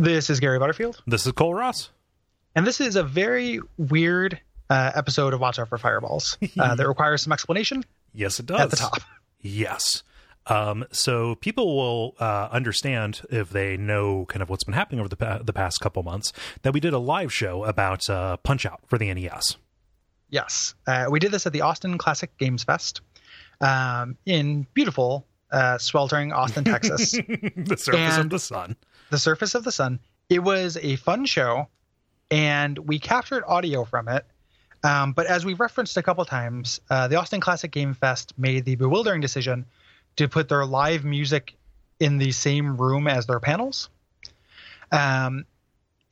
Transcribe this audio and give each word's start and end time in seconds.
This 0.00 0.30
is 0.30 0.40
Gary 0.40 0.58
Butterfield, 0.58 1.02
This 1.06 1.26
is 1.26 1.32
Kole 1.32 1.54
Ross. 1.54 1.90
and 2.54 2.66
this 2.66 2.80
is 2.80 2.96
a 2.96 3.02
very 3.02 3.60
weird 3.76 4.40
uh, 4.70 4.92
episode 4.94 5.34
of 5.34 5.40
Watch 5.40 5.58
Out 5.58 5.68
for 5.68 5.76
Fireballs 5.76 6.38
uh, 6.58 6.74
that 6.76 6.88
requires 6.88 7.22
some 7.22 7.32
explanation 7.34 7.84
Yes, 8.14 8.40
it 8.40 8.46
does. 8.46 8.60
at 8.60 8.70
the 8.70 8.76
top. 8.76 9.02
Yes. 9.42 10.02
Um, 10.46 10.86
so 10.90 11.34
people 11.34 11.76
will 11.76 12.14
uh, 12.18 12.48
understand 12.50 13.20
if 13.30 13.50
they 13.50 13.76
know 13.76 14.24
kind 14.24 14.42
of 14.42 14.48
what's 14.48 14.64
been 14.64 14.72
happening 14.74 15.00
over 15.00 15.08
the, 15.10 15.16
pa- 15.16 15.40
the 15.44 15.52
past 15.52 15.80
couple 15.80 16.02
months 16.02 16.32
that 16.62 16.72
we 16.72 16.80
did 16.80 16.94
a 16.94 16.98
live 16.98 17.30
show 17.32 17.64
about 17.64 18.08
uh, 18.08 18.38
Punch 18.38 18.64
Out 18.64 18.80
for 18.86 18.96
the 18.96 19.12
NES. 19.12 19.56
Yes, 20.30 20.74
uh, 20.86 21.08
we 21.10 21.18
did 21.20 21.30
this 21.30 21.44
at 21.46 21.52
the 21.52 21.60
Austin 21.60 21.98
Classic 21.98 22.34
Games 22.38 22.64
Fest 22.64 23.02
um, 23.60 24.16
in 24.24 24.66
beautiful, 24.72 25.26
uh, 25.52 25.76
sweltering 25.76 26.32
Austin, 26.32 26.64
Texas. 26.64 27.10
the 27.56 27.76
surface 27.78 28.16
of 28.16 28.30
the 28.30 28.38
sun. 28.38 28.76
The 29.10 29.18
surface 29.18 29.54
of 29.54 29.64
the 29.64 29.72
sun. 29.72 30.00
It 30.28 30.40
was 30.40 30.76
a 30.80 30.96
fun 30.96 31.26
show, 31.26 31.68
and 32.30 32.78
we 32.78 32.98
captured 32.98 33.44
audio 33.46 33.84
from 33.84 34.08
it. 34.08 34.24
Um, 34.82 35.12
but 35.12 35.26
as 35.26 35.44
we 35.44 35.54
referenced 35.54 35.96
a 35.96 36.02
couple 36.02 36.24
times, 36.24 36.80
uh, 36.88 37.08
the 37.08 37.16
Austin 37.16 37.40
Classic 37.40 37.70
Game 37.70 37.92
Fest 37.92 38.32
made 38.38 38.64
the 38.64 38.76
bewildering 38.76 39.20
decision 39.20 39.66
to 40.16 40.28
put 40.28 40.48
their 40.48 40.64
live 40.64 41.04
music 41.04 41.56
in 41.98 42.18
the 42.18 42.32
same 42.32 42.76
room 42.78 43.06
as 43.06 43.26
their 43.26 43.40
panels. 43.40 43.90
Um, 44.90 45.44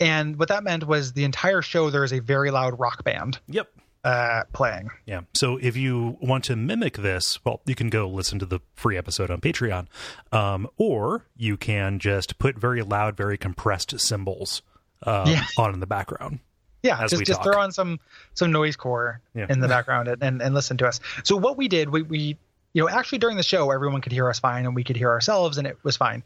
and 0.01 0.39
what 0.39 0.49
that 0.49 0.63
meant 0.63 0.87
was 0.87 1.13
the 1.13 1.25
entire 1.25 1.63
show 1.63 1.91
there 1.91 2.05
is 2.05 2.13
a 2.13 2.21
very 2.21 2.51
loud 2.51 2.79
rock 2.79 3.03
band 3.05 3.41
Yep. 3.49 3.69
Uh, 4.09 4.45
playing. 4.55 4.91
Yeah. 5.05 5.21
So 5.35 5.59
if 5.61 5.77
you 5.77 6.17
want 6.23 6.45
to 6.45 6.57
mimic 6.57 6.97
this, 6.97 7.45
well, 7.45 7.61
you 7.67 7.75
can 7.75 7.91
go 7.91 8.09
listen 8.09 8.39
to 8.39 8.47
the 8.47 8.61
free 8.75 8.97
episode 8.97 9.31
on 9.31 9.41
Patreon, 9.41 9.87
um, 10.33 10.67
or 10.79 11.27
you 11.37 11.57
can 11.59 11.99
just 11.99 12.39
put 12.39 12.57
very 12.59 12.81
loud, 12.83 13.17
very 13.19 13.37
compressed 13.37 14.01
cymbals 14.01 14.63
uh, 15.03 15.25
Yeah. 15.29 15.45
on 15.59 15.75
in 15.75 15.81
the 15.81 15.87
background. 15.87 16.39
Yeah, 16.83 17.03
as 17.03 17.11
just 17.11 17.25
just 17.27 17.43
throw 17.43 17.59
on 17.61 17.71
some 17.73 17.99
some 18.35 18.51
noise 18.53 18.77
core 18.77 19.21
Yeah. 19.35 19.47
in 19.51 19.61
the 19.61 19.69
background 19.69 20.09
and, 20.09 20.23
and, 20.23 20.41
and 20.41 20.55
listen 20.55 20.77
to 20.79 20.87
us. 20.89 21.01
So 21.25 21.37
what 21.37 21.57
we 21.59 21.69
did, 21.69 21.91
we, 21.91 22.03
we 22.03 22.39
you 22.73 22.83
know 22.83 22.89
actually 22.89 23.19
during 23.19 23.37
the 23.37 23.43
show 23.43 23.71
everyone 23.73 24.01
could 24.01 24.13
hear 24.13 24.29
us 24.31 24.39
fine 24.39 24.65
and 24.65 24.75
we 24.75 24.85
could 24.85 24.97
hear 24.97 25.11
ourselves 25.11 25.59
and 25.59 25.67
it 25.67 25.77
was 25.83 25.97
fine. 25.99 26.23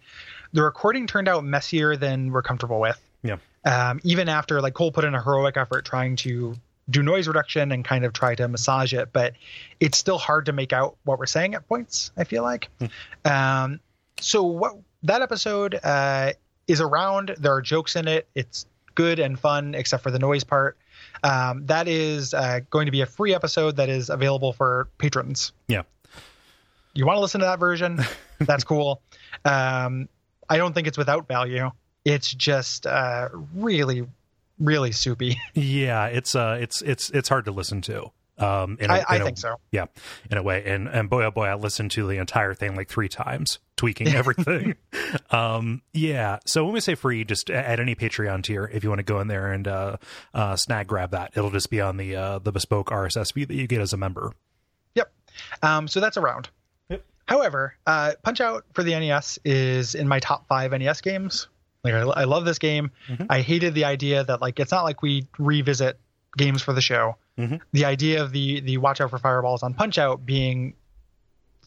The 0.52 0.62
recording 0.62 1.06
turned 1.08 1.26
out 1.26 1.42
messier 1.42 1.96
than 1.96 2.30
we're 2.30 2.42
comfortable 2.42 2.78
with. 2.80 3.00
Yeah. 3.24 3.38
Um, 3.64 3.98
even 4.04 4.28
after 4.28 4.60
like 4.60 4.74
Kole 4.74 4.92
put 4.92 5.04
in 5.04 5.14
a 5.14 5.22
heroic 5.22 5.56
effort 5.56 5.84
trying 5.84 6.16
to 6.16 6.54
do 6.90 7.02
noise 7.02 7.28
reduction 7.28 7.72
and 7.72 7.84
kind 7.84 8.04
of 8.04 8.12
try 8.12 8.34
to 8.34 8.48
massage 8.48 8.92
it, 8.92 9.12
but 9.12 9.34
it's 9.80 9.98
still 9.98 10.18
hard 10.18 10.46
to 10.46 10.52
make 10.52 10.72
out 10.72 10.96
what 11.04 11.18
we're 11.18 11.26
saying 11.26 11.54
at 11.54 11.66
points. 11.68 12.10
I 12.16 12.24
feel 12.24 12.42
like. 12.42 12.68
Um, 13.24 13.80
so 14.20 14.42
what 14.42 14.76
that 15.04 15.22
episode 15.22 15.78
uh, 15.82 16.32
is 16.66 16.80
around. 16.80 17.34
There 17.38 17.52
are 17.52 17.62
jokes 17.62 17.96
in 17.96 18.08
it. 18.08 18.28
It's 18.34 18.66
good 18.94 19.18
and 19.18 19.38
fun, 19.38 19.74
except 19.74 20.02
for 20.02 20.10
the 20.10 20.18
noise 20.18 20.44
part. 20.44 20.76
Um, 21.22 21.66
that 21.66 21.88
is 21.88 22.34
uh, 22.34 22.60
going 22.70 22.86
to 22.86 22.92
be 22.92 23.00
a 23.00 23.06
free 23.06 23.34
episode 23.34 23.76
that 23.76 23.88
is 23.88 24.10
available 24.10 24.52
for 24.52 24.88
patrons. 24.98 25.52
Yeah. 25.68 25.82
You 26.94 27.06
want 27.06 27.16
to 27.16 27.20
listen 27.20 27.40
to 27.40 27.46
that 27.46 27.58
version? 27.58 28.00
That's 28.38 28.64
cool. 28.64 29.00
Um, 29.44 30.08
I 30.48 30.56
don't 30.58 30.74
think 30.74 30.86
it's 30.86 30.98
without 30.98 31.28
value. 31.28 31.70
It's 32.04 32.32
just 32.32 32.86
uh, 32.86 33.28
really, 33.54 34.06
really 34.62 34.92
soupy. 34.92 35.38
Yeah, 35.54 36.06
it's 36.06 36.34
uh, 36.34 36.58
it's 36.60 36.82
it's 36.82 37.10
it's 37.10 37.28
hard 37.28 37.44
to 37.46 37.50
listen 37.52 37.80
to. 37.82 38.10
Um, 38.38 38.78
in 38.80 38.90
a- 38.90 38.94
I, 38.94 39.04
I 39.08 39.16
a- 39.16 39.24
think 39.24 39.38
so. 39.38 39.56
Yeah, 39.70 39.86
in 40.30 40.38
a 40.38 40.42
way, 40.42 40.64
and 40.64 40.88
and 40.88 41.08
boy 41.10 41.24
oh 41.24 41.30
boy, 41.30 41.44
I 41.46 41.54
listened 41.54 41.90
to 41.92 42.06
the 42.08 42.16
entire 42.16 42.54
thing 42.54 42.74
like 42.74 42.88
three 42.88 43.08
times, 43.08 43.58
tweaking 43.76 44.08
everything. 44.08 44.74
um, 45.30 45.82
yeah. 45.92 46.38
So 46.46 46.64
when 46.64 46.72
we 46.72 46.80
say 46.80 46.94
free, 46.94 47.24
just 47.24 47.50
at 47.50 47.78
any 47.78 47.94
Patreon 47.94 48.42
tier, 48.42 48.68
if 48.72 48.82
you 48.82 48.88
want 48.88 49.00
to 49.00 49.04
go 49.04 49.20
in 49.20 49.28
there 49.28 49.52
and 49.52 49.68
uh, 49.68 49.96
uh, 50.34 50.56
snag 50.56 50.86
grab 50.86 51.10
that, 51.10 51.32
it'll 51.36 51.50
just 51.50 51.70
be 51.70 51.80
on 51.80 51.98
the 51.98 52.16
uh, 52.16 52.38
the 52.38 52.52
bespoke 52.52 52.88
RSS 52.88 53.32
feed 53.34 53.48
that 53.48 53.54
you 53.54 53.66
get 53.66 53.80
as 53.80 53.92
a 53.92 53.96
member. 53.98 54.32
Yep. 54.94 55.12
Um, 55.62 55.86
so 55.88 56.00
that's 56.00 56.16
around. 56.16 56.48
Yep. 56.88 57.04
However, 57.26 57.74
uh, 57.86 58.12
Punch 58.22 58.40
Out 58.40 58.64
for 58.72 58.82
the 58.82 58.98
NES 58.98 59.38
is 59.44 59.94
in 59.94 60.08
my 60.08 60.20
top 60.20 60.48
five 60.48 60.72
NES 60.72 61.00
games. 61.02 61.48
Like 61.84 61.94
I, 61.94 62.00
I 62.02 62.24
love 62.24 62.44
this 62.44 62.58
game. 62.58 62.90
Mhm. 63.08 63.26
I 63.28 63.40
hated 63.40 63.74
the 63.74 63.84
idea 63.86 64.22
that 64.24 64.40
like 64.40 64.60
it's 64.60 64.70
not 64.72 64.82
like 64.84 65.02
we 65.02 65.26
revisit 65.38 65.98
games 66.36 66.62
for 66.62 66.72
the 66.72 66.80
show. 66.80 67.16
Mhm. 67.38 67.60
The 67.72 67.84
idea 67.86 68.22
of 68.22 68.32
the 68.32 68.60
the 68.60 68.78
Watch 68.78 69.00
Out 69.00 69.10
for 69.10 69.18
Fireballs 69.18 69.62
on 69.62 69.74
Punch 69.74 69.98
Out 69.98 70.24
being 70.24 70.74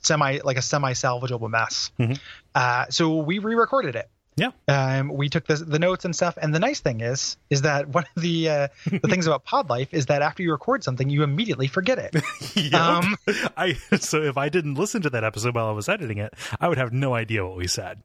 semi 0.01 0.39
like 0.43 0.57
a 0.57 0.61
semi 0.61 0.93
salvageable 0.93 1.49
mess. 1.49 1.91
Mhm. 1.99 2.19
Uh, 2.53 2.85
so 2.89 3.17
we 3.17 3.39
re-recorded 3.39 3.95
it. 3.95 4.09
Yeah. 4.37 4.51
Um, 4.67 5.09
we 5.13 5.29
took 5.29 5.47
the, 5.47 5.55
the 5.55 5.79
notes 5.79 6.03
and 6.03 6.13
stuff. 6.13 6.37
And 6.41 6.53
the 6.53 6.59
nice 6.59 6.81
thing 6.81 6.99
is, 6.99 7.37
is 7.49 7.61
that 7.61 7.87
one 7.93 8.05
of 8.15 8.21
the 8.21 8.49
uh, 8.49 8.67
the 8.85 8.99
things 8.99 9.27
about 9.27 9.43
Pod 9.45 9.69
Life 9.69 9.93
is 9.93 10.07
that 10.07 10.21
after 10.21 10.43
you 10.43 10.51
record 10.51 10.83
something, 10.83 11.09
you 11.09 11.23
immediately 11.23 11.67
forget 11.67 11.97
it. 11.99 12.15
Yep. 12.55 12.73
Um, 12.73 13.15
I 13.57 13.73
so 13.99 14.21
if 14.21 14.37
I 14.37 14.47
didn't 14.49 14.75
listen 14.75 15.01
to 15.03 15.09
that 15.11 15.23
episode 15.25 15.55
while 15.55 15.67
I 15.67 15.71
was 15.71 15.89
editing 15.89 16.17
it, 16.19 16.33
I 16.61 16.67
would 16.69 16.77
have 16.77 16.93
no 16.93 17.13
idea 17.13 17.45
what 17.45 17.57
we 17.57 17.67
said. 17.67 18.01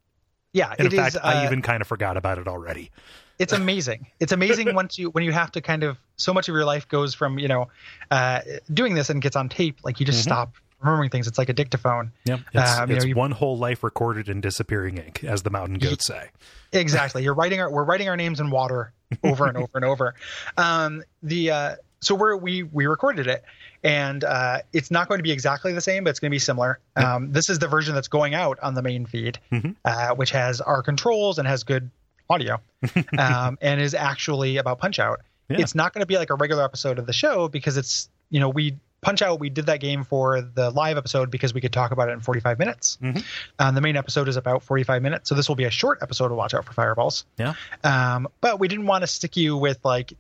Yeah, 0.52 0.74
And 0.78 0.86
it 0.86 0.92
in 0.92 0.98
is. 1.06 1.12
fact, 1.14 1.24
I 1.24 1.42
uh, 1.42 1.44
even 1.46 1.62
kind 1.62 1.80
of 1.80 1.86
forgot 1.86 2.16
about 2.16 2.38
it 2.38 2.48
already. 2.48 2.90
it's 3.38 3.52
amazing. 3.52 4.06
It's 4.18 4.32
amazing 4.32 4.74
once 4.80 4.98
you 4.98 5.10
when 5.10 5.24
you 5.24 5.32
have 5.32 5.52
to 5.52 5.60
kind 5.60 5.82
of 5.82 5.96
so 6.16 6.34
much 6.34 6.48
of 6.48 6.54
your 6.54 6.64
life 6.64 6.88
goes 6.88 7.14
from 7.14 7.38
you 7.38 7.48
know 7.48 7.68
uh, 8.10 8.40
doing 8.72 8.94
this 8.94 9.10
and 9.10 9.22
gets 9.22 9.36
on 9.36 9.48
tape. 9.48 9.78
Like 9.84 10.00
you 10.00 10.06
just 10.06 10.20
Mhm. 10.20 10.24
stop 10.24 10.54
remembering 10.80 11.10
things. 11.10 11.28
It's 11.28 11.38
like 11.38 11.48
a 11.50 11.52
dictaphone. 11.52 12.10
Yeah, 12.24 12.38
it's, 12.52 12.78
Um, 12.78 12.90
it's 12.90 13.04
know, 13.04 13.08
you- 13.08 13.14
one 13.14 13.30
whole 13.32 13.56
life 13.58 13.82
recorded 13.84 14.28
in 14.28 14.40
disappearing 14.40 14.98
ink, 14.98 15.22
as 15.24 15.42
the 15.42 15.50
mountain 15.50 15.78
goats 15.78 16.06
say. 16.06 16.30
Exactly. 16.72 17.22
You're 17.22 17.34
writing 17.34 17.60
our 17.60 17.70
we're 17.70 17.84
writing 17.84 18.08
our 18.08 18.16
names 18.16 18.40
in 18.40 18.50
water 18.50 18.92
over 19.24 19.46
and 19.46 19.56
over 19.56 19.70
and 19.74 19.84
over. 19.84 20.14
Um, 20.56 21.02
the 21.22 21.50
uh, 21.50 21.76
so 22.00 22.14
we're 22.14 22.36
we 22.36 22.62
we 22.64 22.86
recorded 22.86 23.26
it 23.26 23.44
and 23.82 24.24
uh, 24.24 24.58
it's 24.72 24.90
not 24.90 25.08
going 25.08 25.18
to 25.18 25.22
be 25.22 25.30
exactly 25.32 25.72
the 25.72 25.80
same, 25.80 26.04
but 26.04 26.10
it's 26.10 26.20
going 26.20 26.30
to 26.30 26.34
be 26.34 26.38
similar. 26.38 26.78
Um, 26.96 27.32
this 27.32 27.48
is 27.48 27.58
the 27.58 27.68
version 27.68 27.94
that's 27.94 28.08
going 28.08 28.34
out 28.34 28.58
on 28.60 28.74
the 28.74 28.82
main 28.82 29.06
feed, 29.06 29.38
Mhm. 29.52 29.76
uh, 29.84 30.14
which 30.14 30.30
has 30.32 30.60
our 30.60 30.82
controls 30.82 31.38
and 31.38 31.48
has 31.48 31.62
good 31.64 31.90
audio, 32.28 32.60
um, 33.18 33.58
and 33.60 33.80
is 33.80 33.94
actually 33.94 34.58
about 34.58 34.78
Punch 34.78 34.98
Out. 34.98 35.20
Yeah. 35.48 35.58
It's 35.60 35.74
not 35.74 35.92
going 35.92 36.00
to 36.00 36.06
be 36.06 36.16
like 36.16 36.30
a 36.30 36.34
regular 36.36 36.62
episode 36.62 36.98
of 36.98 37.06
the 37.06 37.12
show 37.12 37.48
because 37.48 37.76
it's 37.76 38.08
you 38.30 38.38
know 38.38 38.48
we 38.48 38.76
Punch 39.00 39.22
Out 39.22 39.40
we 39.40 39.48
did 39.48 39.64
that 39.66 39.80
game 39.80 40.04
for 40.04 40.42
the 40.42 40.70
live 40.70 40.98
episode 40.98 41.30
because 41.30 41.54
we 41.54 41.60
could 41.62 41.72
talk 41.72 41.90
about 41.90 42.08
it 42.10 42.12
in 42.12 42.20
45 42.20 42.58
minutes. 42.58 42.98
Mhm. 43.02 43.24
Um, 43.58 43.74
the 43.74 43.80
main 43.80 43.96
episode 43.96 44.28
is 44.28 44.36
about 44.36 44.62
45 44.62 45.00
minutes, 45.02 45.28
so 45.28 45.34
this 45.34 45.48
will 45.48 45.56
be 45.56 45.64
a 45.64 45.70
short 45.70 45.98
episode 46.02 46.28
to 46.28 46.34
watch 46.34 46.52
out 46.54 46.66
for 46.66 46.72
fireballs. 46.74 47.24
Yeah. 47.38 47.54
Um, 47.82 48.28
but 48.42 48.60
we 48.60 48.68
didn't 48.68 48.86
want 48.86 49.02
to 49.02 49.06
stick 49.06 49.36
you 49.38 49.56
with 49.56 49.78
like 49.84 50.12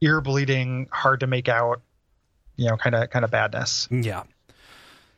ear 0.00 0.20
bleeding, 0.20 0.88
hard 0.92 1.20
to 1.20 1.26
make 1.26 1.48
out, 1.48 1.82
you 2.60 2.68
know, 2.68 2.76
kind 2.76 2.94
of 2.94 3.08
kind 3.08 3.24
of 3.24 3.30
badness. 3.30 3.88
Yeah. 3.90 4.24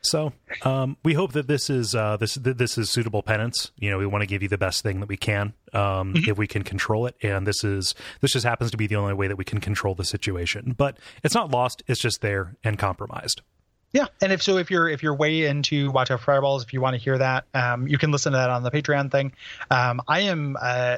So 0.05 0.33
um, 0.63 0.97
we 1.03 1.13
hope 1.13 1.31
that 1.33 1.47
this 1.47 1.69
is 1.69 1.93
uh, 1.95 2.17
this 2.17 2.35
that 2.35 2.57
this 2.57 2.77
is 2.77 2.89
suitable 2.89 3.21
penance. 3.21 3.71
You 3.77 3.89
know, 3.89 3.97
we 3.97 4.05
want 4.05 4.21
to 4.21 4.25
give 4.27 4.41
you 4.41 4.49
the 4.49 4.57
best 4.57 4.81
thing 4.83 4.99
that 5.01 5.07
we 5.09 5.17
can 5.17 5.53
um, 5.73 6.13
Mm-hmm. 6.13 6.29
if 6.29 6.37
we 6.37 6.47
can 6.47 6.63
control 6.63 7.05
it, 7.05 7.15
and 7.21 7.45
this 7.47 7.63
is 7.63 7.95
this 8.21 8.31
just 8.31 8.45
happens 8.45 8.71
to 8.71 8.77
be 8.77 8.87
the 8.87 8.95
only 8.95 9.13
way 9.13 9.27
that 9.27 9.37
we 9.37 9.43
can 9.45 9.59
control 9.59 9.93
the 9.95 10.03
situation. 10.05 10.73
But 10.77 10.97
it's 11.23 11.35
not 11.35 11.51
lost; 11.51 11.83
it's 11.87 12.01
just 12.01 12.21
there 12.21 12.55
and 12.63 12.77
compromised. 12.79 13.41
Yeah, 13.93 14.07
and 14.21 14.31
if 14.33 14.41
so, 14.41 14.57
if 14.57 14.71
you're 14.71 14.89
if 14.89 15.03
you're 15.03 15.15
way 15.15 15.45
into 15.45 15.91
Watch 15.91 16.11
Out 16.11 16.19
for 16.19 16.25
Fireballs, 16.25 16.63
if 16.63 16.73
you 16.73 16.81
want 16.81 16.95
to 16.95 17.01
hear 17.01 17.17
that, 17.17 17.45
um, 17.53 17.87
you 17.87 17.97
can 17.97 18.11
listen 18.11 18.31
to 18.33 18.37
that 18.37 18.49
on 18.49 18.63
the 18.63 18.71
Patreon 18.71 19.11
thing. 19.11 19.33
Um, 19.69 20.01
I 20.07 20.21
am 20.21 20.57
uh, 20.61 20.97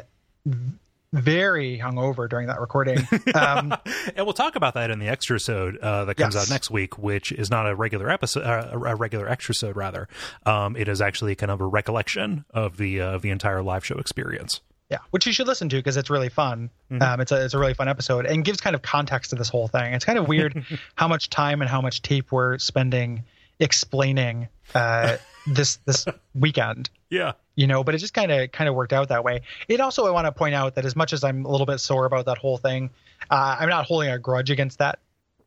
very 1.13 1.79
hungover 1.79 2.27
during 2.29 2.47
that 2.47 2.59
recording. 2.59 2.99
Um, 3.33 3.73
and 4.15 4.25
we'll 4.25 4.33
talk 4.33 4.55
about 4.55 4.73
that 4.73 4.91
in 4.91 4.99
the 4.99 5.07
extra 5.07 5.35
episode 5.35 5.77
uh, 5.77 6.05
that 6.05 6.15
comes 6.15 6.35
Yes. 6.35 6.43
out 6.49 6.53
next 6.53 6.69
week, 6.71 6.97
which 6.97 7.31
is 7.31 7.49
not 7.49 7.69
a 7.69 7.75
regular 7.75 8.09
episode, 8.09 8.43
uh, 8.43 8.69
a 8.73 8.95
regular 8.95 9.29
extra 9.29 9.53
episode 9.53 9.75
rather. 9.75 10.07
Um, 10.45 10.75
it 10.75 10.87
is 10.87 11.01
actually 11.01 11.35
kind 11.35 11.51
of 11.51 11.61
a 11.61 11.65
recollection 11.67 12.45
of 12.51 12.77
the 12.77 13.01
uh, 13.01 13.11
of 13.15 13.21
the 13.21 13.29
entire 13.29 13.61
live 13.63 13.85
show 13.85 13.95
experience. 13.97 14.61
yeah, 14.91 14.99
which 15.11 15.25
you 15.25 15.33
should 15.33 15.47
listen 15.47 15.67
to 15.69 15.77
because 15.77 15.97
it's 15.97 16.09
really 16.09 16.29
fun. 16.29 16.69
Um, 17.01 17.19
it's 17.21 17.31
a 17.31 17.43
it's 17.45 17.53
a 17.53 17.59
really 17.59 17.73
fun 17.73 17.87
episode 17.87 18.25
and 18.25 18.43
gives 18.45 18.61
kind 18.61 18.75
of 18.75 18.81
context 18.81 19.29
to 19.31 19.35
this 19.35 19.49
whole 19.49 19.67
thing. 19.67 19.93
It's 19.93 20.05
kind 20.05 20.19
of 20.19 20.27
weird 20.27 20.63
how 20.95 21.07
much 21.07 21.29
time 21.29 21.61
and 21.61 21.69
how 21.69 21.81
much 21.81 22.01
tape 22.01 22.31
we're 22.31 22.57
spending 22.59 23.23
explaining 23.59 24.47
uh, 24.73 25.17
this 25.47 25.77
this 25.85 26.05
weekend. 26.35 26.89
Yeah, 27.09 27.33
you 27.55 27.67
know 27.67 27.83
but 27.83 27.95
it 27.95 27.97
just 27.99 28.13
kind 28.13 28.31
of 28.31 28.51
kind 28.51 28.67
of 28.69 28.75
worked 28.75 28.93
out 28.93 29.09
that 29.09 29.23
way 29.23 29.41
it 29.67 29.79
also 29.79 30.05
i 30.05 30.11
want 30.11 30.25
to 30.25 30.31
point 30.31 30.53
out 30.55 30.75
that 30.75 30.85
as 30.85 30.95
much 30.95 31.13
as 31.13 31.23
i'm 31.23 31.45
a 31.45 31.49
little 31.49 31.65
bit 31.65 31.79
sore 31.79 32.05
about 32.05 32.25
that 32.25 32.37
whole 32.37 32.57
thing 32.57 32.89
uh, 33.29 33.55
i'm 33.59 33.69
not 33.69 33.85
holding 33.85 34.09
a 34.09 34.19
grudge 34.19 34.49
against 34.51 34.79
that 34.79 34.99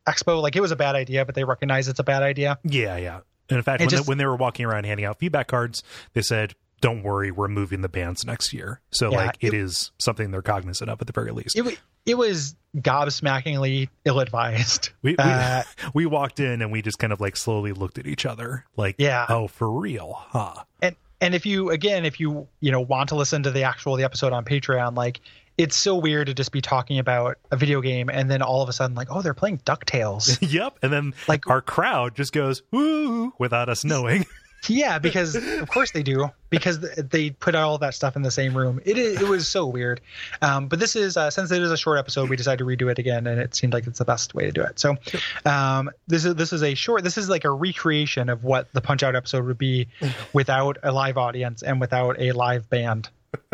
expo 0.07 0.41
like 0.43 0.57
it 0.57 0.61
was 0.61 0.71
a 0.71 0.77
bad 0.77 0.95
idea 0.95 1.25
but 1.25 1.35
they 1.35 1.45
recognize 1.45 1.87
it's 1.89 2.01
a 2.01 2.05
bad 2.05 2.23
idea 2.23 2.59
yeah, 2.65 2.97
yeah. 2.97 3.21
And 3.51 3.57
in 3.57 3.63
fact, 3.63 3.81
when, 3.81 3.89
just- 3.89 4.05
they, 4.05 4.11
when 4.11 4.19
they 4.19 4.27
were 4.27 4.37
walking 4.37 4.67
around 4.67 4.85
handing 4.85 5.07
out 5.07 5.19
feedback 5.19 5.47
cards, 5.47 5.83
they 6.13 6.21
said, 6.21 6.55
"Don't 6.83 7.03
worry, 7.03 7.31
we're 7.31 7.49
moving 7.49 7.81
the 7.81 7.89
bands 7.89 8.23
next 8.27 8.53
year." 8.53 8.83
So, 8.91 9.11
Yeah, 9.11 9.17
like, 9.25 9.39
it 9.41 9.55
is 9.55 9.91
something 9.99 10.31
they're 10.33 10.43
cognizant 10.43 10.91
of 10.91 11.01
at 11.01 11.07
the 11.07 11.15
very 11.15 11.31
least. 11.31 11.57
it, 11.57 11.79
it 12.05 12.19
was 12.19 12.55
gobsmackingly 12.77 13.89
ill-advised 14.05 14.91
we, 15.03 15.13
we, 15.13 15.17
uh, 15.19 15.63
we 15.95 16.07
walked 16.07 16.41
in 16.41 16.61
and 16.63 16.71
we 16.71 16.83
just 16.83 16.99
kind 16.99 17.13
of 17.13 17.21
like 17.23 17.37
slowly 17.37 17.73
looked 17.73 17.99
at 17.99 18.07
each 18.07 18.27
other, 18.27 18.65
like, 18.77 18.97
Yeah. 18.99 19.25
oh, 19.29 19.49
for 19.49 19.71
real, 19.71 20.13
huh?" 20.19 20.55
and 20.83 20.95
and 21.21 21.35
if 21.35 21.47
you 21.47 21.71
again 21.71 22.05
if 22.05 22.21
you 22.21 22.49
you 22.61 22.71
know 22.71 22.81
want 22.81 23.09
to 23.09 23.15
listen 23.15 23.43
to 23.43 23.51
the 23.51 23.65
actual 23.65 23.97
the 23.97 24.05
episode 24.05 24.33
on 24.33 24.45
patreon 24.45 24.97
like 24.97 25.21
it's 25.59 25.75
so 25.75 25.97
weird 25.97 26.29
to 26.29 26.35
just 26.35 26.53
be 26.53 26.61
talking 26.63 27.01
about 27.01 27.37
a 27.51 27.57
video 27.57 27.81
game 27.81 28.09
and 28.09 28.31
then 28.31 28.43
all 28.43 28.63
of 28.63 28.69
a 28.69 28.73
sudden 28.73 28.95
like, 28.95 29.09
oh, 29.11 29.23
they're 29.23 29.35
playing 29.35 29.59
Ducktales. 29.59 30.39
yep, 30.53 30.79
and 30.83 30.93
then 30.93 31.15
like 31.27 31.51
our 31.51 31.61
crowd 31.61 32.15
just 32.15 32.33
goes 32.33 32.63
woo 32.71 33.35
without 33.39 33.69
us 33.69 33.85
knowing. 33.85 34.25
yeah, 34.67 34.99
because 34.99 35.35
of 35.35 35.69
course 35.69 35.93
they 35.93 36.03
do 36.03 36.31
because 36.51 36.81
they 36.81 37.31
put 37.31 37.55
all 37.55 37.79
that 37.79 37.95
stuff 37.95 38.17
in 38.17 38.23
the 38.23 38.31
same 38.31 38.57
room. 38.57 38.81
It 38.85 38.99
it 38.99 39.29
was 39.29 39.49
so 39.49 39.67
weird. 39.67 40.01
Um, 40.43 40.69
but 40.69 40.79
this 40.79 40.97
is 40.97 41.17
uh, 41.17 41.31
since 41.31 41.51
it 41.51 41.63
is 41.63 41.71
a 41.71 41.77
short 41.77 41.99
episode, 41.99 42.29
we 42.29 42.37
decided 42.37 42.59
to 42.59 42.65
redo 42.65 42.91
it 42.91 42.99
again, 42.99 43.27
and 43.27 43.41
it 43.41 43.55
seemed 43.55 43.73
like 43.73 43.87
it's 43.87 43.99
the 43.99 44.05
best 44.05 44.35
way 44.35 44.47
to 44.47 44.53
do 44.53 44.63
it. 44.63 44.79
So 44.79 44.97
um, 45.45 45.91
this 46.07 46.25
is 46.25 46.35
this 46.35 46.53
is 46.53 46.63
a 46.63 46.75
short. 46.75 47.05
This 47.05 47.19
is 47.19 47.29
like 47.29 47.45
a 47.45 47.51
recreation 47.51 48.29
of 48.29 48.45
what 48.45 48.73
the 48.73 48.81
Punch 48.81 49.03
Out 49.03 49.15
episode 49.15 49.45
would 49.47 49.59
be 49.59 49.89
without 50.33 50.79
a 50.83 50.93
live 50.93 51.19
audience 51.19 51.63
and 51.63 51.81
without 51.81 52.21
a 52.21 52.33
live 52.33 52.69
band 52.69 53.09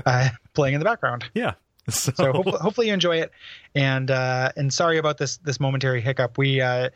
uh, 0.07 0.29
playing 0.55 0.75
in 0.75 0.81
the 0.81 0.87
background. 0.87 1.25
Yeah. 1.35 1.55
So, 1.91 2.13
so 2.15 2.33
hopefully, 2.33 2.59
hopefully, 2.61 2.87
you 2.87 2.95
enjoy 2.95 3.19
it, 3.19 3.31
and 3.75 4.11
uh, 4.11 4.53
and 4.57 4.73
sorry 4.73 4.97
about 4.97 5.19
this 5.19 5.37
this 5.39 5.61
momentary 5.61 6.01
hiccup. 6.01 6.39
We 6.39 6.63
uh, 6.63 6.89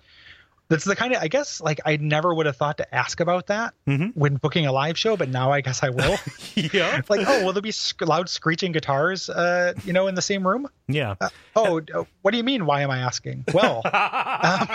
that's 0.68 0.84
the 0.84 0.94
kind 0.94 1.14
of 1.14 1.22
I 1.22 1.28
guess 1.28 1.60
like 1.60 1.80
I 1.84 1.96
never 1.96 2.34
would 2.34 2.46
have 2.46 2.56
thought 2.56 2.78
to 2.78 2.94
ask 2.94 3.20
about 3.20 3.46
that 3.46 3.74
mm-hmm. 3.86 4.18
when 4.18 4.36
booking 4.36 4.66
a 4.66 4.72
live 4.72 4.98
show, 4.98 5.16
but 5.16 5.28
now 5.28 5.50
I 5.50 5.60
guess 5.60 5.82
I 5.82 5.90
will. 5.90 6.18
yeah. 6.54 7.00
like, 7.08 7.26
oh, 7.26 7.44
will 7.44 7.52
there 7.52 7.62
be 7.62 7.70
sc- 7.70 8.02
loud 8.02 8.28
screeching 8.28 8.72
guitars, 8.72 9.30
uh, 9.30 9.72
you 9.84 9.92
know, 9.92 10.06
in 10.06 10.14
the 10.14 10.22
same 10.22 10.46
room? 10.46 10.68
Yeah. 10.86 11.14
Uh, 11.20 11.28
oh, 11.56 11.80
uh, 11.94 12.04
what 12.22 12.32
do 12.32 12.36
you 12.36 12.44
mean? 12.44 12.66
Why 12.66 12.82
am 12.82 12.90
I 12.90 12.98
asking? 12.98 13.44
Well, 13.52 13.82
um, 13.84 14.68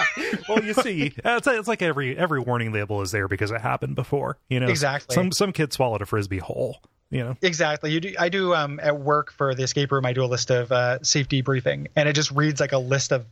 well, 0.49 0.63
you 0.63 0.73
see, 0.73 1.13
it's, 1.23 1.47
it's 1.47 1.67
like 1.67 1.81
every 1.81 2.17
every 2.17 2.39
warning 2.39 2.71
label 2.71 3.01
is 3.01 3.11
there 3.11 3.27
because 3.27 3.51
it 3.51 3.61
happened 3.61 3.95
before. 3.95 4.37
You 4.49 4.59
know, 4.59 4.67
exactly. 4.67 5.13
Some 5.13 5.31
some 5.31 5.51
kid 5.51 5.73
swallowed 5.73 6.01
a 6.01 6.05
frisbee 6.05 6.39
whole. 6.39 6.81
You 7.09 7.19
know 7.23 7.37
exactly. 7.43 7.91
You 7.91 7.99
do. 7.99 8.15
I 8.17 8.29
do 8.29 8.55
um, 8.55 8.79
at 8.81 8.99
work 8.99 9.31
for 9.31 9.53
the 9.53 9.61
escape 9.61 9.91
room. 9.91 10.03
I 10.03 10.13
do 10.13 10.23
a 10.23 10.25
list 10.25 10.49
of 10.49 10.71
uh, 10.71 11.03
safety 11.03 11.41
briefing, 11.41 11.89
and 11.95 12.09
it 12.09 12.13
just 12.13 12.31
reads 12.31 12.59
like 12.59 12.71
a 12.71 12.79
list 12.79 13.11
of 13.11 13.27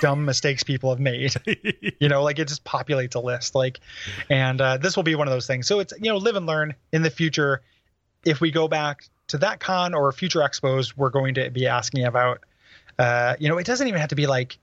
dumb 0.00 0.24
mistakes 0.24 0.62
people 0.62 0.90
have 0.90 1.00
made. 1.00 1.34
you 2.00 2.08
know, 2.08 2.22
like 2.22 2.38
it 2.38 2.48
just 2.48 2.64
populates 2.64 3.14
a 3.14 3.20
list. 3.20 3.54
Like, 3.54 3.80
and 4.30 4.60
uh, 4.60 4.76
this 4.76 4.96
will 4.96 5.02
be 5.02 5.14
one 5.14 5.28
of 5.28 5.32
those 5.32 5.46
things. 5.46 5.66
So 5.66 5.80
it's 5.80 5.92
you 5.98 6.10
know, 6.10 6.16
live 6.16 6.36
and 6.36 6.46
learn. 6.46 6.74
In 6.92 7.02
the 7.02 7.10
future, 7.10 7.62
if 8.24 8.40
we 8.40 8.50
go 8.50 8.68
back 8.68 9.04
to 9.28 9.38
that 9.38 9.60
con 9.60 9.94
or 9.94 10.10
future 10.12 10.40
expos, 10.40 10.96
we're 10.96 11.10
going 11.10 11.34
to 11.34 11.50
be 11.50 11.66
asking 11.66 12.04
about. 12.04 12.40
Uh, 12.98 13.36
you 13.38 13.48
know, 13.48 13.58
it 13.58 13.66
doesn't 13.66 13.86
even 13.86 14.00
have 14.00 14.08
to 14.08 14.16
be 14.16 14.26
like 14.26 14.58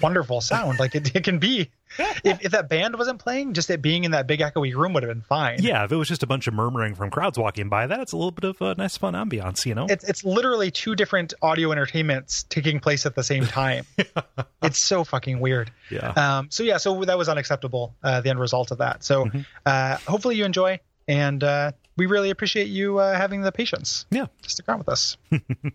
wonderful 0.00 0.40
sound. 0.40 0.78
Like 0.78 0.94
it, 0.94 1.14
it 1.14 1.24
can 1.24 1.38
be 1.38 1.70
if, 2.24 2.44
if 2.44 2.52
that 2.52 2.68
band 2.68 2.96
wasn't 2.96 3.18
playing, 3.18 3.54
just 3.54 3.70
it 3.70 3.82
being 3.82 4.04
in 4.04 4.12
that 4.12 4.26
big 4.26 4.40
echoey 4.40 4.74
room 4.74 4.92
would 4.92 5.02
have 5.02 5.10
been 5.10 5.22
fine. 5.22 5.62
Yeah, 5.62 5.84
if 5.84 5.92
it 5.92 5.96
was 5.96 6.08
just 6.08 6.22
a 6.22 6.26
bunch 6.26 6.46
of 6.46 6.54
murmuring 6.54 6.94
from 6.94 7.10
crowds 7.10 7.38
walking 7.38 7.68
by, 7.68 7.86
that's 7.86 8.12
a 8.12 8.16
little 8.16 8.30
bit 8.30 8.44
of 8.44 8.60
a 8.60 8.74
nice 8.74 8.96
fun 8.96 9.14
ambiance, 9.14 9.66
you 9.66 9.74
know. 9.74 9.86
It's 9.88 10.04
it's 10.04 10.24
literally 10.24 10.70
two 10.70 10.94
different 10.94 11.34
audio 11.42 11.72
entertainments 11.72 12.44
taking 12.44 12.80
place 12.80 13.06
at 13.06 13.14
the 13.14 13.22
same 13.22 13.46
time. 13.46 13.84
it's 14.62 14.82
so 14.82 15.04
fucking 15.04 15.40
weird. 15.40 15.70
Yeah. 15.90 16.10
Um. 16.10 16.48
So 16.50 16.62
yeah. 16.62 16.78
So 16.78 17.04
that 17.04 17.18
was 17.18 17.28
unacceptable. 17.28 17.94
Uh, 18.02 18.20
the 18.20 18.30
end 18.30 18.40
result 18.40 18.70
of 18.70 18.78
that. 18.78 19.04
So, 19.04 19.26
mm-hmm. 19.26 19.40
uh, 19.66 19.96
hopefully 20.06 20.36
you 20.36 20.44
enjoy, 20.44 20.80
and 21.08 21.42
uh, 21.42 21.72
we 21.96 22.06
really 22.06 22.30
appreciate 22.30 22.68
you 22.68 22.98
uh, 22.98 23.16
having 23.16 23.42
the 23.42 23.52
patience. 23.52 24.06
Yeah. 24.10 24.26
To 24.42 24.50
stick 24.50 24.68
around 24.68 24.78
with 24.78 24.88
us. 24.88 25.16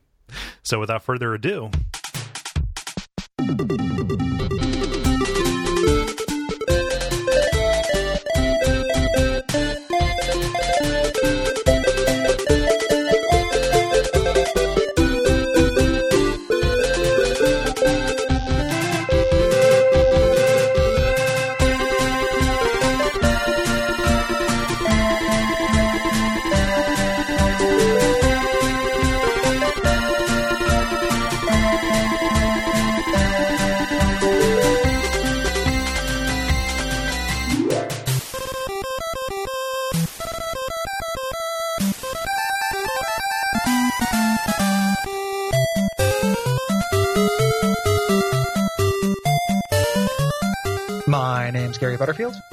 so 0.64 0.80
without 0.80 1.04
further 1.04 1.34
ado. 1.34 1.72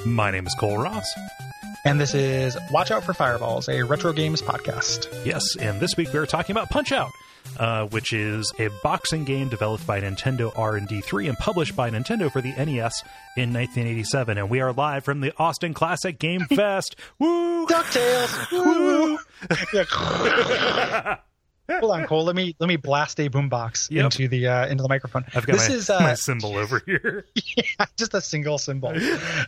My 0.05 0.29
name 0.29 0.45
is 0.45 0.55
Kole 0.55 0.77
Ross. 0.77 1.11
And 1.83 1.99
this 1.99 2.13
is 2.13 2.55
Watch 2.71 2.91
Out 2.91 3.03
for 3.03 3.13
Fireballs, 3.13 3.67
a 3.67 3.81
retro 3.83 4.13
games 4.13 4.41
podcast. 4.41 5.07
Yes, 5.25 5.55
and 5.59 5.79
this 5.79 5.97
week 5.97 6.13
we 6.13 6.19
are 6.19 6.27
talking 6.27 6.55
about 6.55 6.69
Punch 6.69 6.91
Out, 6.91 7.09
uh, 7.57 7.85
which 7.87 8.13
is 8.13 8.53
a 8.59 8.69
boxing 8.83 9.23
game 9.23 9.49
developed 9.49 9.87
by 9.87 9.99
Nintendo 9.99 10.51
R&D3 10.55 11.29
and 11.29 11.37
published 11.37 11.75
by 11.75 11.89
Nintendo 11.89 12.31
for 12.31 12.41
the 12.41 12.49
NES 12.49 13.03
in 13.35 13.51
1987. 13.51 14.37
And 14.37 14.49
we 14.49 14.61
are 14.61 14.73
live 14.73 15.03
from 15.03 15.21
the 15.21 15.33
Austin 15.37 15.73
Classic 15.73 16.19
Game 16.19 16.41
Fest. 16.49 16.95
Woo! 17.17 17.65
DuckTales! 17.65 18.51
Woo! 18.51 19.17
Hold 21.69 21.91
on, 21.91 22.05
Kole. 22.05 22.23
Let 22.23 22.35
me 22.35 22.55
let 22.59 22.67
me 22.67 22.75
blast 22.75 23.19
a 23.19 23.29
boombox 23.29 23.89
yep. 23.89 24.05
into 24.05 24.27
the 24.27 24.47
uh, 24.47 24.67
into 24.67 24.83
the 24.83 24.89
microphone. 24.89 25.25
I've 25.33 25.45
got 25.45 25.53
this 25.53 25.69
my, 25.69 25.75
is, 25.75 25.89
uh, 25.89 25.99
my 25.99 26.13
symbol 26.13 26.55
over 26.55 26.81
here. 26.85 27.25
yeah, 27.57 27.85
just 27.97 28.13
a 28.13 28.21
single 28.21 28.57
symbol. 28.57 28.93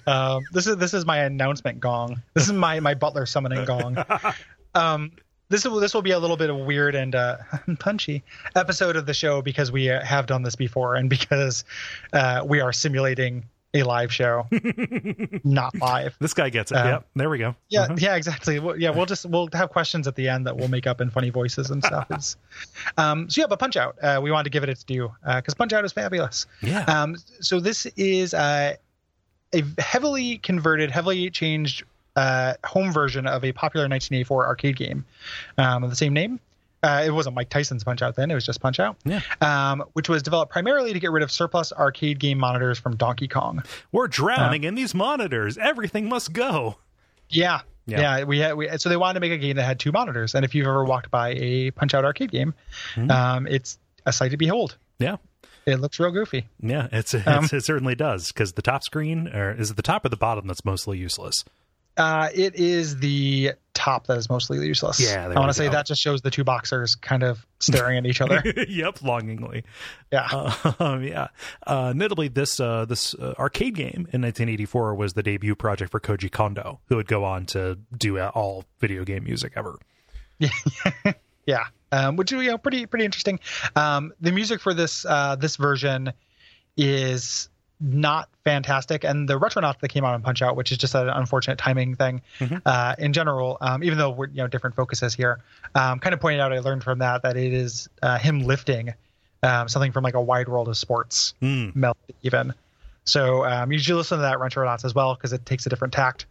Um, 0.07 0.43
this 0.53 0.67
is 0.67 0.77
this 0.77 0.93
is 0.93 1.05
my 1.05 1.17
announcement 1.19 1.79
gong. 1.79 2.21
This 2.33 2.45
is 2.45 2.53
my 2.53 2.79
my 2.79 2.93
butler 2.93 3.25
summoning 3.25 3.65
gong. 3.65 3.97
Um, 4.75 5.11
this 5.49 5.65
will 5.65 5.79
this 5.79 5.93
will 5.93 6.03
be 6.03 6.11
a 6.11 6.19
little 6.19 6.37
bit 6.37 6.51
of 6.51 6.57
weird 6.57 6.93
and 6.93 7.15
uh, 7.15 7.37
punchy 7.79 8.23
episode 8.55 8.95
of 8.95 9.05
the 9.07 9.13
show 9.13 9.41
because 9.41 9.71
we 9.71 9.85
have 9.85 10.27
done 10.27 10.43
this 10.43 10.55
before 10.55 10.95
and 10.95 11.09
because 11.09 11.63
uh, 12.13 12.43
we 12.45 12.59
are 12.59 12.71
simulating 12.71 13.45
a 13.79 13.83
live 13.83 14.13
show, 14.13 14.47
not 15.43 15.75
live. 15.75 16.15
This 16.19 16.33
guy 16.33 16.49
gets 16.49 16.71
it. 16.71 16.75
Um, 16.75 16.87
yep. 16.87 17.07
There 17.15 17.29
we 17.29 17.37
go. 17.37 17.55
Yeah. 17.69 17.81
Uh-huh. 17.81 17.95
Yeah. 17.97 18.15
Exactly. 18.15 18.59
Well, 18.59 18.77
yeah. 18.77 18.89
We'll 18.89 19.05
just 19.05 19.25
we'll 19.25 19.49
have 19.53 19.69
questions 19.69 20.07
at 20.07 20.15
the 20.15 20.27
end 20.29 20.47
that 20.47 20.57
we'll 20.57 20.67
make 20.67 20.87
up 20.87 21.01
in 21.01 21.09
funny 21.09 21.29
voices 21.29 21.69
and 21.69 21.83
stuff. 21.83 22.07
um, 22.97 23.29
so 23.29 23.41
yeah, 23.41 23.47
but 23.47 23.59
Punch 23.59 23.77
Out. 23.77 23.97
Uh, 24.01 24.19
we 24.21 24.31
wanted 24.31 24.45
to 24.45 24.49
give 24.49 24.63
it 24.63 24.69
its 24.69 24.83
due 24.83 25.11
because 25.23 25.53
uh, 25.53 25.57
Punch 25.57 25.73
Out 25.73 25.85
is 25.85 25.93
fabulous. 25.93 26.45
Yeah. 26.61 26.83
Um, 26.83 27.15
so 27.39 27.59
this 27.59 27.85
is 27.97 28.33
uh, 28.33 28.75
a 29.53 29.63
heavily 29.77 30.37
converted, 30.39 30.91
heavily 30.91 31.29
changed 31.29 31.83
uh, 32.15 32.55
home 32.65 32.91
version 32.91 33.27
of 33.27 33.45
a 33.45 33.51
popular 33.51 33.83
1984 33.83 34.47
arcade 34.47 34.75
game 34.75 35.05
um, 35.57 35.83
of 35.83 35.89
the 35.89 35.95
same 35.95 36.13
name. 36.13 36.39
Uh, 36.83 37.03
it 37.05 37.11
wasn't 37.11 37.35
Mike 37.35 37.49
Tyson's 37.49 37.83
Punch 37.83 38.01
Out 38.01 38.15
then; 38.15 38.29
it 38.29 38.35
was 38.35 38.45
just 38.45 38.61
Punch 38.61 38.79
Out. 38.79 38.97
Yeah. 39.03 39.21
Um, 39.41 39.83
which 39.93 40.09
was 40.09 40.21
developed 40.21 40.51
primarily 40.51 40.93
to 40.93 40.99
get 40.99 41.11
rid 41.11 41.23
of 41.23 41.31
surplus 41.31 41.73
arcade 41.73 42.19
game 42.19 42.37
monitors 42.37 42.77
from 42.77 42.95
Donkey 42.95 43.27
Kong. 43.27 43.63
We're 43.91 44.07
drowning 44.07 44.65
uh, 44.65 44.69
in 44.69 44.75
these 44.75 44.93
monitors. 44.93 45.57
Everything 45.57 46.07
must 46.07 46.33
go. 46.33 46.77
Yeah. 47.29 47.61
Yeah. 47.87 48.17
yeah, 48.17 48.23
we 48.25 48.39
had 48.39 48.55
we 48.55 48.69
so 48.77 48.89
they 48.89 48.97
wanted 48.97 49.13
to 49.13 49.19
make 49.21 49.31
a 49.31 49.37
game 49.37 49.55
that 49.55 49.63
had 49.63 49.79
two 49.79 49.93
monitors, 49.93 50.35
and 50.35 50.43
if 50.43 50.53
you've 50.53 50.67
ever 50.67 50.83
walked 50.83 51.09
by 51.09 51.29
a 51.37 51.71
Punch 51.71 51.93
Out 51.93 52.03
arcade 52.03 52.31
game, 52.31 52.53
mm-hmm. 52.95 53.09
um, 53.09 53.47
it's 53.47 53.79
a 54.05 54.11
sight 54.11 54.31
to 54.31 54.37
behold. 54.37 54.75
Yeah, 54.99 55.15
it 55.65 55.79
looks 55.79 55.97
real 55.97 56.11
goofy. 56.11 56.47
Yeah, 56.59 56.89
it's, 56.91 57.13
it's 57.13 57.25
um, 57.25 57.47
it 57.51 57.63
certainly 57.63 57.95
does 57.95 58.33
because 58.33 58.53
the 58.53 58.61
top 58.61 58.83
screen, 58.83 59.29
or 59.29 59.51
is 59.51 59.71
it 59.71 59.77
the 59.77 59.81
top 59.81 60.03
or 60.03 60.09
the 60.09 60.17
bottom 60.17 60.47
that's 60.47 60.65
mostly 60.65 60.97
useless? 60.97 61.45
Uh, 61.97 62.29
it 62.33 62.55
is 62.55 62.97
the 62.97 63.53
top 63.73 64.07
that 64.07 64.17
is 64.17 64.29
mostly 64.29 64.65
useless. 64.65 64.99
Yeah, 64.99 65.27
I 65.27 65.39
want 65.39 65.49
to 65.49 65.53
say 65.53 65.67
that 65.67 65.85
just 65.85 66.01
shows 66.01 66.21
the 66.21 66.31
two 66.31 66.43
boxers 66.43 66.95
kind 66.95 67.23
of 67.23 67.45
staring 67.59 67.97
at 67.97 68.05
each 68.05 68.21
other. 68.21 68.41
yep, 68.67 69.01
longingly. 69.01 69.63
Yeah, 70.11 70.27
uh, 70.31 70.99
yeah. 71.01 71.27
Uh, 71.65 71.93
notably, 71.95 72.27
this 72.27 72.59
uh, 72.59 72.85
this 72.85 73.13
uh, 73.15 73.33
arcade 73.39 73.75
game 73.75 74.07
in 74.13 74.21
1984 74.21 74.95
was 74.95 75.13
the 75.13 75.23
debut 75.23 75.55
project 75.55 75.91
for 75.91 75.99
Koji 75.99 76.31
Kondo, 76.31 76.79
who 76.85 76.97
would 76.97 77.07
go 77.07 77.23
on 77.23 77.45
to 77.47 77.77
do 77.95 78.19
all 78.19 78.65
video 78.79 79.03
game 79.03 79.23
music 79.23 79.53
ever. 79.55 79.79
yeah, 81.45 81.65
um, 81.91 82.15
which 82.15 82.31
you 82.31 82.43
know 82.43 82.57
pretty 82.57 82.85
pretty 82.85 83.05
interesting. 83.05 83.39
Um, 83.75 84.13
the 84.21 84.31
music 84.31 84.61
for 84.61 84.73
this 84.73 85.05
uh, 85.05 85.35
this 85.35 85.55
version 85.55 86.13
is 86.75 87.49
not 87.79 88.29
fantastic. 88.43 89.03
And 89.03 89.27
the 89.27 89.39
Retronauts 89.39 89.79
that 89.79 89.89
came 89.89 90.03
out 90.03 90.13
on 90.13 90.21
Punch 90.21 90.41
Out, 90.41 90.55
which 90.55 90.71
is 90.71 90.77
just 90.77 90.95
an 90.95 91.09
unfortunate 91.09 91.57
timing 91.57 91.95
thing 91.95 92.21
mm-hmm. 92.39 92.57
uh, 92.65 92.95
in 92.97 93.13
general, 93.13 93.57
um, 93.61 93.83
even 93.83 93.97
though 93.97 94.09
we're 94.09 94.27
you 94.27 94.37
know 94.37 94.47
different 94.47 94.75
focuses 94.75 95.13
here, 95.13 95.39
um, 95.75 95.99
kind 95.99 96.13
of 96.13 96.19
pointed 96.19 96.39
out 96.39 96.53
I 96.53 96.59
learned 96.59 96.83
from 96.83 96.99
that 96.99 97.23
that 97.23 97.37
it 97.37 97.53
is 97.53 97.89
uh, 98.01 98.17
him 98.17 98.41
lifting 98.41 98.93
um, 99.43 99.67
something 99.67 99.91
from 99.91 100.03
like 100.03 100.15
a 100.15 100.21
wide 100.21 100.47
world 100.47 100.67
of 100.67 100.77
sports 100.77 101.33
mm. 101.41 101.93
even. 102.23 102.53
So 103.05 103.45
um, 103.45 103.71
you 103.71 103.79
should 103.79 103.95
listen 103.95 104.17
to 104.17 104.23
that 104.23 104.37
Retronauts 104.37 104.83
as 104.83 104.93
well 104.93 105.15
because 105.15 105.31
it 105.33 105.45
takes 105.45 105.65
a 105.65 105.69
different 105.69 105.93
tact. 105.93 106.25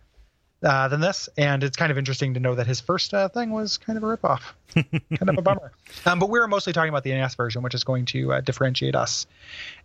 Uh, 0.62 0.88
than 0.88 1.00
this, 1.00 1.28
and 1.36 1.62
it's 1.62 1.76
kind 1.76 1.92
of 1.92 1.98
interesting 1.98 2.34
to 2.34 2.40
know 2.40 2.54
that 2.54 2.66
his 2.66 2.80
first 2.80 3.12
uh, 3.14 3.28
thing 3.28 3.50
was 3.50 3.78
kind 3.78 3.96
of 3.96 4.02
a 4.02 4.16
ripoff. 4.16 4.40
kind 4.74 5.28
of 5.28 5.38
a 5.38 5.42
bummer. 5.42 5.72
Um, 6.04 6.18
but 6.18 6.28
we 6.30 6.38
were 6.38 6.48
mostly 6.48 6.72
talking 6.72 6.88
about 6.88 7.04
the 7.04 7.12
NES 7.12 7.34
version, 7.34 7.62
which 7.62 7.74
is 7.74 7.84
going 7.84 8.04
to 8.06 8.32
uh, 8.34 8.40
differentiate 8.40 8.94
us. 8.94 9.26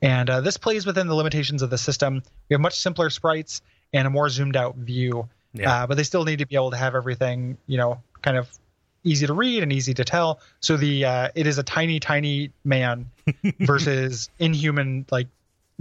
And 0.02 0.30
uh, 0.30 0.42
this 0.42 0.58
plays 0.58 0.86
within 0.86 1.08
the 1.08 1.16
limitations 1.16 1.62
of 1.62 1.70
the 1.70 1.78
system. 1.78 2.24
We 2.50 2.54
have 2.54 2.62
much 2.62 2.78
simpler 2.80 3.10
sprites 3.10 3.62
and 3.94 4.08
a 4.08 4.10
more 4.10 4.30
zoomed 4.30 4.56
out 4.56 4.76
view, 4.76 5.28
Yeah. 5.54 5.84
uh, 5.84 5.88
but 5.88 5.96
they 5.98 6.04
still 6.04 6.24
need 6.24 6.40
to 6.40 6.46
be 6.48 6.56
able 6.56 6.72
to 6.72 6.78
have 6.78 6.96
everything, 6.96 7.58
you 7.68 7.78
know, 7.78 8.02
kind 8.22 8.38
of 8.38 8.50
easy 9.04 9.26
to 9.28 9.34
read 9.34 9.64
and 9.64 9.74
easy 9.74 9.94
to 9.96 10.06
tell. 10.06 10.40
So 10.60 10.78
the 10.78 11.06
uh, 11.06 11.30
it 11.36 11.48
is 11.48 11.58
a 11.58 11.64
tiny, 11.64 12.00
tiny 12.00 12.52
man 12.64 13.10
versus 13.60 14.30
inhuman 14.40 15.06
like 15.12 15.28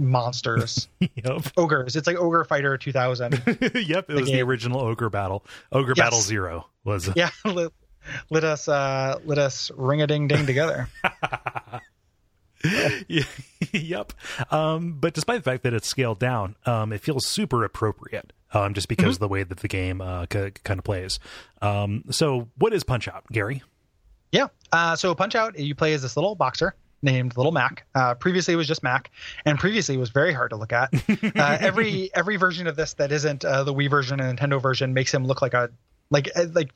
monsters, 0.01 0.87
yep. 0.99 1.41
ogres. 1.57 1.95
It's 1.95 2.07
like 2.07 2.17
Ogre 2.17 2.43
Fighter 2.43 2.77
2000. 2.77 3.33
yep. 3.75 4.09
It 4.09 4.15
was 4.15 4.25
the 4.29 4.41
original 4.41 4.81
Ogre 4.81 5.09
Battle. 5.09 5.45
Ogre 5.71 5.93
Yes. 5.95 6.05
Battle 6.05 6.19
Zero 6.21 6.67
was. 6.83 7.09
yeah, 7.15 7.29
let, 7.45 7.71
let 8.29 8.43
us 8.43 8.67
uh, 8.67 9.19
let 9.25 9.37
us 9.37 9.71
ring 9.75 10.01
a 10.01 10.07
ding 10.07 10.27
ding 10.27 10.45
together. 10.45 10.87
Yeah, 13.07 13.23
yep. 13.71 14.13
Um, 14.51 14.93
but 14.99 15.15
despite 15.15 15.43
the 15.43 15.49
fact 15.49 15.63
that 15.63 15.73
it's 15.73 15.87
scaled 15.87 16.19
down, 16.19 16.55
um, 16.67 16.93
it 16.93 17.01
feels 17.01 17.25
super 17.25 17.63
appropriate. 17.63 18.33
Um, 18.53 18.73
just 18.73 18.87
because 18.89 19.15
of 19.15 19.19
the 19.21 19.29
way 19.29 19.43
that 19.43 19.59
the 19.59 19.67
game 19.69 20.01
uh, 20.01 20.25
c- 20.31 20.51
kind 20.65 20.77
of 20.77 20.83
plays. 20.83 21.19
Um, 21.61 22.03
so, 22.11 22.49
what 22.57 22.73
is 22.73 22.83
Punch 22.83 23.07
Out, 23.07 23.23
Gary? 23.31 23.63
Yeah. 24.33 24.47
Uh, 24.73 24.95
so 24.97 25.15
Punch 25.15 25.35
Out, 25.35 25.57
you 25.57 25.73
play 25.73 25.93
as 25.93 26.01
this 26.01 26.17
little 26.17 26.35
boxer 26.35 26.75
named 27.01 27.37
Little 27.37 27.51
Mac. 27.51 27.85
Uh, 27.95 28.13
previously, 28.15 28.53
it 28.53 28.57
was 28.57 28.67
just 28.67 28.83
Mac, 28.83 29.11
and 29.45 29.57
previously 29.57 29.95
it 29.95 29.99
was 29.99 30.09
very 30.09 30.33
hard 30.33 30.51
to 30.51 30.55
look 30.55 30.73
at. 30.73 30.93
Uh, 31.09 31.57
every 31.59 32.09
every 32.13 32.37
version 32.37 32.67
of 32.67 32.75
this 32.75 32.93
that 32.95 33.11
isn't 33.11 33.43
uh, 33.43 33.63
the 33.63 33.73
Wii 33.73 33.89
version 33.89 34.19
and 34.19 34.37
Nintendo 34.37 34.61
version 34.61 34.93
makes 34.93 35.13
him 35.13 35.25
look 35.25 35.41
like 35.41 35.53
a 35.53 35.69
like 36.09 36.29
uh, 36.35 36.45
like 36.53 36.71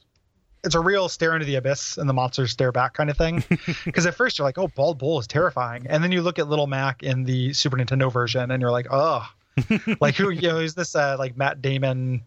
it's 0.64 0.76
a 0.76 0.80
real 0.80 1.08
stare 1.08 1.34
into 1.36 1.46
the 1.46 1.56
abyss 1.56 1.98
and 1.98 2.10
the 2.10 2.14
monsters 2.14 2.52
stare 2.52 2.72
back 2.72 2.94
kind 2.94 3.10
of 3.10 3.18
thing. 3.18 3.44
Because 3.86 4.06
at 4.08 4.16
first 4.16 4.40
you're 4.40 4.48
like, 4.48 4.58
oh, 4.58 4.68
Bald 4.68 4.98
Bull 4.98 5.20
is 5.20 5.28
terrifying, 5.28 5.86
and 5.88 6.04
then 6.04 6.12
you 6.12 6.22
look 6.22 6.40
at 6.40 6.50
Little 6.50 6.68
Mac 6.68 7.04
in 7.04 7.24
the 7.24 7.54
Super 7.54 7.78
Nintendo 7.78 8.12
version, 8.12 8.52
and 8.52 8.62
you're 8.62 8.72
like, 8.72 8.88
oh, 8.90 9.28
like 10.02 10.16
who 10.16 10.32
you 10.32 10.50
know 10.50 10.60
is 10.60 10.74
this 10.74 10.96
uh, 10.96 11.16
like 11.20 11.38
Matt 11.38 11.62
Damon, 11.62 12.24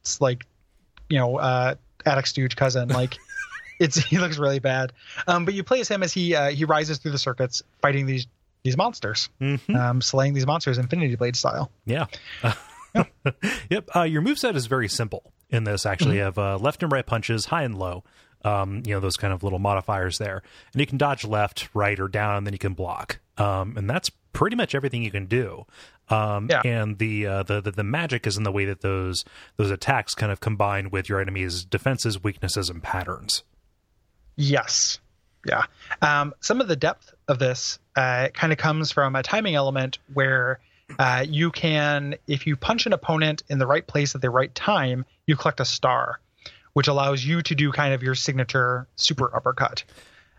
it's 0.00 0.20
like 0.20 0.44
you 1.08 1.18
know 1.18 1.36
uh, 1.36 1.74
Attic 2.04 2.26
Stooge 2.26 2.56
cousin 2.56 2.88
like. 2.88 3.16
It's 3.78 3.96
he 4.04 4.18
looks 4.18 4.38
really 4.38 4.58
bad, 4.58 4.92
um, 5.26 5.44
but 5.44 5.54
you 5.54 5.62
play 5.64 5.80
as 5.80 5.88
him 5.88 6.02
as 6.02 6.12
he 6.12 6.34
uh, 6.34 6.50
he 6.50 6.64
rises 6.64 6.98
through 6.98 7.12
the 7.12 7.18
circuits, 7.18 7.62
fighting 7.80 8.06
these 8.06 8.26
these 8.64 8.76
monsters, 8.76 9.28
Mhm. 9.40 9.74
um, 9.76 10.00
slaying 10.02 10.34
these 10.34 10.46
monsters 10.46 10.78
Infinity 10.78 11.14
Blade 11.16 11.36
style. 11.36 11.70
Yeah. 11.86 12.06
yep. 13.70 13.88
Uh, 13.94 14.02
your 14.02 14.22
moveset 14.22 14.54
is 14.56 14.66
very 14.66 14.88
simple 14.88 15.32
in 15.50 15.64
this, 15.64 15.86
actually. 15.86 16.16
You 16.16 16.22
have 16.22 16.38
uh, 16.38 16.58
left 16.58 16.82
and 16.82 16.90
right 16.90 17.06
punches, 17.06 17.46
high 17.46 17.62
and 17.62 17.78
low. 17.78 18.04
Um, 18.44 18.82
you 18.86 18.94
know, 18.94 19.00
those 19.00 19.16
kind 19.16 19.32
of 19.32 19.42
little 19.42 19.58
modifiers 19.58 20.18
there. 20.18 20.42
And 20.72 20.80
you 20.80 20.86
can 20.86 20.96
dodge 20.96 21.24
left, 21.24 21.68
right, 21.74 21.98
or 21.98 22.06
down, 22.08 22.36
and 22.36 22.46
then 22.46 22.52
you 22.54 22.58
can 22.58 22.72
block. 22.74 23.18
Um, 23.36 23.76
and 23.76 23.90
that's 23.90 24.10
pretty 24.32 24.54
much 24.56 24.74
everything 24.76 25.02
you 25.02 25.10
can 25.10 25.26
do. 25.26 25.66
Um, 26.08 26.46
Yeah. 26.48 26.62
and 26.64 26.98
the, 26.98 27.26
uh, 27.26 27.42
the, 27.42 27.60
the 27.60 27.72
the 27.72 27.84
magic 27.84 28.26
is 28.26 28.36
in 28.36 28.44
the 28.44 28.52
way 28.52 28.64
that 28.64 28.80
those 28.80 29.24
those 29.56 29.70
attacks 29.70 30.14
kind 30.14 30.30
of 30.32 30.40
combine 30.40 30.90
with 30.90 31.08
your 31.08 31.20
enemy's 31.20 31.64
defenses, 31.64 32.22
weaknesses, 32.22 32.70
and 32.70 32.82
patterns. 32.82 33.42
Yes, 34.40 35.00
yeah. 35.44 35.64
Um, 36.00 36.32
some 36.40 36.60
of 36.60 36.68
the 36.68 36.76
depth 36.76 37.12
of 37.26 37.40
this 37.40 37.80
uh, 37.96 38.28
kind 38.32 38.52
of 38.52 38.58
comes 38.58 38.92
from 38.92 39.16
a 39.16 39.22
timing 39.24 39.56
element 39.56 39.98
where 40.14 40.60
uh, 40.96 41.26
you 41.28 41.50
can, 41.50 42.14
if 42.28 42.46
you 42.46 42.54
punch 42.54 42.86
an 42.86 42.92
opponent 42.92 43.42
in 43.48 43.58
the 43.58 43.66
right 43.66 43.84
place 43.84 44.14
at 44.14 44.20
the 44.20 44.30
right 44.30 44.54
time, 44.54 45.04
you 45.26 45.34
collect 45.34 45.58
a 45.58 45.64
star, 45.64 46.20
which 46.72 46.86
allows 46.86 47.24
you 47.24 47.42
to 47.42 47.54
do 47.56 47.72
kind 47.72 47.92
of 47.92 48.02
your 48.04 48.14
signature 48.14 48.86
super 48.94 49.34
uppercut. 49.34 49.82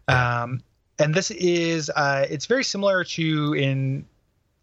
Um, 0.08 0.64
and 0.98 1.14
this 1.14 1.30
is 1.32 1.90
uh, 1.90 2.26
it's 2.30 2.46
very 2.46 2.64
similar 2.64 3.04
to 3.04 3.54
in 3.54 4.06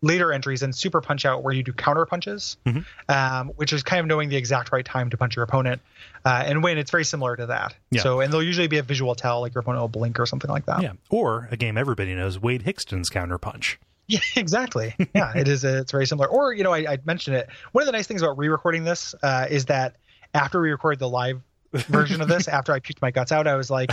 later 0.03 0.33
entries 0.33 0.63
in 0.63 0.73
Super 0.73 1.01
Punch 1.01 1.25
Out 1.25 1.43
where 1.43 1.55
you 1.55 1.63
do 1.63 1.73
counter 1.73 2.05
punches, 2.07 2.57
Mhm. 2.67 2.85
um, 3.09 3.49
which 3.57 3.73
is 3.73 3.83
kind 3.83 4.01
of 4.01 4.07
knowing 4.07 4.29
the 4.29 4.37
exact 4.37 4.71
right 4.73 4.85
time 4.85 5.11
to 5.11 5.17
punch 5.17 5.37
your 5.37 5.43
opponent. 5.43 5.81
Uh, 6.25 6.43
and 6.47 6.63
when 6.63 6.77
it's 6.79 6.91
very 6.91 7.05
similar 7.05 7.35
to 7.37 7.47
that. 7.47 7.75
Yeah. 7.91 8.03
So 8.03 8.21
and 8.21 8.33
there'll 8.33 8.45
usually 8.45 8.69
be 8.69 8.79
a 8.79 8.83
visual 8.83 9.15
tell, 9.15 9.41
like 9.41 9.55
your 9.55 9.61
opponent 9.63 9.81
will 9.83 9.89
blink 9.89 10.21
or 10.21 10.27
something 10.27 10.51
like 10.51 10.67
that. 10.67 10.83
Yeah. 10.83 10.93
Or 11.11 11.49
a 11.51 11.57
game 11.57 11.79
everybody 11.79 12.15
knows, 12.15 12.39
Wade 12.39 12.63
Hickston's 12.65 13.09
counter 13.09 13.39
punch. 13.39 13.79
Yeah, 14.09 14.21
exactly. 14.37 14.95
Yeah, 15.17 15.33
it 15.37 15.49
is. 15.49 15.65
It's 15.65 15.91
very 15.91 16.07
similar. 16.07 16.29
Or 16.29 16.53
you 16.53 16.63
know, 16.63 16.73
I, 16.73 16.93
I 16.93 16.99
mentioned 17.05 17.39
it. 17.39 17.49
One 17.73 17.83
of 17.83 17.87
the 17.87 17.93
nice 17.93 18.07
things 18.07 18.23
about 18.23 18.39
re-recording 18.39 18.85
this 18.85 19.17
uh, 19.21 19.47
is 19.51 19.65
that 19.65 19.97
after 20.33 20.61
we 20.61 20.71
recorded 20.71 21.01
the 21.01 21.09
live 21.09 21.41
version 21.85 22.21
of 22.21 22.29
this, 22.29 22.49
after 22.49 22.73
I 22.73 22.81
puked 22.81 23.03
my 23.03 23.11
guts 23.11 23.33
out, 23.33 23.47
I 23.47 23.55
was 23.57 23.71
like, 23.71 23.91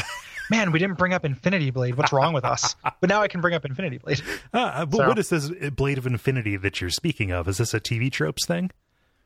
"Man, 0.50 0.72
we 0.72 0.80
didn't 0.80 0.98
bring 0.98 1.14
up 1.14 1.26
Infinity 1.26 1.72
Blade. 1.72 1.96
What's 1.96 2.14
wrong 2.14 2.34
with 2.34 2.46
us?" 2.46 2.76
But 3.00 3.10
now 3.10 3.22
I 3.22 3.28
can 3.28 3.42
bring 3.42 3.54
up 3.54 3.66
Infinity 3.66 3.98
Blade. 3.98 4.22
Uh, 4.54 4.86
but 4.88 4.98
So- 4.98 5.08
what 5.08 5.20
is 5.20 5.30
this 5.30 5.50
Blade 5.72 5.98
of 5.98 6.08
Infinity 6.08 6.58
that 6.58 6.82
you're 6.82 6.90
speaking 6.90 7.32
of? 7.32 7.48
Is 7.48 7.58
this 7.58 7.74
a 7.74 7.80
TV 7.80 8.12
tropes 8.12 8.46
thing? 8.46 8.72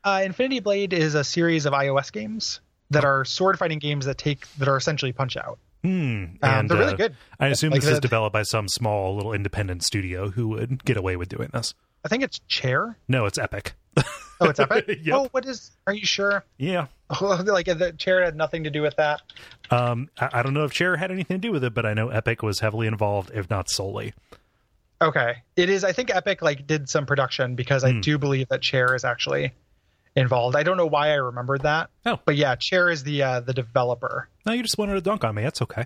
Uh, 0.03 0.21
Infinity 0.23 0.59
Blade 0.59 0.93
is 0.93 1.15
a 1.15 1.23
series 1.23 1.65
of 1.65 1.73
iOS 1.73 2.11
games 2.11 2.61
that 2.91 3.03
are 3.03 3.25
sword 3.25 3.59
fighting 3.59 3.79
games 3.79 4.05
that 4.05 4.17
take 4.17 4.47
that 4.55 4.67
are 4.67 4.77
essentially 4.77 5.11
Punch 5.11 5.35
Out. 5.35 5.59
Hmm. 5.83 5.89
Um, 5.89 6.37
and, 6.41 6.69
they're 6.69 6.77
really 6.77 6.93
uh, 6.93 6.97
good. 6.97 7.15
I 7.39 7.47
assume 7.47 7.71
Like 7.71 7.81
this 7.81 7.91
is 7.91 7.99
developed 7.99 8.33
by 8.33 8.43
some 8.43 8.67
small 8.67 9.15
little 9.15 9.33
independent 9.33 9.83
studio 9.83 10.29
who 10.29 10.49
would 10.49 10.83
get 10.85 10.97
away 10.97 11.15
with 11.15 11.29
doing 11.29 11.49
this. 11.53 11.73
I 12.03 12.07
think 12.07 12.23
it's 12.23 12.39
Chair. 12.47 12.97
No, 13.07 13.25
it's 13.25 13.37
Epic. 13.37 13.73
Oh, 14.39 14.49
it's 14.49 14.59
Epic. 14.59 14.99
Yep. 15.03 15.15
Oh, 15.15 15.27
what 15.31 15.45
is? 15.45 15.71
Are 15.87 15.93
you 15.93 16.05
sure? 16.05 16.43
yeah. 16.57 16.87
like 17.21 17.65
the 17.65 17.93
Chair 17.97 18.23
had 18.23 18.35
nothing 18.35 18.63
to 18.65 18.69
do 18.69 18.81
with 18.81 18.95
that. 18.97 19.21
Um, 19.71 20.09
I, 20.19 20.29
I 20.33 20.43
don't 20.43 20.53
know 20.53 20.65
if 20.65 20.73
Chair 20.73 20.95
had 20.97 21.09
anything 21.09 21.37
to 21.41 21.47
do 21.47 21.51
with 21.51 21.63
it, 21.63 21.73
but 21.73 21.85
I 21.85 21.93
know 21.93 22.09
Epic 22.09 22.43
was 22.43 22.59
heavily 22.59 22.85
involved, 22.87 23.31
if 23.33 23.49
not 23.49 23.69
solely. 23.69 24.13
Okay, 25.01 25.37
it 25.55 25.69
is. 25.69 25.83
I 25.83 25.91
think 25.91 26.13
Epic 26.13 26.41
like 26.41 26.67
did 26.67 26.89
some 26.89 27.05
production 27.05 27.55
because 27.55 27.83
I 27.83 27.91
Hmm. 27.93 28.01
do 28.01 28.17
believe 28.17 28.49
that 28.49 28.61
Chair 28.61 28.93
is 28.95 29.03
actually 29.05 29.53
involved. 30.15 30.55
I 30.55 30.63
don't 30.63 30.77
know 30.77 30.87
why 30.87 31.09
I 31.11 31.15
remembered 31.15 31.61
that. 31.61 31.89
Oh. 32.05 32.19
but 32.25 32.35
yeah, 32.35 32.55
Chair 32.55 32.89
is 32.89 33.03
the 33.03 33.23
uh, 33.23 33.39
the 33.39 33.53
developer. 33.53 34.27
No, 34.45 34.53
you 34.53 34.61
just 34.63 34.77
wanted 34.77 34.95
to 34.95 35.01
dunk 35.01 35.23
on 35.23 35.33
me. 35.35 35.43
That's 35.43 35.61
okay. 35.61 35.85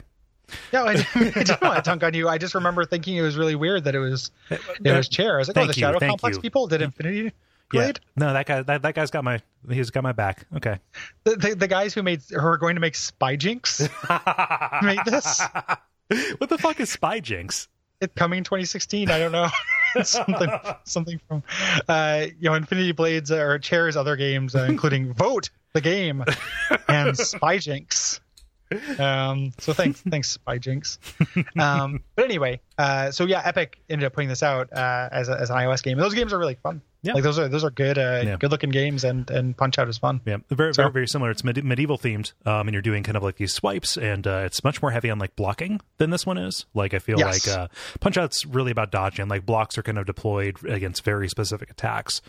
No, 0.73 0.85
I 0.85 0.95
didn't, 0.95 1.07
I 1.15 1.43
didn't 1.43 1.61
want 1.61 1.75
to 1.77 1.81
dunk 1.89 2.03
on 2.03 2.13
you. 2.13 2.27
I 2.27 2.37
just 2.37 2.55
remember 2.55 2.83
thinking 2.85 3.15
it 3.15 3.21
was 3.21 3.37
really 3.37 3.55
weird 3.55 3.83
that 3.85 3.95
it 3.95 3.99
was 3.99 4.31
it 4.49 4.59
was 4.91 5.07
Chair. 5.07 5.35
I 5.35 5.39
was 5.39 5.47
like, 5.49 5.57
oh, 5.57 5.67
the 5.67 5.73
Shadow 5.73 5.99
thank 5.99 6.09
Complex 6.11 6.37
people 6.39 6.67
did 6.67 6.81
Infinity 6.81 7.31
Yeah. 7.73 7.91
No, 8.15 8.33
that 8.33 8.45
guy. 8.45 8.61
That, 8.61 8.81
that 8.81 8.95
guy's 8.95 9.11
got 9.11 9.23
my. 9.23 9.39
He's 9.69 9.89
got 9.89 10.03
my 10.03 10.11
back. 10.11 10.45
Okay. 10.55 10.79
The, 11.23 11.35
the, 11.35 11.55
the 11.55 11.67
guys 11.67 11.93
who 11.93 12.03
made 12.03 12.21
who 12.29 12.39
are 12.39 12.57
going 12.57 12.75
to 12.75 12.81
make 12.81 12.93
Spyjinx 12.93 13.89
made 14.83 14.99
this. 15.05 15.41
what 16.39 16.49
the 16.49 16.57
fuck 16.57 16.79
is 16.79 16.95
Spyjinx? 16.95 17.67
It 18.01 18.15
coming 18.15 18.43
2016. 18.43 19.09
I 19.11 19.19
don't 19.19 19.31
know. 19.31 19.49
something 20.03 20.49
something 20.85 21.19
from 21.27 21.43
uh, 21.87 22.27
you 22.39 22.49
know 22.49 22.55
Infinity 22.55 22.93
Blades 22.93 23.31
or 23.31 23.59
Chair's 23.59 23.95
other 23.95 24.15
games, 24.15 24.55
uh, 24.55 24.63
including 24.63 25.13
Vote 25.21 25.49
the 25.73 25.81
game 25.81 26.23
and 26.87 27.15
Spyjinx. 27.15 28.19
Um, 28.99 29.51
so 29.59 29.73
thanks, 29.73 30.01
thanks, 30.09 30.37
Spyjinx. 30.37 30.97
Um, 31.59 32.03
but 32.15 32.25
anyway, 32.25 32.61
uh, 32.77 33.11
so 33.11 33.25
yeah, 33.25 33.41
Epic 33.43 33.81
ended 33.89 34.05
up 34.05 34.13
putting 34.13 34.29
this 34.29 34.43
out 34.43 34.71
uh, 34.71 35.09
as, 35.11 35.27
a, 35.27 35.39
as 35.39 35.49
an 35.49 35.57
iOS 35.57 35.83
game. 35.83 35.97
And 35.97 36.05
those 36.05 36.13
games 36.13 36.31
are 36.31 36.39
really 36.39 36.55
fun. 36.55 36.81
Yeah. 37.03 37.13
Like 37.13 37.23
those 37.23 37.39
are 37.39 37.47
those 37.47 37.63
are 37.63 37.71
good, 37.71 37.97
uh, 37.97 38.21
Yeah. 38.23 38.35
good 38.37 38.51
looking 38.51 38.69
games, 38.69 39.03
and 39.03 39.27
and 39.31 39.57
Punch 39.57 39.79
Out 39.79 39.89
is 39.89 39.97
fun. 39.97 40.21
Yeah, 40.25 40.37
very, 40.51 40.73
So- 40.73 40.83
very, 40.83 40.93
very 40.93 41.07
similar. 41.07 41.31
It's 41.31 41.43
med- 41.43 41.63
medieval 41.63 41.97
themed, 41.97 42.33
um, 42.45 42.67
and 42.67 42.73
you're 42.73 42.81
doing 42.83 43.01
kind 43.01 43.17
of 43.17 43.23
like 43.23 43.37
these 43.37 43.53
swipes, 43.53 43.97
and 43.97 44.27
uh, 44.27 44.43
it's 44.45 44.63
much 44.63 44.81
more 44.83 44.91
heavy 44.91 45.09
on 45.09 45.17
like 45.17 45.35
blocking 45.35 45.81
than 45.97 46.11
this 46.11 46.25
one 46.27 46.37
is. 46.37 46.65
Like 46.75 46.93
I 46.93 46.99
feel 46.99 47.17
Yes. 47.17 47.47
like 47.47 47.57
uh, 47.57 47.67
Punch 48.01 48.17
Out's 48.17 48.45
really 48.45 48.71
about 48.71 48.91
dodging. 48.91 49.27
Like 49.27 49.45
blocks 49.47 49.77
are 49.79 49.83
kind 49.83 49.97
of 49.97 50.05
deployed 50.05 50.63
against 50.67 51.03
very 51.03 51.27
specific 51.27 51.71
attacks. 51.71 52.21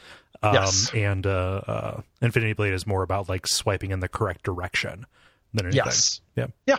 Um, 0.42 0.54
Yes. 0.54 0.90
and 0.94 1.26
uh, 1.26 1.60
uh, 1.66 2.00
Infinity 2.22 2.54
Blade 2.54 2.72
is 2.72 2.86
more 2.86 3.02
about 3.02 3.28
like 3.28 3.46
swiping 3.46 3.90
in 3.90 4.00
the 4.00 4.08
correct 4.08 4.42
direction 4.42 5.04
than 5.52 5.66
anything. 5.66 5.82
Yes. 5.84 6.20
Yeah. 6.34 6.46
Yeah. 6.66 6.76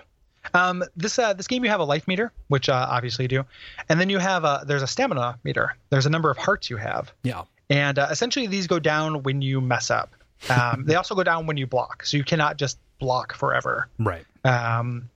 Um, 0.53 0.83
this 0.97 1.17
uh, 1.19 1.33
this 1.33 1.47
game 1.47 1.63
you 1.63 1.69
have 1.69 1.79
a 1.79 1.85
life 1.85 2.05
meter, 2.07 2.33
which 2.47 2.67
uh, 2.67 2.87
obviously 2.89 3.23
you 3.25 3.29
do, 3.29 3.45
and 3.87 3.99
then 3.99 4.09
you 4.09 4.17
have 4.17 4.43
a 4.43 4.63
there's 4.65 4.81
a 4.81 4.87
stamina 4.87 5.37
meter. 5.43 5.75
There's 5.89 6.05
a 6.05 6.09
number 6.09 6.29
of 6.29 6.37
hearts 6.37 6.69
you 6.69 6.75
have. 6.77 7.13
Yeah. 7.23 7.43
And 7.69 7.97
uh, 7.99 8.07
essentially 8.11 8.47
these 8.47 8.67
go 8.67 8.79
down 8.79 9.23
when 9.23 9.41
you 9.41 9.61
mess 9.61 9.89
up. 9.91 10.15
Um, 10.49 10.83
they 10.85 10.95
also 10.95 11.15
go 11.15 11.23
down 11.23 11.45
when 11.47 11.57
you 11.57 11.67
block, 11.67 12.05
so 12.05 12.17
you 12.17 12.23
cannot 12.23 12.57
just 12.57 12.77
block 12.99 13.33
forever. 13.33 13.89
Right. 13.97 14.25
Um, 14.43 15.09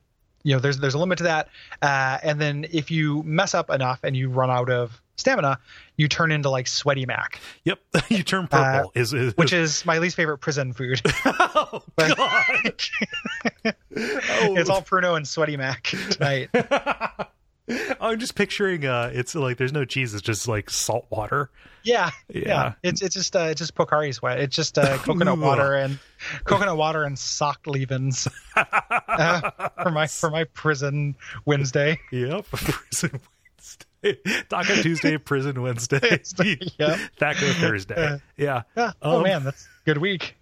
you 0.44 0.54
know, 0.54 0.60
there's 0.60 0.78
there's 0.78 0.94
a 0.94 1.00
limit 1.00 1.18
to 1.18 1.26
that. 1.26 1.50
Uh, 1.82 2.18
and 2.24 2.40
then 2.40 2.66
if 2.72 2.92
you 2.92 3.24
mess 3.24 3.54
up 3.54 3.70
enough 3.70 4.00
and 4.04 4.16
you 4.16 4.30
run 4.30 4.50
out 4.50 4.70
of 4.70 5.02
stamina, 5.18 5.60
you 5.98 6.08
turn 6.08 6.32
into 6.32 6.50
like 6.50 6.68
sweaty 6.68 7.06
Mac, 7.06 7.42
Yep. 7.66 7.80
you 8.10 8.24
turn 8.24 8.48
purple. 8.48 8.92
is, 8.96 9.14
is 9.14 9.34
Uh, 9.34 9.36
which 9.36 9.52
is 9.52 9.86
my 9.86 9.98
least 9.98 10.16
favorite 10.16 10.38
prison 10.38 10.72
food. 10.72 11.02
oh 11.26 11.84
But- 11.98 12.16
god. 12.16 13.76
oh, 13.96 14.56
it's 14.56 14.70
all 14.70 14.82
Pruno 14.82 15.18
and 15.18 15.28
sweaty 15.28 15.58
Mac 15.58 15.84
tonight. 15.84 16.50
I'm 18.02 18.20
just 18.20 18.36
picturing 18.36 18.86
uh 18.86 19.12
it's 19.14 19.36
like 19.36 19.58
there's 19.58 19.74
no 19.74 19.86
cheese, 19.86 20.14
it's 20.14 20.22
just 20.24 20.48
like 20.48 20.70
salt 20.70 21.06
water. 21.10 21.50
Yeah, 21.84 22.12
yeah, 22.30 22.42
Yeah. 22.46 22.74
It's 22.84 23.02
it's 23.02 23.16
just 23.16 23.36
uh, 23.36 23.48
it's 23.52 23.60
just 23.60 23.74
Pocari 23.76 24.14
sweat. 24.14 24.40
It's 24.40 24.56
just 24.56 24.78
uh, 24.78 24.98
coconut 24.98 25.38
water 25.40 25.74
and 25.76 26.00
coconut 26.44 26.76
water 26.76 27.04
and 27.04 27.18
sock 27.18 27.66
leavings. 27.66 28.28
uh, 28.58 29.70
for 29.84 29.92
my 29.92 30.08
for 30.08 30.30
my 30.30 30.44
prison 30.46 31.16
Wednesday. 31.46 32.00
Yep. 32.12 32.46
For 32.46 32.58
prison 32.58 33.12
Wednesday. 34.04 34.44
Taco 34.50 34.76
Tuesday, 34.82 35.18
Prison 35.18 35.62
Wednesday. 35.62 36.22
Yep. 36.78 37.00
Taco 37.20 37.52
Thursday. 37.54 38.20
Yeah. 38.38 38.64
Yeah. 38.76 38.92
Oh 39.02 39.18
Um, 39.18 39.24
man, 39.24 39.44
that's 39.46 39.68
good 39.86 39.98
week. 39.98 40.36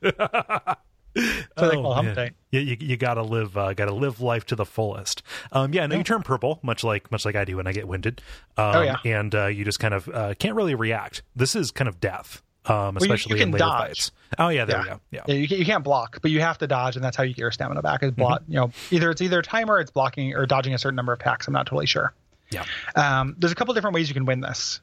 What 1.15 1.69
they 1.71 1.75
call 1.75 1.93
hump 1.93 2.07
man. 2.07 2.15
day. 2.15 2.31
You, 2.51 2.59
you, 2.59 2.77
you 2.79 2.97
gotta 2.97 3.21
live 3.23 3.55
uh, 3.57 3.73
gotta 3.73 3.93
live 3.93 4.19
life 4.21 4.45
to 4.47 4.55
the 4.55 4.65
fullest. 4.65 5.23
Um, 5.51 5.73
yeah, 5.73 5.85
no, 5.87 5.95
you 5.95 6.03
turn 6.03 6.21
purple, 6.23 6.59
much 6.61 6.83
like 6.83 7.11
much 7.11 7.23
like 7.25 7.35
I 7.35 7.45
do 7.45 7.57
when 7.57 7.67
I 7.67 7.71
get 7.71 7.87
winded. 7.87 8.21
Um, 8.57 8.75
Oh, 8.75 8.81
yeah. 8.81 8.97
and 9.05 9.33
uh, 9.33 9.45
you 9.47 9.63
just 9.65 9.79
kind 9.79 9.93
of 9.93 10.09
uh, 10.09 10.33
can't 10.37 10.55
really 10.55 10.75
react. 10.75 11.23
This 11.35 11.55
is 11.55 11.71
kind 11.71 11.87
of 11.87 11.99
death, 12.01 12.41
um, 12.65 12.95
you- 12.99 13.07
you 13.07 13.13
especially 13.13 13.39
can 13.39 13.47
in 13.49 13.51
later 13.53 13.65
dodge. 13.65 13.87
fights. 13.87 14.11
Oh 14.37 14.49
yeah, 14.49 14.65
there 14.65 14.77
Yeah. 14.77 14.83
we 14.83 14.89
go. 14.89 14.99
Yeah, 15.11 15.21
Yeah, 15.27 15.35
you, 15.35 15.57
you 15.59 15.65
can't 15.65 15.83
block, 15.83 16.19
but 16.21 16.31
you 16.31 16.41
have 16.41 16.57
to 16.57 16.67
dodge, 16.67 16.95
and 16.97 17.03
that's 17.05 17.15
how 17.15 17.23
you 17.23 17.33
get 17.33 17.39
your 17.41 17.51
stamina 17.51 17.81
back. 17.81 18.03
Is 18.03 18.11
block, 18.11 18.41
Mm-hmm. 18.43 18.51
you 18.53 18.59
know, 18.59 18.71
either 18.91 19.11
it's 19.11 19.21
either 19.21 19.41
timer, 19.41 19.79
it's 19.79 19.91
blocking, 19.91 20.33
or 20.35 20.45
dodging 20.45 20.73
a 20.73 20.77
certain 20.77 20.95
number 20.97 21.13
of 21.13 21.19
attacks. 21.21 21.47
I'm 21.47 21.53
not 21.53 21.65
totally 21.67 21.85
sure. 21.87 22.13
yeah. 22.51 22.65
Um, 22.95 23.35
there's 23.39 23.51
a 23.51 23.55
couple 23.55 23.73
different 23.73 23.93
ways 23.95 24.07
you 24.09 24.13
can 24.13 24.25
win 24.25 24.41
this. 24.41 24.81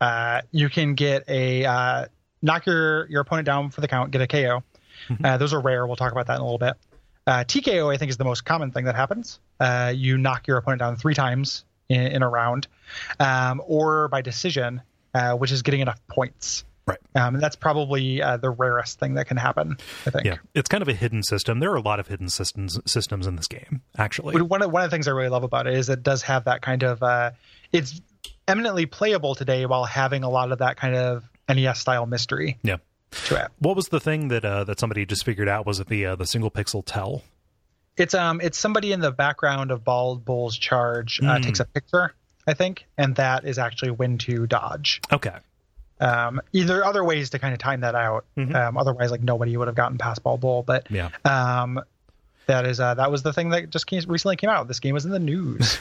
Uh, 0.00 0.42
you 0.50 0.68
can 0.68 0.94
get 0.94 1.24
a 1.28 1.64
uh, 1.64 2.06
knock 2.42 2.66
your 2.66 3.08
your 3.08 3.20
opponent 3.22 3.46
down 3.46 3.70
for 3.70 3.80
the 3.80 3.88
count, 3.88 4.10
get 4.10 4.20
a 4.20 4.26
KO. 4.26 4.62
Uh, 5.22 5.36
those 5.38 5.52
are 5.52 5.60
rare. 5.60 5.86
We'll 5.86 5.96
talk 5.96 6.12
about 6.12 6.26
that 6.28 6.36
in 6.36 6.40
a 6.40 6.44
little 6.44 6.58
bit. 6.58 6.74
Uh, 7.26 7.44
TKO, 7.44 7.92
I 7.92 7.98
think, 7.98 8.10
is 8.10 8.16
the 8.16 8.24
most 8.24 8.44
common 8.44 8.72
thing 8.72 8.86
that 8.86 8.96
happens. 8.96 9.38
Uh, 9.60 9.92
you 9.94 10.18
knock 10.18 10.46
your 10.46 10.56
opponent 10.56 10.80
down 10.80 10.96
three 10.96 11.14
times 11.14 11.64
in, 11.88 12.00
in 12.00 12.22
a 12.22 12.28
round, 12.28 12.66
um, 13.20 13.62
or 13.64 14.08
by 14.08 14.22
decision, 14.22 14.82
uh, 15.14 15.34
which 15.34 15.52
is 15.52 15.62
getting 15.62 15.80
enough 15.80 16.00
points. 16.08 16.64
Right. 16.84 16.98
Um, 17.14 17.34
and 17.34 17.42
that's 17.42 17.54
probably 17.54 18.20
uh, 18.20 18.38
the 18.38 18.50
rarest 18.50 18.98
thing 18.98 19.14
that 19.14 19.28
can 19.28 19.36
happen. 19.36 19.76
I 20.04 20.10
think. 20.10 20.24
Yeah, 20.24 20.38
it's 20.52 20.68
kind 20.68 20.82
of 20.82 20.88
a 20.88 20.94
hidden 20.94 21.22
system. 21.22 21.60
There 21.60 21.70
are 21.70 21.76
a 21.76 21.80
lot 21.80 22.00
of 22.00 22.08
hidden 22.08 22.28
systems 22.28 22.76
systems 22.90 23.28
in 23.28 23.36
this 23.36 23.46
game, 23.46 23.82
actually. 23.96 24.40
one 24.42 24.62
of 24.62 24.72
one 24.72 24.82
of 24.82 24.90
the 24.90 24.94
things 24.94 25.06
I 25.06 25.12
really 25.12 25.28
love 25.28 25.44
about 25.44 25.68
it 25.68 25.74
is 25.74 25.88
it 25.88 26.02
does 26.02 26.22
have 26.22 26.44
that 26.46 26.60
kind 26.60 26.82
of 26.82 27.00
uh, 27.04 27.30
it's 27.70 28.00
eminently 28.48 28.86
playable 28.86 29.36
today 29.36 29.64
while 29.64 29.84
having 29.84 30.24
a 30.24 30.28
lot 30.28 30.50
of 30.50 30.58
that 30.58 30.76
kind 30.76 30.96
of 30.96 31.22
NES 31.48 31.78
style 31.78 32.06
mystery 32.06 32.58
Yeah. 32.64 32.78
It. 33.12 33.48
What 33.58 33.76
was 33.76 33.88
the 33.88 34.00
thing 34.00 34.28
that 34.28 34.44
uh, 34.44 34.64
that 34.64 34.80
somebody 34.80 35.04
just 35.06 35.24
figured 35.24 35.48
out? 35.48 35.66
Was 35.66 35.80
it 35.80 35.88
the 35.88 36.06
uh, 36.06 36.16
the 36.16 36.26
single 36.26 36.50
pixel 36.50 36.82
tell? 36.84 37.22
It's 37.96 38.14
um 38.14 38.40
it's 38.40 38.58
somebody 38.58 38.92
in 38.92 39.00
the 39.00 39.10
background 39.12 39.70
of 39.70 39.84
Bald 39.84 40.24
Bull's 40.24 40.56
charge 40.56 41.20
uh, 41.22 41.36
Hmm. 41.36 41.42
takes 41.42 41.60
a 41.60 41.64
picture, 41.66 42.14
I 42.46 42.54
think, 42.54 42.86
and 42.96 43.14
that 43.16 43.44
is 43.44 43.58
actually 43.58 43.90
when 43.90 44.18
to 44.18 44.46
dodge. 44.46 45.00
Okay. 45.12 45.34
Um, 46.00 46.40
either 46.52 46.84
other 46.84 47.04
ways 47.04 47.30
to 47.30 47.38
kind 47.38 47.52
of 47.52 47.60
time 47.60 47.82
that 47.82 47.94
out. 47.94 48.24
Mhm. 48.36 48.54
Um, 48.54 48.76
otherwise, 48.76 49.10
like 49.10 49.22
nobody 49.22 49.56
would 49.56 49.68
have 49.68 49.76
gotten 49.76 49.98
past 49.98 50.22
Bald 50.22 50.40
Bull, 50.40 50.62
but 50.62 50.90
Yeah. 50.90 51.10
um. 51.24 51.80
That 52.46 52.66
is 52.66 52.80
uh, 52.80 52.94
that 52.94 53.10
was 53.10 53.22
the 53.22 53.32
thing 53.32 53.50
that 53.50 53.70
just 53.70 53.86
came, 53.86 54.02
recently 54.08 54.36
came 54.36 54.50
out. 54.50 54.66
This 54.66 54.80
game 54.80 54.94
was 54.94 55.04
in 55.04 55.12
the 55.12 55.18
news. 55.18 55.78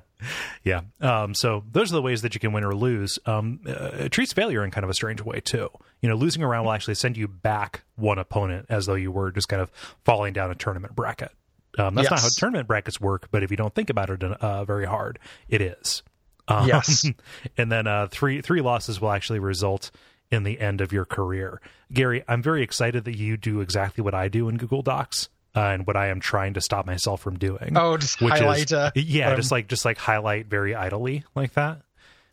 yeah. 0.64 0.80
Um, 1.00 1.34
so 1.34 1.62
those 1.70 1.92
are 1.92 1.96
the 1.96 2.02
ways 2.02 2.22
that 2.22 2.34
you 2.34 2.40
can 2.40 2.52
win 2.52 2.64
or 2.64 2.74
lose. 2.74 3.18
Um, 3.26 3.60
uh, 3.66 3.90
it 3.98 4.12
treats 4.12 4.32
failure 4.32 4.64
in 4.64 4.70
kind 4.70 4.84
of 4.84 4.90
a 4.90 4.94
strange 4.94 5.20
way 5.20 5.40
too. 5.40 5.68
You 6.00 6.08
know, 6.08 6.14
losing 6.14 6.42
a 6.42 6.46
round 6.46 6.64
will 6.64 6.72
actually 6.72 6.94
send 6.94 7.16
you 7.16 7.28
back 7.28 7.82
one 7.96 8.18
opponent 8.18 8.66
as 8.70 8.86
though 8.86 8.94
you 8.94 9.12
were 9.12 9.30
just 9.30 9.48
kind 9.48 9.60
of 9.60 9.70
falling 10.04 10.32
down 10.32 10.50
a 10.50 10.54
tournament 10.54 10.94
bracket. 10.94 11.32
Um, 11.78 11.94
that's 11.94 12.10
not 12.10 12.20
how 12.20 12.28
tournament 12.34 12.66
brackets 12.66 13.00
work, 13.00 13.28
but 13.30 13.42
if 13.42 13.50
you 13.50 13.56
don't 13.56 13.74
think 13.74 13.90
about 13.90 14.10
it 14.10 14.22
uh, 14.22 14.64
very 14.64 14.86
hard, 14.86 15.18
it 15.48 15.60
is. 15.60 16.02
Um, 16.48 16.66
Yes. 16.66 17.04
and 17.56 17.70
then 17.70 17.86
uh, 17.86 18.08
three 18.10 18.40
three 18.40 18.60
losses 18.60 19.00
will 19.00 19.10
actually 19.10 19.38
result 19.38 19.90
in 20.30 20.44
the 20.44 20.60
end 20.60 20.80
of 20.80 20.92
your 20.92 21.04
career. 21.04 21.60
Gary, 21.92 22.24
I'm 22.26 22.42
very 22.42 22.62
excited 22.62 23.04
that 23.04 23.16
you 23.16 23.36
do 23.36 23.60
exactly 23.60 24.02
what 24.02 24.14
I 24.14 24.28
do 24.28 24.48
in 24.48 24.56
Google 24.56 24.82
Docs 24.82 25.28
uh, 25.54 25.60
and 25.60 25.86
what 25.86 25.96
I 25.96 26.08
am 26.08 26.20
trying 26.20 26.54
to 26.54 26.60
stop 26.60 26.86
myself 26.86 27.20
from 27.20 27.38
doing. 27.38 27.72
oh, 27.76 27.96
just 27.96 28.20
which 28.20 28.34
highlight. 28.34 28.66
is 28.66 28.72
uh, 28.72 28.90
yeah, 28.94 29.30
um, 29.30 29.36
just 29.36 29.50
like 29.50 29.68
just 29.68 29.84
like 29.84 29.98
highlight 29.98 30.46
very 30.46 30.74
idly 30.74 31.24
like 31.34 31.54
that. 31.54 31.82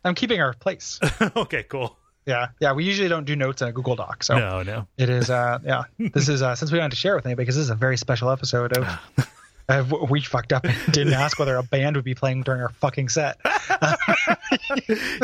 I'm 0.04 0.14
keeping 0.14 0.40
our 0.40 0.54
place. 0.54 0.98
okay, 1.36 1.64
cool. 1.64 1.96
Yeah, 2.26 2.48
yeah. 2.60 2.72
We 2.72 2.84
usually 2.84 3.08
don't 3.08 3.24
do 3.24 3.34
notes 3.36 3.62
in 3.62 3.68
a 3.68 3.72
Google 3.72 3.96
Doc, 3.96 4.22
so 4.22 4.38
No, 4.38 4.62
no. 4.62 4.86
it 4.98 5.08
is. 5.08 5.30
Uh, 5.30 5.58
yeah, 5.64 5.84
this 5.98 6.28
is 6.28 6.42
uh, 6.42 6.54
since 6.54 6.70
we 6.70 6.76
don't 6.76 6.84
have 6.84 6.90
to 6.90 6.96
share 6.96 7.16
with 7.16 7.24
anybody 7.26 7.44
because 7.44 7.56
this 7.56 7.64
is 7.64 7.70
a 7.70 7.74
very 7.74 7.96
special 7.96 8.30
episode 8.30 8.76
of. 8.76 8.86
Uh, 9.68 9.84
we 10.08 10.20
fucked 10.22 10.52
up 10.54 10.64
and 10.64 10.74
didn't 10.92 11.12
ask 11.12 11.38
whether 11.38 11.56
a 11.56 11.62
band 11.62 11.94
would 11.96 12.04
be 12.04 12.14
playing 12.14 12.42
during 12.42 12.60
our 12.62 12.70
fucking 12.70 13.08
set. 13.08 13.36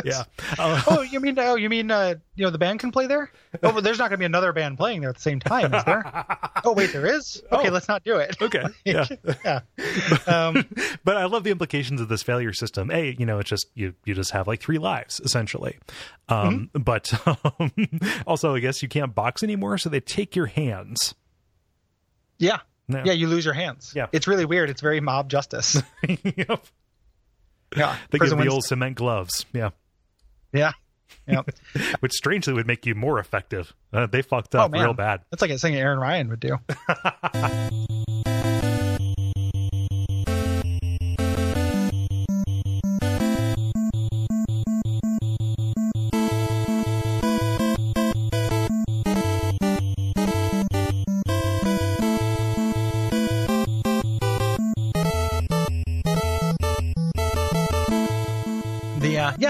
Yeah. 0.05 0.25
Uh, 0.59 0.83
Oh, 0.87 1.01
you 1.03 1.19
mean 1.21 1.39
oh, 1.39 1.55
you 1.57 1.69
mean 1.71 1.91
uh, 1.91 2.15
you 2.35 2.45
know 2.45 2.51
the 2.51 2.59
band 2.59 2.81
can 2.81 2.93
play 2.93 3.07
there? 3.07 3.31
Oh, 3.63 3.73
but 3.73 3.83
there's 3.85 3.99
not 3.99 4.05
going 4.11 4.19
to 4.19 4.19
be 4.19 4.25
another 4.27 4.53
band 4.53 4.77
playing 4.77 5.01
there 5.01 5.09
at 5.11 5.17
the 5.17 5.23
same 5.23 5.41
time, 5.41 5.73
is 5.75 5.85
there? 5.85 6.05
Oh, 6.67 6.73
wait, 6.73 6.93
there 6.93 7.07
is. 7.07 7.43
Okay, 7.53 7.69
Oh. 7.69 7.73
let's 7.73 7.89
not 7.89 8.05
do 8.05 8.17
it. 8.17 8.37
okay. 8.41 8.65
Yeah. 8.87 9.07
yeah. 9.45 9.61
Um, 10.27 10.65
but 11.05 11.17
I 11.19 11.25
love 11.27 11.45
the 11.45 11.51
implications 11.51 12.01
of 12.01 12.09
this 12.09 12.23
failure 12.23 12.53
system. 12.55 12.91
A, 12.91 13.15
you 13.19 13.27
know, 13.27 13.39
it's 13.39 13.51
just 13.51 13.67
you 13.75 13.95
you 14.05 14.15
just 14.15 14.31
have 14.31 14.47
like 14.47 14.61
three 14.61 14.79
lives 14.79 15.21
essentially. 15.21 15.79
Um, 16.29 16.71
Mm-hmm. 16.75 16.83
but 16.83 17.13
um, 17.27 18.01
also 18.27 18.55
I 18.55 18.61
guess 18.61 18.83
you 18.83 18.89
can't 18.89 19.15
box 19.15 19.43
anymore, 19.43 19.77
so 19.79 19.89
they 19.89 20.01
take 20.01 20.35
your 20.37 20.47
hands. 20.47 21.15
yeah. 22.39 22.61
No. 22.89 23.03
Yeah, 23.05 23.13
you 23.13 23.29
lose 23.29 23.45
your 23.45 23.55
hands. 23.55 23.93
Yeah. 23.97 24.07
It's 24.13 24.27
really 24.27 24.45
weird. 24.45 24.69
It's 24.71 24.81
very 24.83 25.01
mob 25.01 25.29
justice. 25.31 25.81
yep. 26.09 26.65
Yeah. 27.77 27.97
They 28.11 28.19
give 28.19 28.29
the 28.31 28.37
Wednesday. 28.37 28.53
old 28.53 28.65
cement 28.65 28.97
gloves. 28.97 29.47
Yeah. 29.53 29.71
Yeah. 30.53 30.73
Yeah. 31.27 31.43
Which 32.01 32.13
strangely 32.13 32.53
would 32.53 32.67
make 32.67 32.87
you 32.87 32.95
more 32.95 33.19
effective. 33.19 33.73
Uh, 33.93 34.07
they 34.07 34.23
fucked 34.23 34.55
up 34.55 34.71
Oh, 34.75 34.79
real 34.79 34.93
bad. 34.95 35.23
That's 35.31 35.43
like 35.43 35.51
a 35.51 35.59
thing 35.59 35.75
Aaron 35.75 35.99
Ryan 35.99 36.29
would 36.29 36.41
do. 36.41 36.59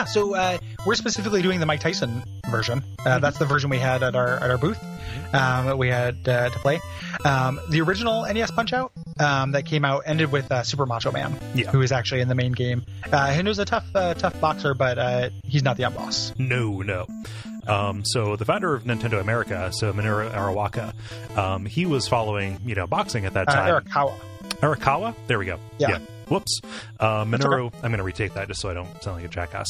Yeah, 0.05 0.11
so 0.13 0.35
uh, 0.35 0.59
we're 0.87 0.95
specifically 0.95 1.43
doing 1.43 1.61
the 1.61 1.67
Mike 1.67 1.81
Tyson 1.81 2.23
version. 2.51 2.83
Uh, 3.05 3.19
that's 3.19 3.39
the 3.39 3.45
version 3.47 3.71
we 3.71 3.79
had 3.79 4.03
at 4.03 4.15
our 4.15 4.35
at 4.43 4.51
our 4.51 4.59
booth. 4.59 4.83
Um, 5.33 5.67
that 5.67 5.79
we 5.79 5.89
had 5.89 6.29
uh, 6.29 6.49
to 6.51 6.59
play. 6.61 6.81
Um, 7.25 7.59
the 7.69 7.81
original 7.81 8.23
NES 8.23 8.53
Punch 8.53 8.73
Out 8.73 8.93
um, 9.19 9.53
that 9.53 9.65
came 9.67 9.85
out 9.85 10.05
ended 10.07 10.31
with 10.31 10.51
uh, 10.53 10.63
Super 10.63 10.87
Macho 10.87 11.11
Man, 11.11 11.37
Yeah. 11.57 11.71
who 11.73 11.83
is 11.83 11.91
actually 11.91 12.21
in 12.21 12.29
the 12.29 12.37
main 12.37 12.53
game. 12.53 12.85
Uh, 13.13 13.17
and 13.33 13.47
was 13.49 13.59
a 13.59 13.65
tough 13.65 13.85
uh, 13.97 14.15
tough 14.15 14.41
boxer, 14.41 14.75
but 14.75 14.97
uh, 14.99 15.31
he's 15.45 15.63
not 15.65 15.77
the 15.77 15.85
end 15.85 15.97
boss. 15.97 16.33
No, 16.39 16.83
no. 16.83 17.07
Um, 17.67 18.05
so 18.05 18.37
the 18.37 18.45
founder 18.45 18.75
of 18.75 18.85
Nintendo 18.85 19.21
America, 19.21 19.71
so 19.73 19.93
Minoru 19.93 20.31
Arawaka, 20.31 20.93
um, 21.37 21.65
he 21.67 21.87
was 21.87 22.07
following, 22.07 22.61
you 22.65 22.75
know, 22.77 22.87
boxing 22.87 23.25
at 23.25 23.35
that 23.35 23.49
Uh, 23.49 23.55
time. 23.55 23.83
Arakawa. 23.83 24.15
Arakawa? 24.61 25.15
There 25.27 25.39
we 25.39 25.47
go. 25.47 25.59
Yeah. 25.79 25.99
Whoops. 26.29 26.61
Uh, 26.99 27.25
Minoru, 27.25 27.73
I'm 27.77 27.91
going 27.91 27.99
to 27.99 28.03
retake 28.03 28.35
that 28.35 28.49
just 28.49 28.61
so 28.61 28.71
I 28.71 28.75
don't 28.75 29.03
sound 29.03 29.17
like 29.17 29.25
a 29.25 29.29
jackass. 29.29 29.69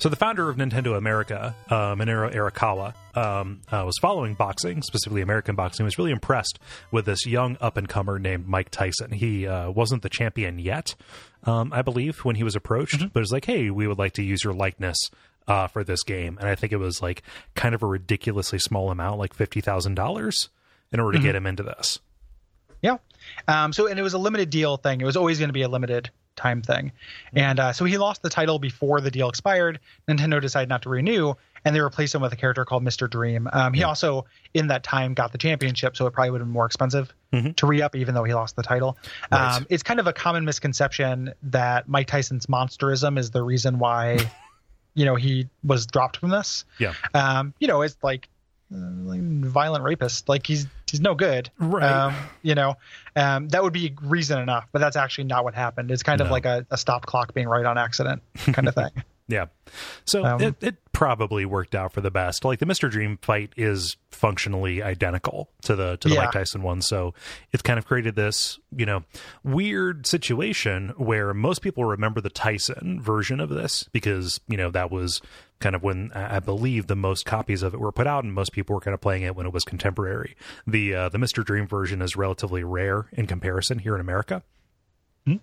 So 0.00 0.08
the 0.08 0.16
founder 0.16 0.48
of 0.48 0.56
Nintendo 0.56 0.96
America, 0.96 1.56
uh, 1.68 1.96
Minoru 1.96 2.32
Arakawa, 2.32 2.94
um, 3.16 3.62
uh, 3.72 3.82
was 3.84 3.96
following 4.00 4.34
boxing, 4.34 4.80
specifically 4.82 5.22
American 5.22 5.56
boxing. 5.56 5.84
Was 5.84 5.98
really 5.98 6.12
impressed 6.12 6.60
with 6.92 7.06
this 7.06 7.26
young 7.26 7.56
up 7.60 7.76
and 7.76 7.88
comer 7.88 8.20
named 8.20 8.46
Mike 8.46 8.70
Tyson. 8.70 9.10
He 9.10 9.48
uh, 9.48 9.70
wasn't 9.70 10.02
the 10.02 10.08
champion 10.08 10.60
yet, 10.60 10.94
um, 11.42 11.72
I 11.72 11.82
believe, 11.82 12.24
when 12.24 12.36
he 12.36 12.44
was 12.44 12.54
approached, 12.54 13.00
but 13.12 13.18
it 13.18 13.22
was 13.22 13.32
like, 13.32 13.46
"Hey, 13.46 13.70
we 13.70 13.88
would 13.88 13.98
like 13.98 14.12
to 14.14 14.22
use 14.22 14.44
your 14.44 14.52
likeness 14.52 14.96
uh, 15.48 15.66
for 15.66 15.82
this 15.82 16.04
game." 16.04 16.38
And 16.38 16.48
I 16.48 16.54
think 16.54 16.72
it 16.72 16.76
was 16.76 17.02
like 17.02 17.24
kind 17.56 17.74
of 17.74 17.82
a 17.82 17.86
ridiculously 17.86 18.60
small 18.60 18.92
amount, 18.92 19.18
like 19.18 19.34
fifty 19.34 19.60
thousand 19.60 19.96
dollars, 19.96 20.48
in 20.92 21.00
order 21.00 21.18
to 21.18 21.24
get 21.24 21.34
him 21.34 21.44
into 21.44 21.64
this. 21.64 21.98
Yeah. 22.82 22.98
Um, 23.48 23.72
so, 23.72 23.86
and 23.88 23.98
it 23.98 24.02
was 24.02 24.14
a 24.14 24.18
limited 24.18 24.50
deal 24.50 24.76
thing. 24.76 25.00
It 25.00 25.04
was 25.04 25.16
always 25.16 25.38
going 25.38 25.48
to 25.48 25.52
be 25.54 25.62
a 25.62 25.68
limited 25.68 26.10
time 26.36 26.62
thing. 26.62 26.92
And 27.32 27.58
uh, 27.58 27.72
so 27.72 27.84
he 27.84 27.98
lost 27.98 28.22
the 28.22 28.28
title 28.28 28.60
before 28.60 29.00
the 29.00 29.10
deal 29.10 29.28
expired. 29.28 29.80
Nintendo 30.06 30.40
decided 30.40 30.68
not 30.68 30.82
to 30.82 30.88
renew, 30.88 31.34
and 31.64 31.74
they 31.74 31.80
replaced 31.80 32.14
him 32.14 32.22
with 32.22 32.32
a 32.32 32.36
character 32.36 32.64
called 32.64 32.84
Mr. 32.84 33.10
Dream. 33.10 33.48
Um, 33.52 33.72
he 33.72 33.82
also, 33.82 34.26
in 34.54 34.68
that 34.68 34.84
time, 34.84 35.14
got 35.14 35.32
the 35.32 35.38
championship, 35.38 35.96
so 35.96 36.06
it 36.06 36.12
probably 36.12 36.30
would 36.30 36.40
have 36.40 36.46
been 36.46 36.52
more 36.52 36.66
expensive 36.66 37.12
Mhm. 37.32 37.56
to 37.56 37.66
re 37.66 37.82
up, 37.82 37.96
even 37.96 38.14
though 38.14 38.22
he 38.24 38.32
lost 38.34 38.54
the 38.54 38.62
title. 38.62 38.96
Right. 39.32 39.56
Um, 39.56 39.66
it's 39.68 39.82
kind 39.82 39.98
of 39.98 40.06
a 40.06 40.12
common 40.12 40.44
misconception 40.44 41.32
that 41.44 41.88
Mike 41.88 42.06
Tyson's 42.06 42.46
monsterism 42.46 43.18
is 43.18 43.30
the 43.32 43.42
reason 43.42 43.78
why, 43.80 44.18
you 44.94 45.04
know, 45.06 45.16
he 45.16 45.48
was 45.64 45.86
dropped 45.86 46.18
from 46.18 46.30
this. 46.30 46.64
Yeah. 46.78 46.92
Um, 47.14 47.52
you 47.58 47.66
know, 47.66 47.82
it's 47.82 47.96
like, 48.02 48.28
uh, 48.72 48.76
like 48.78 49.20
violent 49.22 49.82
rapist. 49.82 50.28
Like 50.28 50.46
he's 50.46 50.66
he's 50.90 51.00
no 51.00 51.14
good. 51.14 51.50
Right. 51.58 51.82
Um, 51.82 52.14
you 52.42 52.54
know, 52.54 52.76
um, 53.16 53.48
that 53.48 53.62
would 53.62 53.72
be 53.72 53.94
reason 54.02 54.38
enough, 54.38 54.68
but 54.72 54.78
that's 54.78 54.96
actually 54.96 55.24
not 55.24 55.44
what 55.44 55.54
happened. 55.54 55.90
It's 55.90 56.02
kind 56.02 56.20
of 56.20 56.30
like 56.30 56.44
a, 56.44 56.66
a 56.70 56.76
stopped 56.76 57.06
clock 57.06 57.34
being 57.34 57.48
right 57.48 57.64
on 57.64 57.78
accident 57.78 58.22
kind 58.52 58.68
of 58.68 58.74
thing. 58.74 58.90
Yeah. 59.30 59.46
So 60.06 60.24
Um, 60.24 60.40
it, 60.40 60.54
it 60.62 60.76
probably 60.92 61.44
worked 61.44 61.74
out 61.74 61.92
for 61.92 62.00
the 62.00 62.10
best. 62.10 62.44
Like 62.46 62.60
the 62.60 62.64
Mr. 62.66 62.90
Dream 62.90 63.18
fight 63.20 63.52
is 63.56 63.98
functionally 64.10 64.82
identical 64.82 65.50
to 65.62 65.76
the 65.76 65.98
to 65.98 66.08
the 66.08 66.14
Yeah. 66.14 66.22
Mike 66.22 66.32
Tyson 66.32 66.62
one. 66.62 66.80
So 66.80 67.12
it's 67.52 67.62
kind 67.62 67.78
of 67.78 67.84
created 67.86 68.16
this, 68.16 68.58
you 68.74 68.86
know, 68.86 69.04
weird 69.44 70.06
situation 70.06 70.94
where 70.96 71.34
most 71.34 71.60
people 71.60 71.84
remember 71.84 72.20
the 72.22 72.30
Tyson 72.30 73.00
version 73.02 73.38
of 73.38 73.50
this 73.50 73.84
because, 73.92 74.40
you 74.48 74.56
know, 74.56 74.70
that 74.70 74.90
was 74.90 75.20
kind 75.60 75.76
of 75.76 75.82
when 75.82 76.10
I 76.14 76.38
believe 76.40 76.86
the 76.86 76.96
most 76.96 77.26
copies 77.26 77.62
of 77.62 77.74
it 77.74 77.80
were 77.80 77.92
put 77.92 78.06
out 78.06 78.24
and 78.24 78.32
most 78.32 78.52
people 78.52 78.74
were 78.74 78.80
kind 78.80 78.94
of 78.94 79.00
playing 79.02 79.24
it 79.24 79.36
when 79.36 79.44
it 79.44 79.52
was 79.52 79.64
contemporary. 79.64 80.36
The 80.66 80.94
uh, 80.94 81.08
the 81.10 81.18
Mr. 81.18 81.44
Dream 81.44 81.66
version 81.66 82.00
is 82.00 82.16
relatively 82.16 82.64
rare 82.64 83.08
in 83.12 83.26
comparison 83.26 83.80
here 83.80 83.94
in 83.94 84.00
America. 84.00 84.42
Um, 85.26 85.40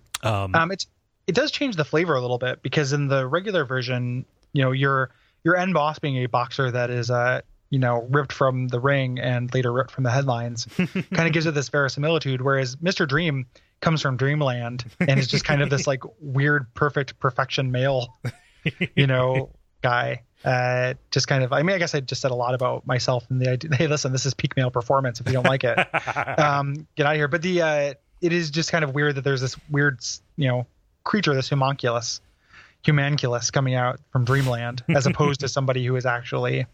Um, 0.54 0.72
it's 0.72 0.86
it 1.26 1.34
does 1.34 1.50
change 1.50 1.76
the 1.76 1.84
flavor 1.84 2.14
a 2.14 2.20
little 2.20 2.38
bit 2.38 2.62
because 2.62 2.92
in 2.92 3.08
the 3.08 3.26
regular 3.26 3.64
version, 3.64 4.24
you 4.52 4.62
know, 4.62 4.72
your 4.72 5.10
your 5.44 5.56
end 5.56 5.74
boss 5.74 5.98
being 5.98 6.16
a 6.16 6.26
boxer 6.26 6.70
that 6.70 6.90
is 6.90 7.10
uh 7.10 7.40
you 7.70 7.78
know 7.78 8.06
ripped 8.10 8.32
from 8.32 8.68
the 8.68 8.80
ring 8.80 9.18
and 9.18 9.52
later 9.54 9.72
ripped 9.72 9.90
from 9.90 10.04
the 10.04 10.10
headlines 10.10 10.66
kind 10.76 11.26
of 11.26 11.32
gives 11.32 11.46
it 11.46 11.54
this 11.54 11.68
verisimilitude 11.68 12.40
whereas 12.40 12.76
mr 12.76 13.06
dream 13.06 13.46
comes 13.80 14.02
from 14.02 14.16
dreamland 14.16 14.84
and 15.00 15.18
is 15.18 15.26
just 15.28 15.44
kind 15.44 15.62
of 15.62 15.70
this 15.70 15.86
like 15.86 16.02
weird 16.20 16.72
perfect 16.74 17.18
perfection 17.20 17.70
male 17.70 18.08
you 18.94 19.06
know 19.06 19.50
guy. 19.82 20.22
Uh 20.44 20.94
just 21.10 21.26
kind 21.28 21.42
of 21.42 21.52
i 21.52 21.62
mean 21.62 21.74
i 21.74 21.78
guess 21.78 21.94
i 21.94 22.00
just 22.00 22.20
said 22.20 22.30
a 22.30 22.34
lot 22.34 22.54
about 22.54 22.86
myself 22.86 23.24
and 23.30 23.40
the 23.40 23.50
idea 23.50 23.70
hey 23.76 23.86
listen 23.86 24.12
this 24.12 24.26
is 24.26 24.34
peak 24.34 24.56
male 24.56 24.70
performance 24.70 25.20
if 25.20 25.26
you 25.26 25.32
don't 25.32 25.46
like 25.46 25.64
it. 25.64 25.78
Um 26.38 26.86
get 26.94 27.06
out 27.06 27.12
of 27.12 27.16
here. 27.16 27.26
But 27.26 27.42
the 27.42 27.62
uh 27.62 27.94
it 28.20 28.32
is 28.32 28.50
just 28.50 28.70
kind 28.70 28.84
of 28.84 28.94
weird 28.94 29.16
that 29.16 29.24
there's 29.24 29.40
this 29.40 29.56
weird 29.70 30.00
you 30.36 30.48
know 30.48 30.66
creature 31.06 31.34
this 31.34 31.48
homunculus 31.48 32.20
humanculus 32.84 33.50
coming 33.50 33.74
out 33.74 33.98
from 34.10 34.24
dreamland 34.24 34.82
as 34.88 35.06
opposed 35.10 35.40
to 35.40 35.48
somebody 35.48 35.86
who 35.86 35.96
is 35.96 36.04
actually 36.04 36.66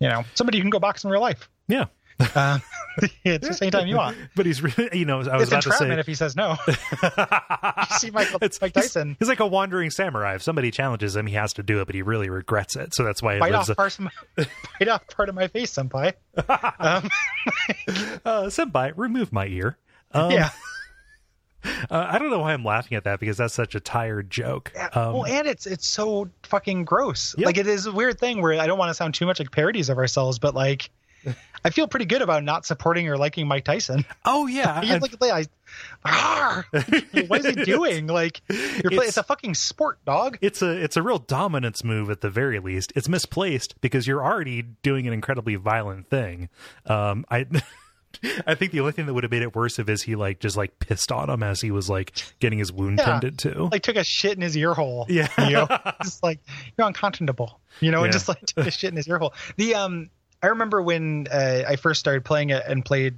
you 0.00 0.08
know 0.08 0.24
somebody 0.34 0.56
you 0.56 0.62
can 0.62 0.70
go 0.70 0.80
box 0.80 1.04
in 1.04 1.10
real 1.10 1.20
life 1.20 1.48
yeah. 1.68 1.84
uh, 2.34 2.58
it's 3.24 3.46
just 3.46 3.62
anytime 3.62 3.86
you 3.86 3.96
want 3.96 4.16
But 4.34 4.44
he's 4.44 4.60
really, 4.60 4.98
you 4.98 5.04
know, 5.06 5.20
I 5.20 5.36
was 5.36 5.44
it's 5.44 5.52
about 5.52 5.62
to 5.62 5.72
say. 5.72 5.98
if 5.98 6.06
he 6.06 6.14
says 6.14 6.36
no 6.36 6.56
you 6.66 6.74
see 7.96 8.10
Michael, 8.10 8.38
It's- 8.42 8.60
mike 8.60 8.72
tyson 8.72 9.16
He's, 9.18 9.28
like 9.28 9.40
a 9.40 9.46
wandering 9.46 9.90
samurai. 9.90 10.34
If 10.34 10.42
somebody 10.42 10.70
challenges 10.70 11.16
him, 11.16 11.26
he 11.26 11.34
has 11.34 11.54
to 11.54 11.62
do 11.62 11.80
it, 11.80 11.86
but 11.86 11.94
he 11.94 12.02
really 12.02 12.28
regrets 12.28 12.76
it. 12.76 12.94
So 12.94 13.04
that's 13.04 13.22
why 13.22 13.38
bite 13.38 13.54
off, 13.54 13.74
parts 13.74 13.98
of 13.98 14.04
my, 14.04 14.10
bite 14.78 14.88
off 14.88 15.06
part 15.06 15.28
of 15.28 15.34
my 15.34 15.48
face 15.48 15.72
senpai 15.72 16.12
um, 16.36 17.08
uh, 18.24 18.50
senpai, 18.50 18.92
remove 18.96 19.32
my 19.32 19.46
ear. 19.46 19.78
Um, 20.12 20.32
yeah 20.32 20.50
uh, 21.90 22.06
I 22.10 22.18
don't 22.18 22.30
know 22.30 22.38
why 22.40 22.52
I'm 22.52 22.64
laughing 22.64 22.96
at 22.96 23.04
that 23.04 23.20
because 23.20 23.36
that's 23.36 23.54
such 23.54 23.74
a 23.74 23.80
tired 23.80 24.30
joke. 24.30 24.72
Um, 24.96 25.12
well, 25.14 25.26
and 25.26 25.46
it's 25.46 25.66
it's 25.66 25.86
so 25.86 26.30
fucking 26.44 26.84
gross. 26.84 27.34
Yeah. 27.38 27.46
Like 27.46 27.56
it 27.58 27.66
is 27.66 27.86
a 27.86 27.92
weird 27.92 28.18
thing 28.18 28.40
where 28.42 28.58
I 28.60 28.66
don't 28.66 28.78
want 28.78 28.90
to 28.90 28.94
sound 28.94 29.14
too 29.14 29.26
much 29.26 29.38
like 29.38 29.50
parodies 29.50 29.88
of 29.88 29.98
ourselves, 29.98 30.38
but 30.38 30.54
like 30.54 30.90
I 31.64 31.68
feel 31.70 31.86
pretty 31.86 32.06
good 32.06 32.22
about 32.22 32.44
not 32.44 32.64
supporting 32.64 33.06
or 33.08 33.18
liking 33.18 33.46
Mike 33.46 33.64
Tyson. 33.64 34.06
oh 34.24 34.46
yeah, 34.46 34.80
He's 34.84 35.02
like, 35.02 35.12
I, 35.22 35.44
what 37.28 37.44
is 37.44 37.54
he 37.54 37.64
doing? 37.64 38.06
Like, 38.06 38.40
you're 38.48 38.90
play, 38.90 38.92
It's- 38.92 39.08
it's 39.08 39.16
a 39.18 39.22
fucking 39.22 39.54
sport, 39.54 39.98
dog. 40.06 40.38
it's 40.40 40.62
a 40.62 40.70
it's 40.70 40.96
a 40.96 41.02
real 41.02 41.18
dominance 41.18 41.84
move 41.84 42.08
at 42.10 42.22
the 42.22 42.30
very 42.30 42.58
least. 42.58 42.92
It's 42.96 43.08
misplaced 43.08 43.78
because 43.82 44.06
you're 44.06 44.24
already 44.24 44.62
doing 44.82 45.06
an 45.06 45.12
incredibly 45.12 45.56
violent 45.56 46.08
thing. 46.08 46.48
Um, 46.86 47.24
I. 47.30 47.46
I 48.46 48.54
think 48.54 48.72
the 48.72 48.80
only 48.80 48.92
thing 48.92 49.06
that 49.06 49.14
would 49.14 49.24
have 49.24 49.30
made 49.30 49.42
it 49.42 49.54
worse 49.54 49.78
if 49.78 49.88
is 49.88 50.02
he 50.02 50.14
like 50.16 50.40
just 50.40 50.56
like 50.56 50.78
pissed 50.78 51.10
on 51.12 51.30
him 51.30 51.42
as 51.42 51.60
he 51.60 51.70
was 51.70 51.88
like 51.88 52.12
getting 52.40 52.58
his 52.58 52.72
wound 52.72 52.98
Yeah. 52.98 53.04
tended 53.06 53.38
to. 53.40 53.64
Like 53.66 53.82
took 53.82 53.96
a 53.96 54.04
shit 54.04 54.32
in 54.36 54.42
his 54.42 54.56
ear 54.56 54.74
hole. 54.74 55.06
Yeah. 55.08 55.28
you 55.46 55.52
know, 55.52 55.68
just 56.02 56.22
like 56.22 56.40
you're 56.76 56.86
unconscionable. 56.86 57.60
You 57.80 57.90
know, 57.90 58.02
and 58.04 58.12
just 58.12 58.28
like 58.28 58.40
took 58.46 58.66
a 58.66 58.70
shit 58.70 58.90
in 58.90 58.96
his 58.96 59.08
ear 59.08 59.18
hole. 59.18 59.32
The 59.56 59.74
um, 59.76 60.10
I 60.42 60.48
remember 60.48 60.82
when 60.82 61.28
uh, 61.32 61.62
I 61.68 61.76
first 61.76 62.00
started 62.00 62.24
playing 62.24 62.50
it 62.50 62.62
and 62.66 62.84
played 62.84 63.14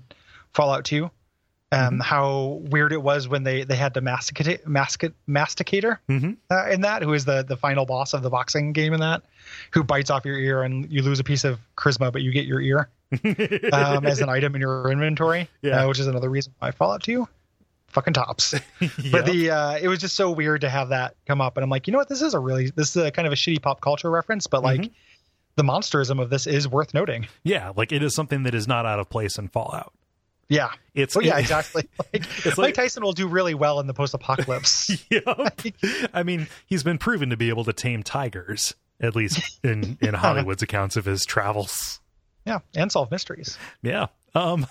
Fallout 0.52 0.84
Two. 0.84 1.10
Um, 1.74 2.00
how 2.00 2.60
weird 2.64 2.92
it 2.92 3.02
was 3.02 3.26
when 3.28 3.44
they 3.44 3.64
they 3.64 3.76
had 3.76 3.94
the 3.94 4.02
masticate 4.02 4.66
mastic, 4.68 5.14
masticator 5.26 6.00
Mhm. 6.06 6.36
uh, 6.50 6.68
in 6.68 6.82
that, 6.82 7.00
who 7.02 7.14
is 7.14 7.24
the 7.24 7.42
the 7.42 7.56
final 7.56 7.86
boss 7.86 8.12
of 8.12 8.22
the 8.22 8.28
boxing 8.28 8.74
game 8.74 8.92
in 8.92 9.00
that, 9.00 9.22
who 9.70 9.82
bites 9.82 10.10
off 10.10 10.26
your 10.26 10.36
ear 10.36 10.62
and 10.62 10.92
you 10.92 11.00
lose 11.00 11.18
a 11.18 11.24
piece 11.24 11.44
of 11.44 11.58
charisma, 11.78 12.12
but 12.12 12.20
you 12.20 12.30
get 12.30 12.44
your 12.44 12.60
ear 12.60 12.90
um, 13.72 14.06
as 14.06 14.20
an 14.20 14.28
item 14.28 14.54
in 14.54 14.60
your 14.60 14.90
inventory. 14.90 15.48
Yeah. 15.62 15.84
uh, 15.84 15.88
which 15.88 15.98
is 15.98 16.06
another 16.06 16.30
reason 16.30 16.54
why 16.58 16.70
Fallout 16.70 17.02
Two, 17.02 17.28
fucking 17.88 18.14
tops. 18.14 18.54
Yep. 18.80 18.90
But 19.12 19.26
the 19.26 19.50
uh, 19.50 19.78
it 19.80 19.88
was 19.88 19.98
just 20.00 20.16
so 20.16 20.30
weird 20.30 20.62
to 20.62 20.68
have 20.70 20.88
that 20.90 21.14
come 21.26 21.40
up, 21.40 21.56
and 21.56 21.64
I'm 21.64 21.70
like, 21.70 21.86
you 21.86 21.92
know 21.92 21.98
what? 21.98 22.08
This 22.08 22.22
is 22.22 22.34
a 22.34 22.38
really 22.38 22.70
this 22.70 22.96
is 22.96 23.02
a 23.04 23.10
kind 23.10 23.26
of 23.26 23.32
a 23.32 23.36
shitty 23.36 23.62
pop 23.62 23.80
culture 23.80 24.10
reference, 24.10 24.46
but 24.46 24.62
like 24.62 24.80
Mm-hmm. 24.80 24.92
the 25.56 25.62
monsterism 25.62 26.20
of 26.20 26.30
this 26.30 26.46
is 26.46 26.66
worth 26.66 26.94
noting. 26.94 27.26
yeah, 27.44 27.72
like 27.76 27.92
it 27.92 28.02
is 28.02 28.14
something 28.14 28.42
that 28.44 28.54
is 28.54 28.66
not 28.66 28.86
out 28.86 28.98
of 28.98 29.08
place 29.10 29.38
in 29.38 29.48
Fallout. 29.48 29.92
Yeah. 30.48 30.68
It's 30.94 31.16
Oh 31.16 31.20
yeah, 31.20 31.38
exactly. 31.38 31.88
Like, 32.12 32.24
It's 32.44 32.46
Mike 32.46 32.58
like- 32.58 32.74
Tyson 32.74 33.02
will 33.02 33.12
do 33.14 33.26
really 33.26 33.54
well 33.54 33.80
in 33.80 33.86
the 33.86 33.94
post-apocalypse. 33.94 34.90
Yep. 35.10 36.10
I 36.12 36.22
mean, 36.24 36.46
he's 36.66 36.82
been 36.82 36.98
proven 36.98 37.30
to 37.30 37.36
be 37.38 37.48
able 37.48 37.64
to 37.64 37.72
tame 37.72 38.02
tigers, 38.02 38.74
at 39.00 39.14
least 39.16 39.60
in 39.64 39.96
in 40.02 40.12
Hollywood's 40.14 40.62
accounts 40.62 40.96
of 40.96 41.04
his 41.06 41.24
travels. 41.24 42.00
Yeah, 42.46 42.60
and 42.74 42.90
solve 42.90 43.10
mysteries. 43.10 43.58
Yeah. 43.82 44.06
Um 44.34 44.66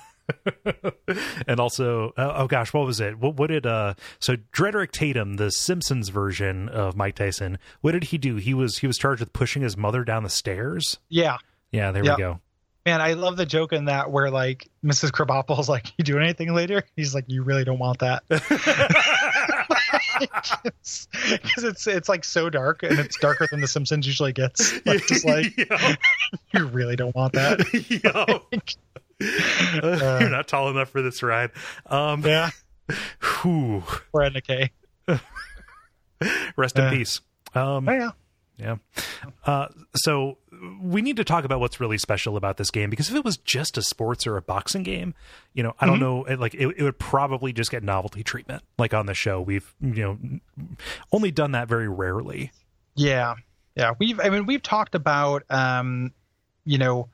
and 1.48 1.60
also 1.60 2.14
uh, 2.18 2.34
oh 2.38 2.48
gosh, 2.48 2.74
what 2.74 2.86
was 2.86 3.00
it? 3.00 3.18
What 3.18 3.36
what 3.36 3.48
did 3.48 3.66
uh 3.66 3.96
so 4.20 4.38
Drederick 4.52 4.92
Tatum, 4.92 5.36
the 5.36 5.52
Simpsons 5.52 6.10
version 6.10 6.70
of 6.70 6.96
Mike 6.96 7.16
Tyson, 7.16 7.58
what 7.82 7.92
did 7.94 8.06
he 8.06 8.18
do? 8.18 8.38
He 8.38 8.54
was 8.54 8.78
he 8.80 8.88
was 8.88 8.98
charged 8.98 9.20
with 9.20 9.34
pushing 9.34 9.62
his 9.62 9.76
mother 9.76 10.04
down 10.04 10.24
the 10.24 10.30
stairs. 10.30 11.00
Yeah. 11.10 11.38
Yeah, 11.72 11.92
there 11.92 12.04
we 12.04 12.16
go. 12.16 12.40
Man, 12.86 13.00
I 13.00 13.14
love 13.14 13.38
the 13.38 13.46
joke 13.46 13.74
in 13.74 13.86
that 13.86 14.10
where 14.10 14.32
like 14.32 14.68
Mrs. 14.84 15.12
Krabappel's 15.12 15.70
like, 15.70 15.94
"You 15.98 16.04
doing 16.04 16.24
anything 16.24 16.52
later?" 16.54 16.84
He's 16.96 17.14
like, 17.14 17.26
"You 17.28 17.44
really 17.44 17.64
don't 17.64 17.78
want 17.78 18.00
that," 18.00 18.24
because 20.22 21.08
it's 21.64 21.88
it's 21.88 22.10
like 22.10 22.24
so 22.24 22.50
dark 22.50 22.84
and 22.84 23.00
it's 23.00 23.18
darker 23.20 23.48
than 23.50 23.62
The 23.62 23.68
Simpsons 23.68 24.06
usually 24.08 24.34
gets. 24.34 24.74
Like, 24.86 25.06
just 25.08 25.26
like 25.26 25.58
you 26.54 26.66
really 26.68 26.96
don't 26.96 27.16
want 27.16 27.34
that. 27.34 27.60
Yeah. 27.90 28.40
You're 30.20 30.30
not 30.30 30.48
tall 30.48 30.70
enough 30.70 30.90
for 30.90 31.02
this 31.02 31.22
ride. 31.24 31.52
Um 31.86 32.22
yeah, 32.26 32.50
whew. 33.42 33.84
we're 34.12 34.24
at 34.24 34.44
K. 34.44 34.72
rest 36.56 36.78
in 36.78 36.84
Uh, 36.86 36.90
peace. 36.92 37.22
Um 37.54 37.88
Oh 37.88 37.94
yeah, 37.94 38.12
Yeah. 38.58 38.76
Uh, 39.46 39.68
so 39.96 40.38
we 40.82 41.02
need 41.02 41.18
to 41.18 41.24
talk 41.24 41.44
about 41.44 41.60
what's 41.60 41.80
really 41.80 41.98
special 41.98 42.38
about 42.38 42.58
this 42.58 42.70
game 42.70 42.90
because 42.90 43.10
if 43.10 43.16
it 43.16 43.26
was 43.26 43.38
just 43.38 43.78
a 43.78 43.82
sports 43.82 44.28
or 44.28 44.38
a 44.38 44.42
boxing 44.42 44.84
game, 44.84 45.14
you 45.54 45.64
know, 45.64 45.74
I 45.80 45.86
don't 45.88 46.00
know, 46.00 46.24
it, 46.26 46.40
like 46.40 46.54
it, 46.54 46.68
it 46.78 46.84
would 46.84 47.00
probably 47.00 47.52
just 47.52 47.72
get 47.72 47.82
novelty 47.84 48.24
treatment. 48.24 48.62
Like 48.78 48.94
on 48.94 49.06
the 49.08 49.14
show, 49.16 49.42
we've 49.42 49.74
you 49.82 49.94
know 49.94 50.20
only 51.12 51.32
done 51.32 51.54
that 51.54 51.68
very 51.68 51.90
rarely. 51.90 52.52
yeah, 52.96 53.36
yeah. 53.76 53.94
We've 54.00 54.20
I 54.20 54.30
mean 54.30 54.46
we've 54.46 54.62
talked 54.62 54.94
about 54.96 55.44
um, 55.50 56.12
you 56.66 56.78
know, 56.78 57.10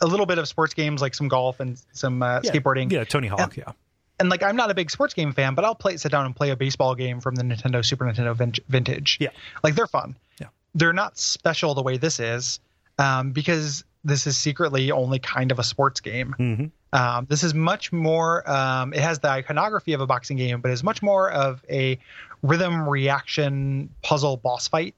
a 0.00 0.06
little 0.06 0.26
bit 0.26 0.38
of 0.38 0.46
sports 0.46 0.74
games 0.74 1.00
like 1.02 1.14
some 1.14 1.28
golf 1.28 1.58
and 1.60 1.80
some 1.92 2.22
uh, 2.22 2.40
Yeah. 2.44 2.52
skateboarding. 2.52 2.92
Yeah, 2.92 3.04
Tony 3.04 3.26
Hawk. 3.28 3.56
Yeah, 3.56 3.72
and 4.20 4.28
like 4.28 4.42
I'm 4.44 4.54
not 4.56 4.70
a 4.70 4.74
big 4.74 4.90
sports 4.90 5.14
game 5.14 5.32
fan, 5.32 5.54
but 5.54 5.64
I'll 5.64 5.74
play 5.74 5.96
sit 5.96 6.12
down 6.12 6.24
and 6.26 6.36
play 6.36 6.50
a 6.50 6.56
baseball 6.56 6.94
game 6.94 7.20
from 7.20 7.34
the 7.34 7.42
Nintendo 7.42 7.84
Super 7.84 8.04
Nintendo 8.04 8.60
vintage. 8.68 9.18
Yeah. 9.20 9.30
like 9.64 9.74
they're 9.74 9.86
fun. 9.88 10.14
Yeah. 10.40 10.46
They're 10.74 10.92
not 10.92 11.18
special 11.18 11.74
the 11.74 11.82
way 11.82 11.96
this 11.96 12.20
is, 12.20 12.60
um, 12.98 13.32
because 13.32 13.84
this 14.04 14.26
is 14.26 14.36
secretly 14.36 14.90
only 14.90 15.18
kind 15.18 15.50
of 15.52 15.58
a 15.58 15.64
sports 15.64 16.00
game. 16.00 16.32
hmm 16.38 16.64
Um, 16.92 17.26
this 17.28 17.44
is 17.44 17.54
much 17.54 17.92
more. 17.92 18.48
Um, 18.50 18.92
it 18.92 19.00
has 19.00 19.18
the 19.20 19.28
iconography 19.28 19.92
of 19.92 20.00
a 20.00 20.06
boxing 20.06 20.36
game, 20.36 20.60
but 20.60 20.70
is 20.72 20.82
much 20.82 21.02
more 21.02 21.30
of 21.30 21.64
a 21.70 21.98
rhythm 22.42 22.88
reaction 22.88 23.90
puzzle 24.02 24.36
boss 24.38 24.66
fight 24.68 24.94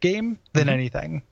game 0.00 0.38
than 0.52 0.66
Mhm. 0.68 0.72
anything. 0.72 1.22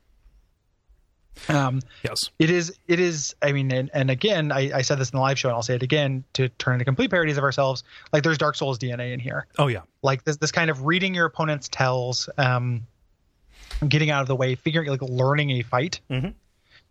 Um, 1.49 1.81
yes, 2.05 2.31
it 2.39 2.51
is 2.51 2.77
it 2.89 3.01
is 3.01 3.35
i 3.41 3.53
mean 3.53 3.73
and, 3.73 3.91
and 3.95 4.11
again 4.11 4.53
I, 4.53 4.71
I 4.79 4.83
said 4.83 4.99
this 4.99 5.11
in 5.11 5.17
the 5.17 5.21
live 5.23 5.39
show 5.39 5.49
and 5.49 5.57
i'll 5.57 5.63
say 5.63 5.75
it 5.75 5.83
again 5.83 6.25
to 6.35 6.49
turn 6.51 6.75
into 6.75 6.85
complete 6.85 7.11
parodies 7.11 7.39
of 7.39 7.43
ourselves 7.43 7.85
like 8.13 8.23
there's 8.23 8.37
dark 8.37 8.55
souls 8.55 8.79
dna 8.79 9.13
in 9.15 9.19
here 9.19 9.47
oh 9.59 9.67
yeah, 9.69 9.81
like 10.03 10.25
this 10.25 10.37
this 10.37 10.53
kind 10.53 10.71
of 10.71 10.85
reading 10.85 11.15
your 11.15 11.25
opponent's 11.25 11.69
tells 11.69 12.29
um 12.37 12.87
getting 13.89 14.11
out 14.11 14.23
of 14.23 14.29
the 14.29 14.37
way 14.37 14.55
figuring 14.55 14.89
like 14.89 15.03
learning 15.03 15.51
a 15.51 15.63
fight 15.63 16.01
Mhm. 16.11 16.35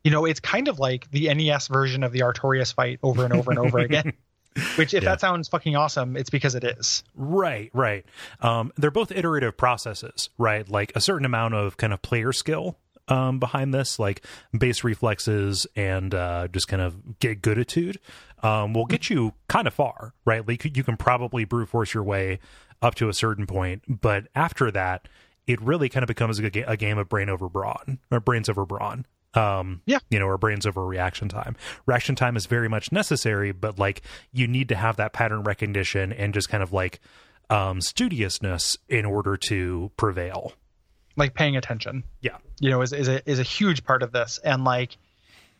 you 0.03 0.11
know 0.11 0.25
it's 0.25 0.39
kind 0.39 0.67
of 0.67 0.79
like 0.79 1.09
the 1.11 1.33
nes 1.33 1.67
version 1.67 2.03
of 2.03 2.11
the 2.11 2.19
artorias 2.21 2.73
fight 2.73 2.99
over 3.03 3.23
and 3.25 3.33
over 3.33 3.51
and 3.51 3.59
over 3.59 3.79
again 3.79 4.13
which 4.75 4.93
if 4.93 5.03
Yeah. 5.03 5.11
that 5.11 5.21
sounds 5.21 5.47
fucking 5.47 5.75
awesome 5.75 6.17
it's 6.17 6.29
because 6.29 6.55
it 6.55 6.63
is 6.63 7.03
right, 7.15 7.69
right. 7.73 8.05
Um, 8.41 8.71
they're 8.77 8.91
both 8.91 9.11
iterative 9.11 9.55
processes, 9.55 10.29
right? 10.37 10.67
Like 10.67 10.91
a 10.95 10.99
certain 11.01 11.25
amount 11.25 11.53
of 11.53 11.77
kind 11.77 11.93
of 11.93 12.01
player 12.01 12.33
skill 12.33 12.77
um, 13.07 13.39
behind 13.39 13.73
this, 13.73 13.97
like 13.97 14.25
base 14.57 14.83
reflexes 14.83 15.67
and 15.75 16.13
uh, 16.13 16.47
just 16.49 16.67
kind 16.67 16.81
of 16.81 17.19
get 17.19 17.41
gooditude, 17.41 17.97
um, 18.43 18.73
will 18.73 18.85
get 18.85 19.09
you 19.09 19.33
kind 19.47 19.67
of 19.67 19.73
far, 19.73 20.13
right? 20.25 20.45
Like 20.47 20.65
you 20.77 20.83
can 20.83 20.97
probably 20.97 21.45
brute 21.45 21.69
force 21.69 21.93
your 21.93 22.03
way 22.03 22.39
up 22.81 22.95
to 22.95 23.07
a 23.09 23.13
certain 23.13 23.45
point, 23.47 23.83
but 23.87 24.27
after 24.35 24.69
that, 24.71 25.07
it 25.47 25.61
really 25.61 25.89
kind 25.89 26.03
of 26.03 26.07
becomes 26.07 26.39
a, 26.39 26.45
a 26.67 26.77
game 26.77 26.97
of 26.97 27.09
brain 27.09 27.29
over 27.29 27.49
brawn 27.49 27.99
or 28.11 28.19
brains 28.19 28.49
over 28.49 28.65
brawn. 28.65 29.05
Um 29.33 29.81
yeah. 29.85 29.99
you 30.09 30.19
know 30.19 30.25
or 30.27 30.37
brains 30.37 30.65
over 30.65 30.85
reaction 30.85 31.29
time. 31.29 31.55
Reaction 31.85 32.15
time 32.15 32.35
is 32.35 32.45
very 32.45 32.67
much 32.67 32.91
necessary 32.91 33.51
but 33.51 33.79
like 33.79 34.01
you 34.31 34.47
need 34.47 34.69
to 34.69 34.75
have 34.75 34.97
that 34.97 35.13
pattern 35.13 35.43
recognition 35.43 36.11
and 36.11 36.33
just 36.33 36.49
kind 36.49 36.61
of 36.63 36.73
like 36.73 36.99
um 37.49 37.79
studiousness 37.79 38.77
in 38.89 39.05
order 39.05 39.37
to 39.37 39.91
prevail. 39.95 40.53
Like 41.15 41.33
paying 41.33 41.55
attention. 41.55 42.03
Yeah. 42.21 42.37
You 42.59 42.71
know 42.71 42.81
is, 42.81 42.91
is 42.91 43.07
a 43.07 43.29
is 43.29 43.39
a 43.39 43.43
huge 43.43 43.83
part 43.83 44.03
of 44.03 44.11
this. 44.11 44.39
And 44.43 44.63
like 44.65 44.97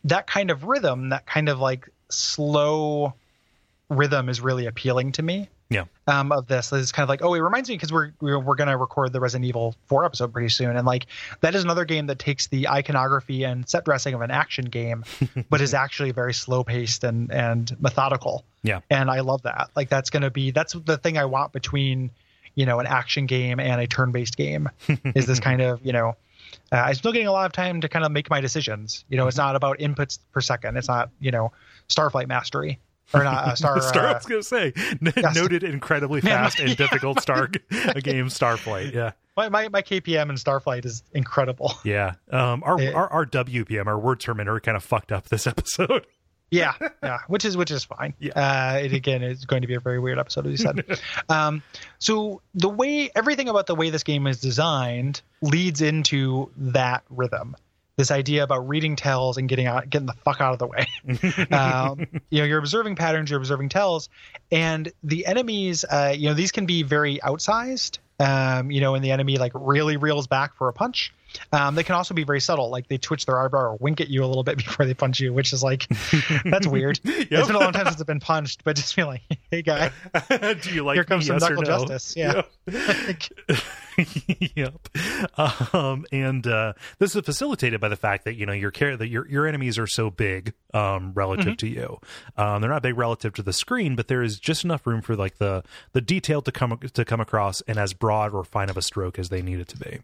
that 0.04 0.26
kind 0.26 0.50
of 0.50 0.64
rhythm 0.64 1.10
that 1.10 1.26
kind 1.26 1.48
of 1.48 1.58
like 1.58 1.88
slow 2.10 3.14
rhythm 3.96 4.28
is 4.28 4.40
really 4.40 4.66
appealing 4.66 5.12
to 5.12 5.22
me 5.22 5.48
yeah 5.72 5.84
um, 6.06 6.32
of 6.32 6.46
this. 6.46 6.72
It's 6.72 6.92
kind 6.92 7.04
of 7.04 7.08
like, 7.08 7.22
oh, 7.22 7.34
it 7.34 7.40
reminds 7.40 7.68
me 7.68 7.76
because 7.76 7.92
we're 7.92 8.12
we're, 8.20 8.56
to 8.56 8.76
record 8.76 9.12
the 9.12 9.20
Resident 9.20 9.46
Evil 9.46 9.74
4 9.86 10.04
episode 10.04 10.32
pretty 10.32 10.48
soon, 10.48 10.76
and 10.76 10.86
like 10.86 11.06
that 11.40 11.54
is 11.54 11.64
another 11.64 11.84
game 11.84 12.06
that 12.06 12.18
takes 12.18 12.48
the 12.48 12.68
iconography 12.68 13.44
and 13.44 13.68
set 13.68 13.84
dressing 13.84 14.14
of 14.14 14.20
an 14.20 14.30
action 14.30 14.66
game, 14.66 15.04
but 15.50 15.60
is 15.60 15.74
actually 15.74 16.12
very 16.12 16.34
slow 16.34 16.64
paced 16.64 17.04
and 17.04 17.32
and 17.32 17.76
methodical. 17.80 18.44
Yeah, 18.62 18.80
and 18.90 19.10
I 19.10 19.20
love 19.20 19.42
that. 19.42 19.70
Like 19.74 19.88
that's 19.88 20.10
going 20.10 20.22
to 20.22 20.30
be 20.30 20.50
that's 20.50 20.72
the 20.72 20.98
thing 20.98 21.18
I 21.18 21.24
want 21.24 21.52
between 21.52 22.10
you 22.54 22.66
know 22.66 22.80
an 22.80 22.86
action 22.86 23.26
game 23.26 23.60
and 23.60 23.80
a 23.80 23.86
turn 23.86 24.12
based 24.12 24.36
game 24.36 24.68
is 25.14 25.26
this 25.26 25.40
kind 25.48 25.62
of 25.62 25.84
you 25.84 25.92
know. 25.92 26.16
Uh, 26.70 26.76
I'm 26.76 26.94
still 26.94 27.12
getting 27.12 27.28
a 27.28 27.32
lot 27.32 27.46
of 27.46 27.52
time 27.52 27.80
to 27.80 27.88
kind 27.88 28.04
of 28.04 28.12
make 28.12 28.28
my 28.28 28.40
decisions. 28.40 29.04
You 29.08 29.16
know, 29.16 29.26
it's 29.26 29.36
not 29.36 29.56
about 29.56 29.78
inputs 29.78 30.18
per 30.32 30.40
second. 30.40 30.76
It's 30.76 30.88
not, 30.88 31.10
you 31.18 31.30
know, 31.30 31.52
Starflight 31.88 32.28
mastery 32.28 32.78
or 33.14 33.24
not 33.24 33.44
uh, 33.48 33.54
Star. 33.54 33.80
Star 33.82 34.06
uh, 34.06 34.10
I 34.10 34.14
was 34.14 34.26
going 34.26 34.40
to 34.42 34.46
say 34.48 34.72
n- 34.76 35.34
noted 35.34 35.64
incredibly 35.64 36.20
fast 36.20 36.58
Man, 36.58 36.68
and 36.68 36.76
difficult 36.78 37.20
Star 37.20 37.48
a 37.70 38.00
game 38.00 38.28
Starflight. 38.28 38.92
Yeah, 38.94 39.12
my, 39.36 39.48
my 39.48 39.68
my 39.68 39.82
KPM 39.82 40.30
in 40.30 40.36
Starflight 40.36 40.84
is 40.84 41.02
incredible. 41.12 41.72
yeah. 41.84 42.14
Um, 42.30 42.62
our, 42.64 42.80
It- 42.80 42.94
our 42.94 43.08
our 43.08 43.26
WPM, 43.26 43.86
our 43.86 43.98
word 43.98 44.20
terminator, 44.20 44.60
kind 44.60 44.76
of 44.76 44.82
fucked 44.84 45.12
up 45.12 45.28
this 45.28 45.46
episode. 45.46 46.06
Yeah, 46.50 46.74
yeah, 47.02 47.20
which 47.28 47.46
is 47.46 47.56
which 47.56 47.70
is 47.70 47.82
fine. 47.82 48.12
Yeah. 48.18 48.32
Uh, 48.34 48.76
it 48.82 48.92
again 48.92 49.22
is 49.22 49.46
going 49.46 49.62
to 49.62 49.68
be 49.68 49.74
a 49.74 49.80
very 49.80 49.98
weird 49.98 50.18
episode, 50.18 50.46
as 50.46 50.50
you 50.52 50.58
said. 50.58 51.00
um, 51.30 51.62
so 51.98 52.42
the 52.54 52.68
way 52.68 53.10
everything 53.16 53.48
about 53.48 53.66
the 53.66 53.74
way 53.74 53.88
this 53.88 54.02
game 54.02 54.26
is 54.26 54.38
designed 54.38 55.22
leads 55.40 55.80
into 55.80 56.50
that 56.58 57.04
rhythm. 57.08 57.56
This 57.96 58.10
idea 58.10 58.42
about 58.42 58.68
reading 58.68 58.96
tells 58.96 59.36
and 59.36 59.48
getting 59.48 59.66
out, 59.66 59.88
getting 59.90 60.06
the 60.06 60.14
fuck 60.24 60.40
out 60.40 60.54
of 60.54 60.58
the 60.58 60.66
way. 60.66 60.86
um, 61.54 62.06
you 62.30 62.38
know, 62.38 62.44
you're 62.44 62.58
observing 62.58 62.96
patterns, 62.96 63.30
you're 63.30 63.38
observing 63.38 63.68
tells, 63.68 64.08
and 64.50 64.90
the 65.02 65.26
enemies. 65.26 65.84
Uh, 65.84 66.14
you 66.16 66.28
know, 66.28 66.34
these 66.34 66.52
can 66.52 66.66
be 66.66 66.82
very 66.82 67.18
outsized. 67.18 67.98
Um, 68.18 68.70
you 68.70 68.80
know, 68.80 68.94
and 68.94 69.04
the 69.04 69.10
enemy 69.10 69.36
like 69.36 69.52
really 69.54 69.96
reels 69.96 70.26
back 70.26 70.54
for 70.56 70.68
a 70.68 70.72
punch. 70.72 71.12
Um, 71.52 71.74
they 71.74 71.82
can 71.84 71.94
also 71.94 72.14
be 72.14 72.24
very 72.24 72.40
subtle, 72.40 72.70
like 72.70 72.88
they 72.88 72.98
twitch 72.98 73.26
their 73.26 73.40
eyebrow 73.42 73.72
or 73.72 73.76
wink 73.76 74.00
at 74.00 74.08
you 74.08 74.24
a 74.24 74.26
little 74.26 74.44
bit 74.44 74.56
before 74.64 74.86
they 74.86 74.94
punch 74.94 75.20
you, 75.20 75.32
which 75.32 75.52
is 75.52 75.62
like 75.62 75.86
that's 76.44 76.66
weird. 76.66 77.00
It's 77.04 77.46
been 77.46 77.56
a 77.56 77.60
long 77.60 77.72
time 77.72 77.86
since 77.86 78.00
I've 78.00 78.06
been 78.06 78.20
punched, 78.20 78.64
but 78.64 78.76
just 78.76 78.94
feel 78.94 79.06
like, 79.06 79.22
hey 79.50 79.62
guy, 79.62 79.90
Do 80.28 80.70
you 80.72 80.84
like 80.84 80.94
here 80.96 81.04
comes 81.04 81.24
me, 81.24 81.26
some 81.28 81.34
yes 81.36 81.42
knuckle 81.42 81.62
no? 81.62 81.86
justice. 81.86 82.14
Yeah. 82.16 82.42
yep. 84.56 84.74
Um, 85.74 86.06
and 86.12 86.46
uh, 86.46 86.72
this 86.98 87.14
is 87.16 87.22
facilitated 87.24 87.80
by 87.80 87.88
the 87.88 87.96
fact 87.96 88.24
that 88.24 88.34
you 88.34 88.46
know 88.46 88.52
your 88.52 88.70
care 88.70 88.96
that 88.96 89.08
your 89.08 89.26
your 89.28 89.46
enemies 89.46 89.78
are 89.78 89.86
so 89.86 90.10
big 90.10 90.54
um, 90.74 91.12
relative 91.14 91.42
Mm-hmm. 91.42 91.54
to 91.56 91.68
you. 91.68 91.98
Um, 92.36 92.60
they're 92.60 92.70
not 92.70 92.82
big 92.82 92.96
relative 92.96 93.34
to 93.34 93.42
the 93.42 93.52
screen, 93.52 93.96
but 93.96 94.08
there 94.08 94.22
is 94.22 94.38
just 94.38 94.64
enough 94.64 94.86
room 94.86 95.02
for 95.02 95.16
like 95.16 95.38
the 95.38 95.62
the 95.92 96.00
detail 96.00 96.40
to 96.42 96.52
come 96.52 96.78
to 96.78 97.04
come 97.04 97.20
across 97.20 97.60
and 97.62 97.78
as 97.78 97.92
broad 97.94 98.32
or 98.32 98.44
fine 98.44 98.70
of 98.70 98.76
a 98.76 98.82
stroke 98.82 99.18
as 99.18 99.28
they 99.28 99.42
need 99.42 99.58
it 99.60 99.68
to 99.68 99.76
be. 99.76 100.00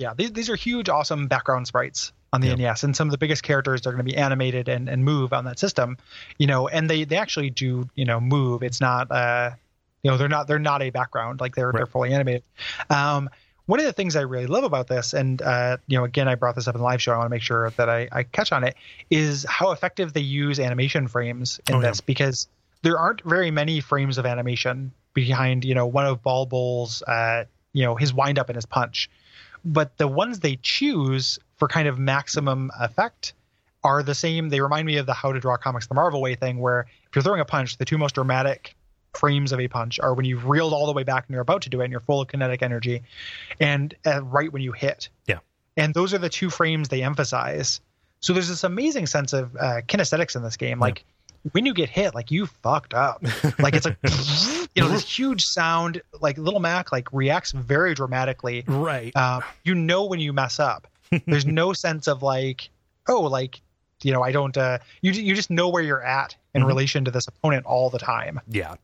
Yeah, 0.00 0.14
these 0.16 0.32
these 0.32 0.48
are 0.50 0.56
huge, 0.56 0.88
awesome 0.88 1.28
background 1.28 1.66
sprites 1.66 2.12
on 2.32 2.40
the 2.40 2.48
Yeah. 2.48 2.54
NES, 2.54 2.84
and 2.84 2.96
some 2.96 3.06
of 3.08 3.12
the 3.12 3.18
biggest 3.18 3.42
characters 3.42 3.86
are 3.86 3.90
going 3.92 3.98
to 4.04 4.10
be 4.12 4.16
animated 4.16 4.68
and, 4.68 4.88
and 4.88 5.04
move 5.04 5.32
on 5.32 5.44
that 5.44 5.58
system. 5.58 5.98
You 6.38 6.46
know, 6.46 6.68
and 6.68 6.88
they 6.88 7.04
they 7.04 7.16
actually 7.18 7.50
do 7.50 7.88
you 7.94 8.06
know 8.06 8.18
move. 8.20 8.62
It's 8.62 8.80
not 8.80 9.10
uh 9.12 9.50
you 10.02 10.10
know 10.10 10.16
they're 10.16 10.28
not 10.28 10.46
they're 10.46 10.58
not 10.58 10.80
a 10.82 10.88
background 10.90 11.40
like 11.40 11.54
they're 11.54 11.70
they're 11.72 11.86
fully 11.86 12.12
animated. 12.14 12.42
Um, 12.88 13.28
one 13.66 13.78
of 13.78 13.86
the 13.86 13.92
things 13.92 14.16
I 14.16 14.22
really 14.22 14.46
love 14.46 14.64
about 14.64 14.88
this, 14.88 15.12
and 15.12 15.40
uh, 15.42 15.76
you 15.86 15.98
know, 15.98 16.04
again, 16.04 16.26
I 16.28 16.34
brought 16.34 16.54
this 16.56 16.66
up 16.66 16.74
in 16.74 16.80
the 16.80 16.84
live 16.84 17.00
show. 17.02 17.12
I 17.12 17.18
want 17.18 17.26
to 17.26 17.30
make 17.30 17.42
sure 17.42 17.70
that 17.76 17.88
I, 17.88 18.08
I 18.10 18.22
catch 18.24 18.50
on 18.52 18.64
it. 18.64 18.74
Is 19.10 19.46
how 19.48 19.70
effective 19.72 20.12
they 20.12 20.22
use 20.22 20.58
animation 20.58 21.06
frames 21.08 21.60
in 21.68 21.74
Oh, 21.76 21.80
yeah. 21.80 21.88
this 21.90 22.00
because 22.00 22.48
there 22.82 22.98
aren't 22.98 23.22
very 23.22 23.50
many 23.50 23.80
frames 23.80 24.16
of 24.18 24.24
animation 24.26 24.92
behind 25.12 25.64
you 25.64 25.74
know 25.74 25.86
one 25.86 26.06
of 26.06 26.22
Bald 26.22 26.48
Bull's 26.48 27.02
uh, 27.02 27.44
you 27.74 27.84
know 27.84 27.94
his 27.96 28.12
wind 28.14 28.38
up 28.38 28.48
and 28.48 28.56
his 28.56 28.66
punch, 28.66 29.08
but 29.64 29.96
the 29.98 30.08
ones 30.08 30.40
they 30.40 30.56
choose 30.56 31.38
for 31.56 31.68
kind 31.68 31.88
of 31.88 31.98
maximum 31.98 32.70
effect 32.78 33.34
are 33.82 34.02
the 34.02 34.14
same. 34.14 34.48
They 34.48 34.60
remind 34.60 34.86
me 34.86 34.96
of 34.96 35.06
the 35.06 35.14
How 35.14 35.32
to 35.32 35.40
Draw 35.40 35.56
Comics 35.58 35.86
the 35.86 35.94
Marvel 35.94 36.20
Way 36.20 36.34
thing, 36.34 36.58
where 36.58 36.86
if 37.08 37.16
you're 37.16 37.22
throwing 37.22 37.40
a 37.40 37.44
punch, 37.44 37.78
the 37.78 37.84
two 37.84 37.98
most 37.98 38.14
dramatic 38.14 38.76
frames 39.14 39.52
of 39.52 39.60
a 39.60 39.68
punch 39.68 39.98
are 39.98 40.14
when 40.14 40.24
you've 40.24 40.46
reeled 40.46 40.72
all 40.72 40.86
the 40.86 40.92
way 40.92 41.02
back 41.02 41.24
and 41.26 41.34
you're 41.34 41.42
about 41.42 41.62
to 41.62 41.70
do 41.70 41.80
it 41.80 41.84
and 41.84 41.90
you're 41.90 42.00
full 42.00 42.20
of 42.20 42.28
kinetic 42.28 42.62
energy, 42.62 43.02
and 43.58 43.94
uh, 44.06 44.22
right 44.22 44.52
when 44.52 44.62
you 44.62 44.72
hit. 44.72 45.08
Yeah. 45.26 45.38
And 45.76 45.94
those 45.94 46.14
are 46.14 46.18
the 46.18 46.28
two 46.28 46.50
frames 46.50 46.88
they 46.88 47.02
emphasize. 47.02 47.80
So 48.20 48.32
there's 48.32 48.48
this 48.48 48.64
amazing 48.64 49.06
sense 49.06 49.32
of 49.32 49.56
uh, 49.56 49.80
kinesthetics 49.86 50.36
in 50.36 50.42
this 50.42 50.56
game. 50.56 50.78
Like 50.78 51.04
when 51.52 51.64
you 51.66 51.72
get 51.74 51.88
hit, 51.88 52.14
like 52.14 52.30
you 52.30 52.46
fucked 52.46 52.94
up. 52.94 53.22
Like 53.58 53.74
it's 53.74 53.86
like 53.86 53.96
you 54.74 54.82
know 54.82 54.88
this 54.88 55.08
huge 55.08 55.44
sound. 55.46 56.02
Like 56.20 56.36
Little 56.38 56.60
Mac 56.60 56.92
like 56.92 57.12
reacts 57.12 57.52
very 57.52 57.94
dramatically. 57.94 58.64
Right. 58.66 59.12
Uh, 59.14 59.40
you 59.64 59.74
know 59.74 60.04
when 60.04 60.20
you 60.20 60.32
mess 60.32 60.58
up. 60.60 60.86
There's 61.26 61.46
no 61.46 61.72
sense 61.86 62.06
of 62.08 62.22
like 62.22 62.68
oh 63.08 63.22
like 63.22 63.60
you 64.02 64.12
know 64.12 64.22
I 64.22 64.32
don't. 64.32 64.56
Uh, 64.56 64.78
you 65.02 65.12
you 65.12 65.34
just 65.34 65.50
know 65.50 65.68
where 65.68 65.82
you're 65.82 66.02
at 66.02 66.36
in 66.54 66.62
Mhm. 66.62 66.66
relation 66.66 67.04
to 67.04 67.10
this 67.10 67.26
opponent 67.28 67.66
all 67.66 67.90
the 67.90 67.98
time. 67.98 68.40
Yeah. 68.48 68.74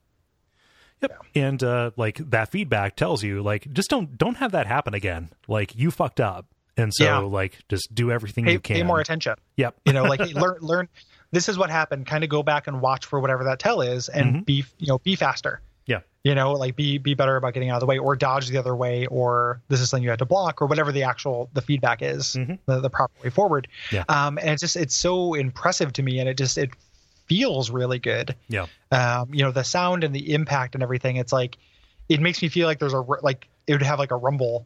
Yep. 1.02 1.24
And 1.34 1.62
uh 1.62 1.90
like 1.96 2.16
that 2.30 2.50
feedback 2.50 2.96
tells 2.96 3.22
you 3.22 3.42
like 3.42 3.70
just 3.72 3.90
don't 3.90 4.16
don't 4.16 4.36
have 4.36 4.52
that 4.52 4.66
happen 4.66 4.94
again. 4.94 5.28
Like 5.46 5.76
you 5.76 5.90
fucked 5.90 6.20
up. 6.20 6.46
And 6.78 6.92
so 6.94 7.04
Yeah. 7.04 7.18
like 7.18 7.58
just 7.68 7.94
do 7.94 8.10
everything 8.10 8.44
Pay, 8.44 8.52
you 8.52 8.60
can. 8.60 8.76
pay 8.76 8.82
more 8.82 9.00
attention. 9.00 9.34
Yep. 9.56 9.76
you 9.84 9.92
know 9.92 10.04
like 10.04 10.20
learn 10.34 10.56
learn 10.60 10.88
this 11.32 11.48
is 11.48 11.58
what 11.58 11.70
happened 11.70 12.06
kind 12.06 12.22
of 12.24 12.30
go 12.30 12.42
back 12.42 12.66
and 12.66 12.80
watch 12.80 13.04
for 13.06 13.20
whatever 13.20 13.44
that 13.44 13.58
tell 13.58 13.80
is 13.80 14.08
and 14.08 14.36
Mhm. 14.36 14.44
be 14.46 14.64
you 14.78 14.86
know 14.86 14.98
be 14.98 15.16
faster 15.16 15.60
Yeah. 15.86 16.00
you 16.24 16.34
know 16.34 16.52
like 16.52 16.76
be 16.76 16.98
be 16.98 17.14
better 17.14 17.36
about 17.36 17.54
getting 17.54 17.70
out 17.70 17.76
of 17.76 17.80
the 17.80 17.86
way 17.86 17.98
or 17.98 18.16
dodge 18.16 18.48
the 18.48 18.58
other 18.58 18.74
way 18.74 19.06
or 19.06 19.60
this 19.68 19.80
is 19.80 19.90
something 19.90 20.02
you 20.04 20.10
had 20.10 20.18
to 20.20 20.24
block 20.24 20.60
or 20.62 20.66
whatever 20.66 20.92
the 20.92 21.02
actual 21.04 21.48
the 21.54 21.62
feedback 21.62 22.02
is 22.02 22.34
Mhm. 22.36 22.58
the, 22.66 22.80
the 22.80 22.90
proper 22.90 23.12
way 23.22 23.30
forward 23.30 23.68
Yeah. 23.92 24.04
um 24.08 24.38
and 24.38 24.50
it's 24.50 24.60
just 24.60 24.76
it's 24.76 24.94
so 24.94 25.34
impressive 25.34 25.92
to 25.94 26.02
me 26.02 26.18
and 26.20 26.28
it 26.28 26.36
just 26.36 26.58
it 26.58 26.70
feels 27.26 27.70
really 27.70 27.98
good 27.98 28.34
Yeah. 28.48 28.66
um 28.92 29.32
you 29.34 29.42
know 29.42 29.50
the 29.50 29.64
sound 29.64 30.04
and 30.04 30.14
the 30.14 30.32
impact 30.32 30.74
and 30.74 30.82
everything 30.82 31.16
it's 31.16 31.32
like 31.32 31.56
it 32.08 32.20
makes 32.20 32.40
me 32.40 32.48
feel 32.48 32.68
like 32.68 32.78
there's 32.78 32.92
a 32.92 33.00
like 33.22 33.48
it 33.66 33.72
would 33.72 33.82
have 33.82 33.98
like 33.98 34.12
a 34.12 34.16
rumble 34.16 34.64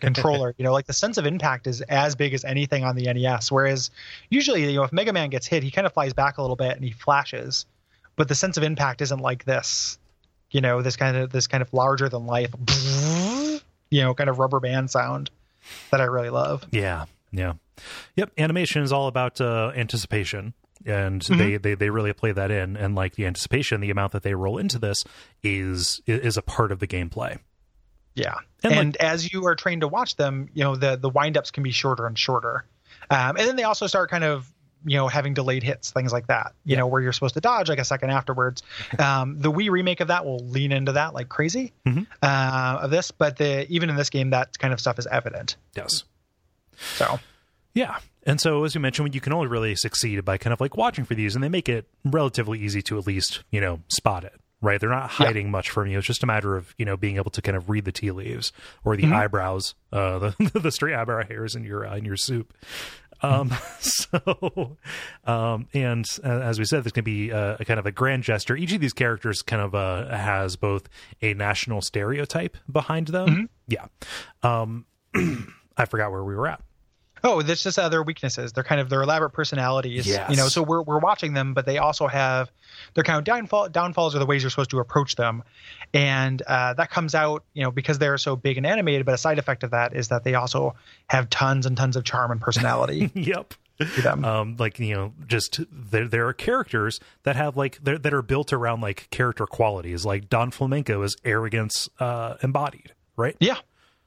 controller. 0.00 0.54
you 0.58 0.64
know, 0.64 0.72
like 0.72 0.86
the 0.86 0.92
sense 0.92 1.18
of 1.18 1.26
impact 1.26 1.66
is 1.66 1.80
as 1.82 2.14
big 2.14 2.34
as 2.34 2.44
anything 2.44 2.84
on 2.84 2.96
the 2.96 3.12
NES. 3.12 3.50
Whereas 3.52 3.90
usually, 4.30 4.64
you 4.70 4.76
know, 4.76 4.84
if 4.84 4.92
Mega 4.92 5.12
Man 5.12 5.30
gets 5.30 5.46
hit, 5.46 5.62
he 5.62 5.70
kind 5.70 5.86
of 5.86 5.92
flies 5.92 6.12
back 6.12 6.38
a 6.38 6.42
little 6.42 6.56
bit 6.56 6.76
and 6.76 6.84
he 6.84 6.90
flashes, 6.92 7.66
but 8.16 8.28
the 8.28 8.34
sense 8.34 8.56
of 8.56 8.62
impact 8.62 9.00
isn't 9.02 9.20
like 9.20 9.44
this. 9.44 9.98
You 10.50 10.60
know, 10.60 10.82
this 10.82 10.96
kind 10.96 11.16
of 11.16 11.30
this 11.32 11.46
kind 11.46 11.62
of 11.62 11.72
larger 11.72 12.08
than 12.10 12.26
life, 12.26 12.50
you 13.90 14.02
know, 14.02 14.14
kind 14.14 14.28
of 14.30 14.38
rubber 14.38 14.60
band 14.60 14.90
sound 14.90 15.30
that 15.90 16.00
I 16.00 16.04
really 16.04 16.30
love. 16.30 16.64
Yeah, 16.70 17.06
yeah, 17.30 17.54
yep. 18.16 18.30
Animation 18.36 18.82
is 18.82 18.92
all 18.92 19.06
about 19.08 19.40
uh, 19.40 19.72
anticipation, 19.74 20.52
and 20.84 21.22
Mm-hmm. 21.22 21.38
they, 21.38 21.56
they 21.56 21.74
they 21.74 21.90
really 21.90 22.12
play 22.12 22.32
that 22.32 22.50
in. 22.50 22.76
And 22.76 22.94
like 22.94 23.14
the 23.14 23.24
anticipation, 23.24 23.80
the 23.80 23.90
amount 23.90 24.12
that 24.12 24.22
they 24.24 24.34
roll 24.34 24.58
into 24.58 24.78
this 24.78 25.04
is 25.42 26.02
is 26.06 26.36
a 26.36 26.42
part 26.42 26.70
of 26.72 26.80
the 26.80 26.86
gameplay. 26.86 27.38
Yeah, 28.14 28.34
And, 28.62 28.72
and, 28.74 28.92
like- 28.94 29.02
as 29.02 29.32
you 29.32 29.46
are 29.46 29.54
trained 29.54 29.80
to 29.82 29.88
watch 29.88 30.16
them, 30.16 30.48
you 30.54 30.64
know 30.64 30.76
the 30.76 30.96
the 30.96 31.10
windups 31.10 31.52
can 31.52 31.62
be 31.62 31.70
shorter 31.70 32.06
and 32.06 32.18
shorter, 32.18 32.64
um, 33.10 33.36
and 33.36 33.48
then 33.48 33.56
they 33.56 33.64
also 33.64 33.86
start 33.86 34.10
kind 34.10 34.24
of 34.24 34.52
you 34.84 34.96
know 34.96 35.08
having 35.08 35.32
delayed 35.32 35.62
hits, 35.62 35.92
things 35.92 36.12
like 36.12 36.26
that. 36.26 36.52
You 36.64 36.76
know 36.76 36.86
where 36.86 37.00
you're 37.00 37.12
supposed 37.12 37.34
to 37.34 37.40
dodge 37.40 37.68
like 37.68 37.78
a 37.78 37.84
second 37.84 38.10
afterwards. 38.10 38.62
Um, 38.98 39.38
the 39.38 39.50
Wii 39.50 39.70
remake 39.70 40.00
of 40.00 40.08
that 40.08 40.24
will 40.26 40.40
lean 40.40 40.72
into 40.72 40.92
that 40.92 41.14
like 41.14 41.28
crazy 41.28 41.72
Mhm. 41.86 42.06
uh, 42.22 42.80
of 42.82 42.90
this, 42.90 43.10
but 43.12 43.36
the 43.36 43.66
even 43.72 43.88
in 43.90 43.96
this 43.96 44.10
game 44.10 44.30
that 44.30 44.58
kind 44.58 44.74
of 44.74 44.80
stuff 44.80 44.98
is 44.98 45.06
evident. 45.06 45.56
Yes. 45.74 46.04
So 46.76 47.18
Yeah. 47.74 47.98
And 48.24 48.40
so, 48.40 48.62
as 48.64 48.74
you 48.74 48.80
mentioned, 48.80 49.14
you 49.16 49.20
can 49.20 49.32
only 49.32 49.48
really 49.48 49.74
succeed 49.74 50.24
by 50.24 50.36
kind 50.38 50.52
of 50.52 50.60
like 50.60 50.76
watching 50.76 51.04
for 51.04 51.14
these, 51.16 51.34
and 51.34 51.42
they 51.42 51.48
make 51.48 51.68
it 51.68 51.86
relatively 52.04 52.60
easy 52.60 52.80
to 52.82 52.96
at 52.98 53.06
least, 53.06 53.42
you 53.50 53.60
know, 53.60 53.80
spot 53.88 54.22
it, 54.24 54.34
right? 54.62 54.80
They're 54.80 54.88
not 54.88 55.10
hiding 55.10 55.50
much 55.50 55.68
from 55.68 55.88
you. 55.88 55.98
It's 55.98 56.06
just 56.06 56.22
a 56.22 56.26
matter 56.26 56.56
of 56.56 56.74
you 56.78 56.86
know 56.86 56.96
being 56.96 57.16
able 57.16 57.30
to 57.32 57.42
kind 57.42 57.56
of 57.56 57.68
read 57.68 57.84
the 57.84 57.92
tea 57.92 58.10
leaves 58.12 58.52
or 58.84 58.96
the 58.96 59.02
Mhm. 59.02 59.12
eyebrows, 59.14 59.74
uh, 59.92 60.18
the 60.18 60.50
the 60.62 60.70
straight 60.72 60.94
eyebrow 60.94 61.26
hairs 61.26 61.54
in 61.54 61.64
your 61.64 61.86
uh, 61.86 61.96
in 61.96 62.04
your 62.06 62.16
soup. 62.16 62.54
Um, 63.24 63.52
so, 63.78 64.76
um, 65.24 65.68
and 65.72 66.04
uh, 66.24 66.28
as 66.28 66.58
we 66.58 66.64
said, 66.64 66.78
there's 66.82 66.90
going 66.92 67.04
to 67.04 67.10
be 67.10 67.30
uh, 67.30 67.56
a 67.60 67.64
kind 67.64 67.78
of 67.78 67.86
a 67.86 67.92
grand 67.92 68.24
gesture. 68.24 68.56
Each 68.56 68.72
of 68.72 68.80
these 68.80 68.92
characters 68.92 69.42
kind 69.42 69.62
of 69.62 69.74
uh, 69.76 70.08
has 70.08 70.56
both 70.56 70.88
a 71.20 71.32
national 71.34 71.82
stereotype 71.82 72.56
behind 72.70 73.08
them. 73.08 73.28
Mhm. 73.28 73.48
Yeah. 73.68 73.86
Um, 74.42 74.86
I 75.76 75.84
forgot 75.84 76.10
where 76.10 76.24
we 76.24 76.34
were 76.34 76.48
at. 76.48 76.60
Oh, 77.24 77.42
that's 77.42 77.62
just 77.62 77.78
other 77.78 78.02
weaknesses. 78.02 78.52
They're 78.52 78.64
kind 78.64 78.80
of 78.80 78.88
their 78.88 79.02
elaborate 79.02 79.30
personalities. 79.30 80.06
Yes. 80.06 80.30
You 80.30 80.36
know, 80.36 80.48
so 80.48 80.62
we're 80.62 80.82
we're 80.82 80.98
watching 80.98 81.34
them, 81.34 81.54
but 81.54 81.66
they 81.66 81.78
also 81.78 82.06
have 82.08 82.50
their 82.94 83.04
kind 83.04 83.18
of 83.18 83.24
downfall 83.24 83.68
downfalls 83.68 84.14
are 84.14 84.18
the 84.18 84.26
ways 84.26 84.42
you're 84.42 84.50
supposed 84.50 84.70
to 84.70 84.80
approach 84.80 85.16
them. 85.16 85.42
And 85.94 86.42
uh, 86.42 86.74
that 86.74 86.90
comes 86.90 87.14
out, 87.14 87.44
you 87.54 87.62
know, 87.62 87.70
because 87.70 87.98
they're 87.98 88.18
so 88.18 88.34
big 88.34 88.56
and 88.56 88.66
animated, 88.66 89.06
but 89.06 89.14
a 89.14 89.18
side 89.18 89.38
effect 89.38 89.62
of 89.62 89.70
that 89.70 89.94
is 89.94 90.08
that 90.08 90.24
they 90.24 90.34
also 90.34 90.74
have 91.08 91.30
tons 91.30 91.66
and 91.66 91.76
tons 91.76 91.96
of 91.96 92.04
charm 92.04 92.30
and 92.30 92.40
personality 92.40 93.10
yep. 93.14 93.54
um 94.24 94.56
like 94.58 94.78
you 94.78 94.94
know 94.94 95.12
just 95.26 95.60
there 95.72 96.06
there 96.06 96.28
are 96.28 96.32
characters 96.32 97.00
that 97.24 97.34
have 97.36 97.56
like 97.56 97.82
that 97.82 98.12
are 98.14 98.22
built 98.22 98.52
around 98.52 98.80
like 98.80 99.08
character 99.10 99.44
qualities 99.46 100.04
like 100.04 100.28
don 100.28 100.50
flamenco 100.52 101.02
is 101.02 101.16
arrogance 101.24 101.88
uh 101.98 102.34
embodied 102.42 102.92
right 103.16 103.36
Yeah. 103.40 103.56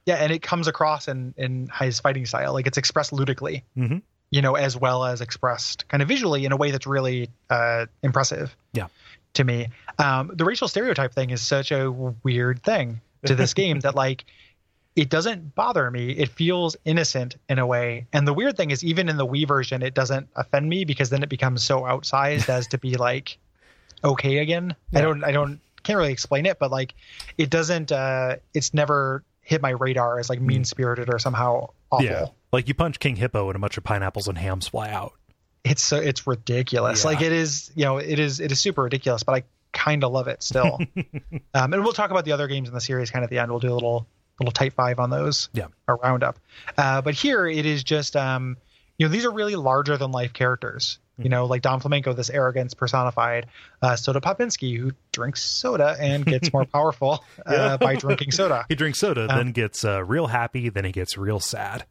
Yeah, 0.06 0.14
and 0.16 0.32
it 0.32 0.40
comes 0.40 0.68
across 0.68 1.08
in 1.08 1.34
in 1.36 1.68
his 1.80 2.00
fighting 2.00 2.26
style. 2.26 2.52
Like 2.52 2.66
it's 2.66 2.78
expressed 2.78 3.12
ludically. 3.12 3.64
Mhm. 3.76 4.02
You 4.30 4.42
know, 4.42 4.54
as 4.54 4.76
well 4.76 5.04
as 5.04 5.20
expressed 5.20 5.86
kind 5.88 6.02
of 6.02 6.08
visually 6.08 6.44
in 6.44 6.52
a 6.52 6.56
way 6.56 6.70
that's 6.70 6.86
really 6.86 7.28
uh 7.50 7.86
impressive. 8.02 8.56
Yeah. 8.72 8.86
To 9.34 9.44
me. 9.44 9.68
Um 9.98 10.30
the 10.34 10.44
racial 10.44 10.68
stereotype 10.68 11.12
thing 11.12 11.30
is 11.30 11.42
such 11.42 11.72
a 11.72 11.90
weird 11.90 12.62
thing 12.62 13.00
to 13.24 13.34
this 13.34 13.52
game 13.62 13.80
that 13.80 13.94
like 13.94 14.24
it 14.94 15.10
doesn't 15.10 15.54
bother 15.54 15.90
me. 15.90 16.10
It 16.12 16.30
feels 16.30 16.74
innocent 16.86 17.36
in 17.50 17.58
a 17.58 17.66
way. 17.66 18.06
And 18.14 18.26
the 18.26 18.32
weird 18.32 18.56
thing 18.56 18.70
is 18.70 18.82
even 18.82 19.08
in 19.10 19.16
the 19.18 19.26
Wii 19.26 19.46
version 19.46 19.82
it 19.82 19.92
doesn't 19.92 20.28
offend 20.36 20.68
me 20.68 20.84
because 20.84 21.10
then 21.10 21.22
it 21.22 21.28
becomes 21.28 21.62
so 21.64 21.80
outsized 21.82 22.48
as 22.48 22.68
to 22.68 22.78
be 22.78 22.94
like 22.96 23.38
okay 24.04 24.38
again. 24.38 24.74
I 24.94 25.00
don't 25.00 25.24
I 25.24 25.32
don't 25.32 25.60
can't 25.82 25.98
really 25.98 26.12
explain 26.12 26.46
it, 26.46 26.58
but 26.58 26.70
like 26.70 26.94
it 27.38 27.50
doesn't 27.50 27.90
uh 27.92 28.36
it's 28.54 28.72
never 28.72 29.22
hit 29.46 29.62
my 29.62 29.70
radar 29.70 30.18
as 30.18 30.28
like 30.28 30.40
mean 30.40 30.64
spirited 30.64 31.08
or 31.08 31.18
somehow 31.18 31.70
awful. 31.90 32.04
yeah 32.04 32.26
like 32.52 32.66
you 32.68 32.74
punch 32.74 32.98
king 32.98 33.14
hippo 33.16 33.48
and 33.48 33.56
a 33.56 33.58
bunch 33.58 33.78
of 33.78 33.84
pineapples 33.84 34.26
and 34.28 34.36
hams 34.36 34.66
fly 34.68 34.90
out 34.90 35.12
It's 35.64 35.82
so 35.82 35.96
it's 35.98 36.26
ridiculous. 36.26 37.02
Yeah. 37.02 37.10
Like 37.10 37.20
it 37.22 37.32
is, 37.32 37.70
you 37.74 37.84
know, 37.84 37.98
it 37.98 38.18
is 38.18 38.38
it 38.40 38.52
is 38.52 38.60
super 38.60 38.82
ridiculous, 38.82 39.22
but 39.24 39.34
I 39.34 39.42
kind 39.72 40.04
of 40.04 40.12
love 40.12 40.28
it 40.28 40.42
still. 40.42 40.78
um, 41.54 41.72
and 41.72 41.82
we'll 41.82 41.92
talk 41.92 42.10
about 42.10 42.24
the 42.24 42.32
other 42.32 42.46
games 42.46 42.68
in 42.68 42.74
the 42.74 42.80
series 42.80 43.10
kind 43.10 43.24
of 43.24 43.28
at 43.28 43.30
the 43.30 43.38
end. 43.40 43.50
We'll 43.50 43.60
do 43.60 43.72
a 43.72 43.74
little 43.74 44.06
little 44.38 44.52
type 44.52 44.74
five 44.74 45.00
on 45.00 45.10
those. 45.10 45.48
Yeah. 45.52 45.66
A 45.88 45.94
roundup. 45.94 46.38
Uh, 46.78 47.02
but 47.02 47.14
here 47.14 47.46
it 47.48 47.66
is 47.66 47.82
just 47.82 48.14
um, 48.16 48.56
you 48.98 49.06
know, 49.06 49.12
these 49.12 49.24
are 49.24 49.30
really 49.32 49.56
larger 49.56 49.96
than 49.96 50.12
life 50.12 50.32
characters. 50.32 50.98
You 51.18 51.30
know, 51.30 51.46
like 51.46 51.62
Don 51.62 51.80
Flamenco, 51.80 52.12
this 52.12 52.28
arrogance 52.28 52.74
personified. 52.74 53.46
Uh, 53.80 53.96
Soda 53.96 54.20
Popinski, 54.20 54.76
who 54.78 54.92
drinks 55.12 55.42
soda 55.42 55.96
and 55.98 56.26
gets 56.26 56.52
more 56.52 56.64
powerful 56.72 57.24
uh, 57.46 57.78
by 57.78 57.94
drinking 57.96 58.32
soda. 58.32 58.66
he 58.68 58.74
drinks 58.74 58.98
soda 58.98 59.26
Um, 59.30 59.38
then 59.38 59.52
gets 59.52 59.84
uh, 59.84 60.04
real 60.04 60.26
happy 60.26 60.68
then 60.68 60.84
he 60.84 60.92
gets 60.92 61.16
real 61.16 61.40
sad 61.40 61.86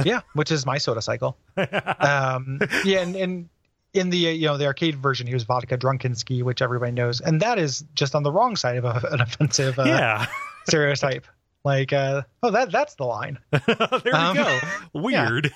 yeah, 0.04 0.20
which 0.34 0.50
is 0.50 0.64
my 0.64 0.78
soda 0.78 1.02
cycle. 1.02 1.36
um, 1.56 2.60
yeah, 2.84 3.00
and, 3.00 3.16
and 3.16 3.48
in 3.92 4.10
the 4.10 4.18
you 4.18 4.46
know 4.46 4.56
the 4.56 4.66
arcade 4.66 4.96
version, 4.96 5.26
he 5.26 5.34
was 5.34 5.44
vodka 5.44 5.76
drunkenski, 5.76 6.42
which 6.42 6.62
everybody 6.62 6.92
knows, 6.92 7.20
and 7.20 7.42
that 7.42 7.58
is 7.58 7.84
just 7.94 8.14
on 8.14 8.22
the 8.22 8.32
wrong 8.32 8.56
side 8.56 8.76
of 8.76 8.84
a, 8.84 9.08
an 9.10 9.20
offensive 9.20 9.78
uh, 9.78 9.84
yeah 9.84 10.26
stereotype. 10.66 11.26
Like, 11.64 11.92
uh, 11.92 12.22
oh, 12.42 12.50
that 12.52 12.72
that's 12.72 12.94
the 12.94 13.04
line. 13.04 13.38
there 13.50 14.14
Um, 14.14 14.36
we 14.36 14.42
go 14.42 14.58
weird 14.94 15.46
Yeah, 15.46 15.50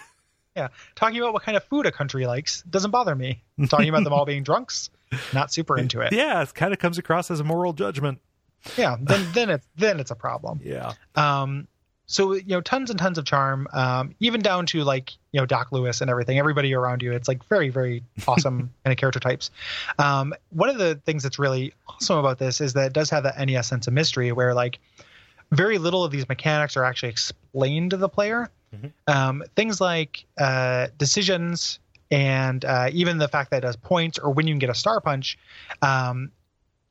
talking 0.94 1.18
about 1.18 1.32
what 1.32 1.42
kind 1.42 1.56
of 1.56 1.64
food 1.64 1.86
a 1.86 1.92
country 1.92 2.26
likes 2.26 2.62
doesn't 2.62 2.90
bother 2.90 3.14
me. 3.14 3.42
Talking 3.68 3.88
about 3.88 4.04
them 4.04 4.12
all 4.12 4.24
being 4.24 4.42
drunks, 4.42 4.90
not 5.32 5.52
super 5.52 5.76
into 5.78 6.00
it. 6.00 6.12
yeah 6.12 6.42
it 6.42 6.54
kind 6.54 6.72
of 6.72 6.78
comes 6.78 6.98
across 6.98 7.30
as 7.30 7.40
a 7.40 7.44
moral 7.44 7.72
judgment 7.72 8.18
Yeah, 8.76 8.96
then 9.00 9.26
then 9.32 9.50
it's 9.50 9.66
then 9.76 10.00
it's 10.00 10.10
a 10.10 10.14
problem. 10.16 10.60
yeah 10.64 10.92
Um, 11.14 11.68
so 12.06 12.34
you 12.34 12.42
know, 12.48 12.60
tons 12.60 12.90
and 12.90 12.98
tons 12.98 13.16
of 13.16 13.24
charm, 13.24 13.66
um, 13.72 14.14
even 14.20 14.42
down 14.42 14.66
to 14.66 14.84
like 14.84 15.12
you 15.32 15.40
know 15.40 15.46
Doc 15.46 15.68
Lewis 15.72 16.00
and 16.02 16.10
everything. 16.10 16.38
Everybody 16.38 16.74
around 16.74 17.02
you, 17.02 17.12
it's 17.12 17.28
like 17.28 17.42
very 17.48 17.70
very 17.70 18.02
awesome 18.28 18.58
kind 18.84 18.92
of 18.92 18.96
character 18.98 19.20
types. 19.20 19.50
Um, 19.98 20.34
one 20.50 20.68
of 20.68 20.76
the 20.78 20.96
things 21.06 21.22
that's 21.22 21.38
really 21.38 21.72
awesome 21.88 22.18
about 22.18 22.38
this 22.38 22.60
is 22.60 22.74
that 22.74 22.88
it 22.88 22.92
does 22.92 23.08
have 23.10 23.22
that 23.22 23.38
NES 23.38 23.66
sense 23.68 23.86
of 23.86 23.94
mystery, 23.94 24.32
where 24.32 24.52
like 24.54 24.78
very 25.50 25.78
little 25.78 26.04
of 26.04 26.10
these 26.12 26.28
mechanics 26.28 26.76
are 26.76 26.84
actually 26.84 27.08
explained 27.10 27.90
to 27.92 27.96
the 27.96 28.08
player. 28.08 28.50
Mhm. 28.74 28.92
Um, 29.06 29.44
things 29.56 29.80
like 29.80 30.24
uh, 30.38 30.88
decisions 30.98 31.78
and 32.10 32.64
uh, 32.64 32.90
even 32.92 33.18
the 33.18 33.28
fact 33.28 33.50
that 33.50 33.58
it 33.58 33.60
does 33.62 33.76
points 33.76 34.18
or 34.18 34.30
when 34.32 34.46
you 34.46 34.52
can 34.52 34.58
get 34.58 34.70
a 34.70 34.74
star 34.74 35.00
punch. 35.00 35.38
Um, 35.82 36.30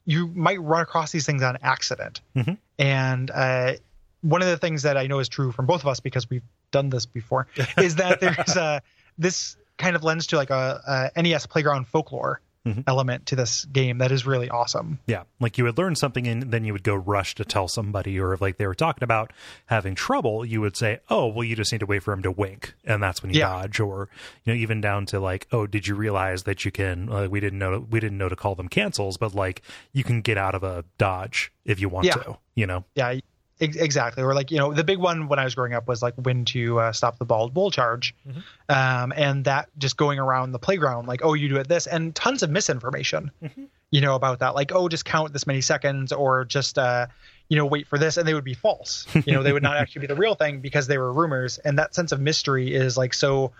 you 0.06 0.28
might 0.28 0.62
run 0.62 0.82
across 0.82 1.12
these 1.12 1.26
things 1.26 1.42
on 1.42 1.58
accident. 1.62 2.22
Mhm. 2.36 2.58
And 2.78 3.32
uh, 3.32 3.74
one 4.22 4.42
of 4.42 4.48
the 4.48 4.58
things 4.58 4.82
that 4.84 4.98
I 4.98 5.08
know 5.08 5.20
is 5.20 5.30
true 5.30 5.52
from 5.52 5.66
both 5.66 5.82
of 5.82 5.88
us 5.88 6.00
because 6.00 6.30
we've 6.30 6.44
done 6.72 6.90
this 6.90 7.06
before 7.06 7.48
is 7.78 7.96
that 7.96 8.20
there's 8.20 8.56
a 8.58 8.82
this 9.18 9.56
kind 9.78 9.96
of 9.96 10.04
lends 10.04 10.28
to 10.28 10.36
like 10.36 10.50
a, 10.50 11.12
a 11.16 11.22
NES 11.22 11.46
playground 11.46 11.88
folklore 11.88 12.42
Mhm. 12.66 12.84
element 12.88 13.26
to 13.28 13.36
this 13.36 13.66
game 13.66 13.98
that 13.98 14.12
is 14.12 14.26
really 14.26 14.50
awesome. 14.50 15.00
Yeah, 15.06 15.24
like 15.40 15.58
you 15.58 15.66
would 15.66 15.78
learn 15.78 15.96
something 15.96 16.28
and 16.28 16.44
then 16.52 16.64
you 16.64 16.72
would 16.74 16.84
go 16.84 16.96
rush 16.96 17.36
to 17.36 17.46
tell 17.46 17.68
somebody, 17.68 18.20
or 18.20 18.34
if 18.34 18.40
like 18.42 18.58
they 18.58 18.68
were 18.68 18.74
talking 18.76 19.04
about 19.04 19.32
having 19.66 19.96
trouble, 19.96 20.46
you 20.46 20.62
would 20.62 20.78
say, 20.78 21.00
"Oh, 21.10 21.28
well, 21.28 21.44
you 21.44 21.56
just 21.56 21.72
need 21.72 21.80
to 21.80 21.86
wait 21.86 22.04
for 22.04 22.14
him 22.14 22.22
to 22.24 22.32
wink," 22.32 22.74
and 22.86 23.04
that's 23.04 23.22
when 23.22 23.34
you 23.34 23.40
Yeah. 23.40 23.50
dodge. 23.50 23.80
Or 23.80 24.08
you 24.46 24.54
know, 24.54 24.58
even 24.58 24.80
down 24.82 25.06
to 25.08 25.20
like, 25.20 25.48
"Oh, 25.52 25.68
did 25.68 25.88
you 25.88 25.96
realize 25.96 26.44
that 26.44 26.64
you 26.64 26.72
can?" 26.72 27.10
Uh, 27.12 27.28
we 27.28 27.40
didn't 27.42 27.60
know 27.60 27.86
we 27.90 28.00
didn't 28.00 28.18
know 28.18 28.30
to 28.30 28.36
call 28.36 28.56
them 28.56 28.70
cancels, 28.70 29.18
but 29.18 29.36
like 29.36 29.62
you 29.92 30.04
can 30.06 30.22
get 30.22 30.38
out 30.38 30.56
of 30.56 30.64
a 30.64 30.86
dodge 30.98 31.52
if 31.66 31.80
you 31.82 31.90
want 31.90 32.08
Yeah. 32.08 32.14
to. 32.16 32.38
You 32.56 32.68
know, 32.68 32.86
Yeah, 32.96 33.20
exactly. 33.60 34.24
Or 34.24 34.34
like 34.34 34.52
you 34.52 34.58
know, 34.58 34.74
the 34.74 34.84
big 34.84 34.98
one 34.98 35.28
when 35.28 35.40
I 35.40 35.44
was 35.44 35.56
growing 35.56 35.74
up 35.74 35.88
was 35.88 36.02
like 36.02 36.14
when 36.16 36.46
to 36.46 36.80
uh, 36.80 36.92
stop 36.92 37.18
the 37.20 37.26
bald 37.26 37.54
bull 37.54 37.72
charge, 37.72 38.14
Mhm. 38.28 38.44
um, 38.70 39.14
and 39.16 39.46
that 39.46 39.70
just 39.78 39.96
going 39.98 40.20
around 40.20 40.52
the 40.52 40.60
playground 40.60 41.08
like, 41.08 41.22
oh, 41.24 41.34
you 41.34 41.50
do 41.50 41.58
it 41.58 41.68
this, 41.68 41.88
and 41.88 42.14
tons 42.16 42.44
of 42.44 42.50
misinformation, 42.50 43.32
Mhm. 43.44 43.68
you 43.92 44.02
know, 44.02 44.16
about 44.16 44.40
that. 44.40 44.56
Like, 44.56 44.72
oh, 44.74 44.90
just 44.90 45.06
count 45.06 45.34
this 45.34 45.46
many 45.48 45.62
seconds, 45.62 46.12
or 46.12 46.46
just 46.46 46.78
uh, 46.78 47.08
you 47.50 47.58
know, 47.58 47.66
wait 47.66 47.88
for 47.88 48.00
this, 48.00 48.18
and 48.18 48.28
they 48.28 48.34
would 48.34 48.44
be 48.44 48.54
false. 48.56 49.06
You 49.26 49.34
know, 49.34 49.44
they 49.44 49.54
would 49.54 49.64
not 49.64 49.78
actually 49.82 50.02
be 50.02 50.08
the 50.08 50.16
real 50.16 50.34
thing 50.36 50.60
because 50.62 50.88
they 50.88 50.98
were 50.98 51.12
rumors, 51.14 51.58
and 51.60 51.78
that 51.80 51.94
sense 51.94 52.12
of 52.12 52.20
mystery 52.20 52.74
is 52.74 52.98
like 52.98 53.14
so 53.14 53.52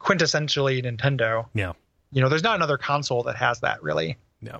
quintessentially 0.00 0.84
Nintendo. 0.84 1.46
yeah, 1.54 1.72
You 2.12 2.22
know, 2.22 2.28
there's 2.28 2.42
not 2.42 2.56
another 2.56 2.78
console 2.78 3.22
that 3.24 3.36
has 3.36 3.60
that 3.60 3.82
really 3.82 4.16
yeah, 4.42 4.58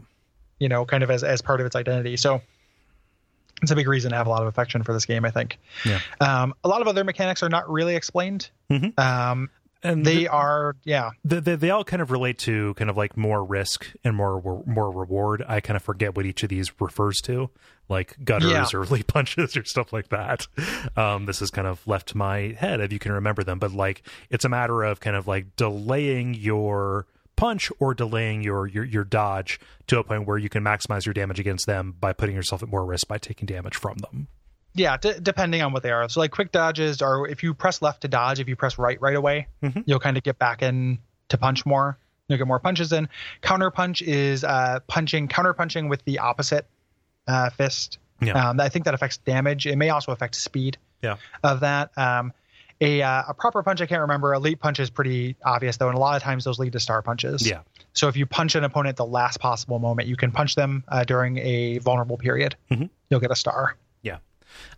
you 0.58 0.68
know, 0.68 0.84
kind 0.86 1.02
of 1.02 1.10
as, 1.10 1.22
as 1.22 1.42
part 1.42 1.60
of 1.60 1.66
its 1.66 1.76
identity. 1.76 2.16
So 2.16 2.40
it's 3.62 3.70
a 3.70 3.76
big 3.76 3.88
reason 3.88 4.10
to 4.10 4.16
have 4.16 4.26
a 4.26 4.30
lot 4.30 4.42
of 4.42 4.48
affection 4.48 4.82
for 4.82 4.92
this 4.92 5.06
game, 5.06 5.24
I 5.24 5.30
think. 5.30 5.58
Yeah. 5.84 6.00
Um, 6.20 6.54
a 6.64 6.68
lot 6.68 6.82
of 6.82 6.88
other 6.88 7.04
mechanics 7.04 7.42
are 7.42 7.48
not 7.48 7.70
really 7.70 7.96
explained. 7.96 8.50
Mhm. 8.70 8.98
Um, 8.98 9.50
and 9.82 10.04
they 10.04 10.16
the- 10.24 10.28
are, 10.28 10.74
yeah, 10.84 11.10
they, 11.24 11.38
they, 11.40 11.54
they 11.54 11.70
all 11.70 11.84
kind 11.84 12.02
of 12.02 12.10
relate 12.10 12.38
to 12.40 12.74
kind 12.74 12.90
of 12.90 12.96
like 12.96 13.16
more 13.16 13.44
risk 13.44 13.86
and 14.04 14.16
more 14.16 14.62
more 14.66 14.90
reward. 14.90 15.44
I 15.46 15.60
kind 15.60 15.76
of 15.76 15.82
forget 15.82 16.16
what 16.16 16.26
each 16.26 16.42
of 16.42 16.48
these 16.48 16.72
refers 16.80 17.20
to, 17.22 17.50
like 17.88 18.16
gutters 18.24 18.50
Yeah. 18.50 18.66
or 18.74 18.84
leap 18.90 19.06
punches 19.06 19.56
or 19.56 19.64
stuff 19.64 19.92
like 19.92 20.08
that. 20.08 20.46
Um, 20.96 21.26
this 21.26 21.40
is 21.40 21.50
kind 21.50 21.68
of 21.68 21.86
left 21.86 22.08
to 22.08 22.16
my 22.16 22.56
head 22.58 22.80
if 22.80 22.92
you 22.92 22.98
can 22.98 23.12
remember 23.12 23.44
them, 23.44 23.58
but 23.58 23.70
like 23.72 24.02
it's 24.28 24.44
a 24.44 24.48
matter 24.48 24.82
of 24.82 24.98
kind 24.98 25.14
of 25.14 25.28
like 25.28 25.54
delaying 25.56 26.34
your 26.34 27.06
punch 27.36 27.70
or 27.78 27.94
delaying 27.94 28.42
your 28.42 28.66
your 28.66 28.84
your 28.84 29.04
dodge 29.04 29.60
to 29.86 29.98
a 29.98 30.04
point 30.04 30.26
where 30.26 30.38
you 30.38 30.48
can 30.48 30.62
maximize 30.64 31.04
your 31.06 31.12
damage 31.14 31.38
against 31.38 31.66
them 31.66 31.94
by 32.00 32.12
putting 32.12 32.34
yourself 32.34 32.62
at 32.62 32.68
more 32.68 32.84
risk 32.84 33.06
by 33.08 33.18
taking 33.18 33.46
damage 33.46 33.76
from 33.76 33.96
them. 33.98 34.28
yeah, 34.74 34.96
d- 34.98 35.14
depending 35.22 35.62
on 35.62 35.72
what 35.72 35.82
they 35.82 35.90
are. 35.90 36.06
So 36.08 36.20
like 36.20 36.30
quick 36.32 36.52
dodges 36.52 37.00
are 37.00 37.26
if 37.26 37.42
you 37.42 37.54
press 37.54 37.80
left 37.80 38.02
to 38.02 38.08
dodge, 38.08 38.40
if 38.40 38.48
you 38.48 38.56
press 38.56 38.78
right 38.78 39.00
right 39.00 39.16
away, 39.16 39.46
Mhm. 39.62 39.84
you'll 39.86 40.00
kind 40.00 40.16
of 40.16 40.22
get 40.22 40.38
back 40.38 40.62
in 40.62 40.98
to 41.30 41.38
punch 41.38 41.64
more. 41.64 41.96
You'll 42.28 42.38
get 42.38 42.46
more 42.46 42.58
punches 42.58 42.92
in. 42.92 43.08
Counter 43.40 43.70
punch 43.70 44.02
is 44.02 44.42
uh, 44.44 44.80
punching, 44.88 45.28
counter 45.28 45.52
punching 45.54 45.88
with 45.88 46.04
the 46.04 46.18
opposite 46.18 46.66
uh, 47.28 47.50
fist. 47.50 47.98
Yeah. 48.20 48.50
Um, 48.50 48.60
I 48.60 48.68
think 48.68 48.84
that 48.86 48.94
affects 48.94 49.16
damage. 49.18 49.66
It 49.66 49.76
may 49.76 49.90
also 49.90 50.12
affect 50.12 50.34
speed. 50.34 50.76
Yeah. 51.02 51.16
Of 51.42 51.60
that. 51.60 51.90
Um, 51.96 52.32
a 52.80 53.02
uh, 53.02 53.22
a 53.28 53.34
proper 53.34 53.62
punch 53.62 53.80
I 53.80 53.86
can't 53.86 54.02
remember. 54.02 54.32
A 54.32 54.38
leap 54.38 54.60
punch 54.60 54.80
is 54.80 54.90
pretty 54.90 55.36
obvious 55.44 55.76
though, 55.78 55.88
and 55.88 55.96
a 55.96 56.00
lot 56.00 56.16
of 56.16 56.22
times 56.22 56.44
those 56.44 56.58
lead 56.58 56.72
to 56.72 56.80
star 56.80 57.02
punches. 57.02 57.48
Yeah. 57.48 57.60
So 57.94 58.08
if 58.08 58.16
you 58.16 58.26
punch 58.26 58.54
an 58.54 58.64
opponent 58.64 58.90
at 58.90 58.96
the 58.96 59.06
last 59.06 59.40
possible 59.40 59.78
moment, 59.78 60.08
you 60.08 60.16
can 60.16 60.30
punch 60.32 60.54
them 60.54 60.84
uh, 60.88 61.04
during 61.04 61.38
a 61.38 61.78
vulnerable 61.78 62.18
period. 62.18 62.56
Mhm. 62.70 62.90
You'll 63.08 63.20
get 63.20 63.30
a 63.30 63.36
star. 63.36 63.76
Yeah. 64.02 64.18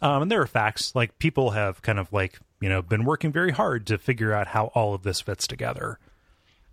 Um, 0.00 0.22
and 0.22 0.30
there 0.30 0.40
are 0.40 0.46
facts 0.46 0.94
like 0.94 1.18
people 1.18 1.50
have 1.50 1.82
kind 1.82 1.98
of 1.98 2.12
like, 2.12 2.38
you 2.60 2.68
know, 2.68 2.82
been 2.82 3.04
working 3.04 3.32
very 3.32 3.50
hard 3.50 3.86
to 3.88 3.98
figure 3.98 4.32
out 4.32 4.46
how 4.48 4.66
all 4.74 4.94
of 4.94 5.02
this 5.02 5.20
fits 5.20 5.46
together. 5.46 5.98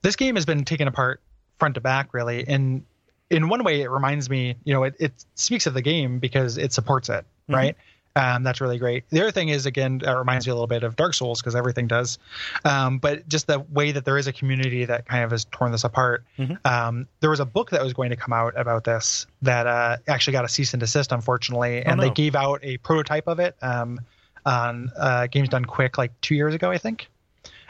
this 0.03 0.15
game 0.15 0.35
has 0.35 0.45
been 0.45 0.63
taken 0.65 0.87
apart 0.87 1.19
front 1.57 1.73
to 1.73 1.81
back 1.81 2.13
really 2.13 2.47
and 2.47 2.83
in 3.31 3.49
one 3.49 3.63
way, 3.63 3.81
it 3.81 3.89
reminds 3.89 4.29
me, 4.29 4.55
you 4.65 4.71
know, 4.75 4.83
it, 4.83 4.93
it 4.99 5.25
speaks 5.33 5.65
of 5.65 5.73
the 5.73 5.81
game 5.81 6.19
because 6.19 6.59
it 6.59 6.71
supports 6.73 7.09
it, 7.09 7.25
Mhm. 7.49 7.55
right? 7.55 7.77
Um, 8.17 8.43
that's 8.43 8.61
really 8.61 8.77
great. 8.77 9.03
The 9.09 9.19
other 9.21 9.31
thing 9.31 9.49
is, 9.49 9.65
again, 9.65 9.97
that 9.99 10.13
reminds 10.17 10.47
me 10.47 10.51
a 10.51 10.53
little 10.55 10.67
bit 10.67 10.83
of 10.83 10.95
Dark 10.95 11.13
Souls 11.13 11.41
because 11.41 11.53
everything 11.55 11.87
does. 11.87 12.17
Um, 12.63 12.97
but 12.97 13.27
just 13.27 13.47
the 13.47 13.59
way 13.59 13.91
that 13.91 14.05
there 14.05 14.17
is 14.17 14.27
a 14.27 14.33
community 14.33 14.85
that 14.85 15.05
kind 15.05 15.23
of 15.25 15.31
has 15.31 15.45
torn 15.45 15.71
this 15.73 15.83
apart. 15.83 16.23
Mhm. 16.39 16.65
Um, 16.65 17.07
there 17.19 17.29
was 17.29 17.41
a 17.41 17.45
book 17.45 17.71
that 17.71 17.83
was 17.83 17.91
going 17.93 18.11
to 18.11 18.15
come 18.15 18.31
out 18.31 18.53
about 18.55 18.85
this 18.85 19.27
that 19.41 19.67
uh, 19.67 19.97
actually 20.07 20.31
got 20.33 20.45
a 20.45 20.49
cease 20.49 20.73
and 20.73 20.79
desist, 20.79 21.11
unfortunately, 21.11 21.83
Oh, 21.85 21.91
and 21.91 22.01
they 22.01 22.09
gave 22.09 22.35
out 22.35 22.59
a 22.63 22.77
prototype 22.77 23.27
of 23.27 23.39
it 23.39 23.57
um, 23.61 23.99
on 24.45 24.91
uh, 24.97 25.27
Games 25.27 25.49
Done 25.49 25.65
Quick 25.65 25.97
like 25.97 26.11
two 26.21 26.35
years 26.35 26.53
ago, 26.55 26.71
I 26.71 26.77
think. 26.77 27.09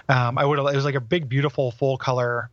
Um, 0.09 0.37
I 0.37 0.45
would 0.45 0.59
have. 0.59 0.67
It 0.67 0.75
was 0.75 0.85
like 0.85 0.93
a 0.95 1.01
big, 1.01 1.27
beautiful, 1.27 1.71
full 1.71 1.97
color 1.97 2.51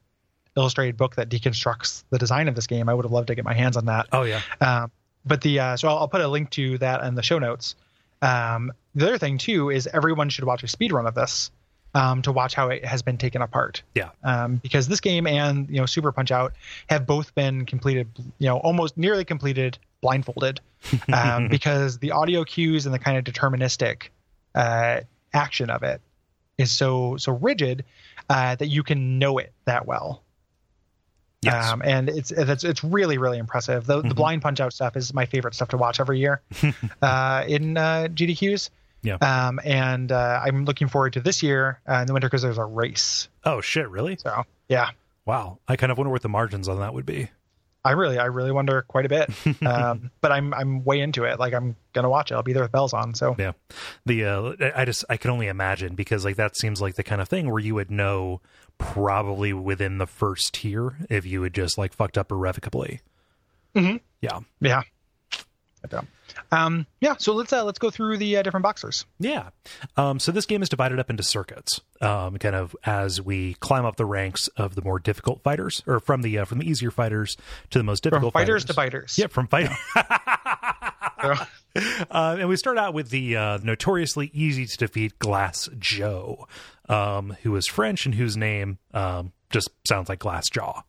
illustrated 0.57 0.97
book 0.97 1.17
that 1.17 1.29
deconstructs 1.29 2.05
the 2.11 2.19
design 2.19 2.49
of 2.49 2.55
this 2.55 2.67
game. 2.67 2.89
I 2.89 2.95
would 2.95 3.05
have 3.05 3.13
loved 3.13 3.27
to 3.29 3.35
get 3.35 3.45
my 3.45 3.55
hands 3.55 3.77
on 3.77 3.85
that. 3.87 4.07
Oh 4.13 4.23
yeah. 4.23 4.41
Um, 4.63 4.91
but 5.25 5.41
the 5.41 5.61
uh, 5.61 5.77
so 5.77 5.89
I'll, 5.89 5.99
I'll 5.99 6.09
put 6.09 6.21
a 6.21 6.29
link 6.29 6.51
to 6.51 6.79
that 6.79 7.03
in 7.05 7.15
the 7.15 7.23
show 7.23 7.39
notes. 7.39 7.75
Um, 8.21 8.73
the 8.95 9.07
other 9.07 9.19
thing 9.19 9.39
too 9.39 9.71
is 9.71 9.87
everyone 9.87 10.29
should 10.29 10.45
watch 10.45 10.63
a 10.63 10.69
speed 10.69 10.93
run 10.93 11.07
of 11.07 11.15
this 11.15 11.51
um, 11.95 12.23
to 12.23 12.33
watch 12.33 12.55
how 12.55 12.69
it 12.69 12.85
has 12.85 13.03
been 13.03 13.19
taken 13.19 13.43
apart. 13.43 13.83
Yeah. 13.95 14.11
Um, 14.23 14.57
because 14.57 14.89
this 14.89 15.01
game 15.01 15.27
and 15.27 15.69
you 15.69 15.77
know 15.77 15.87
Super 15.87 16.13
Punch 16.13 16.31
Out 16.31 16.55
have 16.89 17.07
both 17.07 17.35
been 17.35 17.67
completed, 17.67 18.09
you 18.39 18.49
know, 18.49 18.59
almost 18.59 18.97
nearly 18.97 19.25
completed 19.25 19.79
blindfolded, 20.01 20.61
um, 21.13 21.49
because 21.49 21.99
the 21.99 22.13
audio 22.13 22.45
cues 22.45 22.87
and 22.87 22.95
the 22.95 22.99
kind 22.99 23.19
of 23.19 23.25
deterministic 23.33 24.09
uh, 24.55 25.01
action 25.33 25.71
of 25.71 25.83
it 25.83 26.01
is 26.59 26.71
so 26.71 27.17
so 27.17 27.33
rigid 27.33 27.85
uh, 28.29 28.55
that 28.57 28.67
you 28.67 28.83
can 28.83 29.19
know 29.19 29.39
it 29.39 29.53
that 29.65 29.87
well. 29.87 30.23
Yes. 31.43 31.71
Um, 31.73 31.83
and 31.85 32.09
it's 32.09 32.31
it's 32.31 32.63
it's 32.65 32.85
really 32.85 33.19
really 33.19 33.39
impressive. 33.39 33.85
The 33.87 34.01
the 34.03 34.09
Mhm. 34.11 34.15
blind 34.15 34.43
punch 34.43 34.61
out 34.61 34.73
stuff 34.73 34.97
is 34.97 35.13
my 35.13 35.27
favorite 35.27 35.55
stuff 35.55 35.69
to 35.71 35.77
watch 35.77 35.99
every 36.01 36.21
year 36.21 36.41
uh, 37.03 37.45
in 37.49 37.77
uh, 37.77 38.09
GDQs. 38.13 38.71
Yeah. 39.03 39.15
Um, 39.17 39.59
and 39.65 40.13
uh, 40.13 40.41
I'm 40.45 40.65
looking 40.65 40.87
forward 40.87 41.15
to 41.15 41.21
this 41.21 41.43
year 41.43 41.81
uh, 41.89 41.95
in 41.95 42.07
the 42.07 42.13
winter 42.13 42.29
because 42.29 42.43
there's 42.43 42.59
a 42.59 42.65
race. 42.65 43.29
oh 43.45 43.61
shit, 43.61 43.89
really? 43.91 44.17
So 44.17 44.45
yeah, 44.69 44.91
Wow. 45.25 45.59
I 45.67 45.75
kind 45.77 45.91
of 45.93 45.99
wonder 45.99 46.11
what 46.11 46.23
the 46.23 46.29
margins 46.29 46.69
on 46.69 46.79
that 46.79 46.95
would 46.95 47.07
be. 47.07 47.29
I 47.85 47.93
really 47.93 48.19
I 48.19 48.27
really 48.27 48.53
wonder 48.53 48.83
quite 48.83 49.07
a 49.07 49.09
bit. 49.09 49.31
um, 49.67 50.11
but 50.21 50.33
I'm 50.33 50.55
I'm 50.55 50.85
way 50.85 51.01
into 51.01 51.25
it. 51.25 51.39
Like 51.39 51.53
I'm 51.55 51.77
gonna 51.93 52.09
watch 52.09 52.31
it. 52.31 52.35
I'll 52.35 52.43
be 52.43 52.53
there 52.53 52.63
with 52.63 52.73
bells 52.73 52.93
on. 52.93 53.15
So 53.15 53.35
Yeah. 53.39 53.53
The 54.07 54.25
uh 54.25 54.53
I 54.75 54.85
just 54.85 55.05
I 55.11 55.17
can 55.17 55.31
only 55.31 55.49
imagine 55.49 55.95
because 55.95 56.25
like 56.25 56.37
that 56.37 56.57
seems 56.57 56.81
like 56.81 56.95
the 56.95 57.03
kind 57.03 57.21
of 57.21 57.29
thing 57.29 57.51
where 57.51 57.61
you 57.61 57.75
would 57.75 57.91
know 57.91 58.41
probably 58.79 59.53
within 59.53 59.99
the 59.99 60.07
first 60.07 60.55
tier 60.55 60.97
if 61.11 61.27
you 61.27 61.43
had 61.43 61.55
just 61.55 61.77
like 61.77 61.93
fucked 61.93 62.17
up 62.17 62.31
irrevocably. 62.31 63.01
Mhm. 63.75 64.01
Yeah. 64.21 64.41
yeah. 64.61 64.83
Um, 66.51 66.87
yeah. 67.01 67.17
So 67.19 67.35
let's 67.35 67.53
uh, 67.53 67.65
let's 67.65 67.79
go 67.79 67.91
through 67.91 68.19
the 68.19 68.37
uh, 68.37 68.43
different 68.43 68.63
boxers. 68.63 69.05
Yeah. 69.19 69.51
Um, 69.97 70.19
so 70.19 70.33
this 70.33 70.47
game 70.47 70.63
is 70.63 70.69
divided 70.69 70.99
up 70.99 71.11
into 71.11 71.23
circuits, 71.23 71.81
um, 72.01 72.39
kind 72.39 72.55
of 72.55 72.75
as 72.85 73.21
we 73.21 73.55
climb 73.55 73.85
up 73.85 73.97
the 73.97 74.05
ranks 74.07 74.49
of 74.57 74.75
the 74.75 74.83
more 74.83 74.99
difficult 74.99 75.43
fighters, 75.43 75.83
or 75.87 76.01
from 76.01 76.23
the 76.23 76.39
uh, 76.39 76.45
from 76.45 76.59
the 76.59 76.69
easier 76.69 76.91
fighters 76.91 77.37
to 77.71 77.79
the 77.79 77.85
most 77.85 78.03
From 78.03 78.11
difficult 78.11 78.33
fighters 78.35 78.63
Fighters 78.63 78.65
to 78.67 78.75
fighters. 78.75 79.19
Yeah, 79.19 79.27
from 79.29 79.47
fight. 79.49 79.71
So, 81.23 81.35
uh, 82.11 82.37
and 82.41 82.49
we 82.49 82.57
start 82.57 82.79
out 82.79 82.95
with 82.95 83.11
the 83.11 83.37
uh, 83.37 83.59
notoriously 83.63 84.29
easy 84.35 84.67
to 84.67 84.77
defeat 84.77 85.17
Glass 85.21 85.69
Joe, 85.79 86.49
um, 86.89 87.37
who 87.45 87.55
is 87.55 87.69
French 87.69 88.07
and 88.07 88.15
whose 88.17 88.37
name 88.37 88.79
um, 88.93 89.33
just 89.49 89.71
sounds 89.87 90.09
like 90.09 90.19
Glass 90.19 90.49
Jaw. 90.51 90.83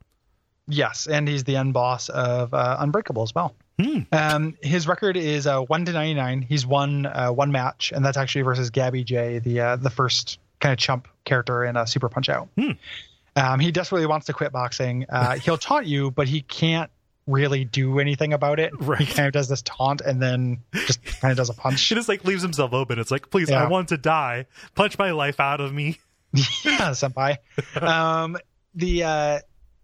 yes, 0.67 1.05
and 1.05 1.27
he's 1.27 1.43
the 1.43 1.55
end 1.55 1.73
boss 1.73 2.09
of 2.09 2.51
uh, 2.55 2.77
Unbreakable 2.79 3.21
as 3.21 3.35
well. 3.35 3.55
Hmm. 3.81 3.99
Um, 4.11 4.57
his 4.61 4.87
record 4.87 5.17
is 5.17 5.47
uh, 5.47 5.61
one 5.61 5.85
to 5.85 5.91
ninety 5.91 6.13
nine. 6.13 6.41
He's 6.41 6.65
won 6.65 7.05
uh, 7.05 7.29
one 7.29 7.51
match, 7.51 7.91
and 7.93 8.05
that's 8.05 8.17
actually 8.17 8.43
versus 8.43 8.69
Gabby 8.69 9.03
Jay, 9.03 9.39
the 9.39 9.59
uh, 9.59 9.75
the 9.77 9.89
first 9.89 10.39
kind 10.59 10.73
of 10.73 10.79
chump 10.79 11.07
character 11.25 11.63
in 11.63 11.75
uh, 11.75 11.85
Super 11.85 12.09
Punch 12.09 12.29
Out. 12.29 12.49
Hmm. 12.57 12.71
Um, 13.35 13.59
he 13.59 13.71
desperately 13.71 14.05
wants 14.05 14.27
to 14.27 14.33
quit 14.33 14.51
boxing. 14.51 15.05
Uh, 15.09 15.35
he'll 15.39 15.57
taunt 15.57 15.87
you, 15.87 16.11
but 16.11 16.27
he 16.27 16.41
can't 16.41 16.91
really 17.25 17.65
do 17.65 17.99
anything 17.99 18.33
about 18.33 18.59
it. 18.59 18.73
Right. 18.79 18.99
He 18.99 19.05
kind 19.05 19.27
of 19.27 19.33
does 19.33 19.47
this 19.47 19.61
taunt 19.61 20.01
and 20.01 20.21
then 20.21 20.59
just 20.73 21.03
kind 21.03 21.31
of 21.31 21.37
does 21.37 21.49
a 21.49 21.53
punch. 21.53 21.79
She 21.83 21.95
just 21.95 22.09
like 22.09 22.23
leaves 22.25 22.41
himself 22.41 22.73
open. 22.73 22.99
It's 22.99 23.11
like, 23.11 23.29
please, 23.29 23.49
I 23.49 23.67
want 23.67 23.89
to 23.89 23.97
die. 23.97 24.45
Punch 24.75 24.97
my 24.97 25.11
life 25.11 25.39
out 25.39 25.61
of 25.61 25.73
me. 25.73 25.99
yeah, 26.33 26.91
senpai. 26.91 27.37
Um, 27.81 28.37
the 28.75 29.03
uh, 29.03 29.39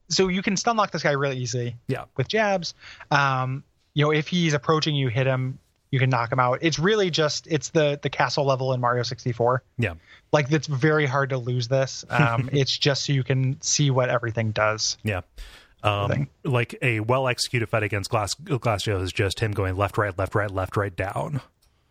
so 0.10 0.28
you 0.28 0.42
can 0.42 0.58
stun 0.58 0.76
lock 0.76 0.92
this 0.92 1.04
guy 1.04 1.12
really 1.12 1.38
easily. 1.38 1.76
Yeah. 1.88 2.06
With 2.18 2.28
jabs. 2.28 2.74
Um, 3.12 3.64
you 3.94 4.06
know, 4.06 4.12
if 4.12 4.28
he's 4.28 4.54
approaching 4.54 4.96
you, 4.96 5.08
hit 5.08 5.28
him. 5.28 5.60
You 5.92 5.98
can 5.98 6.12
knock 6.12 6.32
him 6.32 6.40
out. 6.40 6.60
It's 6.62 6.78
really 6.78 7.10
just 7.10 7.48
it's 7.48 7.70
the 7.70 8.00
the 8.00 8.12
castle 8.12 8.46
level 8.46 8.74
in 8.74 8.80
Mario 8.80 9.02
64. 9.02 9.64
Yeah. 9.80 9.96
Like 10.32 10.52
it's 10.52 10.68
very 10.68 11.08
hard 11.08 11.32
to 11.32 11.38
lose 11.40 11.68
this. 11.68 12.06
Um, 12.12 12.48
it's 12.54 12.78
just 12.78 13.06
so 13.06 13.14
you 13.14 13.24
can 13.24 13.60
see 13.62 13.90
what 13.90 14.08
everything 14.10 14.52
does. 14.52 14.98
Yeah. 15.04 15.22
Um, 15.82 16.10
Thing. 16.12 16.28
like 16.44 16.76
a 16.84 17.00
well 17.00 17.28
executed 17.28 17.70
fight 17.70 17.82
against 17.84 18.12
Glass 18.12 18.36
Glass 18.36 18.84
Joe 18.84 19.00
is 19.00 19.12
just 19.12 19.40
him 19.40 19.52
going 19.52 19.78
left, 19.78 19.98
right, 19.98 20.16
left, 20.16 20.36
right, 20.36 20.52
left, 20.52 20.78
right, 20.78 20.96
down. 20.96 21.42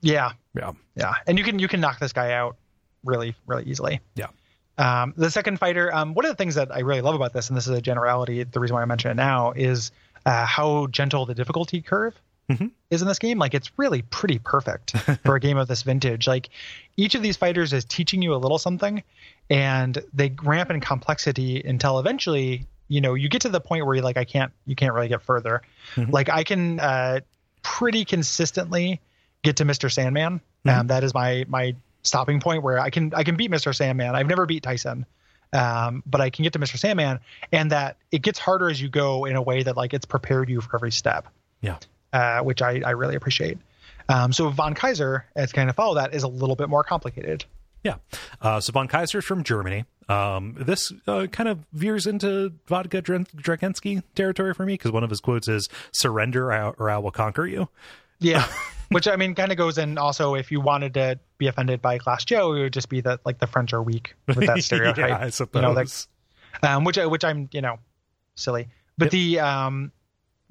Yeah, 0.00 0.32
Yeah. 0.54 0.72
yeah, 0.94 1.14
and 1.26 1.36
you 1.38 1.42
can 1.44 1.58
you 1.58 1.66
can 1.66 1.80
knock 1.80 1.98
this 1.98 2.12
guy 2.12 2.34
out 2.34 2.56
really 3.02 3.34
really 3.46 3.64
easily. 3.64 4.00
Yeah. 4.14 4.26
Um, 4.76 5.12
the 5.16 5.28
second 5.28 5.58
fighter, 5.58 5.92
um, 5.92 6.14
one 6.14 6.24
of 6.24 6.30
the 6.30 6.36
things 6.36 6.54
that 6.54 6.72
I 6.72 6.80
really 6.80 7.00
love 7.00 7.16
about 7.16 7.32
this, 7.32 7.48
and 7.48 7.56
this 7.56 7.66
is 7.66 7.76
a 7.76 7.80
generality, 7.80 8.44
the 8.44 8.60
reason 8.60 8.76
why 8.76 8.82
I 8.82 8.84
mention 8.84 9.10
it 9.10 9.14
now 9.14 9.50
is 9.50 9.90
uh, 10.28 10.44
how 10.46 10.86
gentle 10.88 11.26
the 11.26 11.34
difficulty 11.34 11.80
curve 11.82 12.14
Mhm. 12.50 12.70
is 12.90 13.02
in 13.02 13.08
this 13.08 13.18
game. 13.18 13.38
Like 13.38 13.52
it's 13.54 13.70
really 13.76 14.02
pretty 14.02 14.38
perfect 14.38 14.96
for 15.24 15.34
a 15.36 15.40
game 15.40 15.58
of 15.58 15.68
this 15.68 15.82
vintage. 15.82 16.26
Like 16.26 16.48
each 16.96 17.14
of 17.14 17.22
these 17.22 17.36
fighters 17.36 17.72
is 17.72 17.84
teaching 17.84 18.22
you 18.22 18.34
a 18.34 18.36
little 18.40 18.58
something, 18.58 19.02
and 19.50 19.98
they 20.14 20.32
ramp 20.42 20.70
in 20.70 20.80
complexity 20.80 21.60
until 21.62 21.98
eventually, 21.98 22.66
you 22.88 23.00
know, 23.02 23.12
you 23.14 23.28
get 23.28 23.42
to 23.42 23.48
the 23.50 23.60
point 23.60 23.84
where 23.84 23.94
you're 23.96 24.04
like, 24.04 24.16
I 24.16 24.24
can't, 24.24 24.50
you 24.66 24.74
can't 24.76 24.94
really 24.94 25.08
get 25.08 25.20
further. 25.22 25.60
Mhm. 25.96 26.10
Like 26.12 26.28
I 26.30 26.42
can 26.44 26.80
uh, 26.80 27.20
pretty 27.62 28.04
consistently 28.06 29.00
get 29.42 29.56
to 29.56 29.64
Mr. 29.64 29.92
Sandman. 29.92 30.40
Mhm. 30.66 30.74
Um, 30.80 30.86
that 30.88 31.04
is 31.04 31.12
my 31.14 31.44
my 31.48 31.74
stopping 32.02 32.40
point 32.40 32.62
where 32.62 32.78
I 32.78 32.88
can 32.90 33.12
I 33.14 33.24
can 33.24 33.36
beat 33.36 33.50
Mr. 33.50 33.74
Sandman. 33.74 34.14
I've 34.14 34.26
never 34.26 34.46
beat 34.46 34.62
Tyson, 34.62 35.04
um, 35.52 36.02
but 36.06 36.20
I 36.20 36.30
can 36.30 36.42
get 36.42 36.52
to 36.54 36.58
Mr. 36.58 36.78
Sandman, 36.78 37.20
and 37.52 37.70
that 37.72 37.96
it 38.12 38.22
gets 38.22 38.38
harder 38.38 38.68
as 38.70 38.80
you 38.80 38.88
go 38.88 39.24
in 39.24 39.36
a 39.36 39.42
way 39.42 39.62
that 39.62 39.76
like 39.76 39.94
it's 39.94 40.06
prepared 40.06 40.48
you 40.48 40.60
for 40.60 40.76
every 40.76 40.92
step. 40.92 41.26
Yeah. 41.60 41.78
uh, 42.12 42.40
which 42.40 42.62
I 42.62 42.82
I 42.84 42.90
really 42.90 43.16
appreciate. 43.16 43.58
Um, 44.08 44.32
so 44.32 44.48
Von 44.50 44.74
Kaiser, 44.74 45.26
as 45.36 45.52
kind 45.52 45.68
of 45.68 45.76
follow 45.76 45.96
that, 45.96 46.14
is 46.14 46.22
a 46.22 46.28
little 46.28 46.56
bit 46.56 46.68
more 46.68 46.82
complicated. 46.84 47.44
Yeah. 47.84 47.96
Uh, 48.40 48.60
so 48.60 48.72
von 48.72 48.88
Kaiser's 48.88 49.24
from 49.24 49.44
Germany. 49.44 49.84
Um, 50.08 50.56
this 50.58 50.90
uh, 51.06 51.26
kind 51.30 51.48
of 51.48 51.60
veers 51.72 52.06
into 52.06 52.52
Vodka 52.66 53.02
Drunkenski 53.02 54.02
territory 54.14 54.54
for 54.54 54.64
me 54.66 54.74
because 54.74 54.90
one 54.90 55.04
of 55.04 55.10
his 55.10 55.20
quotes 55.20 55.46
is 55.48 55.68
"Surrender, 55.92 56.50
or 56.52 56.90
I 56.90 56.98
will 56.98 57.10
conquer 57.10 57.46
you." 57.46 57.68
Yeah, 58.20 58.46
which 58.90 59.06
I 59.08 59.16
mean 59.16 59.34
kind 59.34 59.52
of 59.52 59.58
goes 59.58 59.78
in 59.78 59.98
also 59.98 60.34
if 60.34 60.50
you 60.50 60.60
wanted 60.60 60.94
to 60.94 61.18
be 61.38 61.46
offended 61.46 61.80
by 61.82 61.98
Glass 61.98 62.24
Joe, 62.24 62.52
it 62.54 62.60
would 62.60 62.72
just 62.72 62.88
be 62.88 63.00
that 63.02 63.20
like 63.24 63.38
the 63.38 63.46
French 63.46 63.72
are 63.72 63.82
weak 63.82 64.14
with 64.26 64.38
that 64.46 64.62
stereotype. 64.62 65.08
yeah, 65.10 65.18
I 65.18 65.30
suppose. 65.30 65.62
know, 65.62 65.72
like- 65.72 65.88
um, 66.62 66.84
which 66.84 66.98
I, 66.98 67.06
which 67.06 67.24
I'm 67.24 67.48
you 67.52 67.60
know 67.60 67.78
silly. 68.34 68.68
But 68.96 69.06
Yep. 69.06 69.12
the 69.12 69.40
um, 69.40 69.92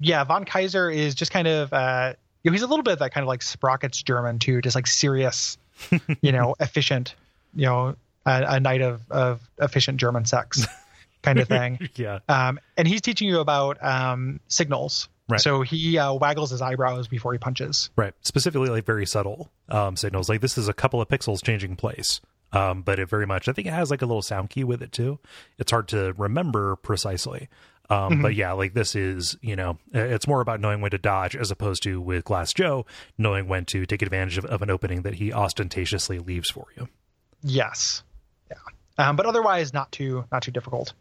yeah, 0.00 0.24
von 0.24 0.44
Kaiser 0.44 0.90
is 0.90 1.14
just 1.14 1.30
kind 1.32 1.46
of 1.48 1.72
uh, 1.72 2.14
you 2.42 2.50
know, 2.50 2.52
he's 2.52 2.62
a 2.62 2.66
little 2.66 2.82
bit 2.84 2.92
of 2.94 2.98
that 3.00 3.12
kind 3.12 3.22
of 3.24 3.28
like 3.28 3.42
Sprockets 3.42 4.02
German 4.02 4.38
too, 4.38 4.62
just 4.62 4.74
like 4.74 4.86
serious, 4.86 5.58
you 6.22 6.32
know, 6.32 6.54
efficient, 6.60 7.14
you 7.54 7.66
know, 7.66 7.96
a, 8.24 8.44
a 8.56 8.60
night 8.60 8.80
of 8.80 9.02
of 9.10 9.40
efficient 9.60 9.98
German 10.00 10.24
sex 10.24 10.64
kind 11.22 11.38
of 11.40 11.48
thing. 11.48 11.90
yeah. 11.96 12.20
Um, 12.28 12.58
and 12.78 12.88
he's 12.88 13.00
teaching 13.02 13.28
you 13.28 13.40
about 13.40 13.82
um, 13.84 14.40
signals. 14.48 15.08
Right. 15.28 15.40
So 15.40 15.62
he 15.62 15.98
uh, 15.98 16.14
waggles 16.14 16.50
his 16.50 16.62
eyebrows 16.62 17.06
before 17.06 17.32
he 17.32 17.38
punches. 17.38 17.90
Right. 17.96 18.14
Specifically, 18.22 18.70
like 18.70 18.86
very 18.86 19.06
subtle 19.06 19.50
um, 19.68 19.96
signals. 19.96 20.28
Like 20.28 20.40
this 20.40 20.56
is 20.56 20.68
a 20.68 20.72
couple 20.72 21.00
of 21.00 21.08
pixels 21.08 21.44
changing 21.44 21.76
place. 21.76 22.20
Um, 22.50 22.80
but 22.80 22.98
it 22.98 23.10
very 23.10 23.26
much, 23.26 23.46
I 23.46 23.52
think 23.52 23.66
it 23.66 23.74
has 23.74 23.90
like 23.90 24.00
a 24.00 24.06
little 24.06 24.22
sound 24.22 24.48
key 24.48 24.64
with 24.64 24.82
it 24.82 24.90
too. 24.90 25.18
It's 25.58 25.70
hard 25.70 25.88
to 25.88 26.14
remember 26.16 26.76
precisely. 26.76 27.48
Um, 27.90 28.22
But 28.22 28.34
yeah, 28.34 28.52
like 28.52 28.74
this 28.74 28.94
is, 28.94 29.36
you 29.42 29.54
know, 29.56 29.78
it's 29.92 30.26
more 30.26 30.40
about 30.40 30.60
knowing 30.60 30.80
when 30.80 30.90
to 30.90 30.98
dodge 30.98 31.36
as 31.36 31.50
opposed 31.50 31.82
to 31.82 32.00
with 32.00 32.24
Glass 32.24 32.52
Joe, 32.52 32.86
knowing 33.16 33.48
when 33.48 33.64
to 33.66 33.86
take 33.86 34.02
advantage 34.02 34.38
of, 34.38 34.44
of 34.46 34.62
an 34.62 34.70
opening 34.70 35.02
that 35.02 35.14
he 35.14 35.32
ostentatiously 35.32 36.18
leaves 36.18 36.50
for 36.50 36.66
you. 36.76 36.88
Yes. 37.42 38.02
Yeah. 38.50 38.56
Um, 38.96 39.16
but 39.16 39.26
otherwise, 39.26 39.72
not 39.72 39.92
too 39.92 40.24
not 40.32 40.42
too 40.42 40.50
difficult. 40.50 40.92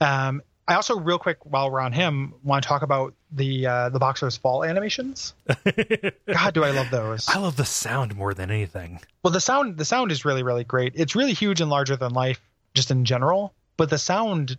Um, 0.00 0.42
I 0.68 0.74
also, 0.74 0.98
real 0.98 1.18
quick, 1.18 1.38
while 1.44 1.70
we're 1.70 1.80
on 1.80 1.92
him, 1.92 2.34
want 2.42 2.62
to 2.62 2.68
talk 2.68 2.82
about 2.82 3.14
the 3.32 3.66
uh, 3.66 3.88
the 3.90 3.98
boxer's 3.98 4.36
fall 4.36 4.64
animations. 4.64 5.34
God, 6.26 6.54
do 6.54 6.64
I 6.64 6.70
love 6.70 6.90
those? 6.90 7.28
I 7.28 7.38
love 7.38 7.56
the 7.56 7.64
sound 7.64 8.16
more 8.16 8.34
than 8.34 8.50
anything. 8.50 9.00
Well, 9.22 9.32
the 9.32 9.40
sound 9.40 9.76
the 9.76 9.84
sound 9.84 10.12
is 10.12 10.24
really 10.24 10.42
really 10.42 10.64
great. 10.64 10.92
It's 10.96 11.14
really 11.14 11.32
huge 11.32 11.60
and 11.60 11.70
larger 11.70 11.96
than 11.96 12.12
life, 12.12 12.40
just 12.74 12.90
in 12.90 13.04
general. 13.04 13.52
But 13.76 13.90
the 13.90 13.98
sound 13.98 14.58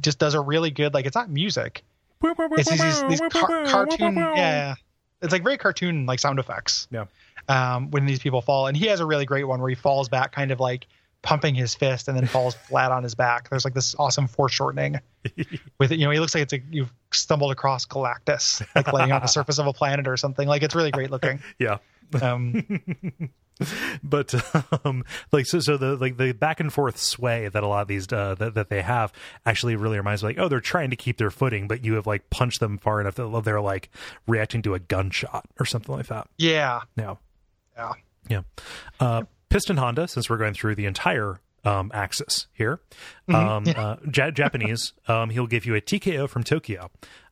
just 0.00 0.18
does 0.18 0.34
a 0.34 0.40
really 0.40 0.70
good 0.70 0.94
like 0.94 1.06
it's 1.06 1.16
not 1.16 1.30
music, 1.30 1.82
It's 2.60 2.70
these, 2.70 3.02
these 3.08 3.20
car- 3.30 3.64
cartoon, 3.66 4.16
yeah, 4.16 4.74
it's 5.20 5.32
like 5.32 5.42
very 5.44 5.58
cartoon 5.58 6.06
like 6.06 6.18
sound 6.18 6.38
effects. 6.38 6.88
Yeah. 6.90 7.06
Um, 7.48 7.90
when 7.90 8.06
these 8.06 8.20
people 8.20 8.40
fall, 8.40 8.68
and 8.68 8.76
he 8.76 8.86
has 8.86 9.00
a 9.00 9.06
really 9.06 9.26
great 9.26 9.44
one 9.44 9.60
where 9.60 9.68
he 9.68 9.74
falls 9.74 10.08
back, 10.08 10.32
kind 10.32 10.52
of 10.52 10.60
like 10.60 10.86
pumping 11.22 11.54
his 11.54 11.74
fist, 11.74 12.08
and 12.08 12.16
then 12.16 12.26
falls 12.26 12.54
flat 12.54 12.92
on 12.92 13.02
his 13.02 13.14
back. 13.14 13.48
There's 13.48 13.64
like 13.64 13.74
this 13.74 13.94
awesome 13.98 14.26
foreshortening 14.26 15.00
with 15.78 15.92
it. 15.92 15.98
You 15.98 16.06
know, 16.06 16.10
he 16.10 16.20
looks 16.20 16.34
like 16.34 16.42
it's 16.42 16.52
like 16.52 16.64
you've 16.70 16.92
stumbled 17.12 17.52
across 17.52 17.86
Galactus, 17.86 18.62
like 18.74 18.92
laying 18.92 19.12
on 19.12 19.22
the 19.22 19.26
surface 19.28 19.58
of 19.58 19.66
a 19.66 19.72
planet 19.72 20.06
or 20.08 20.16
something. 20.16 20.46
Like 20.46 20.62
it's 20.62 20.74
really 20.74 20.90
great 20.90 21.10
looking. 21.10 21.42
Yeah. 21.58 21.78
Um, 22.20 22.64
but 24.02 24.34
um 24.84 25.04
like 25.30 25.46
so 25.46 25.60
so 25.60 25.76
the 25.76 25.96
like 25.96 26.16
the 26.16 26.32
back 26.32 26.60
and 26.60 26.72
forth 26.72 26.98
sway 26.98 27.48
that 27.48 27.62
a 27.62 27.66
lot 27.66 27.82
of 27.82 27.88
these 27.88 28.10
uh 28.12 28.34
that, 28.38 28.54
that 28.54 28.68
they 28.70 28.82
have 28.82 29.12
actually 29.46 29.76
really 29.76 29.96
reminds 29.96 30.22
me 30.22 30.30
like 30.30 30.38
oh 30.38 30.48
they're 30.48 30.60
trying 30.60 30.90
to 30.90 30.96
keep 30.96 31.18
their 31.18 31.30
footing 31.30 31.68
but 31.68 31.84
you 31.84 31.94
have 31.94 32.06
like 32.06 32.28
punched 32.30 32.60
them 32.60 32.78
far 32.78 33.00
enough 33.00 33.14
that 33.14 33.42
they're 33.44 33.60
like 33.60 33.90
reacting 34.26 34.62
to 34.62 34.74
a 34.74 34.78
gunshot 34.78 35.44
or 35.60 35.66
something 35.66 35.94
like 35.94 36.06
that 36.06 36.28
yeah, 36.38 36.80
yeah 36.96 37.14
yeah. 37.76 37.92
yeah 38.28 38.42
uh 39.00 39.22
piston 39.52 39.76
honda 39.76 40.08
since 40.08 40.28
we're 40.30 40.38
going 40.38 40.54
through 40.54 40.74
the 40.74 40.86
entire 40.86 41.40
um 41.64 41.90
axis 41.94 42.46
here 42.52 42.80
Mm-hmm. 43.28 43.34
um 43.34 43.64
uh, 43.76 43.96
ja- 44.12 44.30
japanese 44.30 44.92
um 45.08 45.30
he'll 45.30 45.46
give 45.46 45.64
you 45.66 45.74
a 45.74 45.80
tko 45.80 46.28
from 46.28 46.42
tokyo 46.44 46.90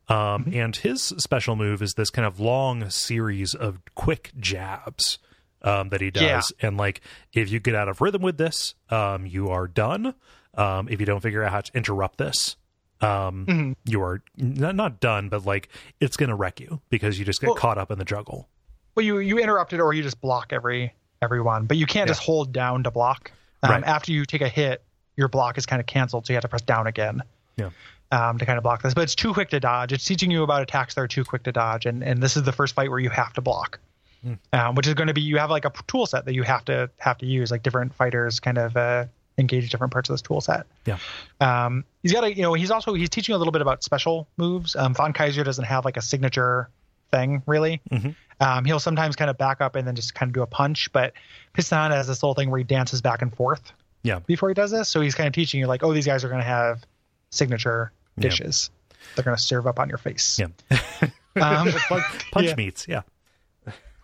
um 0.09 0.45
Mm-hmm. 0.45 0.55
and 0.55 0.77
his 0.77 1.03
special 1.19 1.57
move 1.57 1.83
is 1.83 1.95
this 1.95 2.11
kind 2.11 2.27
of 2.27 2.39
long 2.41 2.89
series 2.91 3.55
of 3.55 3.79
quick 3.95 4.33
jabs 4.39 5.19
um, 5.63 5.91
that 5.91 6.01
he 6.01 6.11
does. 6.11 6.23
Yeah. 6.59 6.67
And 6.69 6.79
like, 6.79 7.03
if 7.35 7.51
you 7.51 7.61
get 7.61 7.75
out 7.75 7.89
of 7.91 8.01
rhythm 8.01 8.23
with 8.23 8.39
this, 8.39 8.75
um, 8.89 9.27
you 9.27 9.51
are 9.51 9.69
done. 9.69 10.15
Um, 10.55 10.89
if 10.89 11.01
you 11.01 11.05
don't 11.07 11.21
figure 11.21 11.45
out 11.45 11.53
how 11.53 11.61
to 11.61 11.71
interrupt 11.77 12.17
this, 12.17 12.57
um, 13.03 13.45
Mm-hmm. 13.47 13.73
you 13.85 14.03
are 14.03 14.23
not, 14.39 14.75
not 14.75 15.01
done, 15.01 15.29
but 15.29 15.45
like 15.45 15.69
it's 16.01 16.17
going 16.17 16.31
to 16.31 16.35
wreck 16.35 16.61
you 16.61 16.81
because 16.89 17.19
you 17.19 17.27
just 17.27 17.43
get 17.43 17.49
Well- 17.49 17.57
caught 17.57 17.77
up 17.77 17.91
in 17.91 17.99
the 17.99 18.07
juggle. 18.07 18.49
Well, 18.95 19.05
you 19.05 19.19
you 19.19 19.39
interrupt 19.39 19.75
it 19.75 19.81
or 19.81 19.93
you 19.93 20.03
just 20.03 20.21
block 20.23 20.51
every 20.51 20.95
everyone, 21.23 21.67
but 21.67 21.77
you 21.77 21.87
can't 21.87 22.09
just 22.09 22.23
hold 22.23 22.53
down 22.53 22.85
to 22.85 22.91
block. 22.91 23.33
Um, 23.63 23.71
Right. 23.71 23.85
After 23.85 24.13
you 24.13 24.25
take 24.25 24.41
a 24.41 24.49
hit, 24.49 24.83
your 25.17 25.29
block 25.29 25.59
is 25.59 25.67
kind 25.67 25.81
of 25.81 25.87
canceled, 25.87 26.27
so 26.27 26.33
you 26.33 26.37
have 26.37 26.43
to 26.43 26.49
press 26.49 26.63
down 26.63 26.87
again. 26.87 27.23
Yeah. 27.57 27.71
Um, 28.13 28.39
to 28.39 28.47
kind 28.47 28.57
of 28.57 28.65
block 28.65 28.83
this, 28.83 28.95
but 28.95 29.03
it's 29.03 29.15
too 29.15 29.33
quick 29.33 29.51
to 29.51 29.61
dodge. 29.61 29.93
It's 29.93 30.05
teaching 30.05 30.31
you 30.33 30.43
about 30.43 30.63
attacks 30.63 30.95
that 30.95 31.01
are 31.03 31.07
too 31.09 31.25
quick 31.25 31.45
to 31.45 31.53
dodge, 31.53 31.87
and 31.87 32.03
and 32.03 32.21
this 32.21 32.37
is 32.37 32.43
the 32.43 32.51
first 32.53 32.75
fight 32.75 32.91
where 32.91 32.99
you 32.99 33.11
have 33.11 33.33
to 33.35 33.41
block, 33.41 33.79
Hmm. 34.23 34.35
um, 34.53 34.75
which 34.75 34.87
is 34.89 34.95
going 34.95 35.07
to 35.09 35.15
be 35.15 35.21
you 35.21 35.39
have 35.39 35.49
like 35.51 35.65
a 35.65 35.73
tool 35.87 36.07
set 36.07 36.25
that 36.25 36.35
you 36.35 36.43
have 36.43 36.65
to 36.65 36.91
have 36.99 37.19
to 37.19 37.27
use. 37.27 37.51
Like 37.53 37.63
different 37.63 37.95
fighters 37.95 38.41
kind 38.41 38.59
of 38.59 38.77
uh, 38.77 39.05
engage 39.39 39.71
different 39.71 39.93
parts 39.93 40.09
of 40.09 40.15
this 40.15 40.23
tool 40.23 40.41
set. 40.41 40.67
Yeah. 40.87 40.99
Um, 41.41 41.85
he's 42.03 42.13
got 42.13 42.25
a 42.25 42.35
you 42.35 42.43
know 42.43 42.55
he's 42.55 42.73
also 42.73 42.95
he's 42.95 43.11
teaching 43.11 43.35
a 43.35 43.39
little 43.39 43.53
bit 43.53 43.63
about 43.63 43.85
special 43.85 44.27
moves. 44.37 44.75
Um, 44.75 44.93
Von 44.95 45.13
Kaiser 45.13 45.45
doesn't 45.45 45.67
have 45.67 45.85
like 45.85 45.97
a 45.97 46.03
signature 46.03 46.69
thing 47.11 47.43
really. 47.47 47.81
Mhm. 47.91 48.15
Um, 48.41 48.65
he'll 48.65 48.81
sometimes 48.81 49.17
kind 49.17 49.31
of 49.31 49.37
back 49.37 49.61
up 49.61 49.77
and 49.77 49.87
then 49.87 49.95
just 49.95 50.15
kind 50.15 50.31
of 50.31 50.35
do 50.35 50.43
a 50.43 50.47
punch, 50.47 50.91
but 50.93 51.13
Piston 51.53 51.91
has 51.91 52.07
this 52.07 52.23
little 52.23 52.35
thing 52.35 52.51
where 52.51 52.59
he 52.59 52.65
dances 52.65 53.03
back 53.03 53.21
and 53.23 53.35
forth 53.35 53.73
Yeah. 54.03 54.21
before 54.21 54.49
he 54.49 54.55
does 54.55 54.71
this. 54.71 54.89
So 54.89 55.01
he's 55.03 55.15
kind 55.15 55.27
of 55.27 55.35
teaching 55.35 55.61
you 55.61 55.67
like, 55.67 55.83
oh, 55.83 55.93
these 55.93 56.07
guys 56.07 56.25
are 56.25 56.29
going 56.29 56.41
to 56.41 56.47
have 56.47 56.85
signature 57.31 57.93
Yeah. 58.17 58.23
dishes. 58.23 58.71
They're 59.15 59.25
going 59.25 59.37
to 59.37 59.43
serve 59.43 59.67
up 59.67 59.79
on 59.79 59.89
your 59.89 59.99
face. 59.99 60.39
Yeah. 60.39 60.49
Um, 61.37 61.69
Punch 62.33 62.47
yeah. 62.49 62.55
meats. 62.57 62.87
Yeah. 62.89 63.03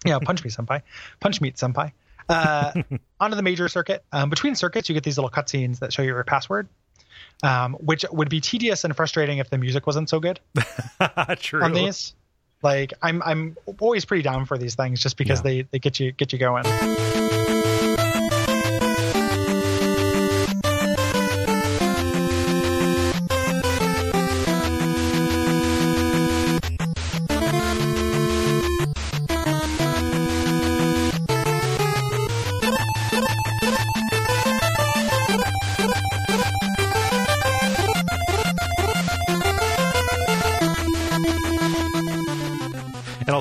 yeah, 0.04 0.20
punch 0.20 0.44
me, 0.44 0.50
senpai. 0.50 0.82
Punch 1.18 1.40
meat, 1.40 1.56
senpai. 1.56 1.90
Uh, 2.28 2.72
onto 3.20 3.34
the 3.36 3.42
major 3.42 3.66
circuit. 3.68 4.04
Um, 4.12 4.30
between 4.30 4.54
circuits, 4.54 4.88
you 4.88 4.94
get 4.94 5.02
these 5.02 5.18
little 5.18 5.28
cutscenes 5.30 5.80
that 5.80 5.92
show 5.92 6.02
you 6.02 6.08
your 6.14 6.22
password, 6.22 6.68
um, 7.42 7.74
which 7.74 8.04
would 8.12 8.28
be 8.30 8.40
tedious 8.40 8.84
and 8.84 8.94
frustrating 8.94 9.38
if 9.38 9.50
the 9.50 9.58
music 9.58 9.88
wasn't 9.88 10.08
so 10.08 10.20
good 10.20 10.38
True. 11.38 11.62
on 11.64 11.72
these. 11.72 12.14
Like, 12.62 12.94
I'm 13.02 13.22
I'm 13.22 13.56
always 13.80 14.04
pretty 14.04 14.22
down 14.22 14.46
for 14.46 14.58
these 14.58 14.74
things 14.74 15.00
just 15.00 15.16
because 15.16 15.40
Yeah. 15.40 15.42
they 15.44 15.62
they 15.72 15.78
get 15.78 16.00
you 16.00 16.12
get 16.12 16.32
you 16.32 16.38
going. 16.38 16.64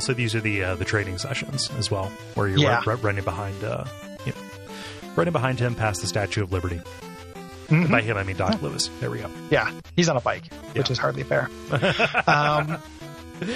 Also, 0.06 0.14
these 0.14 0.36
are 0.36 0.40
the 0.42 0.64
uh, 0.64 0.76
the 0.76 0.86
training 0.86 1.18
sessions 1.18 1.72
as 1.80 1.90
well, 1.90 2.12
where 2.36 2.48
you're 2.48 2.60
Yeah. 2.60 2.80
ru- 2.86 2.94
ru- 2.94 3.02
running 3.02 3.24
behind, 3.24 3.64
uh, 3.64 3.86
you 4.24 4.34
know, 4.34 4.38
running 5.16 5.32
behind 5.32 5.60
him 5.60 5.74
past 5.74 6.02
the 6.02 6.06
Statue 6.08 6.44
of 6.44 6.52
Liberty. 6.52 6.80
Mhm. 7.70 7.90
By 7.90 8.02
him, 8.04 8.16
I 8.16 8.22
mean 8.22 8.38
Doc 8.38 8.62
Lewis. 8.62 8.88
There 9.00 9.10
we 9.10 9.18
go. 9.18 9.32
Yeah, 9.50 9.72
he's 9.96 10.08
on 10.08 10.16
a 10.16 10.22
bike, 10.22 10.54
which 10.74 10.92
is 10.92 11.00
hardly 11.00 11.24
fair. 11.24 11.50
um, 12.28 12.78